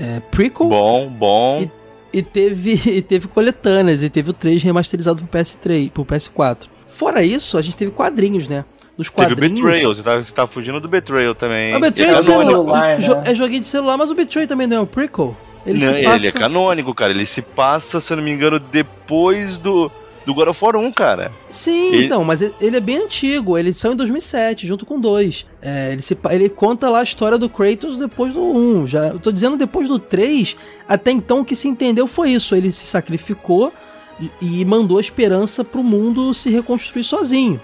é, 0.01 0.21
prequel. 0.31 0.69
Bom, 0.69 1.09
bom. 1.09 1.69
E 2.13 2.23
teve, 2.23 2.81
e 2.91 3.03
teve 3.03 3.29
coletâneas, 3.29 4.03
e 4.03 4.09
teve 4.09 4.31
o 4.31 4.33
3 4.33 4.63
remasterizado 4.63 5.23
pro 5.25 5.39
PS3, 5.41 5.91
pro 5.91 6.05
PS4. 6.05 6.69
Fora 6.87 7.23
isso, 7.25 7.59
a 7.59 7.63
gente 7.63 7.77
teve 7.77 7.91
quadrinhos, 7.91 8.47
né? 8.47 8.65
Nos 8.97 9.11
Teve 9.11 9.33
o 9.33 9.37
quadrinhos. 9.37 9.61
Betrayal, 9.61 9.95
você 9.95 10.03
tá, 10.03 10.17
você 10.19 10.33
tá 10.33 10.47
fugindo 10.47 10.81
do 10.81 10.89
Betrayal 10.89 11.35
também. 11.35 11.75
Ah, 11.75 11.79
O 11.79 11.81
Betrayal 11.81 12.15
é 12.15 12.19
é, 12.19 12.23
celular. 12.23 12.99
né? 12.99 13.23
é 13.25 13.35
joguinho 13.35 13.61
de 13.61 13.67
celular, 13.67 13.97
mas 13.97 14.11
o 14.11 14.15
Betrayal 14.15 14.47
também 14.47 14.69
não 14.69 14.77
é 14.77 14.81
um 14.81 14.87
prequel? 14.87 15.37
Ele 15.67 15.85
Não, 15.85 15.93
se 15.93 15.99
ele 15.99 16.05
passa... 16.05 16.29
é 16.29 16.33
canônico, 16.33 16.95
cara. 16.95 17.13
Ele 17.13 17.27
se 17.27 17.43
passa, 17.43 18.01
se 18.01 18.13
eu 18.13 18.19
não 18.19 18.25
me 18.25 18.31
engano, 18.31 18.61
depois 18.61 19.59
do, 19.59 19.91
do 20.27 20.33
God 20.35 20.49
of 20.49 20.65
War 20.65 20.77
1, 20.77 20.93
cara. 20.93 21.33
Sim, 21.51 21.93
Ele- 21.95 22.07
então, 22.07 22.25
mas 22.25 22.41
ele, 22.41 22.77
é 22.77 22.81
bem 22.81 22.99
antigo. 22.99 23.57
Ele 23.59 23.73
saiu 23.73 23.93
em 23.93 23.97
2007, 23.97 24.67
junto 24.67 24.87
com 24.87 24.99
dois. 25.01 25.47
É, 25.61 25.93
ele, 25.93 26.03
se, 26.03 26.17
ele 26.31 26.49
conta 26.49 26.89
lá 26.89 27.01
a 27.01 27.03
história 27.03 27.37
do 27.39 27.49
Kratos 27.49 27.99
depois 27.99 28.33
do 28.35 28.41
1. 28.43 28.87
Já, 28.87 29.09
eu 29.09 29.19
tô 29.19 29.31
dizendo 29.31 29.57
depois 29.57 29.89
do 29.89 29.99
3, 29.99 30.57
até 30.89 31.11
então 31.11 31.41
o 31.41 31.45
que 31.45 31.55
se 31.55 31.69
entendeu 31.69 32.07
foi 32.07 32.31
isso. 32.31 32.55
Ele 32.55 32.73
se 32.73 32.87
sacrificou 32.87 33.73
e, 34.21 34.61
e 34.61 34.65
mandou 34.65 34.99
a 34.99 35.01
esperança 35.01 35.63
pro 35.65 35.83
mundo 35.83 36.33
se 36.35 36.51
reconstruir 36.51 37.05
sozinho. 37.05 37.61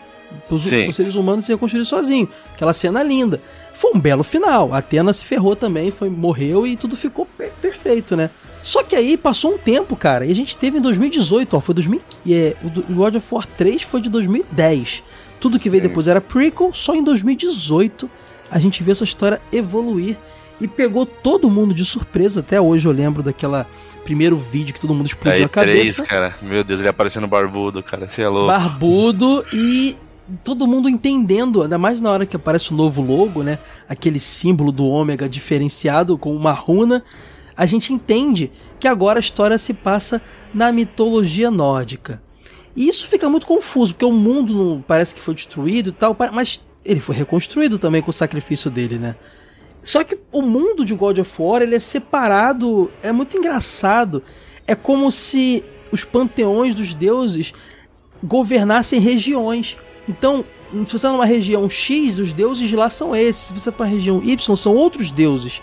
Os, 0.48 0.64
os 0.88 0.96
seres 0.96 1.14
humanos 1.16 1.44
se 1.46 1.52
reconstruir 1.52 1.84
sozinho. 1.84 2.28
Aquela 2.54 2.72
cena 2.72 3.02
linda. 3.02 3.40
Foi 3.74 3.92
um 3.94 3.98
belo 3.98 4.22
final. 4.22 4.72
A 4.74 4.78
Atena 4.78 5.12
se 5.12 5.24
ferrou 5.24 5.56
também, 5.56 5.90
foi, 5.90 6.08
morreu 6.10 6.66
e 6.66 6.76
tudo 6.76 6.96
ficou 6.96 7.24
per- 7.26 7.52
perfeito, 7.62 8.14
né? 8.14 8.28
Só 8.62 8.82
que 8.82 8.94
aí 8.94 9.16
passou 9.16 9.54
um 9.54 9.58
tempo, 9.58 9.96
cara, 9.96 10.26
e 10.26 10.30
a 10.30 10.34
gente 10.34 10.56
teve 10.56 10.78
em 10.78 10.80
2018, 10.80 11.56
ó, 11.56 11.60
foi 11.60 11.74
2000, 11.74 12.00
é, 12.28 12.56
o 12.62 12.94
God 12.94 13.16
of 13.16 13.26
War 13.34 13.46
3 13.46 13.82
foi 13.82 14.00
de 14.00 14.10
2010. 14.10 15.02
Tudo 15.40 15.58
que 15.58 15.70
veio 15.70 15.82
Sim. 15.82 15.88
depois 15.88 16.06
era 16.06 16.20
prequel, 16.20 16.70
só 16.74 16.94
em 16.94 17.02
2018 17.02 18.10
a 18.50 18.58
gente 18.58 18.82
vê 18.82 18.92
essa 18.92 19.04
história 19.04 19.40
evoluir 19.52 20.16
e 20.60 20.68
pegou 20.68 21.06
todo 21.06 21.48
mundo 21.48 21.72
de 21.72 21.84
surpresa. 21.84 22.40
Até 22.40 22.60
hoje 22.60 22.86
eu 22.86 22.92
lembro 22.92 23.22
daquela 23.22 23.66
primeiro 24.04 24.36
vídeo 24.36 24.74
que 24.74 24.80
todo 24.80 24.94
mundo 24.94 25.06
explodiu 25.06 25.46
a 25.46 25.48
cabeça. 25.48 26.04
cara. 26.04 26.34
Meu 26.42 26.64
Deus, 26.64 26.80
ele 26.80 26.88
aparecendo 26.88 27.26
barbudo, 27.26 27.82
cara. 27.82 28.08
Você 28.08 28.22
é 28.22 28.28
louco. 28.28 28.48
barbudo 28.48 29.44
e 29.52 29.96
todo 30.44 30.66
mundo 30.66 30.88
entendendo, 30.88 31.62
ainda 31.62 31.78
mais 31.78 32.00
na 32.00 32.10
hora 32.10 32.26
que 32.26 32.36
aparece 32.36 32.72
o 32.72 32.76
novo 32.76 33.02
logo, 33.02 33.42
né? 33.42 33.58
Aquele 33.88 34.20
símbolo 34.20 34.70
do 34.70 34.84
ômega 34.84 35.28
diferenciado 35.28 36.18
com 36.18 36.34
uma 36.34 36.52
runa, 36.52 37.02
a 37.60 37.66
gente 37.66 37.92
entende 37.92 38.50
que 38.78 38.88
agora 38.88 39.18
a 39.18 39.20
história 39.20 39.58
se 39.58 39.74
passa 39.74 40.22
na 40.54 40.72
mitologia 40.72 41.50
nórdica. 41.50 42.22
E 42.74 42.88
isso 42.88 43.06
fica 43.06 43.28
muito 43.28 43.46
confuso, 43.46 43.92
porque 43.92 44.06
o 44.06 44.12
mundo 44.12 44.82
parece 44.88 45.14
que 45.14 45.20
foi 45.20 45.34
destruído 45.34 45.90
e 45.90 45.92
tal, 45.92 46.16
mas 46.32 46.64
ele 46.82 47.00
foi 47.00 47.14
reconstruído 47.14 47.78
também 47.78 48.00
com 48.00 48.08
o 48.08 48.14
sacrifício 48.14 48.70
dele, 48.70 48.98
né? 48.98 49.14
Só 49.82 50.02
que 50.02 50.18
o 50.32 50.40
mundo 50.40 50.86
de 50.86 50.94
God 50.94 51.18
of 51.18 51.30
War, 51.38 51.60
ele 51.60 51.74
é 51.74 51.78
separado, 51.78 52.90
é 53.02 53.12
muito 53.12 53.36
engraçado. 53.36 54.22
É 54.66 54.74
como 54.74 55.12
se 55.12 55.62
os 55.92 56.02
panteões 56.02 56.74
dos 56.74 56.94
deuses 56.94 57.52
governassem 58.24 59.00
regiões. 59.00 59.76
Então, 60.08 60.46
se 60.86 60.92
você 60.92 61.06
tá 61.06 61.12
numa 61.12 61.26
região 61.26 61.68
X, 61.68 62.18
os 62.18 62.32
deuses 62.32 62.70
de 62.70 62.74
lá 62.74 62.88
são 62.88 63.14
esses. 63.14 63.48
Se 63.48 63.52
você 63.52 63.70
tá 63.70 63.84
numa 63.84 63.90
região 63.90 64.22
Y, 64.24 64.56
são 64.56 64.74
outros 64.74 65.10
deuses. 65.10 65.60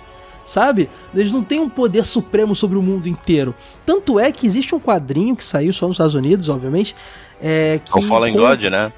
Sabe? 0.47 0.89
Eles 1.13 1.31
não 1.31 1.43
têm 1.43 1.59
um 1.59 1.69
poder 1.69 2.05
supremo 2.05 2.55
sobre 2.55 2.77
o 2.77 2.81
mundo 2.81 3.07
inteiro. 3.07 3.53
Tanto 3.85 4.19
é 4.19 4.31
que 4.31 4.47
existe 4.47 4.73
um 4.73 4.79
quadrinho 4.79 5.35
que 5.35 5.43
saiu 5.43 5.71
só 5.71 5.85
nos 5.87 5.95
Estados 5.95 6.15
Unidos, 6.15 6.49
obviamente. 6.49 6.95
É, 7.39 7.79
que 7.83 7.95
o 7.95 8.01
Fallen 8.01 8.33
conta- 8.33 8.55
God, 8.55 8.63
né? 8.71 8.93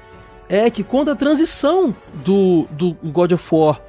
É, 0.48 0.70
que 0.70 0.82
conta 0.82 1.12
a 1.12 1.16
transição 1.16 1.94
do, 2.24 2.66
do 2.70 2.96
God 3.04 3.32
of 3.32 3.54
War 3.54 3.80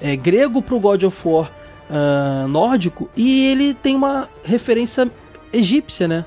é, 0.00 0.16
grego 0.16 0.62
pro 0.62 0.80
God 0.80 1.02
of 1.04 1.28
War 1.28 1.50
uh, 1.90 2.48
nórdico 2.48 3.08
e 3.16 3.46
ele 3.48 3.74
tem 3.74 3.94
uma 3.94 4.28
referência 4.42 5.10
egípcia, 5.52 6.08
né? 6.08 6.24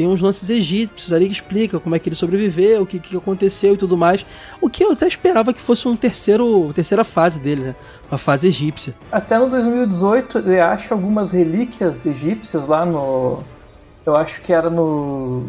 Tem 0.00 0.08
uns 0.08 0.22
lances 0.22 0.48
egípcios 0.48 1.12
ali 1.12 1.26
que 1.26 1.34
explica 1.34 1.78
como 1.78 1.94
é 1.94 1.98
que 1.98 2.08
ele 2.08 2.16
sobreviveu, 2.16 2.80
o 2.80 2.86
que, 2.86 2.98
que 2.98 3.14
aconteceu 3.14 3.74
e 3.74 3.76
tudo 3.76 3.98
mais. 3.98 4.24
O 4.58 4.70
que 4.70 4.82
eu 4.82 4.92
até 4.92 5.06
esperava 5.06 5.52
que 5.52 5.60
fosse 5.60 5.86
um 5.86 5.94
terceiro, 5.94 6.72
terceira 6.72 7.04
fase 7.04 7.38
dele, 7.38 7.60
né? 7.64 7.76
Uma 8.10 8.16
fase 8.16 8.48
egípcia. 8.48 8.94
Até 9.12 9.38
no 9.38 9.50
2018 9.50 10.38
ele 10.38 10.58
acha 10.58 10.94
algumas 10.94 11.32
relíquias 11.32 12.06
egípcias 12.06 12.66
lá 12.66 12.86
no. 12.86 13.40
Eu 14.06 14.16
acho 14.16 14.40
que 14.40 14.54
era 14.54 14.70
no. 14.70 15.44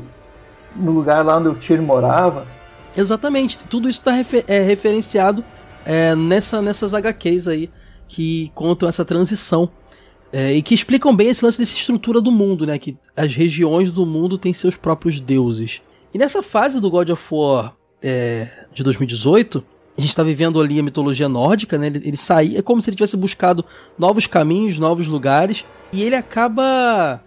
No 0.76 0.92
lugar 0.92 1.24
lá 1.24 1.38
onde 1.38 1.48
o 1.48 1.56
Tyr 1.56 1.82
morava. 1.82 2.46
Exatamente, 2.94 3.58
tudo 3.58 3.88
isso 3.88 4.00
está 4.00 4.12
refer 4.12 4.44
é, 4.50 4.62
referenciado 4.64 5.46
é, 5.86 6.14
nessa, 6.14 6.62
nessas 6.62 6.94
HQs 6.94 7.48
aí 7.48 7.70
que 8.06 8.52
contam 8.54 8.90
essa 8.90 9.06
transição 9.06 9.70
é, 10.32 10.54
e 10.54 10.62
que 10.62 10.74
explicam 10.74 11.16
bem 11.16 11.28
esse 11.28 11.44
lance 11.44 11.60
dessa 11.60 11.76
estrutura 11.76 12.22
do 12.22 12.32
mundo, 12.32 12.66
né? 12.66 12.80
Que 12.80 12.98
as 13.16 13.36
regiões 13.36 13.92
do 13.92 14.06
mundo 14.06 14.38
têm 14.38 14.54
seus 14.54 14.78
próprios 14.78 15.20
deuses. 15.20 15.82
E 16.14 16.18
nessa 16.18 16.42
fase 16.42 16.80
do 16.80 16.90
God 16.90 17.10
of 17.10 17.24
War 17.32 17.76
é, 18.02 18.48
de 18.74 18.84
2018, 18.84 19.64
a 19.98 20.02
gente 20.02 20.10
está 20.10 20.24
vivendo 20.24 20.60
ali 20.62 20.80
a 20.80 20.84
mitologia 20.84 21.28
nórdica, 21.28 21.78
né? 21.78 21.88
Ele, 21.88 22.02
ele 22.06 22.18
sai, 22.18 22.56
é 22.56 22.62
como 22.62 22.82
se 22.82 22.90
ele 22.90 22.96
tivesse 22.96 23.18
buscado 23.18 23.66
novos 23.98 24.26
caminhos, 24.26 24.80
novos 24.80 25.08
lugares, 25.08 25.66
e 25.92 26.02
ele 26.02 26.16
acaba 26.16 27.22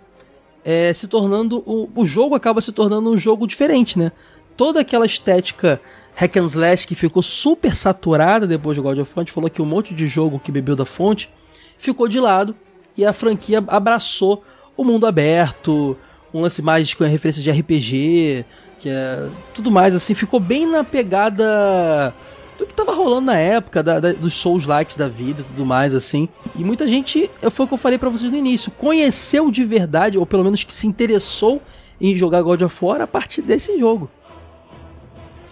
é, 0.65 0.93
se 0.95 1.07
tornando. 1.07 1.63
O, 1.67 1.91
o 1.95 2.07
jogo 2.07 2.35
acaba 2.35 2.61
se 2.63 2.73
tornando 2.73 3.11
um 3.11 3.19
jogo 3.19 3.47
diferente, 3.47 3.99
né? 3.99 4.13
Toda 4.57 4.81
aquela 4.81 5.05
estética 5.05 5.81
hack 6.15 6.37
and 6.37 6.45
slash 6.45 6.87
que 6.87 6.95
ficou 6.95 7.23
super 7.23 7.77
saturada 7.77 8.47
depois 8.47 8.77
de 8.77 8.81
God 8.81 8.99
of 8.99 9.11
War, 9.11 9.19
a 9.19 9.25
gente 9.25 9.33
falou 9.33 9.51
que 9.51 9.61
um 9.61 9.67
monte 9.67 9.93
de 9.93 10.07
jogo 10.07 10.39
que 10.39 10.53
bebeu 10.53 10.77
da 10.77 10.87
fonte 10.87 11.29
ficou 11.77 12.09
de 12.09 12.19
lado 12.19 12.55
e 12.97 13.05
a 13.05 13.13
franquia 13.13 13.63
abraçou 13.67 14.43
o 14.77 14.85
mundo 14.85 15.07
aberto, 15.07 15.97
um 16.33 16.41
lance 16.41 16.61
mais 16.63 16.93
com 16.95 17.05
a 17.05 17.07
referência 17.07 17.43
de 17.43 17.51
RPG, 17.51 18.45
que 18.79 18.89
é 18.89 19.29
tudo 19.55 19.71
mais 19.71 19.95
assim, 19.95 20.15
ficou 20.15 20.41
bem 20.41 20.67
na 20.67 20.83
pegada 20.83 22.15
do 22.59 22.67
que 22.67 22.75
tava 22.75 22.93
rolando 22.93 23.27
na 23.27 23.37
época, 23.37 23.83
da, 23.83 24.01
da, 24.01 24.13
dos 24.13 24.35
Souls 24.35 24.65
likes 24.65 24.97
da 24.97 25.09
vida 25.09 25.41
e 25.41 25.45
tudo 25.45 25.67
mais, 25.67 25.95
assim. 25.95 26.29
E 26.55 26.65
muita 26.65 26.87
gente, 26.87 27.31
foi 27.51 27.65
o 27.65 27.69
que 27.69 27.75
eu 27.75 27.79
falei 27.79 27.99
para 27.99 28.09
vocês 28.09 28.31
no 28.31 28.39
início, 28.39 28.71
conheceu 28.73 29.51
de 29.51 29.65
verdade, 29.65 30.19
ou 30.19 30.27
pelo 30.27 30.45
menos 30.45 30.63
que 30.63 30.73
se 30.73 30.87
interessou 30.87 31.61
em 32.01 32.17
jogar 32.17 32.43
God 32.43 32.63
of 32.63 32.85
War 32.85 33.01
a 33.01 33.07
partir 33.07 33.43
desse 33.43 33.79
jogo. 33.79 34.11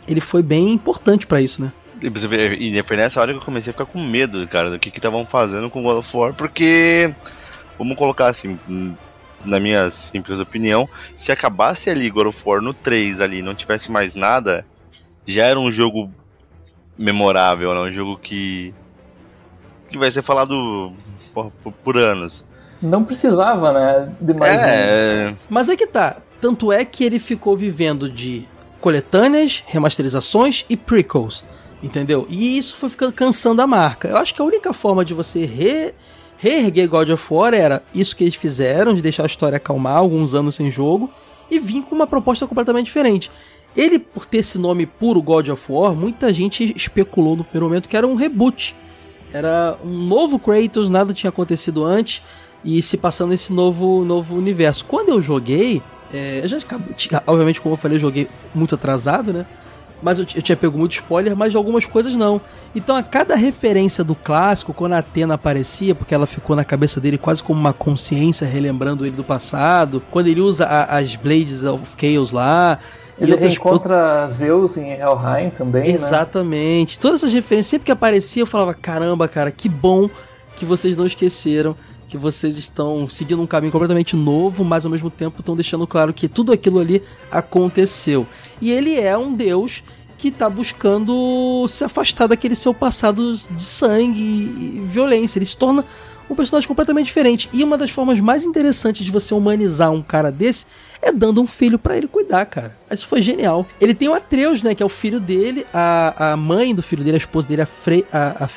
Ele 0.06 0.20
foi 0.20 0.42
bem 0.42 0.72
importante 0.72 1.26
para 1.26 1.40
isso, 1.40 1.62
né? 1.62 1.72
E 2.02 2.82
foi 2.82 2.96
nessa 2.96 3.20
hora 3.20 3.32
que 3.32 3.38
eu 3.38 3.44
comecei 3.44 3.70
a 3.70 3.74
ficar 3.74 3.86
com 3.86 4.02
medo, 4.02 4.46
cara, 4.48 4.70
do 4.70 4.78
que 4.78 4.88
estavam 4.88 5.24
fazendo 5.24 5.70
com 5.70 5.82
God 5.82 5.98
of 5.98 6.16
War, 6.16 6.34
porque, 6.34 7.14
vamos 7.78 7.96
colocar 7.96 8.26
assim, 8.26 8.58
na 9.44 9.60
minha 9.60 9.88
simples 9.90 10.40
opinião, 10.40 10.88
se 11.14 11.30
acabasse 11.30 11.90
ali 11.90 12.10
God 12.10 12.26
of 12.26 12.42
War 12.44 12.60
no 12.60 12.74
3 12.74 13.20
ali 13.20 13.42
não 13.42 13.54
tivesse 13.54 13.90
mais 13.90 14.14
nada, 14.14 14.66
já 15.26 15.46
era 15.46 15.58
um 15.58 15.70
jogo 15.70 16.10
memorável, 16.98 17.74
né? 17.74 17.80
Um 17.80 17.92
jogo 17.92 18.18
que, 18.18 18.74
que 19.88 19.98
vai 19.98 20.10
ser 20.10 20.22
falado 20.22 20.92
por, 21.32 21.52
por 21.84 21.96
anos. 21.96 22.44
Não 22.80 23.04
precisava, 23.04 23.72
né? 23.72 24.12
De 24.20 24.34
mais 24.34 24.56
é... 24.56 25.30
Um. 25.30 25.36
Mas 25.48 25.68
é 25.68 25.76
que 25.76 25.86
tá. 25.86 26.16
Tanto 26.40 26.72
é 26.72 26.84
que 26.84 27.04
ele 27.04 27.20
ficou 27.20 27.56
vivendo 27.56 28.10
de 28.10 28.48
coletâneas, 28.80 29.62
remasterizações 29.66 30.64
e 30.68 30.76
prequels. 30.76 31.44
Entendeu? 31.82 32.26
E 32.28 32.56
isso 32.56 32.76
foi 32.76 32.88
ficando 32.88 33.12
cansando 33.12 33.60
a 33.60 33.66
marca. 33.66 34.08
Eu 34.08 34.16
acho 34.16 34.34
que 34.34 34.40
a 34.40 34.44
única 34.44 34.72
forma 34.72 35.04
de 35.04 35.14
você 35.14 35.44
re, 35.44 35.92
reerguer 36.38 36.88
God 36.88 37.10
of 37.10 37.24
War 37.32 37.52
era 37.52 37.82
isso 37.92 38.14
que 38.14 38.22
eles 38.22 38.36
fizeram, 38.36 38.94
de 38.94 39.02
deixar 39.02 39.24
a 39.24 39.26
história 39.26 39.56
acalmar 39.56 39.96
alguns 39.96 40.34
anos 40.34 40.54
sem 40.54 40.70
jogo, 40.70 41.10
e 41.50 41.58
vir 41.58 41.82
com 41.82 41.94
uma 41.94 42.06
proposta 42.06 42.46
completamente 42.46 42.86
diferente. 42.86 43.30
Ele, 43.76 43.98
por 43.98 44.26
ter 44.26 44.38
esse 44.38 44.58
nome 44.58 44.86
puro 44.86 45.20
God 45.20 45.48
of 45.48 45.62
War, 45.68 45.94
muita 45.94 46.32
gente 46.32 46.72
especulou 46.76 47.36
no 47.36 47.42
primeiro 47.42 47.66
momento 47.66 47.88
que 47.88 47.96
era 47.96 48.06
um 48.06 48.14
reboot. 48.14 48.76
Era 49.32 49.76
um 49.82 50.06
novo 50.06 50.38
Kratos, 50.38 50.88
nada 50.88 51.12
tinha 51.12 51.30
acontecido 51.30 51.84
antes, 51.84 52.22
e 52.64 52.80
se 52.80 52.96
passando 52.96 53.30
nesse 53.30 53.52
novo, 53.52 54.04
novo 54.04 54.36
universo. 54.36 54.84
Quando 54.84 55.08
eu 55.08 55.22
joguei, 55.22 55.82
é, 56.12 56.40
eu 56.44 56.48
já, 56.48 56.58
obviamente, 57.26 57.60
como 57.60 57.74
eu 57.74 57.78
falei, 57.78 57.96
eu 57.96 58.00
joguei 58.00 58.28
muito 58.54 58.74
atrasado, 58.74 59.32
né? 59.32 59.46
Mas 60.02 60.18
eu, 60.18 60.26
eu 60.34 60.42
tinha 60.42 60.56
pego 60.56 60.78
muito 60.78 60.92
spoiler, 60.92 61.36
mas 61.36 61.52
de 61.52 61.56
algumas 61.56 61.86
coisas 61.86 62.14
não. 62.14 62.40
Então 62.74 62.96
a 62.96 63.02
cada 63.02 63.36
referência 63.36 64.02
do 64.02 64.14
clássico, 64.14 64.74
quando 64.74 64.92
a 64.92 64.98
Atena 64.98 65.34
aparecia, 65.34 65.94
porque 65.94 66.14
ela 66.14 66.26
ficou 66.26 66.56
na 66.56 66.64
cabeça 66.64 67.00
dele 67.00 67.16
quase 67.16 67.42
como 67.42 67.58
uma 67.60 67.72
consciência, 67.72 68.46
relembrando 68.46 69.06
ele 69.06 69.16
do 69.16 69.24
passado, 69.24 70.02
quando 70.10 70.26
ele 70.26 70.40
usa 70.40 70.66
a, 70.66 70.98
as 70.98 71.14
Blades 71.14 71.64
of 71.64 71.84
Chaos 71.96 72.32
lá, 72.32 72.78
ele 73.18 73.32
outras... 73.32 73.52
encontra 73.52 74.28
Zeus 74.28 74.76
em 74.76 74.90
Helheim 74.90 75.50
também, 75.50 75.84
né? 75.84 75.90
Exatamente. 75.90 76.96
Né? 76.96 77.00
Todas 77.00 77.20
essas 77.20 77.32
referências, 77.32 77.70
sempre 77.70 77.86
que 77.86 77.92
aparecia, 77.92 78.42
eu 78.42 78.46
falava, 78.46 78.74
caramba, 78.74 79.28
cara, 79.28 79.50
que 79.50 79.68
bom 79.68 80.10
que 80.56 80.64
vocês 80.64 80.96
não 80.96 81.06
esqueceram 81.06 81.76
que 82.12 82.18
vocês 82.18 82.58
estão 82.58 83.08
seguindo 83.08 83.40
um 83.40 83.46
caminho 83.46 83.72
completamente 83.72 84.14
novo, 84.14 84.62
mas 84.62 84.84
ao 84.84 84.90
mesmo 84.92 85.08
tempo 85.08 85.40
estão 85.40 85.56
deixando 85.56 85.86
claro 85.86 86.12
que 86.12 86.28
tudo 86.28 86.52
aquilo 86.52 86.78
ali 86.78 87.02
aconteceu. 87.30 88.26
E 88.62 88.70
ele 88.70 88.98
é 88.98 89.18
um 89.18 89.34
deus 89.34 89.82
que 90.16 90.28
está 90.28 90.48
buscando 90.48 91.66
se 91.66 91.82
afastar 91.82 92.28
daquele 92.28 92.54
seu 92.54 92.72
passado 92.72 93.34
de 93.34 93.64
sangue 93.64 94.22
e 94.22 94.84
violência. 94.86 95.36
Ele 95.36 95.44
se 95.44 95.56
torna 95.56 95.84
um 96.30 96.34
personagem 96.36 96.68
completamente 96.68 97.06
diferente. 97.06 97.50
E 97.52 97.64
uma 97.64 97.76
das 97.76 97.90
formas 97.90 98.20
mais 98.20 98.44
interessantes 98.44 99.04
de 99.04 99.10
você 99.10 99.34
humanizar 99.34 99.90
um 99.90 100.00
cara 100.00 100.30
desse 100.30 100.66
é 101.02 101.10
dando 101.10 101.42
um 101.42 101.46
filho 101.46 101.76
para 101.76 101.96
ele 101.96 102.06
cuidar, 102.06 102.46
cara. 102.46 102.78
Isso 102.88 103.08
foi 103.08 103.20
genial. 103.20 103.66
Ele 103.80 103.94
tem 103.94 104.08
o 104.08 104.14
Atreus, 104.14 104.62
né, 104.62 104.76
que 104.76 104.82
é 104.84 104.86
o 104.86 104.88
filho 104.88 105.18
dele, 105.18 105.66
a, 105.74 106.32
a 106.32 106.36
mãe 106.36 106.72
do 106.72 106.84
filho 106.84 107.02
dele, 107.02 107.16
a 107.16 107.18
esposa 107.18 107.48
dele, 107.48 107.62
a, 107.62 107.66
Frey, 107.66 108.06
a, 108.12 108.44
a 108.44 108.48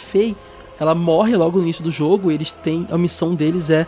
ela 0.79 0.93
morre 0.93 1.35
logo 1.35 1.57
no 1.57 1.63
início 1.63 1.83
do 1.83 1.89
jogo. 1.89 2.29
eles 2.29 2.51
têm 2.51 2.85
a 2.91 2.97
missão 2.97 3.33
deles 3.33 3.71
é 3.71 3.87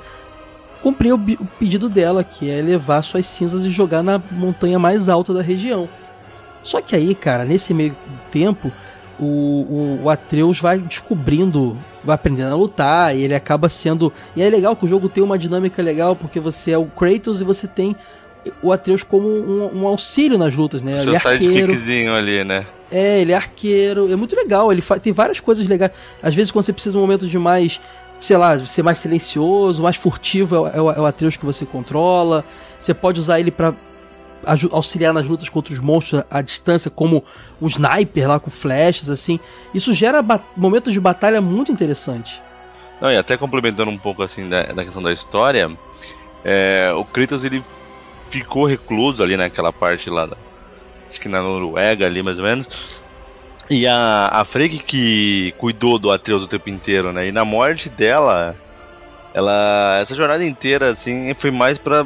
cumprir 0.82 1.14
o, 1.14 1.16
o, 1.18 1.46
pedido 1.60 1.90
dela, 1.90 2.24
que 2.24 2.50
é 2.50 2.60
levar 2.60 3.04
suas 3.04 3.28
cinzas 3.28 3.64
e 3.64 3.70
jogar 3.70 4.02
na 4.02 4.20
montanha 4.32 4.80
mais 4.80 5.10
alta 5.10 5.32
da 5.32 5.44
região. 5.44 5.88
Só 6.68 6.82
que 6.82 6.94
aí, 6.94 7.16
cara, 7.16 7.46
nesse 7.46 7.74
meio 7.74 7.96
tempo, 8.30 8.74
o, 9.18 9.24
o, 9.24 10.00
o, 10.04 10.10
Atreus 10.10 10.60
vai 10.60 10.78
descobrindo, 10.78 11.78
vai 12.04 12.16
aprendendo 12.16 12.52
a 12.52 12.58
lutar, 12.58 13.16
e 13.16 13.24
ele 13.24 13.34
acaba 13.34 13.70
sendo. 13.70 14.12
E 14.36 14.42
é 14.42 14.50
legal 14.50 14.76
que 14.76 14.84
o 14.84 14.88
jogo 14.88 15.08
tem 15.08 15.24
uma 15.24 15.38
dinâmica 15.38 15.82
legal, 15.82 16.14
porque 16.14 16.42
você 16.42 16.72
é 16.72 16.78
o 16.78 16.86
Kratos 16.86 17.40
e 17.40 17.46
você 17.46 17.70
tem 17.70 17.96
o 18.62 18.70
Atreus 18.74 19.02
como 19.02 19.30
um, 19.30 19.84
um 19.84 19.88
auxílio 19.88 20.38
nas 20.38 20.54
lutas, 20.54 20.82
né? 20.82 20.98
Seu 20.98 21.14
ele 21.14 21.16
é 21.16 21.20
sidekickzinho 21.20 22.14
ali, 22.14 22.44
né? 22.44 22.68
É, 22.92 23.22
ele 23.22 23.32
é 23.32 23.36
arqueiro, 23.36 24.12
é 24.12 24.18
muito 24.18 24.36
legal, 24.36 24.70
ele 24.70 24.84
tem 25.02 25.14
várias 25.14 25.40
coisas 25.40 25.66
legais. 25.66 25.94
Às 26.22 26.36
vezes 26.36 26.52
quando 26.52 26.66
você 26.66 26.74
precisa 26.74 26.92
de 26.92 26.98
um 26.98 27.02
momento 27.02 27.28
de 27.28 27.38
mais, 27.38 27.80
sei 28.20 28.36
lá, 28.36 28.60
ser 28.60 28.84
mais 28.84 29.00
silencioso, 29.00 29.82
mais 29.82 29.96
furtivo, 29.96 30.68
é, 30.68 30.72
é, 30.72 30.78
é 30.78 30.82
o 30.82 31.06
Atreus 31.06 31.38
que 31.38 31.46
você 31.46 31.66
controla. 31.66 32.44
Você 32.78 32.94
pode 32.94 33.22
usar 33.22 33.40
ele 33.40 33.52
para 33.52 33.74
auxiliar 34.72 35.14
nas 35.14 35.26
lutas 35.26 35.50
contra 35.50 35.74
os 35.74 35.80
monstros 35.80 36.24
à 36.30 36.42
distância, 36.42 36.90
como 36.92 37.24
um 37.62 37.68
sniper 37.68 38.28
lá 38.28 38.40
com 38.40 38.50
flechas, 38.50 39.10
assim. 39.10 39.40
Isso 39.74 39.94
gera 39.94 40.24
momentos 40.56 40.94
de 40.94 41.00
batalha 41.00 41.42
muito 41.42 41.72
interessantes. 41.72 42.42
Não, 43.00 43.12
e 43.12 43.18
até 43.18 43.38
complementando 43.38 43.92
um 43.92 43.98
pouco 43.98 44.24
assim 44.24 44.50
da, 44.50 44.64
da 44.64 44.84
questão 44.84 45.02
da 45.02 45.14
história, 45.14 45.70
é, 46.44 46.92
o 46.96 47.04
Kratos 47.04 47.44
ele 47.44 47.64
ficou 48.30 48.66
recluso 48.66 49.24
ali 49.24 49.38
naquela 49.38 49.72
parte 49.72 50.10
lá, 50.10 50.26
da, 50.26 50.38
acho 51.10 51.20
que 51.20 51.30
na 51.30 51.42
Noruega 51.42 52.06
ali 52.06 52.24
mais 52.24 52.40
ou 52.40 52.46
menos. 52.46 53.02
E 53.70 53.86
a, 53.86 54.30
a 54.32 54.46
Freyk 54.46 54.80
que 54.80 55.54
cuidou 55.58 56.00
do 56.00 56.12
Atreus 56.12 56.44
o 56.44 56.48
tempo 56.48 56.70
inteiro, 56.70 57.12
né? 57.12 57.28
E 57.28 57.32
na 57.32 57.44
morte 57.44 57.90
dela, 57.90 58.56
ela 59.34 59.98
essa 60.02 60.16
jornada 60.16 60.44
inteira 60.44 60.92
assim 60.92 61.34
foi 61.34 61.52
mais 61.52 61.78
para 61.78 62.06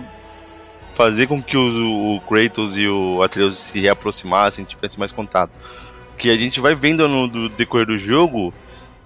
fazer 1.01 1.27
com 1.27 1.41
que 1.41 1.57
os, 1.57 1.75
o 1.75 2.21
Kratos 2.27 2.77
e 2.77 2.87
o 2.87 3.23
Atreus 3.23 3.55
se 3.55 3.79
reaproximassem, 3.79 4.63
tivessem 4.63 4.99
mais 4.99 5.11
contato. 5.11 5.51
Que 6.17 6.29
a 6.29 6.35
gente 6.35 6.59
vai 6.59 6.75
vendo 6.75 7.07
no 7.07 7.27
do 7.27 7.49
decorrer 7.49 7.87
do 7.87 7.97
jogo 7.97 8.53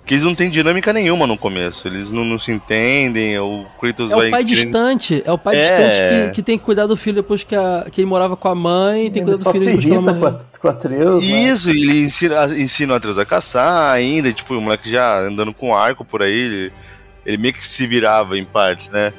que 0.06 0.14
eles 0.14 0.24
não 0.24 0.36
têm 0.36 0.50
dinâmica 0.50 0.94
nenhuma 0.94 1.26
no 1.26 1.38
começo. 1.38 1.88
Eles 1.88 2.12
não, 2.12 2.24
não 2.24 2.38
se 2.38 2.52
entendem, 2.52 3.40
o 3.40 3.66
Kratos 3.80 4.12
é 4.12 4.16
vai... 4.16 4.26
É 4.26 4.28
o 4.28 4.32
pai 4.32 4.44
querendo... 4.44 4.64
distante, 4.64 5.24
é 5.26 5.32
o 5.32 5.38
pai 5.38 5.56
é... 5.56 5.62
distante 5.62 5.98
que, 5.98 6.36
que, 6.36 6.44
tem 6.44 6.58
que 6.58 6.66
cuidar 6.66 6.86
do 6.86 6.98
filho 6.98 7.16
depois 7.16 7.44
que, 7.44 7.56
a, 7.56 7.88
que 7.90 8.02
ele 8.02 8.08
morava 8.08 8.36
com 8.36 8.50
a 8.50 8.54
mãe, 8.54 9.10
tem 9.10 9.26
que 9.26 9.32
cuidar 9.32 9.52
do 9.52 9.54
filho 9.54 9.66
depois 9.66 10.04
que 10.04 10.10
a 10.10 10.14
Com, 10.14 10.26
a, 10.28 10.60
com 10.60 10.68
Atreus, 10.68 11.24
né? 11.24 11.44
Isso, 11.44 11.70
né? 11.70 11.74
ele 11.74 12.04
ensina, 12.04 12.46
ensina 12.58 12.94
o 12.94 12.96
Atreus 12.98 13.18
a 13.18 13.26
caçar 13.26 13.94
ainda, 13.94 14.32
tipo, 14.34 14.54
o 14.54 14.62
moleque 14.62 14.92
já 14.92 15.22
andando 15.22 15.54
com 15.54 15.74
arco 15.74 16.04
por 16.04 16.22
aí, 16.22 16.38
ele, 16.38 16.74
ele 17.26 17.38
meio 17.38 17.54
que 17.54 17.66
se 17.66 17.88
virava 17.88 18.38
em 18.38 18.46
partes, 18.46 18.90
né? 18.90 19.14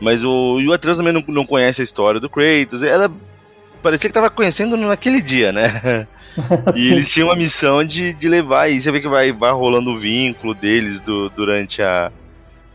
Mas 0.00 0.24
o, 0.24 0.58
Atreus 0.72 0.96
também 0.96 1.12
não, 1.12 1.24
não 1.26 1.44
conhece 1.44 1.80
a 1.80 1.84
história 1.84 2.20
do 2.20 2.30
Kratos, 2.30 2.82
era 2.82 3.10
parecia 3.82 4.08
que 4.10 4.14
tava 4.14 4.30
conhecendo 4.30 4.76
naquele 4.76 5.20
dia, 5.20 5.52
né? 5.52 6.06
e 6.76 6.92
eles 6.92 7.10
tinham 7.10 7.30
a 7.30 7.36
missão 7.36 7.84
de, 7.84 8.12
de 8.14 8.28
levar, 8.28 8.68
e 8.68 8.80
você 8.80 8.92
vê 8.92 9.00
que 9.00 9.08
vai, 9.08 9.32
vai 9.32 9.52
rolando 9.52 9.90
o 9.90 9.96
vínculo 9.96 10.54
deles 10.54 11.00
do, 11.00 11.28
durante 11.30 11.82
a, 11.82 12.12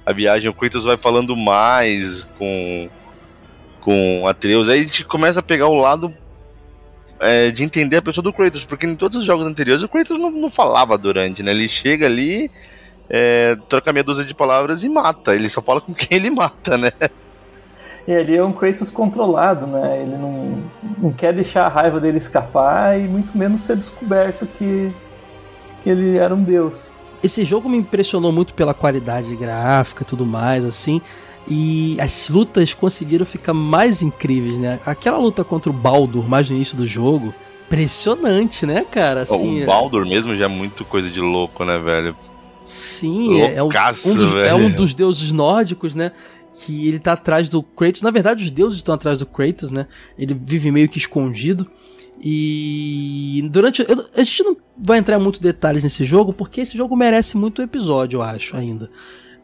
a 0.06 0.14
viagem. 0.14 0.50
O 0.50 0.54
Kratos 0.54 0.84
vai 0.84 0.98
falando 0.98 1.36
mais 1.36 2.28
com, 2.38 2.90
com 3.80 4.28
Atreus. 4.28 4.70
Aí 4.70 4.80
a 4.80 4.84
gente 4.84 5.06
começa 5.06 5.40
a 5.40 5.44
pegar 5.44 5.68
o 5.68 5.76
lado 5.76 6.14
é, 7.20 7.52
de 7.52 7.64
entender 7.64 7.98
a 7.98 8.02
pessoa 8.02 8.24
do 8.24 8.34
Kratos, 8.34 8.66
porque 8.66 8.86
em 8.86 8.96
todos 8.96 9.18
os 9.18 9.26
jogos 9.26 9.46
anteriores 9.46 9.84
o 9.84 9.88
Kratos 9.88 10.18
não, 10.18 10.32
não 10.32 10.50
falava 10.50 10.98
durante, 10.98 11.42
né? 11.42 11.52
Ele 11.52 11.68
chega 11.68 12.06
ali, 12.06 12.52
é, 13.10 13.56
troca 13.68 13.92
meia 13.94 14.04
dúzia 14.04 14.26
de 14.26 14.34
palavras 14.34 14.84
e 14.84 14.90
mata. 14.90 15.36
Ele 15.36 15.50
só 15.50 15.62
fala 15.62 15.82
com 15.82 15.94
quem 15.94 16.18
ele 16.18 16.30
mata, 16.30 16.78
né? 16.78 16.92
E 18.08 18.12
ele 18.12 18.36
é 18.36 18.44
um 18.44 18.52
Kratos 18.52 18.92
controlado, 18.92 19.66
né? 19.66 20.02
Ele 20.02 20.18
não, 20.18 20.64
não 20.98 21.12
quer 21.12 21.34
deixar 21.34 21.66
a 21.66 21.70
raiva 21.70 22.00
dele 22.00 22.18
escapar 22.18 23.00
e 23.00 23.08
muito 23.08 23.38
menos 23.38 23.62
ser 23.62 23.78
descoberto 23.78 24.46
que, 24.46 24.94
que 25.82 25.90
ele 25.90 26.18
era 26.18 26.36
um 26.36 26.44
deus. 26.44 26.92
Esse 27.22 27.46
jogo 27.46 27.70
me 27.70 27.78
impressionou 27.78 28.34
muito 28.34 28.54
pela 28.54 28.74
qualidade 28.74 29.34
gráfica 29.36 30.04
e 30.04 30.06
tudo 30.06 30.26
mais, 30.26 30.66
assim. 30.66 31.02
E 31.48 31.98
as 32.00 32.28
lutas 32.28 32.74
conseguiram 32.74 33.26
ficar 33.26 33.54
mais 33.54 34.02
incríveis, 34.02 34.58
né? 34.58 34.80
Aquela 34.86 35.18
luta 35.18 35.44
contra 35.44 35.70
o 35.70 35.74
Baldur, 35.74 36.28
mais 36.28 36.50
no 36.50 36.56
início 36.56 36.76
do 36.76 36.86
jogo, 36.86 37.34
impressionante, 37.68 38.66
né, 38.66 38.86
cara? 38.90 39.22
Assim, 39.22 39.64
o 39.64 39.66
Baldur 39.66 40.06
mesmo 40.06 40.36
já 40.36 40.46
é 40.46 40.50
muito 40.50 40.84
coisa 40.84 41.10
de 41.10 41.22
louco, 41.22 41.64
né, 41.64 41.78
velho? 41.78 42.16
Sim, 42.64 43.42
é, 43.42 43.56
é, 43.56 43.64
um, 43.64 43.68
um 43.68 44.16
dos, 44.16 44.34
é 44.36 44.54
um 44.56 44.72
dos 44.72 44.96
deuses 44.96 45.32
nórdicos, 45.32 45.94
né? 45.94 46.12
que 46.54 46.88
ele 46.88 47.00
tá 47.00 47.14
atrás 47.14 47.50
do 47.50 47.64
Kratos. 47.64 48.02
Na 48.02 48.12
verdade, 48.12 48.44
os 48.44 48.52
deuses 48.52 48.78
estão 48.78 48.96
atrás 48.96 49.20
do 49.20 49.26
Kratos, 49.26 49.72
né? 49.72 49.88
Ele 50.18 50.34
vive 50.34 50.72
meio 50.72 50.88
que 50.88 50.98
escondido. 50.98 51.68
E 52.22 53.48
durante. 53.52 53.82
Eu, 53.82 54.06
a 54.16 54.24
gente 54.24 54.44
não 54.44 54.56
vai 54.78 55.00
entrar 55.00 55.20
em 55.20 55.22
muitos 55.22 55.42
detalhes 55.42 55.84
nesse 55.84 56.06
jogo, 56.06 56.32
porque 56.32 56.62
esse 56.62 56.78
jogo 56.78 56.96
merece 56.96 57.36
muito 57.36 57.62
episódio, 57.62 58.18
eu 58.18 58.22
acho, 58.22 58.56
ainda. 58.56 58.90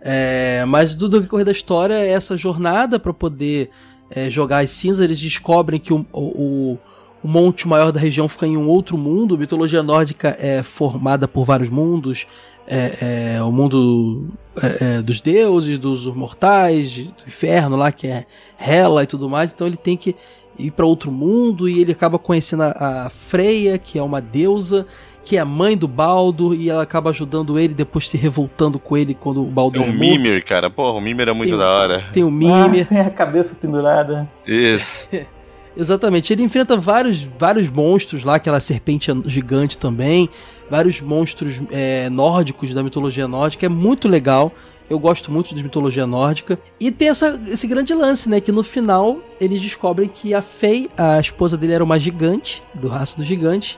É, 0.01 0.63
mas 0.65 0.95
do 0.95 1.09
decorrer 1.09 1.45
da 1.45 1.51
história 1.51 1.93
essa 1.95 2.38
jornada 2.38 2.97
para 2.97 3.13
poder 3.13 3.70
é, 4.09 4.30
jogar 4.30 4.59
as 4.59 4.70
cinzas. 4.70 5.01
Eles 5.01 5.20
descobrem 5.20 5.80
que 5.80 5.91
o, 5.91 6.05
o, 6.13 6.78
o, 7.24 7.28
monte 7.28 7.67
maior 7.67 7.91
da 7.91 7.99
região 7.99 8.30
fica 8.30 8.47
em 8.47 8.55
um 8.55 8.67
outro 8.67 8.97
mundo. 8.97 9.36
A 9.36 9.38
mitologia 9.38 9.84
nórdica 9.84 10.38
é 10.39 10.63
formada 10.63 11.28
por 11.28 11.43
vários 11.43 11.70
mundos 11.70 12.26
é, 12.70 13.36
é, 13.38 13.43
o 13.43 13.51
mundo 13.51 14.30
é, 14.61 14.97
é, 14.97 15.01
dos 15.01 15.20
deuses, 15.20 15.80
dos 15.80 16.05
mortais, 16.05 16.97
do 16.97 17.28
inferno 17.28 17.76
lá, 17.76 17.91
que 17.91 18.05
é 18.07 18.26
Hela 18.59 19.03
e 19.03 19.07
tudo 19.07 19.28
mais. 19.28 19.51
Então 19.51 19.65
ele 19.65 19.76
tem 19.76 19.97
que 19.97 20.15
ir 20.57 20.72
para 20.72 20.86
outro 20.86 21.11
mundo 21.11 21.67
e 21.67 21.82
ele 21.82 21.91
acaba 21.91 22.20
conhecendo 22.20 22.63
a, 22.63 23.05
a, 23.05 23.09
Freya, 23.09 23.78
que 23.80 23.97
é 23.97 24.03
uma 24.03 24.22
deusa, 24.22 24.86
que 25.24 25.36
é 25.36 25.39
a 25.39 25.45
mãe 25.45 25.76
do 25.76 25.88
Baldo, 25.88 26.53
e 26.53 26.70
ela 26.70 26.84
acaba 26.84 27.09
ajudando 27.09 27.57
ele, 27.57 27.74
depois 27.74 28.07
se 28.07 28.17
revoltando 28.17 28.78
com 28.78 28.95
ele 28.95 29.15
quando 29.15 29.41
o 29.41 29.45
Baldo 29.45 29.80
Tem 29.80 29.89
um 29.89 29.93
Mimir, 29.93 30.43
cara. 30.45 30.70
Porra, 30.70 30.97
o 30.97 31.01
Mimir 31.01 31.30
é 31.30 31.34
muito 31.34 31.49
tem, 31.49 31.57
da 31.57 31.67
hora. 31.67 32.05
Tem 32.13 32.24
o 32.24 32.30
Mimir. 32.30 32.82
Ah, 32.82 32.84
sem 32.84 32.99
a 32.99 33.09
cabeça 33.09 33.55
pendurada. 33.55 34.30
Isso. 34.45 35.07
Exatamente. 35.78 36.34
Ele 36.34 36.43
enfrenta 36.43 36.76
vários, 36.76 37.24
vários 37.24 37.70
monstros 37.70 38.24
lá, 38.24 38.36
aquela 38.36 38.59
serpente 38.59 39.11
gigante 39.26 39.78
também, 39.78 40.30
vários 40.70 41.01
monstros 41.01 41.61
é, 41.72 42.09
nórdicos 42.09 42.74
da 42.74 42.84
mitologia 42.84 43.28
nórdica. 43.28 43.65
É 43.65 43.70
muito 43.70 44.07
legal. 44.07 44.51
Eu 44.89 44.97
gosto 44.97 45.32
muito 45.32 45.53
de 45.53 45.61
mitologia 45.61 46.07
nórdica. 46.07 46.59
E 46.80 46.91
tem 46.91 47.09
essa, 47.09 47.39
esse 47.47 47.67
grande 47.67 47.93
lance, 47.93 48.28
né? 48.28 48.41
Que 48.41 48.51
no 48.51 48.63
final 48.63 49.20
eles 49.39 49.61
descobrem 49.61 50.09
que 50.09 50.34
a 50.34 50.41
Fei, 50.41 50.89
a 50.97 51.20
esposa 51.20 51.55
dele, 51.55 51.74
era 51.74 51.84
uma 51.84 51.99
gigante, 51.99 52.63
do 52.74 52.88
raça 52.88 53.15
dos 53.15 53.26
gigantes. 53.26 53.78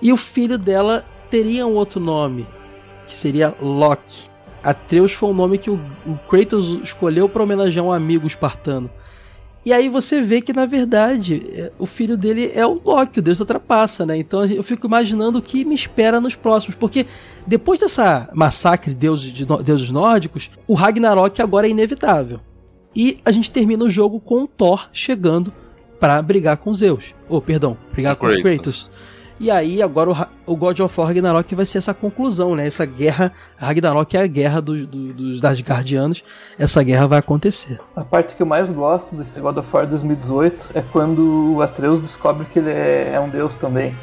E 0.00 0.12
o 0.12 0.16
filho 0.16 0.56
dela 0.56 1.04
teria 1.30 1.66
um 1.66 1.74
outro 1.74 2.00
nome, 2.00 2.46
que 3.06 3.14
seria 3.14 3.54
Loki. 3.60 4.28
Atreus 4.62 5.12
foi 5.12 5.30
o 5.30 5.34
nome 5.34 5.58
que 5.58 5.70
o, 5.70 5.78
o 6.06 6.16
Kratos 6.28 6.78
escolheu 6.82 7.28
para 7.28 7.42
homenagear 7.42 7.84
um 7.84 7.92
amigo 7.92 8.26
espartano. 8.26 8.90
E 9.64 9.72
aí 9.72 9.88
você 9.88 10.22
vê 10.22 10.40
que, 10.40 10.52
na 10.52 10.66
verdade, 10.66 11.42
é, 11.52 11.72
o 11.78 11.84
filho 11.84 12.16
dele 12.16 12.50
é 12.54 12.66
o 12.66 12.80
Loki, 12.84 13.18
o 13.18 13.22
deus 13.22 13.38
da 13.38 13.44
trapaça, 13.44 14.06
né? 14.06 14.16
Então 14.16 14.44
eu 14.46 14.62
fico 14.62 14.86
imaginando 14.86 15.38
o 15.38 15.42
que 15.42 15.64
me 15.64 15.74
espera 15.74 16.20
nos 16.20 16.34
próximos. 16.34 16.74
Porque 16.74 17.06
depois 17.46 17.80
dessa 17.80 18.28
massacre 18.32 18.92
de 18.92 18.96
deuses, 18.96 19.32
de 19.32 19.44
deuses 19.44 19.90
nórdicos, 19.90 20.50
o 20.66 20.74
Ragnarok 20.74 21.42
agora 21.42 21.66
é 21.66 21.70
inevitável. 21.70 22.40
E 22.96 23.18
a 23.24 23.30
gente 23.30 23.50
termina 23.50 23.84
o 23.84 23.90
jogo 23.90 24.18
com 24.18 24.44
o 24.44 24.48
Thor 24.48 24.88
chegando 24.92 25.52
para 26.00 26.20
brigar 26.22 26.56
com 26.56 26.72
Zeus. 26.72 27.14
Ou, 27.28 27.38
oh, 27.38 27.42
perdão, 27.42 27.76
brigar 27.92 28.16
com 28.16 28.26
Kratos. 28.26 28.42
Kratos. 28.42 28.90
E 29.40 29.50
aí, 29.50 29.80
agora 29.80 30.10
o, 30.10 30.52
o 30.52 30.56
God 30.56 30.80
of 30.80 31.00
War 31.00 31.08
Ragnarok 31.08 31.54
vai 31.54 31.64
ser 31.64 31.78
essa 31.78 31.94
conclusão, 31.94 32.56
né? 32.56 32.66
Essa 32.66 32.84
guerra. 32.84 33.32
Ragnarok 33.56 34.16
é 34.16 34.22
a 34.22 34.26
guerra 34.26 34.60
dos, 34.60 34.84
dos, 34.84 35.14
dos 35.14 35.44
Asgardianos. 35.44 36.24
Essa 36.58 36.82
guerra 36.82 37.06
vai 37.06 37.18
acontecer. 37.20 37.78
A 37.94 38.04
parte 38.04 38.34
que 38.34 38.42
eu 38.42 38.46
mais 38.46 38.70
gosto 38.70 39.14
desse 39.14 39.40
God 39.40 39.56
of 39.56 39.68
War 39.72 39.86
2018 39.86 40.70
é 40.74 40.82
quando 40.82 41.54
o 41.54 41.62
Atreus 41.62 42.00
descobre 42.00 42.46
que 42.46 42.58
ele 42.58 42.70
é, 42.70 43.12
é 43.14 43.20
um 43.20 43.28
deus 43.28 43.54
também. 43.54 43.94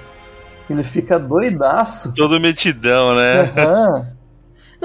Ele 0.70 0.84
fica 0.84 1.20
doidaço. 1.20 2.14
Todo 2.16 2.40
metidão, 2.40 3.16
né? 3.16 3.44
Uhum. 3.44 4.06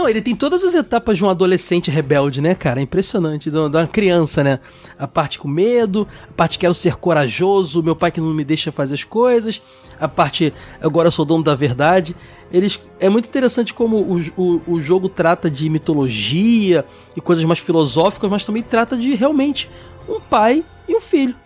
Não, 0.00 0.08
ele 0.08 0.22
tem 0.22 0.34
todas 0.34 0.64
as 0.64 0.74
etapas 0.74 1.18
de 1.18 1.24
um 1.26 1.28
adolescente 1.28 1.90
rebelde, 1.90 2.40
né, 2.40 2.54
cara? 2.54 2.80
É 2.80 2.82
impressionante. 2.82 3.50
De 3.50 3.58
uma 3.58 3.86
criança, 3.86 4.42
né? 4.42 4.58
A 4.98 5.06
parte 5.06 5.38
com 5.38 5.46
medo, 5.46 6.08
a 6.30 6.32
parte 6.32 6.58
quero 6.58 6.72
ser 6.72 6.96
corajoso, 6.96 7.82
meu 7.82 7.94
pai 7.94 8.10
que 8.10 8.18
não 8.18 8.32
me 8.32 8.42
deixa 8.42 8.72
fazer 8.72 8.94
as 8.94 9.04
coisas, 9.04 9.60
a 10.00 10.08
parte 10.08 10.54
agora 10.80 11.08
eu 11.08 11.12
sou 11.12 11.26
dono 11.26 11.44
da 11.44 11.54
verdade. 11.54 12.16
Eles 12.50 12.80
é 12.98 13.10
muito 13.10 13.28
interessante 13.28 13.74
como 13.74 13.98
o, 13.98 14.20
o, 14.38 14.62
o 14.66 14.80
jogo 14.80 15.06
trata 15.06 15.50
de 15.50 15.68
mitologia 15.68 16.82
e 17.14 17.20
coisas 17.20 17.44
mais 17.44 17.58
filosóficas, 17.58 18.30
mas 18.30 18.42
também 18.42 18.62
trata 18.62 18.96
de 18.96 19.14
realmente 19.14 19.70
um 20.08 20.18
pai 20.18 20.64
e 20.88 20.96
um 20.96 21.00
filho. 21.02 21.36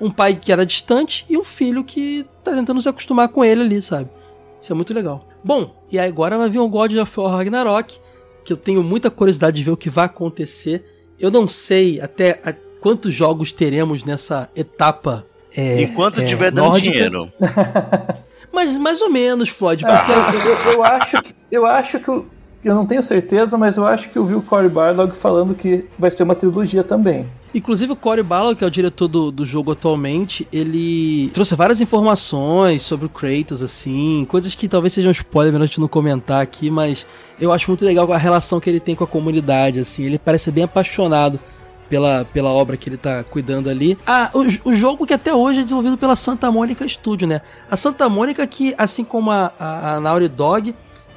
Um 0.00 0.08
pai 0.08 0.36
que 0.36 0.52
era 0.52 0.64
distante 0.64 1.26
e 1.28 1.36
um 1.36 1.42
filho 1.42 1.82
que 1.82 2.24
tá 2.44 2.52
tentando 2.52 2.80
se 2.80 2.88
acostumar 2.88 3.28
com 3.28 3.44
ele 3.44 3.62
ali, 3.62 3.82
sabe? 3.82 4.08
Isso 4.60 4.70
é 4.70 4.76
muito 4.76 4.94
legal. 4.94 5.33
Bom, 5.44 5.76
e 5.92 5.98
agora 5.98 6.38
vai 6.38 6.48
vir 6.48 6.58
o 6.58 6.68
God 6.68 6.92
of 6.96 7.20
War 7.20 7.36
Ragnarok, 7.36 8.00
que 8.42 8.52
eu 8.52 8.56
tenho 8.56 8.82
muita 8.82 9.10
curiosidade 9.10 9.58
de 9.58 9.62
ver 9.62 9.72
o 9.72 9.76
que 9.76 9.90
vai 9.90 10.06
acontecer. 10.06 10.82
Eu 11.20 11.30
não 11.30 11.46
sei 11.46 12.00
até 12.00 12.40
a, 12.42 12.54
quantos 12.80 13.14
jogos 13.14 13.52
teremos 13.52 14.04
nessa 14.04 14.48
etapa. 14.56 15.26
É, 15.54 15.82
Enquanto 15.82 16.22
é, 16.22 16.24
tiver 16.24 16.50
dando 16.50 16.68
nórdica. 16.68 16.90
dinheiro. 16.90 17.28
Mas 18.50 18.78
mais 18.78 19.02
ou 19.02 19.10
menos, 19.10 19.48
Floyd. 19.48 19.84
Porque 19.84 20.12
ah, 20.12 20.30
eu, 20.46 20.72
eu, 20.72 20.84
acho, 20.84 21.16
eu 21.50 21.66
acho 21.66 22.00
que. 22.00 22.08
Eu, 22.08 22.26
eu 22.64 22.74
não 22.74 22.86
tenho 22.86 23.02
certeza, 23.02 23.58
mas 23.58 23.76
eu 23.76 23.86
acho 23.86 24.08
que 24.08 24.16
eu 24.16 24.24
vi 24.24 24.34
o 24.34 24.40
Cory 24.40 24.70
Barlog 24.70 25.14
falando 25.14 25.54
que 25.54 25.86
vai 25.98 26.10
ser 26.10 26.22
uma 26.22 26.34
trilogia 26.34 26.82
também. 26.82 27.26
Inclusive 27.54 27.92
o 27.92 27.96
Cory 27.96 28.22
Barlog, 28.22 28.56
que 28.56 28.64
é 28.64 28.66
o 28.66 28.70
diretor 28.70 29.06
do, 29.06 29.30
do 29.30 29.44
jogo 29.44 29.70
atualmente, 29.70 30.46
ele 30.52 31.30
trouxe 31.32 31.54
várias 31.54 31.80
informações 31.80 32.82
sobre 32.82 33.06
o 33.06 33.08
Kratos, 33.08 33.62
assim, 33.62 34.26
coisas 34.28 34.56
que 34.56 34.66
talvez 34.66 34.92
sejam 34.92 35.12
spoiler, 35.12 35.52
melhor 35.52 35.64
a 35.64 35.66
gente 35.66 35.80
não 35.80 35.86
comentar 35.86 36.42
aqui, 36.42 36.68
mas 36.68 37.06
eu 37.40 37.52
acho 37.52 37.70
muito 37.70 37.84
legal 37.84 38.12
a 38.12 38.18
relação 38.18 38.58
que 38.58 38.68
ele 38.68 38.80
tem 38.80 38.96
com 38.96 39.04
a 39.04 39.06
comunidade, 39.06 39.78
assim, 39.78 40.02
ele 40.02 40.18
parece 40.18 40.50
bem 40.50 40.64
apaixonado 40.64 41.38
pela, 41.88 42.24
pela 42.24 42.50
obra 42.50 42.76
que 42.76 42.88
ele 42.88 42.96
tá 42.96 43.22
cuidando 43.22 43.70
ali. 43.70 43.96
Ah, 44.04 44.30
o, 44.34 44.70
o 44.70 44.74
jogo 44.74 45.06
que 45.06 45.14
até 45.14 45.32
hoje 45.32 45.60
é 45.60 45.62
desenvolvido 45.62 45.96
pela 45.96 46.16
Santa 46.16 46.50
Mônica 46.50 46.86
Studio, 46.88 47.28
né? 47.28 47.40
A 47.70 47.76
Santa 47.76 48.08
Mônica 48.08 48.44
que, 48.46 48.74
assim 48.76 49.04
como 49.04 49.30
a, 49.30 49.52
a, 49.58 49.94
a 49.94 50.00
Naughty 50.00 50.28
Dog, 50.28 50.74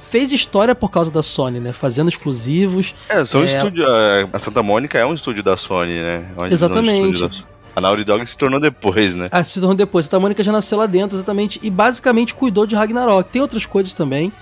fez 0.08 0.32
história 0.32 0.74
por 0.74 0.90
causa 0.90 1.10
da 1.10 1.22
Sony, 1.22 1.60
né? 1.60 1.72
Fazendo 1.72 2.08
exclusivos. 2.08 2.94
É, 3.08 3.24
são 3.24 3.42
é... 3.42 3.44
estúdio. 3.46 3.84
A 4.32 4.38
Santa 4.38 4.62
Mônica 4.62 4.98
é 4.98 5.04
um 5.04 5.14
estúdio 5.14 5.42
da 5.42 5.56
Sony, 5.56 6.00
né? 6.00 6.30
É 6.42 6.52
exatamente. 6.52 7.20
Da... 7.20 7.58
A 7.76 7.80
Naughty 7.80 8.04
Dog 8.04 8.26
se 8.26 8.36
tornou 8.36 8.58
depois, 8.58 9.14
né? 9.14 9.28
Ah, 9.30 9.44
se 9.44 9.60
tornou 9.60 9.76
depois. 9.76 10.06
A 10.06 10.06
Santa 10.06 10.20
Mônica 10.20 10.42
já 10.42 10.50
nasceu 10.50 10.78
lá 10.78 10.86
dentro, 10.86 11.16
exatamente. 11.16 11.60
E 11.62 11.70
basicamente 11.70 12.34
cuidou 12.34 12.66
de 12.66 12.74
Ragnarok. 12.74 13.30
Tem 13.30 13.40
outras 13.40 13.66
coisas 13.66 13.92
também. 13.92 14.32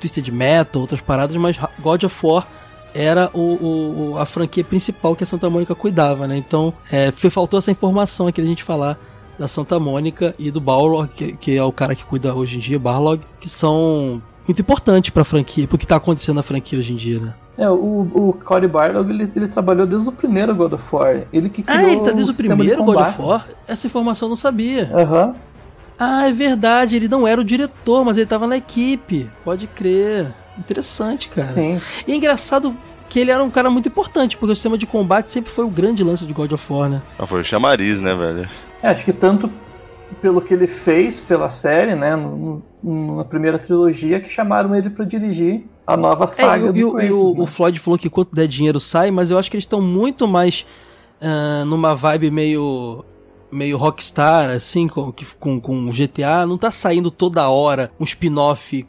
Twisted 0.00 0.28
Metal, 0.30 0.82
outras 0.82 1.00
paradas, 1.00 1.36
mas 1.36 1.58
God 1.78 2.02
of 2.04 2.26
War 2.26 2.46
era 2.92 3.30
o, 3.32 4.12
o, 4.12 4.18
a 4.18 4.26
franquia 4.26 4.62
principal 4.62 5.16
que 5.16 5.24
a 5.24 5.26
Santa 5.26 5.48
Mônica 5.48 5.74
cuidava, 5.74 6.28
né? 6.28 6.36
Então, 6.36 6.74
é, 6.92 7.10
faltou 7.10 7.58
essa 7.58 7.70
informação 7.70 8.26
aqui 8.26 8.40
da 8.40 8.46
gente 8.46 8.62
falar 8.62 8.98
da 9.38 9.48
Santa 9.48 9.80
Mônica 9.80 10.34
e 10.38 10.50
do 10.50 10.60
Balrog, 10.60 11.08
que, 11.08 11.32
que, 11.36 11.56
é 11.56 11.62
o 11.62 11.72
cara 11.72 11.94
que 11.94 12.04
cuida 12.04 12.34
hoje 12.34 12.56
em 12.56 12.60
dia, 12.60 12.78
Barlog, 12.78 13.20
que 13.40 13.48
são 13.48 14.22
muito 14.46 14.60
importante 14.60 15.10
pra 15.10 15.24
franquia, 15.24 15.66
pro 15.66 15.78
que 15.78 15.86
tá 15.86 15.96
acontecendo 15.96 16.36
na 16.36 16.42
franquia 16.42 16.78
hoje 16.78 16.92
em 16.92 16.96
dia, 16.96 17.20
né? 17.20 17.34
É, 17.56 17.70
o, 17.70 17.74
o 18.12 18.32
Cory 18.44 18.66
Barlog, 18.66 19.08
ele, 19.08 19.30
ele 19.34 19.48
trabalhou 19.48 19.86
desde 19.86 20.08
o 20.08 20.12
primeiro 20.12 20.54
God 20.54 20.72
of 20.72 20.84
War. 20.94 21.22
Ele 21.32 21.48
que 21.48 21.62
criou 21.62 21.80
Ah, 21.80 21.84
ele 21.84 22.00
tá 22.00 22.10
desde 22.10 22.32
o, 22.32 22.36
primeiro 22.36 22.82
God 22.82 22.96
of 22.96 23.22
War? 23.22 23.48
Essa 23.66 23.86
informação 23.86 24.26
eu 24.26 24.30
não 24.30 24.36
sabia. 24.36 24.90
Aham. 24.92 25.26
Uhum. 25.26 25.34
Ah, 25.96 26.28
é 26.28 26.32
verdade, 26.32 26.96
ele 26.96 27.06
não 27.06 27.26
era 27.26 27.40
o 27.40 27.44
diretor, 27.44 28.04
mas 28.04 28.16
ele 28.16 28.26
tava 28.26 28.48
na 28.48 28.56
equipe. 28.56 29.30
Pode 29.44 29.68
crer. 29.68 30.34
Interessante, 30.58 31.28
cara. 31.28 31.46
Sim. 31.46 31.80
E 32.06 32.12
é 32.12 32.16
engraçado 32.16 32.76
que 33.08 33.20
ele 33.20 33.30
era 33.30 33.42
um 33.42 33.50
cara 33.50 33.70
muito 33.70 33.88
importante, 33.88 34.36
porque 34.36 34.52
o 34.52 34.56
sistema 34.56 34.76
de 34.76 34.86
combate 34.86 35.30
sempre 35.30 35.52
foi 35.52 35.64
o 35.64 35.70
grande 35.70 36.02
lance 36.02 36.26
de 36.26 36.32
God 36.32 36.50
of 36.50 36.72
War, 36.72 36.88
né? 36.88 37.02
Ah, 37.16 37.26
foi 37.26 37.40
o 37.40 37.44
chamariz, 37.44 38.00
né, 38.00 38.12
velho? 38.14 38.48
É, 38.82 38.88
acho 38.88 39.04
que 39.04 39.12
tanto 39.12 39.48
pelo 40.20 40.40
que 40.40 40.54
ele 40.54 40.66
fez 40.66 41.20
pela 41.20 41.48
série, 41.48 41.94
né, 41.94 42.14
no, 42.16 42.62
no, 42.82 43.16
na 43.16 43.24
primeira 43.24 43.58
trilogia, 43.58 44.20
que 44.20 44.28
chamaram 44.28 44.74
ele 44.74 44.90
para 44.90 45.04
dirigir 45.04 45.64
a 45.86 45.96
nova 45.96 46.26
saga 46.26 46.68
é, 46.68 46.72
do 46.72 46.78
e, 46.78 46.84
o- 46.84 46.92
Kratos, 46.92 47.08
e 47.08 47.12
o, 47.12 47.34
né? 47.34 47.40
o 47.42 47.46
Floyd 47.46 47.78
falou 47.80 47.98
que 47.98 48.08
quanto 48.10 48.34
der 48.34 48.46
dinheiro 48.46 48.80
sai, 48.80 49.10
mas 49.10 49.30
eu 49.30 49.38
acho 49.38 49.50
que 49.50 49.56
eles 49.56 49.64
estão 49.64 49.80
muito 49.80 50.26
mais 50.26 50.66
ah, 51.20 51.64
numa 51.64 51.94
vibe 51.94 52.30
meio 52.30 53.04
meio 53.50 53.76
rockstar, 53.78 54.50
assim, 54.50 54.88
com, 54.88 55.12
com, 55.38 55.60
com 55.60 55.90
GTA. 55.90 56.44
Não 56.44 56.58
tá 56.58 56.72
saindo 56.72 57.08
toda 57.08 57.48
hora 57.48 57.90
um 58.00 58.04
spin-off 58.04 58.84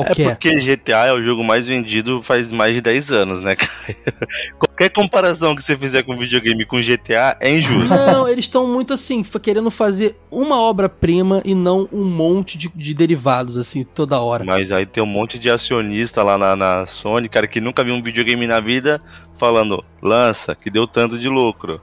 É 0.00 0.04
qualquer. 0.04 0.36
porque 0.36 0.56
GTA 0.56 1.06
é 1.06 1.12
o 1.12 1.22
jogo 1.22 1.44
mais 1.44 1.66
vendido 1.66 2.22
faz 2.22 2.52
mais 2.52 2.74
de 2.74 2.80
10 2.80 3.12
anos, 3.12 3.40
né, 3.40 3.56
cara? 3.56 3.72
Qualquer 4.58 4.90
comparação 4.90 5.54
que 5.54 5.62
você 5.62 5.76
fizer 5.76 6.02
com 6.02 6.16
videogame 6.16 6.64
com 6.64 6.78
GTA 6.78 7.36
é 7.40 7.52
injusto. 7.52 7.94
Não, 7.94 8.28
eles 8.28 8.44
estão 8.44 8.66
muito 8.66 8.94
assim, 8.94 9.22
querendo 9.42 9.70
fazer 9.70 10.16
uma 10.30 10.60
obra-prima 10.60 11.42
e 11.44 11.54
não 11.54 11.88
um 11.92 12.04
monte 12.04 12.56
de, 12.56 12.70
de 12.74 12.94
derivados, 12.94 13.56
assim, 13.56 13.82
toda 13.82 14.20
hora. 14.20 14.44
Mas 14.44 14.72
aí 14.72 14.86
tem 14.86 15.02
um 15.02 15.06
monte 15.06 15.38
de 15.38 15.50
acionista 15.50 16.22
lá 16.22 16.38
na, 16.38 16.56
na 16.56 16.86
Sony, 16.86 17.28
cara, 17.28 17.46
que 17.46 17.60
nunca 17.60 17.84
viu 17.84 17.94
um 17.94 18.02
videogame 18.02 18.46
na 18.46 18.60
vida, 18.60 19.00
falando, 19.36 19.84
lança, 20.00 20.54
que 20.54 20.70
deu 20.70 20.86
tanto 20.86 21.18
de 21.18 21.28
lucro. 21.28 21.80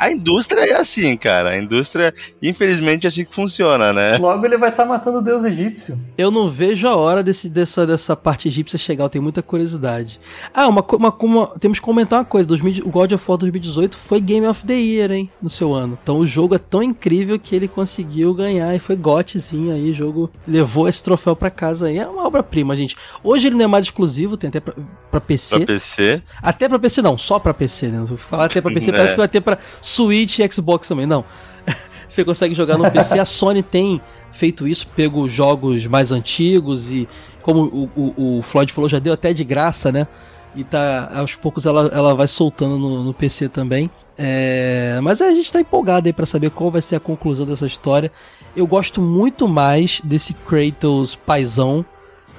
A 0.00 0.10
indústria 0.10 0.60
é 0.60 0.74
assim, 0.76 1.16
cara. 1.16 1.50
A 1.50 1.58
indústria, 1.58 2.14
infelizmente, 2.42 3.06
é 3.06 3.08
assim 3.08 3.24
que 3.24 3.34
funciona, 3.34 3.92
né? 3.92 4.16
Logo 4.18 4.44
ele 4.46 4.56
vai 4.56 4.70
estar 4.70 4.84
matando 4.84 5.18
o 5.18 5.22
deus 5.22 5.44
egípcio. 5.44 5.98
Eu 6.16 6.30
não 6.30 6.48
vejo 6.48 6.86
a 6.88 6.94
hora 6.96 7.22
desse, 7.22 7.48
dessa, 7.48 7.86
dessa 7.86 8.14
parte 8.16 8.48
egípcia 8.48 8.78
chegar, 8.78 9.04
eu 9.04 9.08
tenho 9.08 9.22
muita 9.22 9.42
curiosidade. 9.42 10.20
Ah, 10.54 10.68
uma, 10.68 10.84
uma, 10.92 11.14
uma- 11.20 11.46
temos 11.58 11.78
que 11.78 11.84
comentar 11.84 12.18
uma 12.20 12.24
coisa: 12.24 12.46
2000 12.48 12.84
o 12.86 12.90
God 12.90 13.12
of 13.12 13.24
War 13.28 13.38
2018 13.38 13.96
foi 13.96 14.20
Game 14.20 14.46
of 14.46 14.64
the 14.64 14.74
Year, 14.74 15.10
hein, 15.10 15.30
no 15.40 15.48
seu 15.48 15.72
ano. 15.74 15.98
Então 16.02 16.18
o 16.18 16.26
jogo 16.26 16.54
é 16.54 16.58
tão 16.58 16.82
incrível 16.82 17.38
que 17.38 17.54
ele 17.54 17.68
conseguiu 17.68 18.32
ganhar 18.34 18.74
e 18.74 18.78
foi 18.78 18.96
gotezinho 18.96 19.72
aí. 19.74 19.90
O 19.90 19.94
jogo 19.94 20.30
levou 20.46 20.88
esse 20.88 21.02
troféu 21.02 21.34
pra 21.34 21.50
casa 21.50 21.86
aí. 21.86 21.98
É 21.98 22.06
uma 22.06 22.26
obra-prima, 22.26 22.76
gente. 22.76 22.96
Hoje 23.22 23.46
ele 23.48 23.56
não 23.56 23.64
é 23.64 23.68
mais 23.68 23.84
exclusivo, 23.86 24.36
tem 24.36 24.48
até 24.48 24.60
pra, 24.60 24.74
pra 25.10 25.20
PC. 25.20 25.56
Pra 25.58 25.66
PC. 25.66 26.22
Até 26.42 26.68
pra 26.68 26.78
PC 26.78 27.02
não, 27.02 27.16
só 27.18 27.38
pra 27.38 27.54
PC, 27.54 27.88
né? 27.88 28.02
Vou 28.06 28.16
falar 28.16 28.46
até 28.46 28.60
pra 28.60 28.72
PC, 28.72 28.90
É. 28.90 28.92
parece 28.92 29.14
que 29.14 29.18
vai 29.18 29.28
ter 29.28 29.40
pra 29.40 29.58
Switch 29.80 30.38
e 30.38 30.52
Xbox 30.52 30.88
também. 30.88 31.06
Não. 31.06 31.24
Você 32.08 32.24
consegue 32.24 32.54
jogar 32.54 32.78
no 32.78 32.88
PC. 32.90 33.18
A 33.18 33.24
Sony 33.24 33.62
tem 33.62 34.00
feito 34.32 34.68
isso, 34.68 34.86
pego 34.88 35.28
jogos 35.28 35.86
mais 35.86 36.12
antigos 36.12 36.92
e, 36.92 37.08
como 37.42 37.62
o, 37.62 37.90
o, 37.96 38.38
o 38.38 38.42
Floyd 38.42 38.72
falou, 38.72 38.88
já 38.88 38.98
deu 38.98 39.14
até 39.14 39.32
de 39.32 39.44
graça, 39.44 39.90
né? 39.90 40.06
E 40.54 40.64
tá, 40.64 41.10
aos 41.14 41.34
poucos 41.34 41.66
ela, 41.66 41.86
ela 41.92 42.14
vai 42.14 42.28
soltando 42.28 42.78
no, 42.78 43.02
no 43.02 43.14
PC 43.14 43.48
também. 43.48 43.90
É, 44.18 44.98
mas 45.02 45.20
a 45.20 45.30
gente 45.32 45.52
tá 45.52 45.60
empolgado 45.60 46.08
aí 46.08 46.12
pra 46.12 46.24
saber 46.24 46.50
qual 46.50 46.70
vai 46.70 46.80
ser 46.80 46.96
a 46.96 47.00
conclusão 47.00 47.44
dessa 47.44 47.66
história. 47.66 48.10
Eu 48.54 48.66
gosto 48.66 49.00
muito 49.02 49.46
mais 49.46 50.00
desse 50.02 50.32
Kratos 50.32 51.14
paizão 51.14 51.84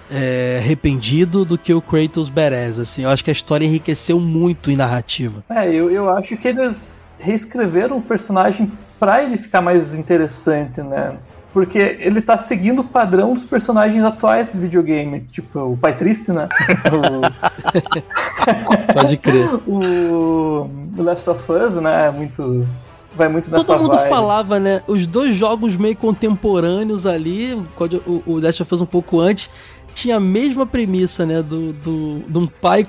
é, 0.09 0.59
arrependido 0.61 1.43
do 1.43 1.57
que 1.57 1.73
o 1.73 1.81
Kratos 1.81 2.29
badass, 2.29 2.79
assim. 2.79 3.03
Eu 3.03 3.09
acho 3.09 3.23
que 3.23 3.29
a 3.29 3.33
história 3.33 3.65
enriqueceu 3.65 4.19
muito 4.19 4.71
em 4.71 4.75
narrativa. 4.75 5.43
É, 5.49 5.67
eu, 5.67 5.91
eu 5.91 6.09
acho 6.09 6.37
que 6.37 6.47
eles 6.47 7.09
reescreveram 7.19 7.97
o 7.97 8.01
personagem 8.01 8.71
pra 8.99 9.23
ele 9.23 9.37
ficar 9.37 9.61
mais 9.61 9.93
interessante, 9.93 10.81
né? 10.81 11.17
Porque 11.53 11.97
ele 11.99 12.21
tá 12.21 12.37
seguindo 12.37 12.79
o 12.79 12.83
padrão 12.83 13.33
dos 13.33 13.43
personagens 13.43 14.03
atuais 14.03 14.49
do 14.49 14.59
videogame. 14.59 15.21
Tipo, 15.31 15.59
o 15.59 15.77
Pai 15.77 15.95
Triste, 15.95 16.31
né? 16.31 16.47
Pode 18.93 19.17
crer. 19.17 19.49
o, 19.65 20.69
o 20.97 21.01
Last 21.01 21.29
of 21.29 21.51
Us, 21.51 21.75
né? 21.75 22.07
é 22.07 22.11
Muito. 22.11 22.67
Vai 23.15 23.27
muito 23.27 23.49
nessa 23.49 23.65
Todo 23.65 23.81
mundo 23.81 23.95
vibe. 23.95 24.09
falava, 24.09 24.59
né? 24.59 24.83
Os 24.85 25.07
dois 25.07 25.35
jogos 25.35 25.75
meio 25.75 25.97
contemporâneos 25.97 27.07
ali, 27.07 27.53
o 27.53 27.65
o, 28.05 28.23
o 28.27 28.39
Last 28.39 28.61
of 28.61 28.75
Us 28.75 28.81
um 28.81 28.85
pouco 28.85 29.19
antes, 29.19 29.49
tinha 29.97 30.17
a 30.17 30.19
mesma 30.19 30.65
premissa, 30.65 31.25
né? 31.25 31.41
Do, 31.41 31.73
do, 31.73 32.19
de 32.27 32.37
um 32.37 32.45
pai 32.47 32.87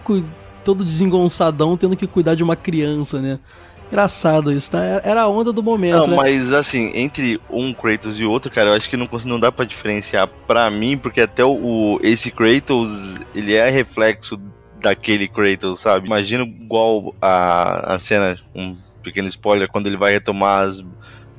todo 0.65 0.85
desengonçadão 0.85 1.77
tendo 1.77 1.97
que 1.97 2.07
cuidar 2.07 2.35
de 2.35 2.43
uma 2.43 2.55
criança, 2.55 3.21
né? 3.23 3.39
Engraçado 3.87 4.53
isso, 4.53 4.71
tá? 4.71 4.85
Era- 4.85 5.03
Era 5.09 5.23
a 5.23 5.29
onda 5.29 5.51
do 5.51 5.63
momento, 5.63 5.97
Não, 6.01 6.07
né? 6.09 6.17
mas 6.17 6.53
assim, 6.53 6.93
entre 6.95 7.41
um 7.49 7.73
Kratos 7.73 8.21
e 8.21 8.25
outro, 8.27 8.51
cara, 8.53 8.69
eu 8.71 8.75
acho 8.75 8.91
que 8.91 8.97
não, 8.99 9.09
não 9.25 9.41
dá 9.41 9.51
pra 9.51 9.65
diferenciar 9.65 10.29
pra 10.47 10.71
mim, 10.71 10.99
porque 10.99 11.23
até 11.23 11.43
o, 11.43 11.53
o- 11.53 11.99
esse 12.03 12.31
Kratos, 12.31 13.19
ele 13.35 13.55
é 13.55 13.71
reflexo 13.71 14.39
daquele 14.79 15.27
Kratos, 15.27 15.81
sabe? 15.81 16.07
Imagina 16.07 16.45
igual 16.45 17.15
a, 17.23 17.95
a 17.95 17.99
cena, 17.99 18.37
um 18.55 18.77
pequeno 19.03 19.27
spoiler, 19.29 19.69
quando 19.71 19.87
ele 19.87 19.97
vai 19.97 20.13
retomar 20.13 20.67
as, 20.67 20.85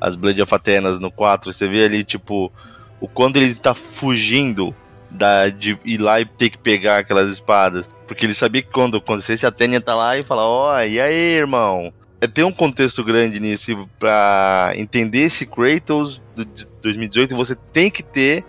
as 0.01 0.15
Blade 0.15 0.41
of 0.41 0.55
Athenas 0.55 0.99
no 0.99 1.11
4, 1.11 1.53
você 1.53 1.67
vê 1.67 1.83
ali, 1.85 2.03
tipo, 2.03 2.51
o 2.99 3.07
quando 3.07 3.37
ele 3.37 3.53
tá 3.53 3.75
fugindo 3.75 4.73
da, 5.09 5.49
de 5.49 5.77
ir 5.83 5.97
lá 5.97 6.19
e 6.19 6.25
ter 6.25 6.49
que 6.49 6.57
pegar 6.57 6.99
aquelas 6.99 7.31
espadas. 7.31 7.89
Porque 8.07 8.25
ele 8.25 8.33
sabia 8.33 8.61
que 8.61 8.71
quando 8.71 8.97
acontecesse, 8.97 9.45
a 9.45 9.51
Tênia 9.51 9.81
tá 9.81 9.95
lá 9.95 10.17
e 10.17 10.23
fala, 10.23 10.43
ó, 10.43 10.81
e 10.81 10.99
aí, 10.99 11.33
irmão? 11.35 11.93
É, 12.21 12.27
tem 12.27 12.43
um 12.43 12.51
contexto 12.51 13.03
grande 13.03 13.39
nisso 13.39 13.89
pra 13.97 14.73
entender 14.75 15.19
esse 15.19 15.45
Kratos 15.45 16.23
de 16.35 16.67
2018 16.81 17.35
você 17.35 17.55
tem 17.55 17.89
que 17.89 18.03
ter 18.03 18.43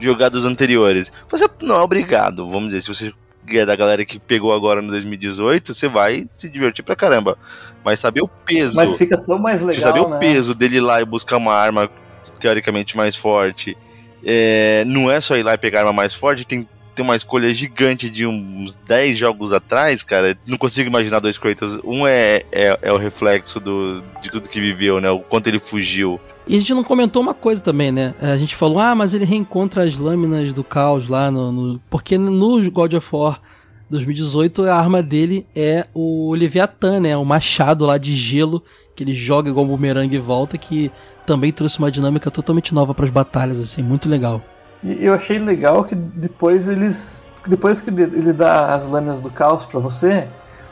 jogado 0.00 0.34
os 0.34 0.44
anteriores. 0.44 1.12
Você 1.28 1.46
não 1.62 1.76
é 1.76 1.82
obrigado, 1.82 2.48
vamos 2.48 2.72
dizer, 2.72 2.82
se 2.82 2.88
você 2.88 3.12
é 3.56 3.64
da 3.64 3.76
galera 3.76 4.04
que 4.04 4.18
pegou 4.18 4.52
agora 4.52 4.82
no 4.82 4.88
2018, 4.88 5.72
você 5.72 5.88
vai 5.88 6.26
se 6.28 6.50
divertir 6.50 6.84
pra 6.84 6.96
caramba. 6.96 7.38
Mas 7.84 8.00
saber 8.00 8.20
o 8.20 8.28
peso, 8.28 8.76
Mas 8.76 8.96
fica 8.96 9.16
tão 9.16 9.38
mais 9.38 9.60
legal. 9.60 9.74
você 9.74 9.80
saber 9.80 10.06
né? 10.06 10.16
o 10.16 10.18
peso 10.18 10.54
dele 10.54 10.78
ir 10.78 10.80
lá 10.80 11.00
e 11.00 11.04
buscar 11.04 11.36
uma 11.36 11.54
arma 11.54 11.88
teoricamente 12.38 12.96
mais 12.96 13.16
forte, 13.16 13.76
é, 14.24 14.84
não 14.86 15.10
é 15.10 15.20
só 15.20 15.36
ir 15.36 15.42
lá 15.42 15.54
e 15.54 15.58
pegar 15.58 15.78
a 15.78 15.82
arma 15.82 15.92
mais 15.92 16.14
forte, 16.14 16.46
tem, 16.46 16.66
tem 16.94 17.04
uma 17.04 17.14
escolha 17.16 17.52
gigante 17.54 18.10
de 18.10 18.26
uns 18.26 18.74
10 18.86 19.16
jogos 19.16 19.52
atrás, 19.52 20.02
cara. 20.02 20.36
Não 20.46 20.58
consigo 20.58 20.88
imaginar 20.88 21.20
dois 21.20 21.38
Kratos. 21.38 21.78
Um 21.84 22.06
é, 22.06 22.42
é, 22.50 22.78
é 22.82 22.92
o 22.92 22.96
reflexo 22.96 23.60
do, 23.60 24.02
de 24.20 24.30
tudo 24.30 24.48
que 24.48 24.60
viveu, 24.60 25.00
né? 25.00 25.08
O 25.10 25.20
quanto 25.20 25.46
ele 25.46 25.58
fugiu. 25.60 26.18
E 26.46 26.56
a 26.56 26.58
gente 26.58 26.74
não 26.74 26.82
comentou 26.82 27.22
uma 27.22 27.34
coisa 27.34 27.62
também, 27.62 27.92
né? 27.92 28.14
A 28.20 28.36
gente 28.36 28.56
falou, 28.56 28.80
ah, 28.80 28.94
mas 28.94 29.14
ele 29.14 29.24
reencontra 29.24 29.84
as 29.84 29.96
lâminas 29.98 30.52
do 30.52 30.64
caos 30.64 31.08
lá 31.08 31.30
no. 31.30 31.52
no- 31.52 31.80
Porque 31.88 32.18
no 32.18 32.70
God 32.70 32.94
of 32.94 33.06
War 33.12 33.40
2018 33.90 34.64
a 34.64 34.74
arma 34.74 35.02
dele 35.02 35.46
é 35.54 35.86
o 35.94 36.34
Leviatã, 36.34 37.00
né? 37.00 37.16
O 37.16 37.24
machado 37.24 37.86
lá 37.86 37.96
de 37.96 38.14
gelo 38.14 38.62
que 38.98 39.04
ele 39.04 39.14
joga 39.14 39.48
igual 39.48 39.64
um 39.64 39.68
bumerangue 39.68 40.16
e 40.16 40.18
volta, 40.18 40.58
que 40.58 40.90
também 41.24 41.52
trouxe 41.52 41.78
uma 41.78 41.88
dinâmica 41.88 42.32
totalmente 42.32 42.74
nova 42.74 42.92
para 42.92 43.04
as 43.04 43.12
batalhas, 43.12 43.60
assim, 43.60 43.80
muito 43.80 44.08
legal. 44.08 44.42
E 44.82 45.04
eu 45.04 45.14
achei 45.14 45.38
legal 45.38 45.84
que 45.84 45.94
depois 45.94 46.68
eles. 46.68 47.30
Depois 47.46 47.80
que 47.80 47.90
ele, 47.90 48.32
dá 48.32 48.74
as 48.74 48.90
lâminas 48.90 49.20
do 49.20 49.30
caos 49.30 49.64
pra 49.64 49.78
você, 49.78 50.26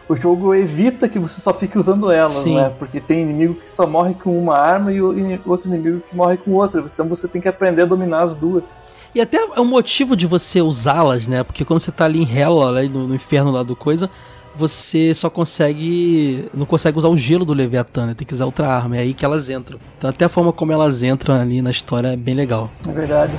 o 0.09 0.17
jogo 0.17 0.53
evita 0.53 1.09
que 1.09 1.21
você 1.21 1.41
só 1.41 1.55
fique 1.55 1.79
usando 1.79 2.11
elas, 2.11 2.33
Sim. 2.33 2.57
né? 2.57 2.73
Porque 2.77 2.99
tem 2.99 3.23
inimigo 3.23 3.55
que 3.55 3.71
só 3.71 3.87
morre 3.87 4.15
com 4.15 4.37
uma 4.37 4.59
arma 4.59 4.93
e 4.93 5.01
outro 5.01 5.73
inimigo 5.73 6.03
que 6.11 6.17
morre 6.17 6.37
com 6.37 6.51
outra. 6.51 6.85
Então 6.85 7.09
você 7.09 7.29
tem 7.29 7.41
que 7.41 7.47
aprender 7.47 7.83
a 7.83 7.87
dominar 7.87 8.23
as 8.23 8.35
duas. 8.35 8.77
E 9.15 9.21
até 9.21 9.39
é 9.39 9.61
um 9.61 9.65
motivo 9.65 10.17
de 10.17 10.27
você 10.27 10.61
usá-las, 10.61 11.29
né? 11.29 11.45
Porque 11.45 11.65
quando 11.65 11.79
você 11.79 11.93
tá 11.93 12.07
ali 12.07 12.21
em 12.21 12.29
Hell, 12.29 12.61
ali 12.61 12.89
no, 12.89 13.07
no 13.07 13.15
inferno 13.15 13.53
lá 13.53 13.63
do 13.63 13.77
coisa, 13.77 14.11
você 14.57 15.15
só 15.15 15.29
consegue. 15.29 16.49
Não 16.55 16.67
consegue 16.67 16.99
usar 16.99 17.09
o 17.09 17.17
gelo 17.17 17.45
do 17.45 17.53
Leviatã, 17.53 18.07
né? 18.07 18.15
Tem 18.15 18.27
que 18.27 18.35
usar 18.35 18.47
outra 18.47 18.69
arma. 18.69 18.97
É 18.97 19.01
aí 19.01 19.15
que 19.15 19.25
elas 19.25 19.51
entram. 19.51 19.79
Então 19.99 20.11
até 20.11 20.25
a 20.25 20.29
forma 20.29 20.53
como 20.53 20.73
elas 20.73 21.03
entram 21.03 21.35
ali 21.35 21.61
na 21.63 21.71
história 21.71 22.09
é 22.09 22.17
bem 22.17 22.35
legal. 22.35 22.71
Na 22.85 22.93
verdade. 22.93 23.33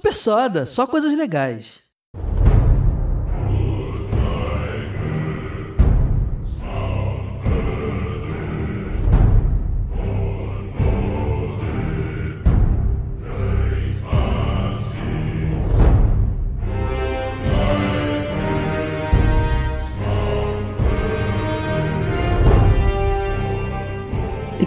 Super 0.00 0.14
Soda, 0.14 0.64
só 0.64 0.86
coisas 0.86 1.14
legais. 1.14 1.78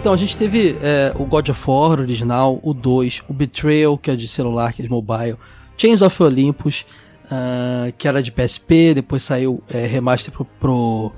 Então 0.04 0.12
a 0.12 0.18
gente 0.18 0.36
teve 0.36 0.76
é, 0.82 1.14
o 1.18 1.24
God 1.24 1.48
of 1.48 1.62
War 1.66 1.98
original, 1.98 2.60
o 2.62 2.74
2, 2.74 3.22
o 3.26 3.32
Betrayal, 3.32 3.96
que 3.96 4.10
é 4.10 4.14
de 4.14 4.28
celular, 4.28 4.70
que 4.70 4.82
é 4.82 4.84
de 4.84 4.90
mobile, 4.90 5.38
Chains 5.78 6.02
of 6.02 6.22
Olympus, 6.22 6.84
ah, 7.30 7.90
que 7.96 8.06
era 8.06 8.22
de 8.22 8.30
PSP, 8.30 8.92
depois 8.92 9.22
saiu 9.22 9.62
é, 9.66 9.86
remaster 9.86 10.30
pro, 10.30 10.44
pro 10.60 11.10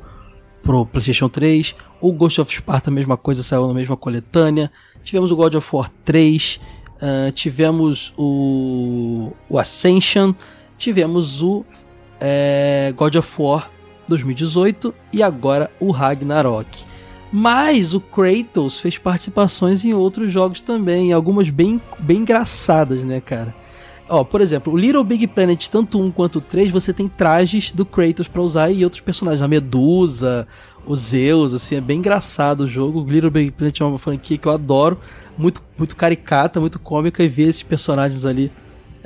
pro 0.62 0.86
PlayStation 0.86 1.28
3. 1.28 1.74
O 2.00 2.12
Ghost 2.12 2.40
of 2.40 2.54
Sparta, 2.54 2.88
a 2.88 2.92
mesma 2.92 3.16
coisa, 3.16 3.42
saiu 3.42 3.66
na 3.66 3.74
mesma 3.74 3.96
coletânea. 3.96 4.70
Tivemos 5.02 5.32
o 5.32 5.36
God 5.36 5.56
of 5.56 5.68
War 5.74 5.90
3. 6.04 6.60
Uh, 6.94 7.32
tivemos 7.32 8.14
o, 8.16 9.32
o 9.48 9.58
Ascension. 9.58 10.32
Tivemos 10.78 11.42
o 11.42 11.64
é, 12.20 12.94
God 12.96 13.16
of 13.16 13.42
War 13.42 13.68
2018 14.06 14.94
e 15.12 15.24
agora 15.24 15.72
o 15.80 15.90
Ragnarok. 15.90 16.86
Mas 17.38 17.92
o 17.92 18.00
Kratos 18.00 18.80
fez 18.80 18.96
participações 18.96 19.84
em 19.84 19.92
outros 19.92 20.32
jogos 20.32 20.62
também, 20.62 21.12
algumas 21.12 21.50
bem, 21.50 21.78
bem 21.98 22.20
engraçadas, 22.20 23.02
né, 23.02 23.20
cara? 23.20 23.54
Ó, 24.08 24.24
por 24.24 24.40
exemplo, 24.40 24.72
o 24.72 24.76
Little 24.78 25.04
Big 25.04 25.26
Planet, 25.26 25.68
tanto 25.68 26.00
um 26.00 26.10
quanto 26.10 26.40
3, 26.40 26.70
você 26.70 26.94
tem 26.94 27.08
trajes 27.08 27.72
do 27.72 27.84
Kratos 27.84 28.26
para 28.26 28.40
usar 28.40 28.70
e 28.70 28.82
outros 28.82 29.02
personagens, 29.02 29.42
a 29.42 29.48
Medusa, 29.48 30.48
o 30.86 30.96
Zeus, 30.96 31.52
assim, 31.52 31.74
é 31.74 31.80
bem 31.82 31.98
engraçado 31.98 32.62
o 32.62 32.68
jogo. 32.68 33.02
O 33.02 33.06
Little 33.06 33.30
Big 33.30 33.50
Planet 33.50 33.82
é 33.82 33.84
uma 33.84 33.98
franquia 33.98 34.38
que 34.38 34.48
eu 34.48 34.52
adoro, 34.52 34.98
muito, 35.36 35.62
muito 35.76 35.94
caricata, 35.94 36.58
muito 36.58 36.78
cômica, 36.78 37.22
e 37.22 37.28
ver 37.28 37.50
esses 37.50 37.62
personagens 37.62 38.24
ali 38.24 38.50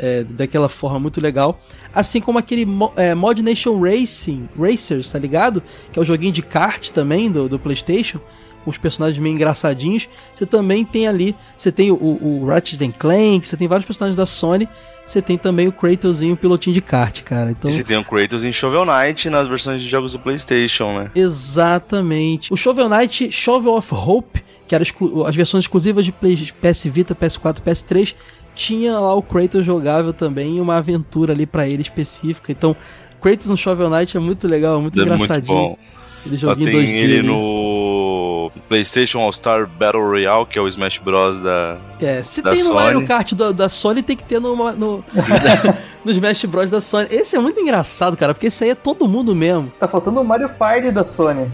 é, 0.00 0.24
daquela 0.24 0.68
forma 0.68 0.98
muito 0.98 1.20
legal. 1.20 1.60
Assim 1.94 2.20
como 2.20 2.38
aquele 2.38 2.66
é, 2.96 3.14
Mod 3.14 3.42
Nation 3.42 3.78
Racing, 3.78 4.48
Racers, 4.58 5.10
tá 5.10 5.18
ligado? 5.18 5.62
Que 5.92 5.98
é 5.98 6.02
o 6.02 6.04
joguinho 6.04 6.32
de 6.32 6.42
kart 6.42 6.90
também 6.90 7.30
do, 7.30 7.48
do 7.48 7.58
PlayStation, 7.58 8.18
com 8.64 8.70
os 8.70 8.78
personagens 8.78 9.20
meio 9.20 9.34
engraçadinhos. 9.34 10.08
Você 10.34 10.46
também 10.46 10.84
tem 10.84 11.06
ali, 11.06 11.36
você 11.56 11.70
tem 11.70 11.90
o, 11.90 11.96
o 11.96 12.46
Ratchet 12.46 12.92
Clank, 12.98 13.46
você 13.46 13.56
tem 13.56 13.68
vários 13.68 13.86
personagens 13.86 14.16
da 14.16 14.26
Sony. 14.26 14.66
Você 15.04 15.20
tem 15.20 15.36
também 15.36 15.66
o 15.66 15.72
Kratosinho, 15.72 16.36
pilotinho 16.36 16.72
de 16.72 16.80
kart, 16.80 17.22
cara. 17.24 17.50
Então... 17.50 17.68
E 17.68 17.72
você 17.72 17.82
tem 17.82 17.96
o 17.96 18.04
Kratos 18.04 18.44
em 18.44 18.52
Shovel 18.52 18.84
Knight 18.84 19.28
nas 19.28 19.48
versões 19.48 19.82
de 19.82 19.88
jogos 19.88 20.12
do 20.12 20.20
PlayStation, 20.20 20.96
né? 20.96 21.10
Exatamente. 21.16 22.52
O 22.52 22.56
Shovel 22.56 22.88
Knight 22.88 23.32
Shovel 23.32 23.72
of 23.72 23.92
Hope, 23.92 24.40
que 24.68 24.74
eram 24.74 24.86
as 25.26 25.34
versões 25.34 25.64
exclusivas 25.64 26.04
de 26.04 26.12
PS 26.12 26.84
Vita, 26.84 27.12
PS4, 27.12 27.56
PS3, 27.60 28.14
tinha 28.60 28.98
lá 28.98 29.14
o 29.14 29.22
Kratos 29.22 29.64
jogável 29.64 30.12
também 30.12 30.58
e 30.58 30.60
uma 30.60 30.76
aventura 30.76 31.32
ali 31.32 31.46
para 31.46 31.66
ele 31.66 31.80
específica. 31.80 32.52
Então, 32.52 32.76
Kratos 33.18 33.46
no 33.46 33.56
Shovel 33.56 33.88
Knight 33.88 34.14
é 34.14 34.20
muito 34.20 34.46
legal, 34.46 34.82
muito 34.82 35.00
é 35.00 35.02
engraçadinho. 35.02 35.58
Muito 35.58 35.76
bom. 35.76 35.78
Ele 36.26 36.36
joguinho 36.36 36.70
tem 36.70 36.84
2D 36.84 36.94
ele 36.94 37.22
no 37.22 38.52
PlayStation 38.68 39.20
All 39.20 39.32
Star 39.32 39.66
Battle 39.66 40.06
Royale, 40.06 40.44
que 40.44 40.58
é 40.58 40.62
o 40.62 40.68
Smash 40.68 40.98
Bros 40.98 41.38
da 41.38 41.78
É, 41.98 42.22
se 42.22 42.42
da 42.42 42.50
tem 42.50 42.62
no 42.62 42.68
Sony. 42.68 42.78
Mario 42.78 43.06
Kart 43.06 43.32
da, 43.32 43.52
da 43.52 43.68
Sony, 43.70 44.02
tem 44.02 44.14
que 44.14 44.24
ter 44.24 44.38
no, 44.38 44.54
no, 44.74 45.02
no 46.04 46.10
Smash 46.10 46.44
Bros 46.44 46.70
da 46.70 46.82
Sony. 46.82 47.08
Esse 47.10 47.36
é 47.36 47.38
muito 47.38 47.58
engraçado, 47.58 48.14
cara, 48.18 48.34
porque 48.34 48.48
esse 48.48 48.62
aí 48.64 48.70
é 48.70 48.74
todo 48.74 49.08
mundo 49.08 49.34
mesmo. 49.34 49.72
Tá 49.78 49.88
faltando 49.88 50.20
o 50.20 50.24
Mario 50.24 50.50
Party 50.50 50.90
da 50.90 51.04
Sony. 51.04 51.50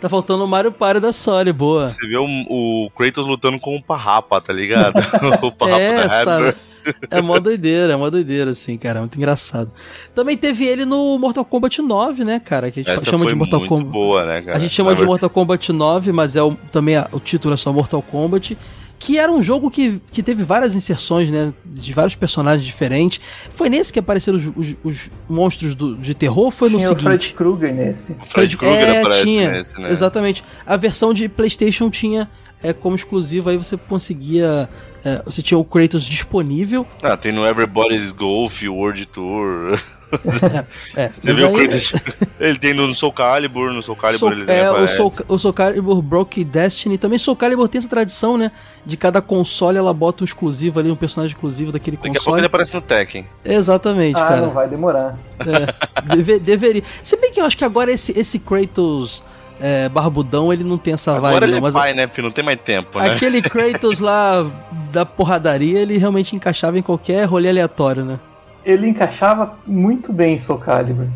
Tá 0.00 0.08
faltando 0.08 0.44
o 0.44 0.48
Mario 0.48 0.70
Party 0.70 1.00
da 1.00 1.12
Sony, 1.12 1.52
boa. 1.52 1.88
Você 1.88 2.06
vê 2.06 2.16
o, 2.18 2.26
o 2.26 2.90
Kratos 2.90 3.26
lutando 3.26 3.58
com 3.58 3.76
o 3.76 3.82
Parrapa, 3.82 4.40
tá 4.40 4.52
ligado? 4.52 4.94
o 5.42 5.50
Parrapa 5.50 5.80
é, 5.80 6.08
sabe? 6.08 6.54
É 7.10 7.20
mó 7.20 7.38
doideira, 7.38 7.94
é 7.94 7.96
mó 7.96 8.08
doideira, 8.10 8.50
assim, 8.50 8.76
cara. 8.76 9.00
Muito 9.00 9.16
engraçado. 9.16 9.72
Também 10.14 10.36
teve 10.36 10.64
ele 10.66 10.84
no 10.84 11.18
Mortal 11.18 11.44
Kombat 11.44 11.82
9, 11.82 12.24
né, 12.24 12.40
cara? 12.40 12.70
Que 12.70 12.80
a 12.80 12.82
gente 12.82 12.92
Essa 12.92 13.10
chama 13.10 13.26
de 13.26 13.34
Mortal 13.34 13.66
Kombat. 13.66 13.90
boa, 13.90 14.24
né, 14.24 14.42
cara? 14.42 14.56
A 14.56 14.60
gente 14.60 14.72
chama 14.72 14.90
Na 14.90 14.94
de 14.94 15.00
verdade... 15.00 15.08
Mortal 15.08 15.30
Kombat 15.30 15.72
9, 15.72 16.12
mas 16.12 16.36
é 16.36 16.42
o, 16.42 16.54
também 16.70 16.96
a, 16.96 17.08
o 17.10 17.18
título 17.18 17.54
é 17.54 17.56
só 17.56 17.72
Mortal 17.72 18.02
Kombat 18.02 18.56
que 18.98 19.18
era 19.18 19.30
um 19.30 19.42
jogo 19.42 19.70
que, 19.70 20.00
que 20.10 20.22
teve 20.22 20.42
várias 20.42 20.74
inserções, 20.74 21.30
né? 21.30 21.52
De 21.64 21.92
vários 21.92 22.14
personagens 22.14 22.64
diferentes. 22.64 23.20
Foi 23.52 23.68
nesse 23.68 23.92
que 23.92 23.98
apareceram 23.98 24.38
os, 24.38 24.46
os, 24.56 24.76
os 24.82 25.10
monstros 25.28 25.74
do, 25.74 25.96
de 25.96 26.14
terror? 26.14 26.50
Foi 26.50 26.68
tinha 26.68 26.80
no 26.80 26.86
seguinte? 26.86 27.00
o 27.00 27.10
Fred 27.10 27.34
Krueger 27.34 27.74
nesse. 27.74 28.12
O 28.12 28.26
Fred 28.26 28.56
Krueger 28.56 28.88
é, 28.88 28.98
aparece 29.00 29.22
tinha, 29.22 29.50
nesse, 29.52 29.80
né? 29.80 29.90
Exatamente. 29.90 30.42
A 30.64 30.76
versão 30.76 31.12
de 31.12 31.28
PlayStation 31.28 31.90
tinha 31.90 32.28
é, 32.62 32.72
como 32.72 32.96
exclusivo, 32.96 33.50
aí 33.50 33.56
você 33.56 33.76
conseguia. 33.76 34.68
É, 35.04 35.22
você 35.24 35.42
tinha 35.42 35.58
o 35.58 35.64
Kratos 35.64 36.04
disponível. 36.04 36.86
Ah, 37.02 37.16
tem 37.16 37.32
no 37.32 37.46
Everybody's 37.46 38.10
Golf, 38.10 38.62
World 38.62 39.06
Tour. 39.06 39.78
É, 40.96 41.02
é, 41.04 41.08
Você 41.08 41.32
viu 41.34 41.48
o 41.50 41.52
Kratos? 41.52 41.92
ele 42.38 42.58
tem 42.58 42.72
no 42.72 42.94
Soul 42.94 43.12
Calibur, 43.12 43.72
no 43.72 43.82
Soul 43.82 43.96
Calibur 43.96 44.30
Soul, 44.30 44.42
ele 44.42 44.50
É, 44.52 44.70
o 44.70 44.86
Soul, 44.86 45.12
o 45.28 45.38
Soul 45.38 45.52
Calibur 45.54 46.00
Broke 46.00 46.44
Destiny. 46.44 46.96
Também 46.98 47.18
Soul 47.18 47.36
Calibur 47.36 47.68
tem 47.68 47.78
essa 47.80 47.88
tradição, 47.88 48.38
né? 48.38 48.52
De 48.84 48.96
cada 48.96 49.20
console 49.20 49.78
ela 49.78 49.92
bota 49.92 50.22
um 50.22 50.24
exclusivo 50.24 50.78
ali, 50.78 50.90
um 50.90 50.96
personagem 50.96 51.34
exclusivo 51.34 51.72
daquele 51.72 51.96
Daqui 51.96 52.08
a 52.08 52.12
pouco 52.12 52.24
console. 52.24 52.40
ele 52.40 52.46
aparece 52.46 52.74
no 52.74 52.80
Tekken. 52.80 53.26
Exatamente, 53.44 54.18
Ah, 54.20 54.24
cara. 54.24 54.40
não 54.42 54.50
vai 54.50 54.68
demorar. 54.68 55.18
É, 55.40 56.14
deve- 56.16 56.38
deveria. 56.38 56.82
Se 57.02 57.16
bem 57.16 57.32
que 57.32 57.40
eu 57.40 57.44
acho 57.44 57.56
que 57.58 57.64
agora 57.64 57.90
esse, 57.90 58.16
esse 58.18 58.38
Kratos 58.38 59.22
é, 59.60 59.88
barbudão, 59.88 60.52
ele 60.52 60.62
não 60.62 60.78
tem 60.78 60.94
essa 60.94 61.16
Agora 61.16 61.40
vibe, 61.40 61.44
ele 61.52 61.60
não, 61.60 61.68
é 61.68 61.72
pai, 61.72 61.94
né, 61.94 62.06
filho? 62.06 62.26
Não 62.26 62.32
tem 62.32 62.44
mais 62.44 62.58
tempo, 62.60 62.98
né? 63.00 63.10
aquele 63.12 63.40
Kratos 63.42 63.98
lá 64.00 64.46
da 64.92 65.04
porradaria, 65.04 65.80
ele 65.80 65.96
realmente 65.98 66.36
encaixava 66.36 66.78
em 66.78 66.82
qualquer 66.82 67.24
rolê 67.24 67.48
aleatório, 67.48 68.04
né? 68.04 68.20
Ele 68.66 68.88
encaixava 68.88 69.56
muito 69.66 70.12
bem 70.12 70.34
em 70.34 70.38
Soul 70.38 70.58
Calibur. 70.58 71.06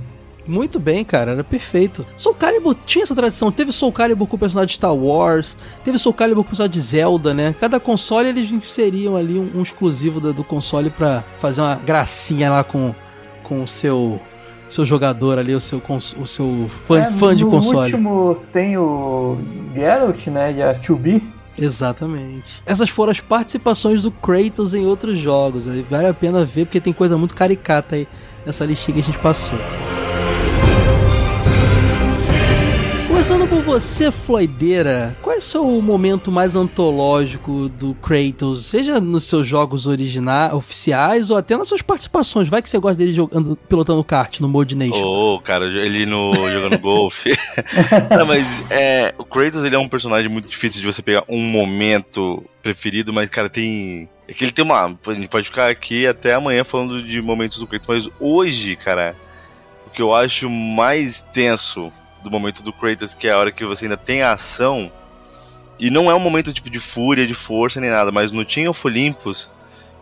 Muito 0.46 0.80
bem, 0.80 1.04
cara, 1.04 1.32
era 1.32 1.44
perfeito. 1.44 2.04
Soul 2.16 2.34
Calibur 2.34 2.74
tinha 2.86 3.02
essa 3.02 3.14
tradição. 3.14 3.52
Teve 3.52 3.72
Soul 3.72 3.92
Calibur 3.92 4.26
com 4.26 4.36
o 4.36 4.38
personagem 4.38 4.68
de 4.68 4.74
Star 4.74 4.94
Wars, 4.94 5.56
teve 5.84 5.98
Soul 5.98 6.14
Calibur 6.14 6.42
com 6.42 6.48
o 6.48 6.50
personagem 6.50 6.72
de 6.72 6.80
Zelda, 6.80 7.34
né? 7.34 7.54
Cada 7.60 7.78
console 7.78 8.28
eles 8.30 8.50
inseriam 8.50 9.16
ali 9.16 9.38
um, 9.38 9.50
um 9.58 9.62
exclusivo 9.62 10.18
do, 10.18 10.32
do 10.32 10.42
console 10.42 10.90
pra 10.90 11.22
fazer 11.38 11.60
uma 11.60 11.74
gracinha 11.76 12.50
lá 12.50 12.64
com, 12.64 12.94
com 13.42 13.62
o 13.62 13.68
seu 13.68 14.18
seu 14.68 14.84
jogador 14.84 15.36
ali, 15.36 15.52
o 15.52 15.60
seu, 15.60 15.82
o 16.16 16.26
seu 16.26 16.66
fã, 16.86 17.00
É, 17.00 17.10
fã 17.10 17.34
de 17.34 17.42
no 17.44 17.50
console. 17.50 17.92
último 17.92 18.36
tem 18.52 18.78
o 18.78 19.36
Geralt, 19.74 20.26
né? 20.28 20.52
E 20.52 20.62
a 20.62 20.72
2B. 20.74 21.20
Exatamente. 21.60 22.62
Essas 22.64 22.88
foram 22.88 23.12
as 23.12 23.20
participações 23.20 24.02
do 24.02 24.10
Kratos 24.10 24.72
em 24.74 24.86
outros 24.86 25.18
jogos. 25.18 25.66
Vale 25.88 26.06
a 26.06 26.14
pena 26.14 26.44
ver 26.44 26.64
porque 26.64 26.80
tem 26.80 26.92
coisa 26.92 27.18
muito 27.18 27.34
caricata 27.34 27.96
aí 27.96 28.08
nessa 28.46 28.64
listinha 28.64 28.94
que 28.94 29.00
a 29.00 29.04
gente 29.04 29.18
passou. 29.18 29.58
Começando 33.20 33.46
por 33.46 33.60
você, 33.60 34.10
Floideira, 34.10 35.14
qual 35.20 35.34
é 35.34 35.38
o 35.38 35.42
seu 35.42 35.62
momento 35.82 36.32
mais 36.32 36.56
antológico 36.56 37.68
do 37.68 37.92
Kratos? 37.96 38.64
Seja 38.64 38.98
nos 38.98 39.24
seus 39.24 39.46
jogos 39.46 39.86
originais, 39.86 40.54
oficiais, 40.54 41.30
ou 41.30 41.36
até 41.36 41.54
nas 41.54 41.68
suas 41.68 41.82
participações. 41.82 42.48
Vai 42.48 42.62
que 42.62 42.70
você 42.70 42.78
gosta 42.78 42.96
dele 42.96 43.12
jogando, 43.12 43.56
pilotando 43.68 44.02
kart 44.02 44.40
no 44.40 44.48
Mode 44.48 44.74
Nation. 44.74 45.04
Ô, 45.04 45.38
cara, 45.38 45.66
ele 45.66 46.06
no 46.06 46.32
jogando 46.50 46.78
golfe. 46.80 47.36
Não, 48.16 48.24
mas 48.24 48.62
é, 48.70 49.14
o 49.18 49.24
Kratos 49.26 49.66
ele 49.66 49.76
é 49.76 49.78
um 49.78 49.86
personagem 49.86 50.30
muito 50.30 50.48
difícil 50.48 50.80
de 50.80 50.86
você 50.86 51.02
pegar 51.02 51.22
um 51.28 51.42
momento 51.42 52.42
preferido, 52.62 53.12
mas 53.12 53.28
cara, 53.28 53.50
tem 53.50 54.08
é 54.26 54.32
que 54.32 54.44
ele 54.44 54.52
tem 54.52 54.64
uma, 54.64 54.98
a 55.06 55.12
gente 55.12 55.28
pode 55.28 55.44
ficar 55.44 55.68
aqui 55.68 56.06
até 56.06 56.32
amanhã 56.32 56.64
falando 56.64 57.02
de 57.02 57.20
momentos 57.20 57.58
do 57.58 57.66
Kratos, 57.66 57.86
mas 57.86 58.10
hoje, 58.18 58.76
cara, 58.76 59.14
o 59.86 59.90
que 59.90 60.00
eu 60.00 60.14
acho 60.14 60.48
mais 60.48 61.22
tenso 61.34 61.92
do 62.22 62.30
momento 62.30 62.62
do 62.62 62.72
Kratos, 62.72 63.14
que 63.14 63.28
é 63.28 63.32
a 63.32 63.38
hora 63.38 63.52
que 63.52 63.64
você 63.64 63.84
ainda 63.84 63.96
tem 63.96 64.22
a 64.22 64.32
ação, 64.32 64.90
e 65.78 65.90
não 65.90 66.10
é 66.10 66.14
um 66.14 66.20
momento 66.20 66.52
tipo 66.52 66.70
de 66.70 66.78
fúria, 66.78 67.26
de 67.26 67.34
força 67.34 67.80
nem 67.80 67.90
nada, 67.90 68.12
mas 68.12 68.32
no 68.32 68.44
Team 68.44 68.70
of 68.70 68.86
Olympus, 68.86 69.50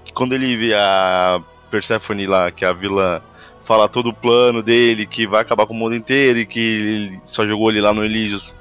que 0.04 0.12
quando 0.12 0.34
ele 0.34 0.56
vê 0.56 0.74
a 0.74 1.40
Persephone 1.70 2.26
lá, 2.26 2.50
que 2.50 2.64
é 2.64 2.68
a 2.68 2.72
vilã, 2.72 3.22
fala 3.62 3.88
todo 3.88 4.08
o 4.08 4.14
plano 4.14 4.62
dele, 4.62 5.06
que 5.06 5.26
vai 5.26 5.42
acabar 5.42 5.66
com 5.66 5.74
o 5.74 5.76
mundo 5.76 5.94
inteiro 5.94 6.40
e 6.40 6.46
que 6.46 6.58
ele 6.58 7.20
só 7.24 7.46
jogou 7.46 7.70
ele 7.70 7.80
lá 7.80 7.92
no 7.92 8.04
Elysius. 8.04 8.56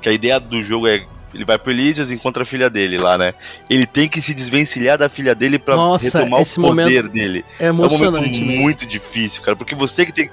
Que 0.00 0.08
a 0.08 0.12
ideia 0.12 0.38
do 0.38 0.62
jogo 0.62 0.86
é 0.86 1.06
ele 1.34 1.44
vai 1.44 1.58
pro 1.58 1.72
Elysius 1.72 2.10
e 2.10 2.14
encontra 2.14 2.44
a 2.44 2.46
filha 2.46 2.70
dele 2.70 2.96
lá, 2.96 3.18
né? 3.18 3.34
Ele 3.68 3.84
tem 3.84 4.08
que 4.08 4.22
se 4.22 4.32
desvencilhar 4.32 4.96
da 4.96 5.08
filha 5.08 5.34
dele 5.34 5.58
pra 5.58 5.74
Nossa, 5.74 6.18
retomar 6.18 6.40
esse 6.40 6.60
o 6.60 6.62
poder 6.62 7.08
dele. 7.08 7.44
É 7.58 7.66
É 7.66 7.72
um 7.72 7.74
momento 7.74 8.20
mesmo. 8.20 8.46
muito 8.46 8.86
difícil, 8.86 9.42
cara, 9.42 9.56
porque 9.56 9.74
você 9.74 10.06
que 10.06 10.12
tem 10.12 10.30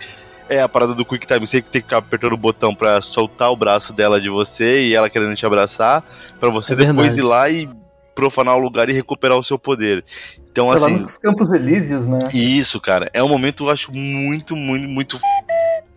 é 0.52 0.62
a 0.62 0.68
parada 0.68 0.94
do 0.94 1.06
Quick 1.06 1.26
Time, 1.26 1.40
você 1.48 1.62
que 1.62 1.72
tem 1.72 1.82
que 1.82 1.88
ficar 1.88 1.98
apertando 2.00 2.34
o 2.34 2.38
botão 2.38 2.76
pra 2.76 3.00
soltar 3.00 3.50
o 3.52 3.56
braço 3.56 3.94
dela 3.94 4.20
de 4.20 4.30
você 4.30 4.82
e 4.88 4.94
ela 4.94 5.10
querendo 5.10 5.34
te 5.36 5.46
abraçar, 5.46 6.04
pra 6.40 6.50
você 6.50 6.74
É 6.74 6.76
depois 6.76 7.16
verdade. 7.16 7.20
ir 7.20 7.24
lá 7.24 7.50
e 7.50 7.70
profanar 8.14 8.56
o 8.56 8.60
lugar 8.60 8.90
e 8.90 8.94
recuperar 8.94 9.38
o 9.38 9.44
seu 9.44 9.58
poder. 9.58 10.04
Então, 10.52 10.70
Foi 10.70 10.80
lá 10.80 10.88
assim, 10.88 10.98
nos 11.00 11.18
Campos 11.18 11.54
Elíseos, 11.54 12.08
né? 12.10 12.28
isso, 12.34 12.82
cara, 12.82 13.10
é 13.14 13.24
um 13.24 13.30
momento 13.30 13.64
eu 13.64 13.70
acho 13.70 13.94
muito, 13.94 14.54
muito, 14.56 14.88
muito 14.90 15.16
f... 15.16 15.24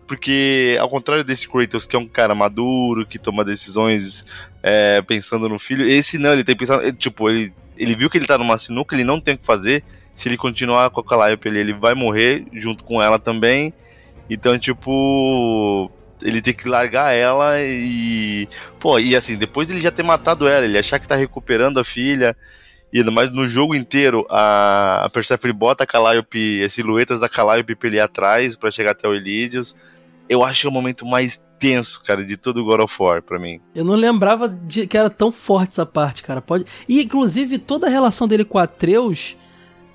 porque 0.07 0.77
ao 0.79 0.87
contrário 0.87 1.25
desse 1.25 1.47
Kratos 1.49 1.85
que 1.85 1.95
é 1.95 1.99
um 1.99 2.07
cara 2.07 2.33
maduro, 2.33 3.05
que 3.05 3.19
toma 3.19 3.43
decisões 3.43 4.25
é, 4.63 5.01
pensando 5.01 5.49
no 5.49 5.59
filho, 5.59 5.85
esse 5.85 6.17
não, 6.17 6.31
ele 6.31 6.43
tem 6.45 6.55
pensado, 6.55 6.81
ele, 6.81 6.93
tipo, 6.93 7.29
ele, 7.29 7.53
ele 7.77 7.95
viu 7.95 8.09
que 8.09 8.17
ele 8.17 8.25
tá 8.25 8.37
numa 8.37 8.57
sinuca, 8.57 8.95
ele 8.95 9.03
não 9.03 9.19
tem 9.19 9.35
o 9.35 9.37
que 9.37 9.45
fazer, 9.45 9.83
se 10.15 10.29
ele 10.29 10.37
continuar 10.37 10.89
com 10.91 11.01
a 11.01 11.03
Calliope, 11.03 11.49
ele, 11.49 11.59
ele 11.59 11.73
vai 11.73 11.93
morrer 11.93 12.45
junto 12.53 12.85
com 12.85 13.01
ela 13.01 13.19
também, 13.19 13.73
então, 14.29 14.57
tipo, 14.57 15.91
ele 16.21 16.41
tem 16.41 16.53
que 16.53 16.67
largar 16.67 17.13
ela 17.13 17.61
e, 17.61 18.47
pô, 18.79 18.99
e 18.99 19.15
assim, 19.15 19.35
depois 19.35 19.69
ele 19.69 19.79
já 19.79 19.91
ter 19.91 20.03
matado 20.03 20.47
ela, 20.47 20.65
ele 20.65 20.77
achar 20.77 20.99
que 20.99 21.07
tá 21.07 21.15
recuperando 21.15 21.79
a 21.79 21.83
filha, 21.83 22.35
e 22.91 23.03
mais 23.03 23.29
no 23.29 23.47
jogo 23.47 23.75
inteiro, 23.75 24.25
a, 24.29 25.09
Persephone 25.13 25.53
bota 25.53 25.83
a 25.83 25.87
Calliope, 25.87 26.63
as 26.63 26.73
silhuetas 26.73 27.19
da 27.19 27.27
Calliope 27.27 27.75
pra 27.75 27.87
ele 27.87 27.97
ir 27.97 28.01
atrás, 28.01 28.55
pra 28.55 28.71
chegar 28.71 28.91
até 28.91 29.07
o 29.07 29.13
Elysius. 29.13 29.75
eu 30.29 30.43
acho 30.43 30.61
que 30.61 30.67
é 30.67 30.69
o 30.69 30.73
momento 30.73 31.05
mais 31.05 31.43
tenso, 31.59 32.01
cara, 32.03 32.23
de 32.23 32.37
todo 32.37 32.61
o 32.61 32.65
God 32.65 32.81
of 32.81 32.95
War 32.99 33.21
pra 33.21 33.37
mim. 33.37 33.59
Eu 33.73 33.83
não 33.83 33.95
lembrava 33.95 34.47
de 34.47 34.87
que 34.87 34.97
era 34.97 35.09
tão 35.09 35.31
forte 35.31 35.71
essa 35.71 35.85
parte, 35.85 36.23
cara. 36.23 36.41
Pode. 36.41 36.65
E 36.87 37.01
inclusive 37.03 37.57
toda 37.57 37.87
a 37.87 37.89
relação 37.89 38.27
dele 38.27 38.45
com 38.45 38.57
Atreus, 38.57 39.35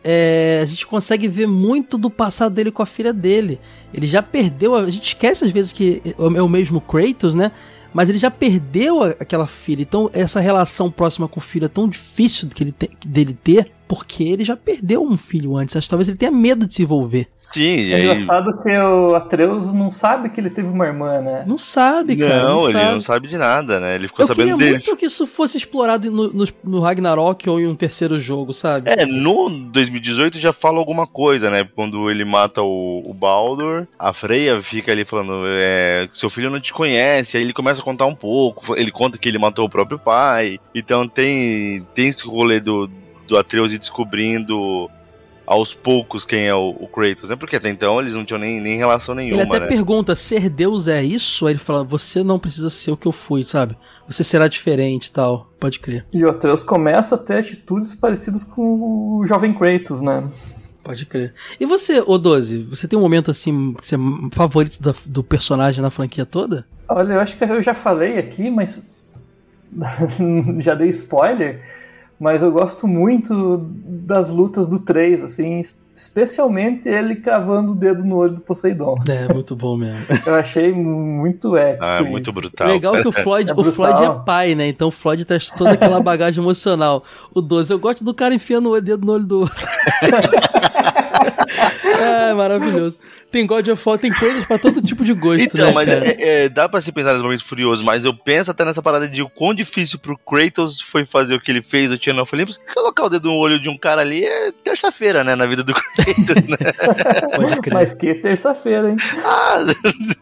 é, 0.02 0.60
a 0.62 0.64
gente 0.64 0.86
consegue 0.86 1.28
ver 1.28 1.46
muito 1.46 1.98
do 1.98 2.10
passado 2.10 2.54
dele 2.54 2.70
com 2.70 2.82
a 2.82 2.86
filha 2.86 3.12
dele. 3.12 3.60
Ele 3.92 4.06
já 4.06 4.22
perdeu, 4.22 4.74
a 4.74 4.90
gente 4.90 5.08
esquece 5.08 5.44
às 5.44 5.50
vezes 5.50 5.72
que 5.72 6.00
é 6.36 6.42
o 6.42 6.48
mesmo 6.48 6.80
Kratos, 6.80 7.34
né? 7.34 7.52
Mas 7.92 8.08
ele 8.08 8.18
já 8.18 8.30
perdeu 8.30 9.02
aquela 9.02 9.46
filha. 9.46 9.82
Então 9.82 10.10
essa 10.12 10.40
relação 10.40 10.90
próxima 10.90 11.28
com 11.28 11.40
o 11.40 11.42
filho 11.42 11.66
é 11.66 11.68
tão 11.68 11.88
difícil 11.88 12.48
que 12.48 12.62
ele 12.62 12.72
te, 12.72 12.90
dele 13.06 13.36
ter, 13.42 13.70
porque 13.90 14.22
ele 14.22 14.44
já 14.44 14.56
perdeu 14.56 15.02
um 15.02 15.18
filho 15.18 15.56
antes. 15.56 15.74
Acho 15.74 15.86
que 15.86 15.90
talvez 15.90 16.08
ele 16.08 16.16
tenha 16.16 16.30
medo 16.30 16.64
de 16.64 16.72
se 16.76 16.82
envolver. 16.84 17.26
Sim, 17.50 17.90
É 17.90 17.96
aí... 17.96 18.02
engraçado 18.04 18.56
que 18.62 18.70
o 18.70 19.16
Atreus 19.16 19.72
não 19.72 19.90
sabe 19.90 20.30
que 20.30 20.40
ele 20.40 20.48
teve 20.48 20.68
uma 20.68 20.86
irmã, 20.86 21.20
né? 21.20 21.42
Não 21.44 21.58
sabe, 21.58 22.16
cara. 22.16 22.44
Não, 22.44 22.58
Não, 22.58 22.64
ele 22.68 22.78
sabe. 22.78 22.92
não 22.92 23.00
sabe 23.00 23.26
de 23.26 23.36
nada, 23.36 23.80
né? 23.80 23.96
Ele 23.96 24.06
ficou 24.06 24.22
Eu 24.22 24.28
sabendo 24.28 24.44
queria 24.44 24.56
dele. 24.56 24.70
muito 24.74 24.96
que 24.96 25.06
isso 25.06 25.26
fosse 25.26 25.56
explorado 25.58 26.08
no, 26.08 26.32
no, 26.32 26.44
no 26.62 26.78
Ragnarok 26.78 27.50
ou 27.50 27.58
em 27.58 27.66
um 27.66 27.74
terceiro 27.74 28.20
jogo, 28.20 28.52
sabe? 28.54 28.92
É, 28.92 29.04
no 29.04 29.50
2018 29.50 30.38
já 30.38 30.52
fala 30.52 30.78
alguma 30.78 31.08
coisa, 31.08 31.50
né? 31.50 31.64
Quando 31.74 32.08
ele 32.08 32.24
mata 32.24 32.62
o, 32.62 33.02
o 33.04 33.12
Baldur, 33.12 33.88
a 33.98 34.12
Freya 34.12 34.62
fica 34.62 34.92
ali 34.92 35.04
falando: 35.04 35.42
é, 35.48 36.08
seu 36.12 36.30
filho 36.30 36.48
não 36.48 36.60
te 36.60 36.72
conhece. 36.72 37.36
Aí 37.36 37.42
ele 37.42 37.52
começa 37.52 37.82
a 37.82 37.84
contar 37.84 38.06
um 38.06 38.14
pouco. 38.14 38.76
Ele 38.76 38.92
conta 38.92 39.18
que 39.18 39.28
ele 39.28 39.38
matou 39.38 39.64
o 39.66 39.68
próprio 39.68 39.98
pai. 39.98 40.60
Então 40.72 41.08
tem, 41.08 41.84
tem 41.96 42.06
esse 42.06 42.24
rolê 42.28 42.60
do, 42.60 42.88
do 43.30 43.38
Atreus 43.38 43.72
ir 43.72 43.78
descobrindo 43.78 44.90
aos 45.46 45.74
poucos 45.74 46.24
quem 46.24 46.46
é 46.46 46.54
o, 46.54 46.70
o 46.78 46.86
Kratos, 46.86 47.28
né? 47.28 47.34
Porque 47.36 47.56
até 47.56 47.68
então 47.70 48.00
eles 48.00 48.14
não 48.14 48.24
tinham 48.24 48.38
nem, 48.38 48.60
nem 48.60 48.76
relação 48.76 49.14
Ele 49.18 49.24
nenhuma, 49.32 49.56
até 49.56 49.60
né? 49.60 49.66
pergunta, 49.66 50.14
ser 50.14 50.48
Deus 50.48 50.86
é 50.86 51.02
isso? 51.02 51.46
Aí 51.46 51.52
ele 51.54 51.58
fala, 51.58 51.82
você 51.82 52.22
não 52.22 52.38
precisa 52.38 52.70
ser 52.70 52.90
o 52.92 52.96
que 52.96 53.08
eu 53.08 53.12
fui, 53.12 53.42
sabe? 53.42 53.76
Você 54.06 54.22
será 54.22 54.46
diferente 54.46 55.06
e 55.06 55.12
tal. 55.12 55.50
Pode 55.58 55.80
crer, 55.80 56.06
E 56.12 56.24
o 56.24 56.30
Atreus 56.30 56.62
começa 56.62 57.14
a 57.14 57.18
ter 57.18 57.38
atitudes 57.38 57.94
parecidas 57.94 58.44
com 58.44 59.18
o 59.18 59.26
jovem 59.26 59.52
Kratos, 59.54 60.00
né? 60.00 60.30
pode 60.82 61.04
crer. 61.06 61.34
E 61.60 61.66
você, 61.66 62.02
ô 62.06 62.16
Doze, 62.16 62.64
você 62.64 62.88
tem 62.88 62.98
um 62.98 63.02
momento 63.02 63.30
assim, 63.30 63.74
que 63.74 63.86
você 63.86 63.96
é 63.96 63.98
favorito 64.32 64.80
da- 64.82 64.94
do 65.04 65.22
personagem 65.22 65.82
na 65.82 65.90
franquia 65.90 66.24
toda? 66.24 66.66
Olha, 66.88 67.12
eu 67.14 67.20
acho 67.20 67.36
que 67.36 67.44
eu 67.44 67.62
já 67.62 67.74
falei 67.74 68.18
aqui, 68.18 68.50
mas 68.50 69.14
já 70.58 70.74
dei 70.74 70.88
spoiler, 70.88 71.62
mas 72.20 72.42
eu 72.42 72.52
gosto 72.52 72.86
muito 72.86 73.66
das 73.84 74.28
lutas 74.30 74.68
do 74.68 74.78
3, 74.78 75.24
assim, 75.24 75.58
es- 75.58 75.80
especialmente 75.96 76.88
ele 76.88 77.16
cravando 77.16 77.72
o 77.72 77.74
dedo 77.74 78.04
no 78.04 78.16
olho 78.16 78.34
do 78.34 78.40
Poseidon. 78.40 78.96
É, 79.08 79.32
muito 79.34 79.54
bom 79.56 79.76
mesmo. 79.76 80.00
Eu 80.26 80.34
achei 80.34 80.72
muito 80.72 81.56
épico. 81.58 81.84
Ah, 81.84 81.98
é 81.98 82.02
muito 82.02 82.30
isso. 82.30 82.32
brutal. 82.40 82.68
Legal 82.68 82.92
que 83.02 83.08
o 83.08 83.12
Floyd, 83.12 83.50
É 83.50 83.54
o. 83.54 83.64
Floyd 83.64 84.02
é 84.02 84.10
pai, 84.24 84.54
né? 84.54 84.68
Então 84.68 84.88
o 84.88 84.90
Floyd 84.90 85.24
traz 85.26 85.50
toda 85.50 85.72
aquela 85.72 86.00
bagagem 86.00 86.42
emocional. 86.42 87.02
O 87.34 87.42
12, 87.42 87.72
eu 87.72 87.78
gosto 87.78 88.02
do 88.02 88.14
cara 88.14 88.34
enfiando 88.34 88.70
o 88.70 88.80
dedo 88.80 89.04
no 89.04 89.12
olho 89.12 89.26
do 89.26 89.40
outro. 89.40 89.66
é, 92.30 92.34
maravilhoso. 92.34 92.98
Tem 93.30 93.46
God 93.46 93.68
of 93.68 93.82
War, 93.88 93.98
tem 93.98 94.12
coisas 94.12 94.44
pra 94.44 94.58
todo 94.58 94.82
tipo 94.82 95.04
de 95.04 95.12
gosto, 95.12 95.44
Então, 95.44 95.66
né, 95.68 95.72
mas 95.72 95.88
é- 95.88 96.16
é, 96.44 96.48
dá 96.48 96.68
pra 96.68 96.80
se 96.80 96.90
pensar 96.90 97.12
nos 97.14 97.22
momentos 97.22 97.44
furiosos, 97.44 97.84
mas 97.84 98.04
eu 98.04 98.12
penso 98.12 98.50
até 98.50 98.64
nessa 98.64 98.82
parada 98.82 99.06
de 99.06 99.22
o 99.22 99.28
quão 99.28 99.54
difícil 99.54 99.98
pro 99.98 100.18
Kratos 100.18 100.80
foi 100.80 101.04
fazer 101.04 101.34
o 101.34 101.40
que 101.40 101.50
ele 101.50 101.62
fez, 101.62 101.92
o 101.92 101.98
Tiano 101.98 102.26
Olympus. 102.32 102.60
Colocar 102.74 103.04
o 103.04 103.08
dedo 103.08 103.28
no 103.28 103.36
olho 103.36 103.60
de 103.60 103.68
um 103.68 103.76
cara 103.76 104.00
ali 104.00 104.24
é 104.24 104.52
terça-feira, 104.64 105.22
né? 105.22 105.34
Na 105.36 105.46
vida 105.46 105.62
do 105.62 105.72
Kratos, 105.94 106.46
né? 106.46 106.56
Pode 107.36 107.60
crer. 107.60 107.74
Mas 107.74 107.94
que 107.96 108.14
terça-feira, 108.14 108.90
hein? 108.90 108.96
Ah, 109.24 109.64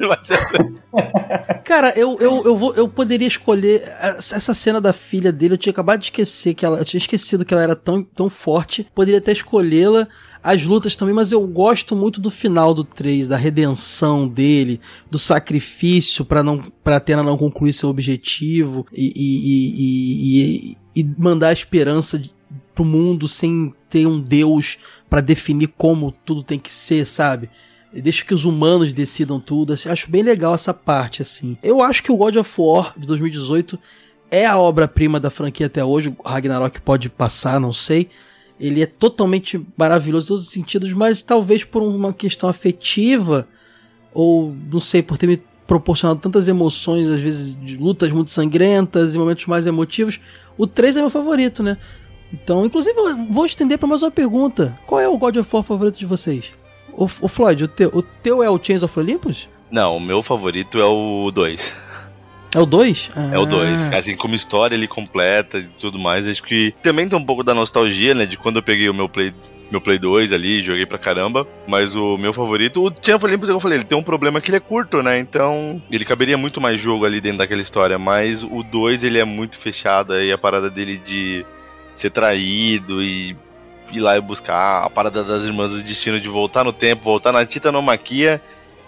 mas 0.01 0.31
é- 0.31 1.59
Cara, 1.64 1.93
eu, 1.97 2.16
eu, 2.20 2.43
eu, 2.45 2.57
vou, 2.57 2.74
eu 2.74 2.89
poderia 2.89 3.26
escolher 3.29 3.83
essa 4.01 4.37
essa 4.37 4.55
cena 4.55 4.81
da 4.81 4.93
filha 4.93 5.33
dele. 5.33 5.55
Eu 5.55 5.59
tinha 5.59 5.70
acabado 5.72 5.99
de 6.01 6.07
esquecer 6.07 6.55
que 6.55 6.64
ela. 6.64 6.79
Eu 6.79 6.85
tinha 6.85 6.99
esquecido 6.99 7.45
que 7.45 7.53
ela 7.53 7.62
era 7.62 7.76
tão, 7.76 8.03
tão 8.03 8.31
forte. 8.31 8.87
Poderia 8.95 9.18
até 9.18 9.33
escolhê-la. 9.33 10.07
As 10.49 10.64
lutas 10.64 10.96
também, 10.96 11.14
mas 11.14 11.30
eu 11.30 11.46
gosto 11.46 11.94
muito 11.94 12.22
do 12.22 12.30
final 12.30 12.72
do 12.72 12.82
3, 12.82 13.28
da 13.28 13.36
redenção 13.36 14.26
dele, 14.26 14.80
do 15.11 15.18
sacrifício 15.18 16.24
pra 16.24 16.42
não 16.42 16.72
para 16.82 16.96
Atena 16.96 17.22
não 17.22 17.36
concluir 17.36 17.74
seu 17.74 17.90
objetivo 17.90 18.86
e, 18.90 19.12
e, 19.14 20.72
e, 20.72 21.03
e, 21.03 21.14
mandar 21.18 21.49
a 21.49 21.53
esperança 21.53 22.18
pro 22.74 22.82
mundo 22.82 23.28
sem 23.28 23.74
ter 23.90 24.07
um 24.07 24.18
Deus 24.18 24.78
pra 25.11 25.20
definir 25.20 25.68
como 25.76 26.14
tudo 26.24 26.42
tem 26.42 26.59
que 26.59 26.72
ser, 26.72 27.05
sabe? 27.05 27.51
Deixa 27.92 28.24
que 28.24 28.32
os 28.32 28.46
humanos 28.46 28.94
decidam 28.94 29.38
tudo. 29.38 29.74
Acho 29.74 30.11
bem 30.11 30.22
legal 30.22 30.55
essa 30.55 30.72
parte, 30.72 31.20
assim. 31.20 31.59
Eu 31.62 31.82
acho 31.82 32.03
que 32.03 32.11
o 32.11 32.16
God 32.16 32.36
of 32.36 32.55
War 32.59 32.94
de 32.96 33.07
2018 33.07 33.78
é 34.30 34.46
a 34.46 34.57
obra-prima 34.57 35.20
da 35.20 35.28
franquia 35.28 35.66
até 35.66 35.84
hoje. 35.84 36.16
O 36.18 36.26
Ragnarok 36.26 36.80
pode 36.80 37.11
passar, 37.11 37.61
não 37.61 37.74
sei. 37.74 38.09
Ele 38.59 38.82
é 38.82 38.86
totalmente 38.86 39.61
maravilhoso 39.76 40.26
em 40.26 40.28
todos 40.28 40.42
os 40.44 40.50
sentidos, 40.50 40.92
mas 40.92 41.22
talvez 41.22 41.64
por 41.64 41.82
uma 41.82 42.12
questão 42.12 42.48
afetiva, 42.48 43.46
ou 44.12 44.54
não 44.70 44.80
sei, 44.80 45.02
por 45.02 45.16
ter 45.16 45.26
me 45.26 45.40
proporcionado 45.66 46.18
tantas 46.18 46.48
emoções, 46.48 47.09
às 47.09 47.20
vezes 47.20 47.54
de 47.54 47.76
lutas 47.76 48.11
muito 48.11 48.30
sangrentas 48.30 49.14
e 49.14 49.18
momentos 49.18 49.46
mais 49.46 49.66
emotivos, 49.66 50.18
o 50.56 50.66
3 50.66 50.96
é 50.96 51.00
meu 51.00 51.11
favorito, 51.11 51.62
né? 51.62 51.76
Então, 52.32 52.64
inclusive, 52.64 52.94
vou 53.30 53.44
estender 53.44 53.78
para 53.78 53.88
mais 53.88 54.02
uma 54.02 54.11
pergunta. 54.11 54.78
Qual 54.86 55.00
é 55.00 55.09
o 55.09 55.16
God 55.16 55.36
of 55.36 55.48
War 55.52 55.62
favorito 55.62 55.98
de 55.98 56.06
vocês? 56.06 56.52
O, 56.92 57.04
o 57.04 57.28
Floyd, 57.28 57.64
o 57.64 57.68
teu, 57.68 57.90
o 57.94 58.02
teu 58.02 58.42
é 58.42 58.50
o 58.50 58.59
Chains 58.62 58.82
of 58.82 58.98
Olympus? 58.98 59.48
Não, 59.70 59.96
o 59.96 60.00
meu 60.00 60.22
favorito 60.22 60.78
é 60.78 60.84
o 60.84 61.30
2. 61.30 61.76
É 62.55 62.59
o 62.59 62.64
2? 62.64 63.11
É 63.32 63.38
o 63.38 63.44
2. 63.44 63.92
Assim, 63.92 64.16
como 64.16 64.34
história 64.34 64.74
ele 64.74 64.88
completa 64.88 65.59
e 65.59 65.64
tudo 65.64 65.99
mais. 65.99 66.26
Acho 66.26 66.42
que 66.42 66.74
também 66.82 67.09
tem 67.09 67.18
um 67.18 67.24
pouco 67.24 67.44
da 67.44 67.55
nostalgia, 67.55 68.14
né? 68.14 68.24
De 68.24 68.38
quando 68.38 68.57
eu 68.57 68.62
peguei 68.62 68.88
o 68.88 68.94
meu 68.94 69.09
Play, 69.09 69.34
meu 69.70 69.80
Play 69.80 69.99
2 69.99 70.32
ali, 70.32 70.61
joguei 70.61 70.86
pra 70.86 70.99
caramba. 70.99 71.46
Mas 71.66 71.94
o 71.94 72.16
meu 72.16 72.32
favorito, 72.32 72.82
o 72.82 72.86
of 72.86 73.24
Olympus, 73.24 73.49
eu 73.49 73.61
falei, 73.61 73.78
ele 73.78 73.84
tem 73.84 73.99
um 73.99 74.03
problema 74.03 74.40
que 74.40 74.51
ele 74.51 74.57
é 74.57 74.61
curto, 74.61 75.03
né? 75.03 75.18
Então, 75.18 75.82
ele 75.92 76.05
caberia 76.05 76.38
muito 76.38 76.61
mais 76.61 76.80
jogo 76.80 77.05
ali 77.05 77.20
dentro 77.20 77.38
daquela 77.38 77.61
história. 77.61 77.99
Mas 77.99 78.42
o 78.42 78.62
2, 78.62 79.05
ele 79.05 79.18
é 79.18 79.24
muito 79.24 79.59
fechado. 79.59 80.14
Aí 80.14 80.32
a 80.32 80.38
parada 80.38 80.70
dele 80.70 80.96
de 80.96 81.44
ser 81.92 82.11
traído 82.11 83.03
e 83.03 83.36
ir 83.92 84.01
lá 84.01 84.16
e 84.16 84.20
buscar 84.20 84.84
a 84.84 84.90
parada 84.90 85.24
das 85.24 85.44
irmãs 85.44 85.72
do 85.72 85.82
destino 85.82 86.20
de 86.20 86.28
voltar 86.28 86.64
no 86.64 86.72
tempo, 86.72 87.05
voltar 87.05 87.32
na 87.32 87.44
titanomaquia 87.44 88.40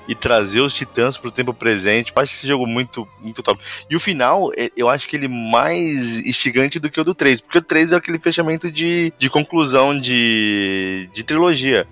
e 0.09 0.14
trazer 0.14 0.61
os 0.61 0.74
titãs 0.74 1.16
pro 1.16 1.30
tempo 1.30 1.55
presente. 1.55 2.12
Acho 2.16 2.32
esse 2.32 2.46
jogo 2.46 2.66
muito, 2.66 3.07
muito 3.20 3.42
top. 3.42 3.62
E 3.88 3.94
o 3.94 4.01
final, 4.01 4.51
é- 4.57 4.70
eu 4.76 4.88
acho 4.88 5.07
que 5.09 5.16
ele 5.16 5.28
mais 5.28 6.20
instigante 6.26 6.80
do 6.80 6.90
que 6.90 7.01
o 7.01 7.05
do 7.05 7.14
3, 7.14 7.40
porque 7.40 7.59
o 7.59 7.62
3 7.62 7.92
é 7.92 7.96
aquele 7.96 8.18
fechamento 8.18 8.70
de, 8.70 9.12
de 9.18 9.30
conclusão 9.30 9.96
de, 9.96 11.09
de 11.12 11.22
trilogia. 11.22 11.86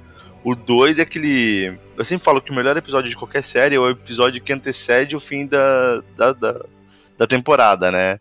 O 0.44 0.54
2 0.54 0.98
é 0.98 1.02
aquele. 1.02 1.78
Eu 1.96 2.04
sempre 2.04 2.24
falo 2.24 2.40
que 2.40 2.50
o 2.50 2.54
melhor 2.54 2.76
episódio 2.76 3.10
de 3.10 3.16
qualquer 3.16 3.42
série 3.42 3.74
é 3.76 3.78
o 3.78 3.90
episódio 3.90 4.42
que 4.42 4.52
antecede 4.52 5.14
o 5.16 5.20
fim 5.20 5.46
da, 5.46 6.02
da, 6.16 6.32
da, 6.32 6.64
da 7.18 7.26
temporada, 7.26 7.90
né? 7.90 8.18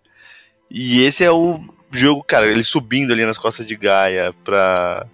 E 0.69 1.01
esse 1.03 1.23
é 1.23 1.31
o 1.31 1.63
jogo, 1.91 2.23
cara, 2.23 2.47
ele 2.47 2.63
subindo 2.63 3.13
ali 3.13 3.25
nas 3.25 3.37
costas 3.37 3.65
de 3.65 3.75
Gaia 3.75 4.33
pra, 4.43 5.07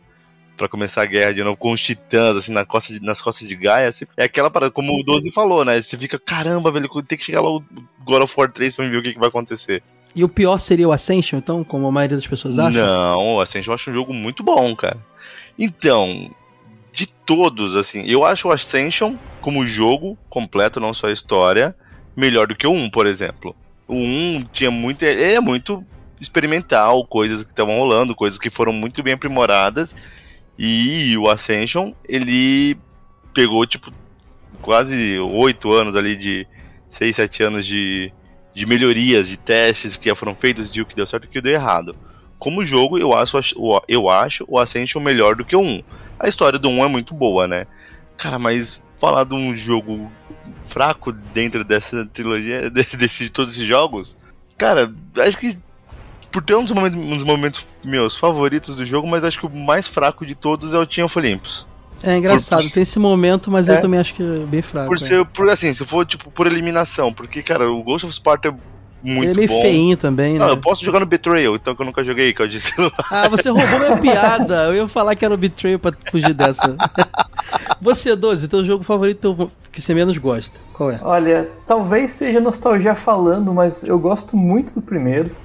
pra 0.56 0.68
começar 0.68 1.02
a 1.02 1.06
guerra 1.06 1.34
de 1.34 1.44
novo 1.44 1.58
com 1.58 1.72
os 1.72 1.82
titãs, 1.82 2.38
assim, 2.38 2.52
na 2.52 2.66
costa 2.66 2.94
de- 2.94 3.02
nas 3.02 3.22
costas 3.22 3.48
de 3.48 3.56
Gaia. 3.56 3.92
você- 3.92 4.08
é 4.16 4.24
aquela 4.26 4.50
parada, 4.52 4.72
como 4.72 4.92
o 5.00 5.04
12 5.04 5.32
falou, 5.32 5.66
né? 5.66 5.82
Você 5.82 5.98
fica, 5.98 6.20
caramba, 6.20 6.72
velho, 6.72 6.88
tem 7.04 7.18
que 7.18 7.24
chegar 7.26 7.42
lá 7.42 7.50
o 7.50 7.64
God 8.06 8.22
of 8.24 8.34
War 8.38 8.52
3 8.52 8.76
pra 8.76 8.88
ver 8.88 8.98
o 8.98 9.04
que, 9.04 9.14
que 9.14 9.20
vai 9.20 9.30
acontecer. 9.30 9.82
E 10.16 10.24
o 10.24 10.30
pior 10.30 10.60
seria 10.60 10.88
o 10.88 10.92
Ascension, 10.92 11.40
então, 11.40 11.64
como 11.64 11.88
a 11.88 11.92
maioria 11.92 12.18
das 12.18 12.28
pessoas 12.28 12.60
acha? 12.60 12.70
Não, 12.70 13.40
assim, 13.40 13.62
eu 13.66 13.74
acho 13.74 13.90
um 13.90 13.94
jogo 13.94 14.14
muito 14.14 14.44
bom, 14.44 14.76
cara. 14.76 14.98
Então, 15.58 16.30
de 16.92 17.08
todos, 17.08 17.76
assim, 17.76 18.04
eu 18.06 18.24
acho 18.24 18.48
o 18.48 18.52
Ascension, 18.52 19.16
como 19.42 19.66
jogo 19.66 20.16
completo, 20.30 20.80
não 20.80 20.94
só 20.94 21.08
a 21.08 21.12
história, 21.12 21.76
melhor 22.16 22.46
do 22.48 22.56
que 22.56 22.68
o 22.68 22.72
1, 22.72 22.90
por 22.92 23.08
exemplo. 23.08 23.56
O 23.88 23.96
1 23.96 24.44
tinha 24.54 24.70
muito. 24.70 25.04
É 25.04 25.40
muito 25.40 25.84
experimental, 26.22 27.06
coisas 27.06 27.44
que 27.44 27.50
estavam 27.50 27.78
rolando, 27.78 28.16
coisas 28.16 28.40
que 28.40 28.50
foram 28.50 28.72
muito 28.72 29.04
bem 29.04 29.14
aprimoradas. 29.14 29.96
E 30.58 31.18
o 31.18 31.30
Ascension, 31.30 31.94
ele 32.08 32.78
pegou, 33.34 33.66
tipo, 33.66 33.92
quase 34.62 35.18
oito 35.20 35.72
anos 35.72 35.96
ali 35.96 36.16
de. 36.16 36.48
seis, 36.90 37.16
sete 37.16 37.42
anos 37.44 37.66
de, 37.66 38.12
de 38.54 38.66
melhorias, 38.66 39.28
de 39.28 39.38
testes 39.38 39.96
que 39.98 40.10
já 40.10 40.16
foram 40.16 40.36
feitos, 40.36 40.72
de 40.72 40.82
o 40.82 40.86
que 40.86 40.96
deu 40.96 41.08
certo 41.08 41.26
e 41.26 41.28
o 41.28 41.30
que 41.32 41.42
deu 41.42 41.54
errado. 41.54 41.96
Como 42.38 42.64
jogo, 42.64 42.98
eu 42.98 43.14
acho, 43.14 43.38
o- 43.58 43.82
eu 43.88 44.10
acho 44.10 44.46
o 44.48 44.60
Ascension 44.60 45.02
melhor 45.02 45.36
do 45.36 45.46
que 45.46 45.56
o 45.56 45.62
1. 45.62 45.82
A 46.20 46.28
história 46.28 46.60
do 46.60 46.70
1 46.70 46.86
é 46.86 46.88
muito 46.88 47.14
boa, 47.14 47.48
né? 47.48 47.66
Cara, 48.18 48.38
mas 48.38 48.84
falar 49.00 49.24
de 49.24 49.34
um 49.34 49.56
jogo 49.56 50.12
fraco 50.68 51.12
dentro 51.12 51.64
dessa 51.64 52.06
trilogia, 52.06 52.70
desse, 52.72 52.96
desse- 52.98 53.24
de 53.24 53.30
todos 53.32 53.56
esses 53.56 53.66
jogos, 53.68 54.16
cara, 54.58 54.94
acho 55.26 55.38
que 55.38 55.58
por 56.34 56.42
ter 56.44 56.56
um 56.56 56.64
dos, 56.64 56.74
momentos, 56.74 57.00
um 57.00 57.16
dos 57.16 57.24
momentos 57.24 57.66
meus 57.86 58.18
favoritos 58.18 58.76
do 58.76 58.84
jogo, 58.84 59.08
mas 59.08 59.24
acho 59.24 59.40
que 59.40 59.46
o 59.46 59.50
mais 59.50 59.88
fraco 59.88 60.26
de 60.26 60.36
todos 60.36 60.74
é 60.74 60.78
o 60.78 60.86
Team 60.86 61.06
of 61.06 61.18
Olympus. 61.18 61.66
É 62.04 62.18
engraçado, 62.18 62.62
Por- 62.64 62.72
tem 62.72 62.84
esse 62.84 63.00
momento, 63.00 63.50
mas 63.50 63.70
eu 63.70 63.76
É. 63.76 63.78
também 63.78 64.00
acho 64.00 64.14
que 64.14 64.22
é 64.22 64.40
bem 64.46 64.62
fraco. 64.62 64.88
Por 64.90 64.98
é. 64.98 65.00
ser, 65.00 65.24
por, 65.28 65.48
assim, 65.50 65.74
se 65.74 65.86
for, 65.86 66.06
tipo, 66.06 66.30
por 66.30 66.48
eliminação. 66.48 67.14
Porque, 67.14 67.42
cara, 67.42 67.72
o 67.72 67.82
Ghost 67.82 68.06
of 68.06 68.14
Sparta 68.14 68.50
é 68.50 68.54
muito 69.02 69.30
Ele 69.30 69.32
é 69.32 69.36
meio 69.36 69.48
bom. 69.48 69.62
feinho 69.62 69.96
também, 69.96 70.34
né? 70.34 70.40
Não, 70.40 70.50
eu 70.50 70.58
posso 70.58 70.84
jogar 70.84 71.00
no 71.00 71.06
Betrayal, 71.06 71.56
então 71.56 71.74
que 71.74 71.82
eu 71.82 71.86
nunca 71.86 72.04
joguei, 72.04 72.34
que 72.34 72.42
eu 72.42 72.48
disse 72.48 72.74
lá. 72.82 72.92
Ah, 73.10 73.30
você 73.30 73.50
roubou 73.50 73.80
minha 73.80 73.96
piada. 74.02 74.66
Eu 74.66 74.76
ia 74.76 74.88
falar 74.88 75.16
que 75.16 75.24
era 75.24 75.34
o 75.34 75.38
Betrayal 75.38 75.80
pra 75.80 75.94
fugir 76.12 76.34
dessa. 76.34 76.76
Você, 77.82 78.16
12, 78.16 78.48
teu 78.48 78.64
jogo 78.64 78.84
favorito 78.84 79.52
que 79.72 79.82
você 79.82 79.94
menos 79.94 80.18
gosta. 80.18 80.58
Qual 80.72 80.90
é? 80.90 81.00
Olha, 81.04 81.50
talvez 81.68 82.12
seja 82.12 82.40
nostalgia 82.40 82.96
falando, 82.96 83.54
mas 83.54 83.84
eu 83.84 84.00
gosto 84.00 84.38
muito 84.38 84.74
do 84.74 84.82
primeiro. 84.82 85.36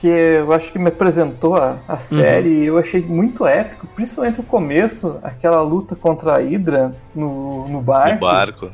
Que 0.00 0.06
eu 0.08 0.50
acho 0.52 0.72
que 0.72 0.78
me 0.78 0.88
apresentou 0.88 1.56
a, 1.56 1.76
a 1.86 1.98
série 1.98 2.48
e 2.48 2.66
eu 2.66 2.78
achei 2.78 3.02
muito 3.02 3.46
épico, 3.46 3.86
principalmente 3.88 4.40
o 4.40 4.42
começo, 4.42 5.18
aquela 5.22 5.60
luta 5.60 5.94
contra 5.94 6.36
a 6.36 6.38
Hydra 6.38 6.94
no, 7.14 7.68
no 7.68 7.80
barco. 7.82 8.14
No 8.14 8.20
barco. 8.20 8.70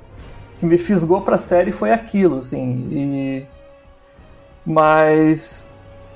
que 0.61 0.65
me 0.67 0.79
fisgou 0.79 1.21
pra 1.23 1.37
série 1.37 1.73
foi 1.73 1.91
aquilo, 1.91 2.39
assim. 2.39 2.89
E... 2.93 3.47
Mas, 4.65 5.71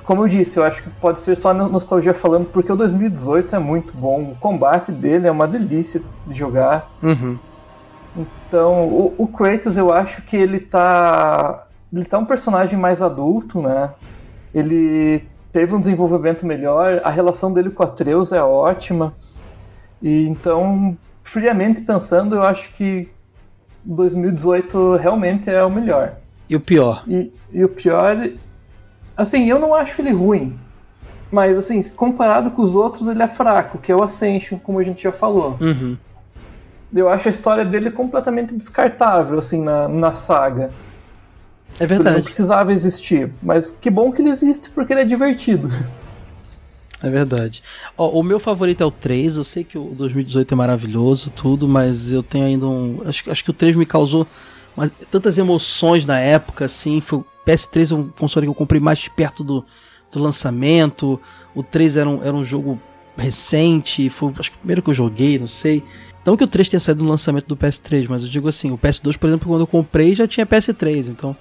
como 0.05 0.23
eu 0.25 0.29
disse, 0.29 0.59
eu 0.59 0.65
acho 0.65 0.83
que 0.83 0.91
pode 0.91 1.21
ser 1.21 1.37
só 1.37 1.53
no- 1.55 1.69
nostalgia 1.69 2.15
falando, 2.15 2.47
porque 2.47 2.71
o 2.71 2.77
2018 2.77 3.57
é 3.57 3.59
muito 3.59 3.93
bom. 3.97 4.23
O 4.33 4.37
combate 4.37 4.91
dele 4.93 5.27
é 5.27 5.31
uma 5.31 5.47
delícia 5.47 6.01
de 6.27 6.37
jogar. 6.39 6.91
Uhum. 7.03 7.39
Então, 8.17 8.89
o, 8.89 9.15
o 9.19 9.27
Kratos, 9.29 9.77
eu 9.77 9.93
acho 9.93 10.23
que 10.23 10.37
ele 10.37 10.59
tá. 10.61 11.67
Ele 11.93 12.05
tá 12.05 12.19
um 12.19 12.25
personagem 12.25 12.79
mais 12.79 13.03
adulto, 13.03 13.61
né? 13.61 13.93
Ele 14.55 15.25
teve 15.53 15.75
um 15.75 15.81
desenvolvimento 15.81 16.47
melhor, 16.47 17.01
a 17.05 17.11
relação 17.11 17.53
dele 17.53 17.71
com 17.71 17.83
a 17.83 17.87
Atreus 17.87 18.33
é 18.33 18.43
ótima. 18.43 19.15
E 20.03 20.27
então, 20.27 20.97
friamente 21.23 21.83
pensando, 21.83 22.37
eu 22.37 22.43
acho 22.43 22.73
que 22.73 23.09
2018 23.85 24.97
realmente 24.97 25.51
é 25.51 25.63
o 25.65 25.71
melhor. 25.71 26.17
E 26.49 26.57
o 26.57 26.61
pior? 26.61 27.05
E, 27.07 27.33
e 27.53 27.65
o 27.65 27.69
pior, 27.69 28.31
assim, 29.17 29.49
eu 29.49 29.59
não 29.59 29.75
acho 29.75 30.01
ele 30.01 30.11
ruim. 30.11 30.59
Mas, 31.31 31.57
assim, 31.57 31.81
comparado 31.95 32.51
com 32.51 32.61
os 32.61 32.75
outros, 32.75 33.07
ele 33.07 33.23
é 33.23 33.29
fraco, 33.29 33.79
que 33.79 33.93
é 33.93 33.95
o 33.95 34.03
Ascension, 34.03 34.59
como 34.59 34.81
a 34.81 34.83
gente 34.83 35.03
já 35.03 35.13
falou. 35.13 35.57
Uhum. 35.61 35.97
Eu 36.93 37.09
acho 37.09 37.29
a 37.29 37.31
história 37.31 37.65
dele 37.65 37.91
completamente 37.91 38.53
descartável, 38.55 39.39
assim, 39.39 39.63
na, 39.63 39.87
na 39.87 40.13
saga. 40.13 40.73
É 41.79 41.85
Ele 41.85 41.95
não 41.95 42.03
verdade. 42.05 42.23
precisava 42.23 42.73
existir. 42.73 43.31
Mas 43.43 43.71
que 43.71 43.89
bom 43.91 44.11
que 44.13 44.21
ele 44.21 44.29
existe, 44.31 44.71
porque 44.71 44.93
ele 44.93 45.01
é 45.03 45.05
divertido. 45.05 45.69
É 47.03 47.09
verdade. 47.09 47.63
Ó, 47.97 48.11
o 48.11 48.23
meu 48.23 48.39
favorito 48.39 48.83
é 48.83 48.85
o 48.85 48.91
3. 48.91 49.37
Eu 49.37 49.45
sei 49.45 49.65
que 49.65 49.79
o 49.79 49.95
2018 49.97 50.53
é 50.53 50.55
maravilhoso, 50.55 51.31
tudo, 51.31 51.67
mas 51.67 52.13
eu 52.13 52.23
tenho 52.23 52.45
ainda 52.45 52.67
um. 52.67 53.01
Acho, 53.07 53.31
acho 53.31 53.43
que 53.43 53.49
o 53.49 53.55
3 53.55 53.75
me 53.75 53.87
causou 53.87 54.27
umas- 54.77 54.93
tantas 55.11 55.39
emoções 55.39 56.05
na 56.05 56.19
época, 56.19 56.67
assim. 56.67 57.01
Foi, 57.01 57.21
o 57.21 57.27
PS3 57.47 57.91
é 57.93 57.95
um 57.95 58.09
console 58.09 58.45
que 58.45 58.51
eu 58.51 58.55
comprei 58.55 58.83
mais 58.83 59.09
perto 59.09 59.43
do, 59.43 59.65
do 60.13 60.23
lançamento. 60.23 61.19
O 61.55 61.63
3 61.63 61.97
era 61.97 62.07
um, 62.07 62.23
era 62.23 62.35
um 62.37 62.45
jogo 62.45 62.79
recente. 63.17 64.11
Foi 64.11 64.31
acho 64.39 64.51
que 64.51 64.57
o 64.57 64.61
primeiro 64.61 64.83
que 64.83 64.91
eu 64.91 64.95
joguei, 64.95 65.39
não 65.39 65.47
sei. 65.47 65.83
Não 66.27 66.37
que 66.37 66.45
o 66.45 66.49
3 66.49 66.69
tenha 66.69 66.81
saído 66.81 67.03
no 67.03 67.09
lançamento 67.09 67.47
do 67.47 67.57
PS3, 67.57 68.09
mas 68.11 68.25
eu 68.25 68.29
digo 68.29 68.47
assim: 68.47 68.71
o 68.73 68.77
PS2, 68.77 69.17
por 69.17 69.27
exemplo, 69.29 69.49
quando 69.49 69.63
eu 69.63 69.67
comprei 69.67 70.15
já 70.15 70.29
tinha 70.29 70.45
PS3, 70.45 71.09
então. 71.09 71.35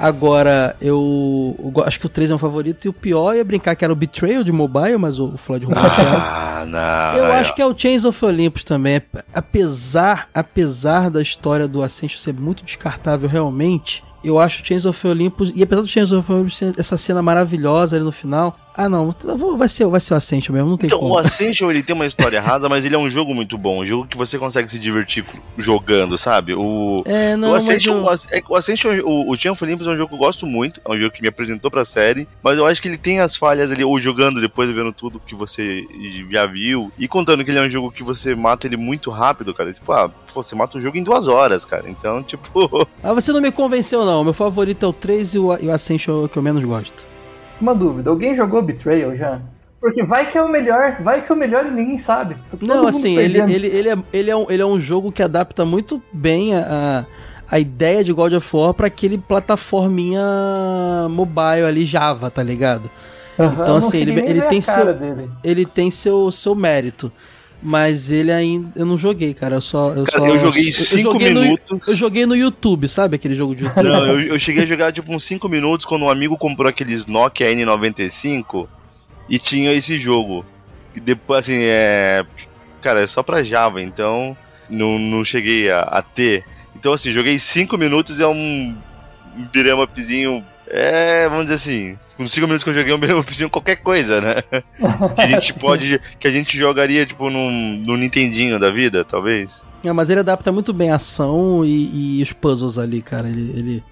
Agora, 0.00 0.74
eu, 0.80 1.54
eu 1.76 1.84
acho 1.84 2.00
que 2.00 2.06
o 2.06 2.08
3 2.08 2.30
é 2.30 2.34
um 2.34 2.38
favorito 2.38 2.86
e 2.86 2.88
o 2.88 2.92
pior 2.92 3.34
ia 3.36 3.44
brincar 3.44 3.76
que 3.76 3.84
era 3.84 3.92
o 3.92 3.96
Betrayal 3.96 4.42
de 4.42 4.50
mobile, 4.50 4.96
mas 4.96 5.18
o, 5.18 5.34
o 5.34 5.36
Floyd 5.36 5.66
roubou 5.66 5.82
piada. 5.82 6.16
Ah, 6.16 6.64
não. 6.66 7.18
Eu 7.18 7.26
aí, 7.26 7.32
acho 7.32 7.54
que 7.54 7.60
é 7.60 7.66
o 7.66 7.76
Chains 7.76 8.04
of 8.06 8.24
Olympus 8.24 8.64
também. 8.64 8.96
É- 8.96 9.02
Apesar, 9.34 10.28
apesar 10.34 11.10
da 11.10 11.20
história 11.20 11.68
do 11.68 11.82
Ascension 11.82 12.18
ser 12.18 12.32
muito 12.32 12.64
descartável 12.64 13.28
realmente, 13.28 14.02
eu 14.24 14.38
acho 14.38 14.62
o 14.62 14.66
Chains 14.66 14.86
of 14.86 15.06
Olympus, 15.06 15.52
e 15.54 15.62
apesar 15.62 15.82
do 15.82 15.88
Chains 15.88 16.12
of 16.12 16.30
Olympus 16.32 16.60
essa 16.78 16.96
cena 16.96 17.20
maravilhosa 17.22 17.96
ali 17.96 18.04
no 18.04 18.12
final, 18.12 18.56
ah 18.84 18.88
não, 18.88 19.14
eu 19.24 19.56
vai 19.56 19.68
ser, 19.68 19.86
vai 19.86 20.00
ser 20.00 20.14
o 20.14 20.16
Ascension 20.16 20.52
mesmo, 20.54 20.70
não 20.70 20.76
tem 20.76 20.86
Então, 20.86 20.98
como. 21.00 21.14
o 21.14 21.18
Ascension 21.18 21.70
ele 21.70 21.82
tem 21.82 21.94
uma 21.94 22.06
história 22.06 22.40
rasa, 22.40 22.68
mas 22.68 22.84
ele 22.84 22.94
é 22.94 22.98
um 22.98 23.08
jogo 23.10 23.34
muito 23.34 23.56
bom. 23.58 23.80
Um 23.80 23.86
jogo 23.86 24.06
que 24.06 24.16
você 24.16 24.38
consegue 24.38 24.70
se 24.70 24.78
divertir 24.78 25.24
jogando, 25.56 26.16
sabe? 26.16 26.54
O, 26.54 27.02
É, 27.04 27.36
não, 27.36 27.48
o 27.48 27.52
mas 27.52 27.68
Ascension, 27.68 27.96
eu- 27.96 28.02
o 28.04 28.08
As- 28.08 28.26
é 28.30 28.40
que 28.40 28.52
o, 28.52 28.56
Ascension 28.56 28.90
o, 29.04 29.30
o 29.30 29.32
of 29.34 29.64
Olympus 29.64 29.86
é 29.86 29.90
um 29.90 29.96
jogo 29.96 30.08
que 30.08 30.14
eu 30.14 30.18
gosto 30.18 30.46
muito. 30.46 30.80
É 30.84 30.90
um 30.90 30.98
jogo 30.98 31.12
que 31.12 31.22
me 31.22 31.28
apresentou 31.28 31.70
pra 31.70 31.84
série. 31.84 32.26
Mas 32.42 32.58
eu 32.58 32.66
acho 32.66 32.80
que 32.80 32.88
ele 32.88 32.96
tem 32.98 33.20
as 33.20 33.36
falhas 33.36 33.70
ali, 33.72 33.84
ou 33.84 33.98
jogando 34.00 34.40
depois, 34.40 34.70
vendo 34.70 34.92
tudo 34.92 35.20
que 35.24 35.34
você 35.34 35.84
já 36.30 36.46
viu. 36.46 36.90
E 36.98 37.06
contando 37.08 37.44
que 37.44 37.50
ele 37.50 37.58
é 37.58 37.62
um 37.62 37.70
jogo 37.70 37.90
que 37.90 38.02
você 38.02 38.34
mata 38.34 38.66
ele 38.66 38.76
muito 38.76 39.10
rápido, 39.10 39.52
cara. 39.54 39.72
Tipo, 39.72 39.92
ah, 39.92 40.08
pô, 40.08 40.42
você 40.42 40.54
mata 40.54 40.78
o 40.78 40.80
jogo 40.80 40.96
em 40.96 41.02
duas 41.02 41.28
horas, 41.28 41.64
cara. 41.64 41.88
Então, 41.88 42.22
tipo. 42.22 42.50
Ah, 43.02 43.14
você 43.14 43.32
não 43.32 43.40
me 43.40 43.50
convenceu 43.50 44.04
não, 44.04 44.22
meu 44.22 44.32
favorito 44.34 44.84
é 44.84 44.88
o 44.88 44.92
3 44.92 45.34
e 45.34 45.38
o, 45.38 45.56
e 45.58 45.66
o 45.68 45.72
Ascension 45.72 46.22
é 46.22 46.24
o 46.26 46.28
que 46.28 46.36
eu 46.36 46.42
menos 46.42 46.62
gosto. 46.64 47.06
Uma 47.60 47.74
dúvida, 47.74 48.10
alguém 48.10 48.34
jogou 48.34 48.62
Betrayal 48.62 49.14
já? 49.16 49.40
Porque 49.80 50.02
vai 50.04 50.28
que 50.30 50.36
é 50.36 50.42
o 50.42 50.48
melhor, 50.48 50.96
vai 51.00 51.22
que 51.22 51.32
é 51.32 51.34
o 51.34 51.38
melhor 51.38 51.64
e 51.66 51.70
ninguém 51.70 51.96
sabe. 51.98 52.34
Tá 52.34 52.56
todo 52.58 52.66
Não, 52.66 52.86
assim, 52.86 53.16
ele, 53.16 53.40
ele, 53.40 53.66
ele, 53.66 53.88
é, 53.88 53.96
ele, 54.12 54.30
é 54.30 54.36
um, 54.36 54.46
ele 54.50 54.62
é 54.62 54.66
um 54.66 54.78
jogo 54.78 55.10
que 55.10 55.22
adapta 55.22 55.64
muito 55.64 56.02
bem 56.12 56.54
a, 56.54 57.06
a, 57.50 57.58
ideia 57.58 58.04
de 58.04 58.12
God 58.12 58.34
of 58.34 58.54
War 58.56 58.74
pra 58.74 58.88
aquele 58.88 59.16
plataforminha 59.16 60.20
mobile 61.08 61.64
ali, 61.66 61.84
Java, 61.86 62.30
tá 62.30 62.42
ligado? 62.42 62.90
Aham, 63.38 63.62
então, 63.62 63.76
assim, 63.76 63.98
ele- 63.98 64.20
ele 64.20 64.42
tem 64.42 64.60
seu- 64.60 64.92
dele. 64.94 65.30
Ele 65.42 65.64
tem 65.64 65.90
seu, 65.90 66.30
seu 66.30 66.54
mérito. 66.54 67.10
Mas 67.62 68.10
ele 68.10 68.32
ainda. 68.32 68.70
Eu 68.74 68.86
não 68.86 68.96
joguei, 68.96 69.34
cara. 69.34 69.56
Eu 69.56 69.60
só. 69.60 69.90
Eu, 69.92 70.04
Cara, 70.04 70.20
só, 70.20 70.28
eu 70.28 70.38
joguei 70.38 70.72
cinco 70.72 71.12
joguei 71.12 71.30
no- 71.30 71.42
minutos. 71.42 71.88
eu 71.88 71.96
joguei 71.96 72.24
no 72.24 72.34
YouTube, 72.34 72.88
sabe? 72.88 73.16
Aquele 73.16 73.36
jogo 73.36 73.54
de 73.54 73.64
YouTube. 73.64 73.84
Não, 73.84 74.06
eu, 74.06 74.20
eu 74.28 74.38
cheguei 74.38 74.62
a 74.62 74.66
jogar 74.66 74.92
tipo 74.92 75.12
uns 75.14 75.24
5 75.24 75.46
minutos 75.48 75.84
quando 75.84 76.02
um 76.06 76.08
amigo 76.10 76.38
comprou 76.38 76.68
aqueles 76.68 77.04
Nokia 77.04 77.48
N95 77.54 78.66
e 79.28 79.38
tinha 79.38 79.72
esse 79.74 79.98
jogo. 79.98 80.44
E 80.94 81.00
depois, 81.00 81.40
assim, 81.40 81.58
é. 81.60 82.24
Cara, 82.80 83.00
é 83.02 83.06
só 83.06 83.22
pra 83.22 83.42
Java, 83.42 83.82
então 83.82 84.34
não, 84.68 84.98
não 84.98 85.22
cheguei 85.22 85.70
a, 85.70 85.80
a 85.80 86.00
ter. 86.02 86.44
Então, 86.74 86.94
assim, 86.94 87.10
joguei 87.10 87.38
5 87.38 87.76
minutos 87.76 88.18
e 88.18 88.22
é 88.22 88.26
um, 88.26 88.74
um 89.36 89.44
beat'em 89.52 89.74
upzinho. 89.82 90.42
É, 90.66 91.28
vamos 91.28 91.44
dizer 91.44 91.56
assim. 91.56 91.98
Com 92.20 92.26
5 92.28 92.46
minutos 92.46 92.62
que 92.62 92.68
eu 92.68 92.74
joguei, 92.74 92.92
é 92.92 92.94
um 92.94 92.98
beat'em 92.98 93.18
upzinho 93.18 93.48
qualquer 93.48 93.76
coisa, 93.76 94.20
né? 94.20 94.34
Que 95.16 95.22
a 95.22 95.26
gente 95.26 95.54
pode. 95.54 95.98
Que 96.18 96.28
a 96.28 96.30
gente 96.30 96.54
jogaria, 96.58 97.06
tipo, 97.06 97.30
num, 97.30 97.50
num 97.78 97.96
Nintendinho 97.96 98.58
da 98.58 98.70
vida, 98.70 99.06
talvez. 99.06 99.62
É, 99.82 99.90
mas 99.90 100.10
ele 100.10 100.20
adapta 100.20 100.52
muito 100.52 100.70
bem 100.74 100.90
a 100.90 100.96
ação 100.96 101.64
e, 101.64 102.18
e 102.18 102.22
os 102.22 102.30
puzzles 102.34 102.76
ali, 102.76 103.00
cara. 103.00 103.26
Ele. 103.26 103.50
ele... 103.58 103.84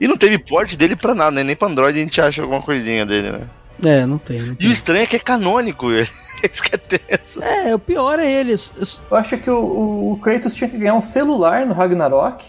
E 0.00 0.08
não 0.08 0.16
teve 0.16 0.36
porte 0.36 0.76
dele 0.76 0.96
pra 0.96 1.14
nada, 1.14 1.30
né? 1.30 1.44
Nem 1.44 1.54
pra 1.54 1.68
Android 1.68 1.96
a 1.96 2.02
gente 2.02 2.20
acha 2.20 2.42
alguma 2.42 2.60
coisinha 2.60 3.06
dele, 3.06 3.30
né? 3.30 3.48
É, 3.84 4.04
não 4.04 4.18
tem. 4.18 4.40
Não 4.42 4.52
E 4.54 4.56
tem. 4.56 4.68
o 4.68 4.72
estranho 4.72 5.04
é 5.04 5.06
que 5.06 5.14
é 5.14 5.20
canônico, 5.20 5.86
Isso 6.42 6.62
que 6.64 6.74
é 6.74 6.78
tenso. 6.78 7.40
É, 7.40 7.72
o 7.72 7.78
pior 7.78 8.18
é 8.18 8.28
ele. 8.28 8.52
Isso- 8.52 9.00
Eu 9.08 9.16
acho 9.16 9.38
que 9.38 9.48
o- 9.48 10.12
o 10.12 10.18
Kratos 10.20 10.54
tinha 10.56 10.68
que 10.68 10.76
ganhar 10.76 10.94
um 10.94 11.00
celular 11.00 11.64
no 11.64 11.72
Ragnarok. 11.72 12.44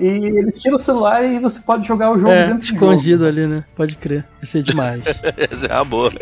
E 0.00 0.06
ele 0.06 0.52
tira 0.52 0.74
o 0.74 0.78
celular 0.78 1.24
e 1.24 1.38
você 1.38 1.60
pode 1.60 1.86
jogar 1.86 2.10
o 2.10 2.18
jogo 2.18 2.30
É, 2.32 2.44
dentro 2.46 2.58
do 2.58 2.64
escondido 2.74 3.24
jogo. 3.24 3.26
ali, 3.26 3.46
né? 3.46 3.64
Pode 3.76 3.96
crer. 3.96 4.24
Isso 4.42 4.58
é 4.58 4.62
demais. 4.62 5.02
Essa 5.50 5.66
é 5.66 5.74
uma 5.74 5.84
boa. 5.84 6.12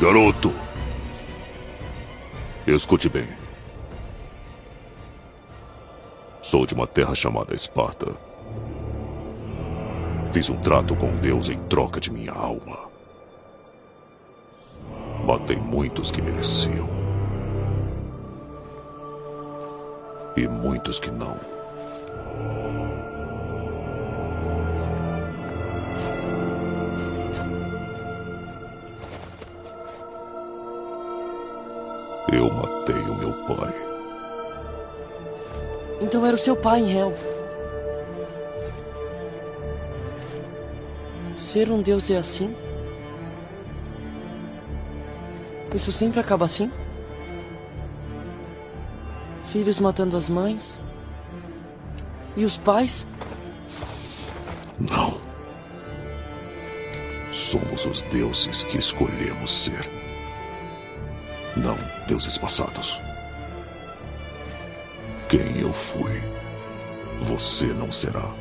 Garoto, 0.00 0.52
escute 2.66 3.08
bem. 3.08 3.26
Sou 6.42 6.64
de 6.64 6.72
uma 6.72 6.86
terra 6.86 7.14
chamada 7.14 7.54
Esparta. 7.54 8.14
Fiz 10.32 10.48
um 10.48 10.56
trato 10.56 10.96
com 10.96 11.14
Deus 11.16 11.50
em 11.50 11.58
troca 11.64 12.00
de 12.00 12.10
minha 12.10 12.32
alma. 12.32 12.78
Matei 15.26 15.58
muitos 15.58 16.10
que 16.10 16.22
mereciam. 16.22 16.88
E 20.34 20.48
muitos 20.48 20.98
que 20.98 21.10
não. 21.10 21.36
Eu 32.32 32.50
matei 32.50 33.02
o 33.02 33.14
meu 33.14 33.32
pai. 33.44 33.89
Então 36.00 36.24
era 36.24 36.34
o 36.34 36.38
seu 36.38 36.56
pai 36.56 36.80
em 36.80 36.90
Hell. 36.96 37.14
Ser 41.36 41.70
um 41.70 41.82
deus 41.82 42.10
é 42.10 42.16
assim? 42.16 42.54
Isso 45.74 45.92
sempre 45.92 46.20
acaba 46.20 46.44
assim? 46.44 46.70
Filhos 49.48 49.80
matando 49.80 50.16
as 50.16 50.30
mães? 50.30 50.80
E 52.36 52.44
os 52.44 52.56
pais? 52.56 53.06
Não. 54.78 55.20
Somos 57.32 57.86
os 57.86 58.02
deuses 58.02 58.64
que 58.64 58.78
escolhemos 58.78 59.50
ser. 59.50 59.88
Não 61.56 61.76
deuses 62.06 62.38
passados. 62.38 63.00
Quem 65.30 65.60
eu 65.60 65.72
fui, 65.72 66.20
você 67.20 67.66
não 67.66 67.88
será. 67.88 68.34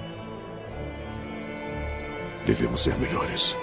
Devemos 2.48 2.82
ser 2.82 2.98
melhores. 2.98 3.56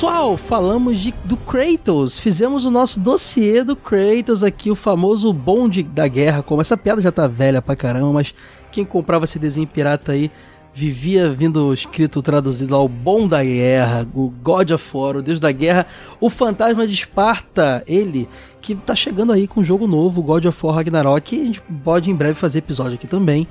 Pessoal, 0.00 0.38
falamos 0.38 0.98
de, 0.98 1.12
do 1.26 1.36
Kratos. 1.36 2.18
Fizemos 2.18 2.64
o 2.64 2.70
nosso 2.70 2.98
dossiê 2.98 3.62
do 3.62 3.76
Kratos 3.76 4.42
aqui, 4.42 4.70
o 4.70 4.74
famoso 4.74 5.30
bonde 5.30 5.82
da 5.82 6.08
guerra. 6.08 6.42
Como 6.42 6.62
essa 6.62 6.74
piada 6.74 7.02
já 7.02 7.12
tá 7.12 7.26
velha 7.26 7.60
pra 7.60 7.76
caramba, 7.76 8.10
mas 8.10 8.34
quem 8.72 8.82
comprava 8.82 9.26
esse 9.26 9.38
desenho 9.38 9.66
pirata 9.66 10.12
aí 10.12 10.30
vivia 10.72 11.30
vindo 11.30 11.70
escrito 11.74 12.22
traduzido 12.22 12.74
ao 12.74 12.88
bom 12.88 13.28
da 13.28 13.44
guerra, 13.44 14.08
o 14.14 14.30
God 14.30 14.70
of 14.70 14.96
War, 14.96 15.16
o 15.18 15.22
deus 15.22 15.38
da 15.38 15.52
guerra, 15.52 15.86
o 16.18 16.30
fantasma 16.30 16.86
de 16.86 16.94
Esparta, 16.94 17.84
ele 17.86 18.26
que 18.62 18.74
tá 18.74 18.94
chegando 18.94 19.32
aí 19.34 19.46
com 19.46 19.60
um 19.60 19.64
jogo 19.64 19.86
novo, 19.86 20.22
God 20.22 20.46
of 20.46 20.64
War 20.64 20.76
Ragnarok, 20.76 21.36
e 21.36 21.42
a 21.42 21.44
gente 21.44 21.60
pode 21.84 22.10
em 22.10 22.14
breve 22.14 22.32
fazer 22.36 22.60
episódio 22.60 22.94
aqui 22.94 23.06
também. 23.06 23.46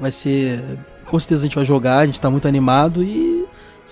Vai 0.00 0.10
ser, 0.10 0.80
com 1.06 1.16
certeza 1.20 1.42
a 1.42 1.46
gente 1.46 1.54
vai 1.54 1.64
jogar, 1.64 1.98
a 1.98 2.06
gente 2.06 2.20
tá 2.20 2.28
muito 2.28 2.48
animado 2.48 3.04
e 3.04 3.41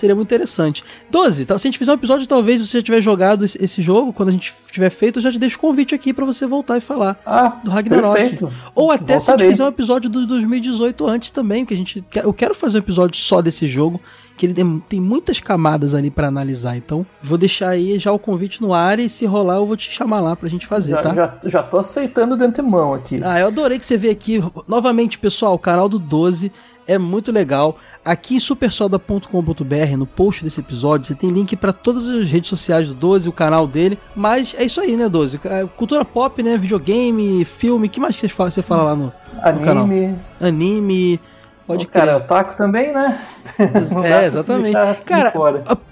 Seria 0.00 0.16
muito 0.16 0.28
interessante. 0.28 0.82
12, 1.10 1.44
tá? 1.44 1.58
se 1.58 1.68
a 1.68 1.70
gente 1.70 1.78
fizer 1.78 1.92
um 1.92 1.94
episódio, 1.94 2.26
talvez 2.26 2.58
você 2.58 2.78
já 2.78 2.82
tiver 2.82 3.02
jogado 3.02 3.44
esse, 3.44 3.62
esse 3.62 3.82
jogo, 3.82 4.14
quando 4.14 4.30
a 4.30 4.32
gente 4.32 4.50
tiver 4.72 4.88
feito, 4.88 5.18
eu 5.18 5.22
já 5.22 5.30
te 5.30 5.38
deixo 5.38 5.58
o 5.58 5.60
convite 5.60 5.94
aqui 5.94 6.14
para 6.14 6.24
você 6.24 6.46
voltar 6.46 6.78
e 6.78 6.80
falar 6.80 7.20
ah, 7.26 7.60
do 7.62 7.70
Ragnarok. 7.70 8.16
Perfeito. 8.16 8.50
Ou 8.74 8.90
até 8.90 9.18
Voltarei. 9.18 9.20
se 9.20 9.30
a 9.30 9.36
gente 9.36 9.50
fizer 9.50 9.64
um 9.64 9.68
episódio 9.68 10.08
do 10.08 10.26
2018 10.26 11.06
antes 11.06 11.30
também, 11.30 11.66
que 11.66 11.74
a 11.74 11.76
gente 11.76 12.02
eu 12.14 12.32
quero 12.32 12.54
fazer 12.54 12.78
um 12.78 12.80
episódio 12.80 13.14
só 13.20 13.42
desse 13.42 13.66
jogo, 13.66 14.00
que 14.38 14.46
ele 14.46 14.54
tem, 14.54 14.80
tem 14.88 15.00
muitas 15.02 15.38
camadas 15.38 15.94
ali 15.94 16.10
para 16.10 16.28
analisar. 16.28 16.74
Então, 16.78 17.04
vou 17.22 17.36
deixar 17.36 17.68
aí 17.68 17.98
já 17.98 18.10
o 18.10 18.18
convite 18.18 18.62
no 18.62 18.72
ar 18.72 18.98
e 18.98 19.10
se 19.10 19.26
rolar 19.26 19.56
eu 19.56 19.66
vou 19.66 19.76
te 19.76 19.90
chamar 19.90 20.22
lá 20.22 20.34
pra 20.34 20.48
gente 20.48 20.66
fazer, 20.66 20.92
já, 20.92 21.02
tá? 21.02 21.12
Já, 21.12 21.38
já 21.44 21.62
tô 21.62 21.76
aceitando 21.76 22.38
de 22.38 22.44
antemão 22.44 22.94
aqui. 22.94 23.20
Ah, 23.22 23.38
eu 23.38 23.48
adorei 23.48 23.78
que 23.78 23.84
você 23.84 23.98
veio 23.98 24.14
aqui. 24.14 24.42
Novamente, 24.66 25.18
pessoal, 25.18 25.52
o 25.52 25.58
canal 25.58 25.90
do 25.90 25.98
12 25.98 26.50
é 26.90 26.98
muito 26.98 27.30
legal. 27.30 27.78
Aqui 28.04 28.34
em 28.34 28.40
supersoda.com.br, 28.40 29.96
no 29.96 30.06
post 30.06 30.42
desse 30.42 30.58
episódio, 30.58 31.06
você 31.06 31.14
tem 31.14 31.30
link 31.30 31.54
para 31.54 31.72
todas 31.72 32.08
as 32.08 32.28
redes 32.28 32.50
sociais 32.50 32.88
do 32.88 32.94
12, 32.94 33.28
o 33.28 33.32
canal 33.32 33.66
dele. 33.66 33.96
Mas 34.14 34.54
é 34.58 34.64
isso 34.64 34.80
aí, 34.80 34.96
né, 34.96 35.08
12? 35.08 35.40
Cultura 35.76 36.04
pop, 36.04 36.42
né? 36.42 36.58
Videogame, 36.58 37.44
filme, 37.44 37.88
que 37.88 38.00
mais 38.00 38.16
que 38.16 38.28
você 38.28 38.62
fala, 38.62 38.82
lá 38.82 38.96
no, 38.96 39.12
Anime. 39.40 39.60
no 39.60 39.64
canal? 39.64 39.88
Anime. 40.40 41.20
Pode 41.64 41.86
o 41.86 41.88
cara 41.88 42.10
é 42.10 42.14
crer. 42.14 42.24
otaku 42.24 42.56
também, 42.56 42.92
né? 42.92 43.16
É, 44.04 44.26
exatamente. 44.26 44.76
Cara, 45.04 45.32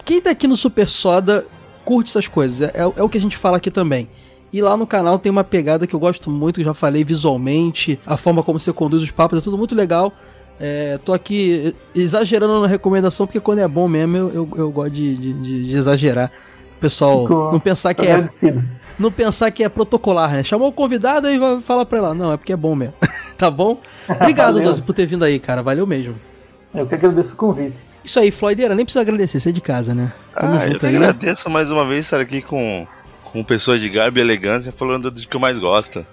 quem 0.04 0.20
tá 0.20 0.30
aqui 0.30 0.48
no 0.48 0.56
Super 0.56 0.88
Soda 0.88 1.46
curte 1.84 2.10
essas 2.10 2.26
coisas. 2.26 2.68
É, 2.74 2.80
é 2.80 3.02
o 3.02 3.08
que 3.08 3.18
a 3.18 3.20
gente 3.20 3.36
fala 3.36 3.58
aqui 3.58 3.70
também. 3.70 4.08
E 4.52 4.62
lá 4.62 4.76
no 4.76 4.86
canal 4.86 5.18
tem 5.18 5.30
uma 5.30 5.44
pegada 5.44 5.86
que 5.86 5.94
eu 5.94 6.00
gosto 6.00 6.30
muito, 6.30 6.56
que 6.56 6.62
eu 6.62 6.66
já 6.66 6.74
falei 6.74 7.04
visualmente, 7.04 8.00
a 8.06 8.16
forma 8.16 8.42
como 8.42 8.58
você 8.58 8.72
conduz 8.72 9.02
os 9.02 9.10
papos, 9.10 9.38
é 9.38 9.42
tudo 9.42 9.58
muito 9.58 9.74
legal. 9.74 10.12
É, 10.60 10.98
tô 11.04 11.12
aqui 11.12 11.74
exagerando 11.94 12.60
na 12.60 12.66
recomendação, 12.66 13.26
porque 13.26 13.38
quando 13.40 13.60
é 13.60 13.68
bom 13.68 13.86
mesmo, 13.86 14.16
eu, 14.16 14.28
eu, 14.34 14.48
eu 14.56 14.70
gosto 14.72 14.90
de, 14.92 15.16
de- 15.16 15.66
de 15.66 15.76
exagerar. 15.76 16.32
O 16.76 16.80
pessoal 16.80 17.22
Fico 17.22 17.50
não 17.52 17.60
pensar 17.60 17.92
que 17.94 18.06
é 18.06 18.12
agradecido. 18.12 18.68
não 18.98 19.10
pensar 19.10 19.50
que 19.50 19.64
é 19.64 19.68
protocolar, 19.68 20.32
né? 20.32 20.42
Chamou 20.44 20.68
o 20.68 20.72
convidado 20.72 21.28
e 21.28 21.38
vai 21.38 21.60
falar 21.60 21.84
pra 21.84 21.98
ela. 21.98 22.14
Não, 22.14 22.32
é 22.32 22.36
porque 22.36 22.52
é 22.52 22.56
bom 22.56 22.74
mesmo. 22.74 22.94
tá 23.36 23.50
bom? 23.50 23.80
Obrigado. 24.08 24.60
Doze, 24.60 24.80
por 24.82 24.92
ter 24.94 25.06
vindo 25.06 25.24
aí, 25.24 25.38
cara. 25.40 25.62
Valeu 25.62 25.86
mesmo. 25.86 26.16
Eu 26.74 26.86
que 26.86 26.94
agradeço 26.94 27.34
o 27.34 27.36
convite. 27.36 27.82
Isso 28.04 28.18
aí, 28.20 28.30
Floydeira, 28.30 28.74
nem 28.74 28.84
precisa 28.84 29.00
agradecer, 29.02 29.40
você 29.40 29.48
é 29.48 29.52
de 29.52 29.60
casa, 29.60 29.92
né? 29.94 30.12
Tamo 30.34 30.54
Ah, 30.56 30.68
eu 30.68 30.78
que 30.78 30.86
aí. 30.86 30.96
agradeço 30.96 31.50
mais 31.50 31.70
uma 31.70 31.84
vez 31.84 32.04
estar 32.04 32.20
aqui 32.20 32.40
com, 32.40 32.86
com 33.24 33.42
pessoas 33.42 33.80
de 33.80 33.88
garbo 33.88 34.18
e 34.18 34.20
elegância 34.22 34.70
falando 34.72 35.10
do 35.10 35.20
que 35.20 35.34
eu 35.36 35.40
mais 35.40 35.58
gosto. 35.58 36.06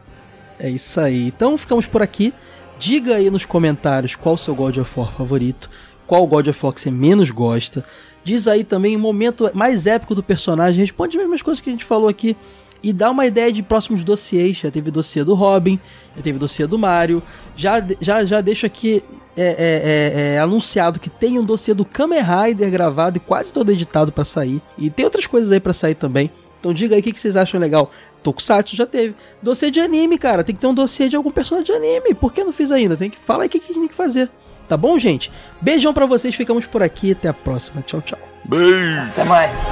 É 0.59 0.69
isso 0.69 0.99
aí. 0.99 1.27
Então 1.27 1.57
ficamos 1.57 1.85
por 1.85 2.01
aqui. 2.01 2.33
Diga 2.77 3.15
aí 3.15 3.29
nos 3.29 3.45
comentários 3.45 4.15
qual 4.15 4.35
o 4.35 4.37
seu 4.37 4.53
God 4.53 4.77
of 4.77 4.99
War 4.99 5.11
favorito, 5.11 5.69
qual 6.05 6.27
God 6.27 6.47
of 6.47 6.59
War 6.63 6.73
que 6.73 6.81
você 6.81 6.91
menos 6.91 7.31
gosta. 7.31 7.85
Diz 8.23 8.47
aí 8.47 8.63
também 8.63 8.95
o 8.95 8.99
momento 8.99 9.49
mais 9.53 9.87
épico 9.87 10.13
do 10.13 10.23
personagem, 10.23 10.81
responde 10.81 11.15
as 11.17 11.23
mesmas 11.23 11.41
coisas 11.41 11.61
que 11.61 11.69
a 11.69 11.73
gente 11.73 11.85
falou 11.85 12.09
aqui. 12.09 12.35
E 12.83 12.93
dá 12.93 13.09
uma 13.09 13.25
ideia 13.25 13.51
de 13.51 13.63
próximos 13.63 14.03
dossiês. 14.03 14.57
Já 14.57 14.69
teve 14.69 14.91
dossiê 14.91 15.23
do 15.23 15.33
Robin, 15.33 15.79
já 16.15 16.21
teve 16.21 16.37
dossiê 16.37 16.67
do 16.67 16.77
Mario. 16.77 17.23
Já, 17.55 17.83
já, 17.99 18.23
já 18.25 18.41
deixo 18.41 18.65
aqui 18.65 19.01
é, 19.37 19.43
é, 19.43 19.49
é, 19.49 20.35
é, 20.35 20.39
anunciado 20.39 20.99
que 20.99 21.09
tem 21.09 21.39
um 21.39 21.43
dossiê 21.43 21.73
do 21.73 21.83
Kamen 21.83 22.21
Rider 22.21 22.69
gravado 22.69 23.17
e 23.17 23.19
quase 23.19 23.51
todo 23.51 23.71
editado 23.71 24.11
pra 24.11 24.23
sair. 24.23 24.61
E 24.77 24.91
tem 24.91 25.03
outras 25.05 25.25
coisas 25.25 25.51
aí 25.51 25.59
pra 25.59 25.73
sair 25.73 25.95
também. 25.95 26.29
Então 26.65 26.73
diga 26.73 26.95
aí 26.95 27.01
o 27.01 27.03
que, 27.03 27.11
que 27.13 27.19
vocês 27.19 27.37
acham 27.37 27.59
legal. 27.59 27.91
Tokusatsu 28.23 28.75
já 28.75 28.87
teve. 28.87 29.13
Dossiê 29.39 29.69
de 29.69 29.79
anime, 29.79 30.17
cara. 30.17 30.43
Tem 30.43 30.55
que 30.55 30.59
ter 30.59 30.65
um 30.65 30.73
dossiê 30.73 31.07
de 31.07 31.15
algum 31.15 31.29
personagem 31.29 31.67
de 31.67 31.71
anime. 31.73 32.15
Por 32.15 32.33
que 32.33 32.41
eu 32.41 32.45
não 32.45 32.51
fiz 32.51 32.71
ainda? 32.71 32.97
Tem 32.97 33.07
que 33.07 33.17
falar 33.17 33.43
aí 33.43 33.47
o 33.47 33.51
que, 33.51 33.59
que 33.59 33.71
tem 33.71 33.87
que 33.87 33.93
fazer. 33.93 34.31
Tá 34.67 34.75
bom, 34.75 34.97
gente? 34.97 35.31
Beijão 35.61 35.93
pra 35.93 36.07
vocês. 36.07 36.33
Ficamos 36.33 36.65
por 36.65 36.81
aqui. 36.81 37.11
Até 37.11 37.27
a 37.27 37.33
próxima. 37.33 37.83
Tchau, 37.83 38.01
tchau. 38.01 38.17
Beijo! 38.43 38.99
Até 39.11 39.25
mais. 39.25 39.71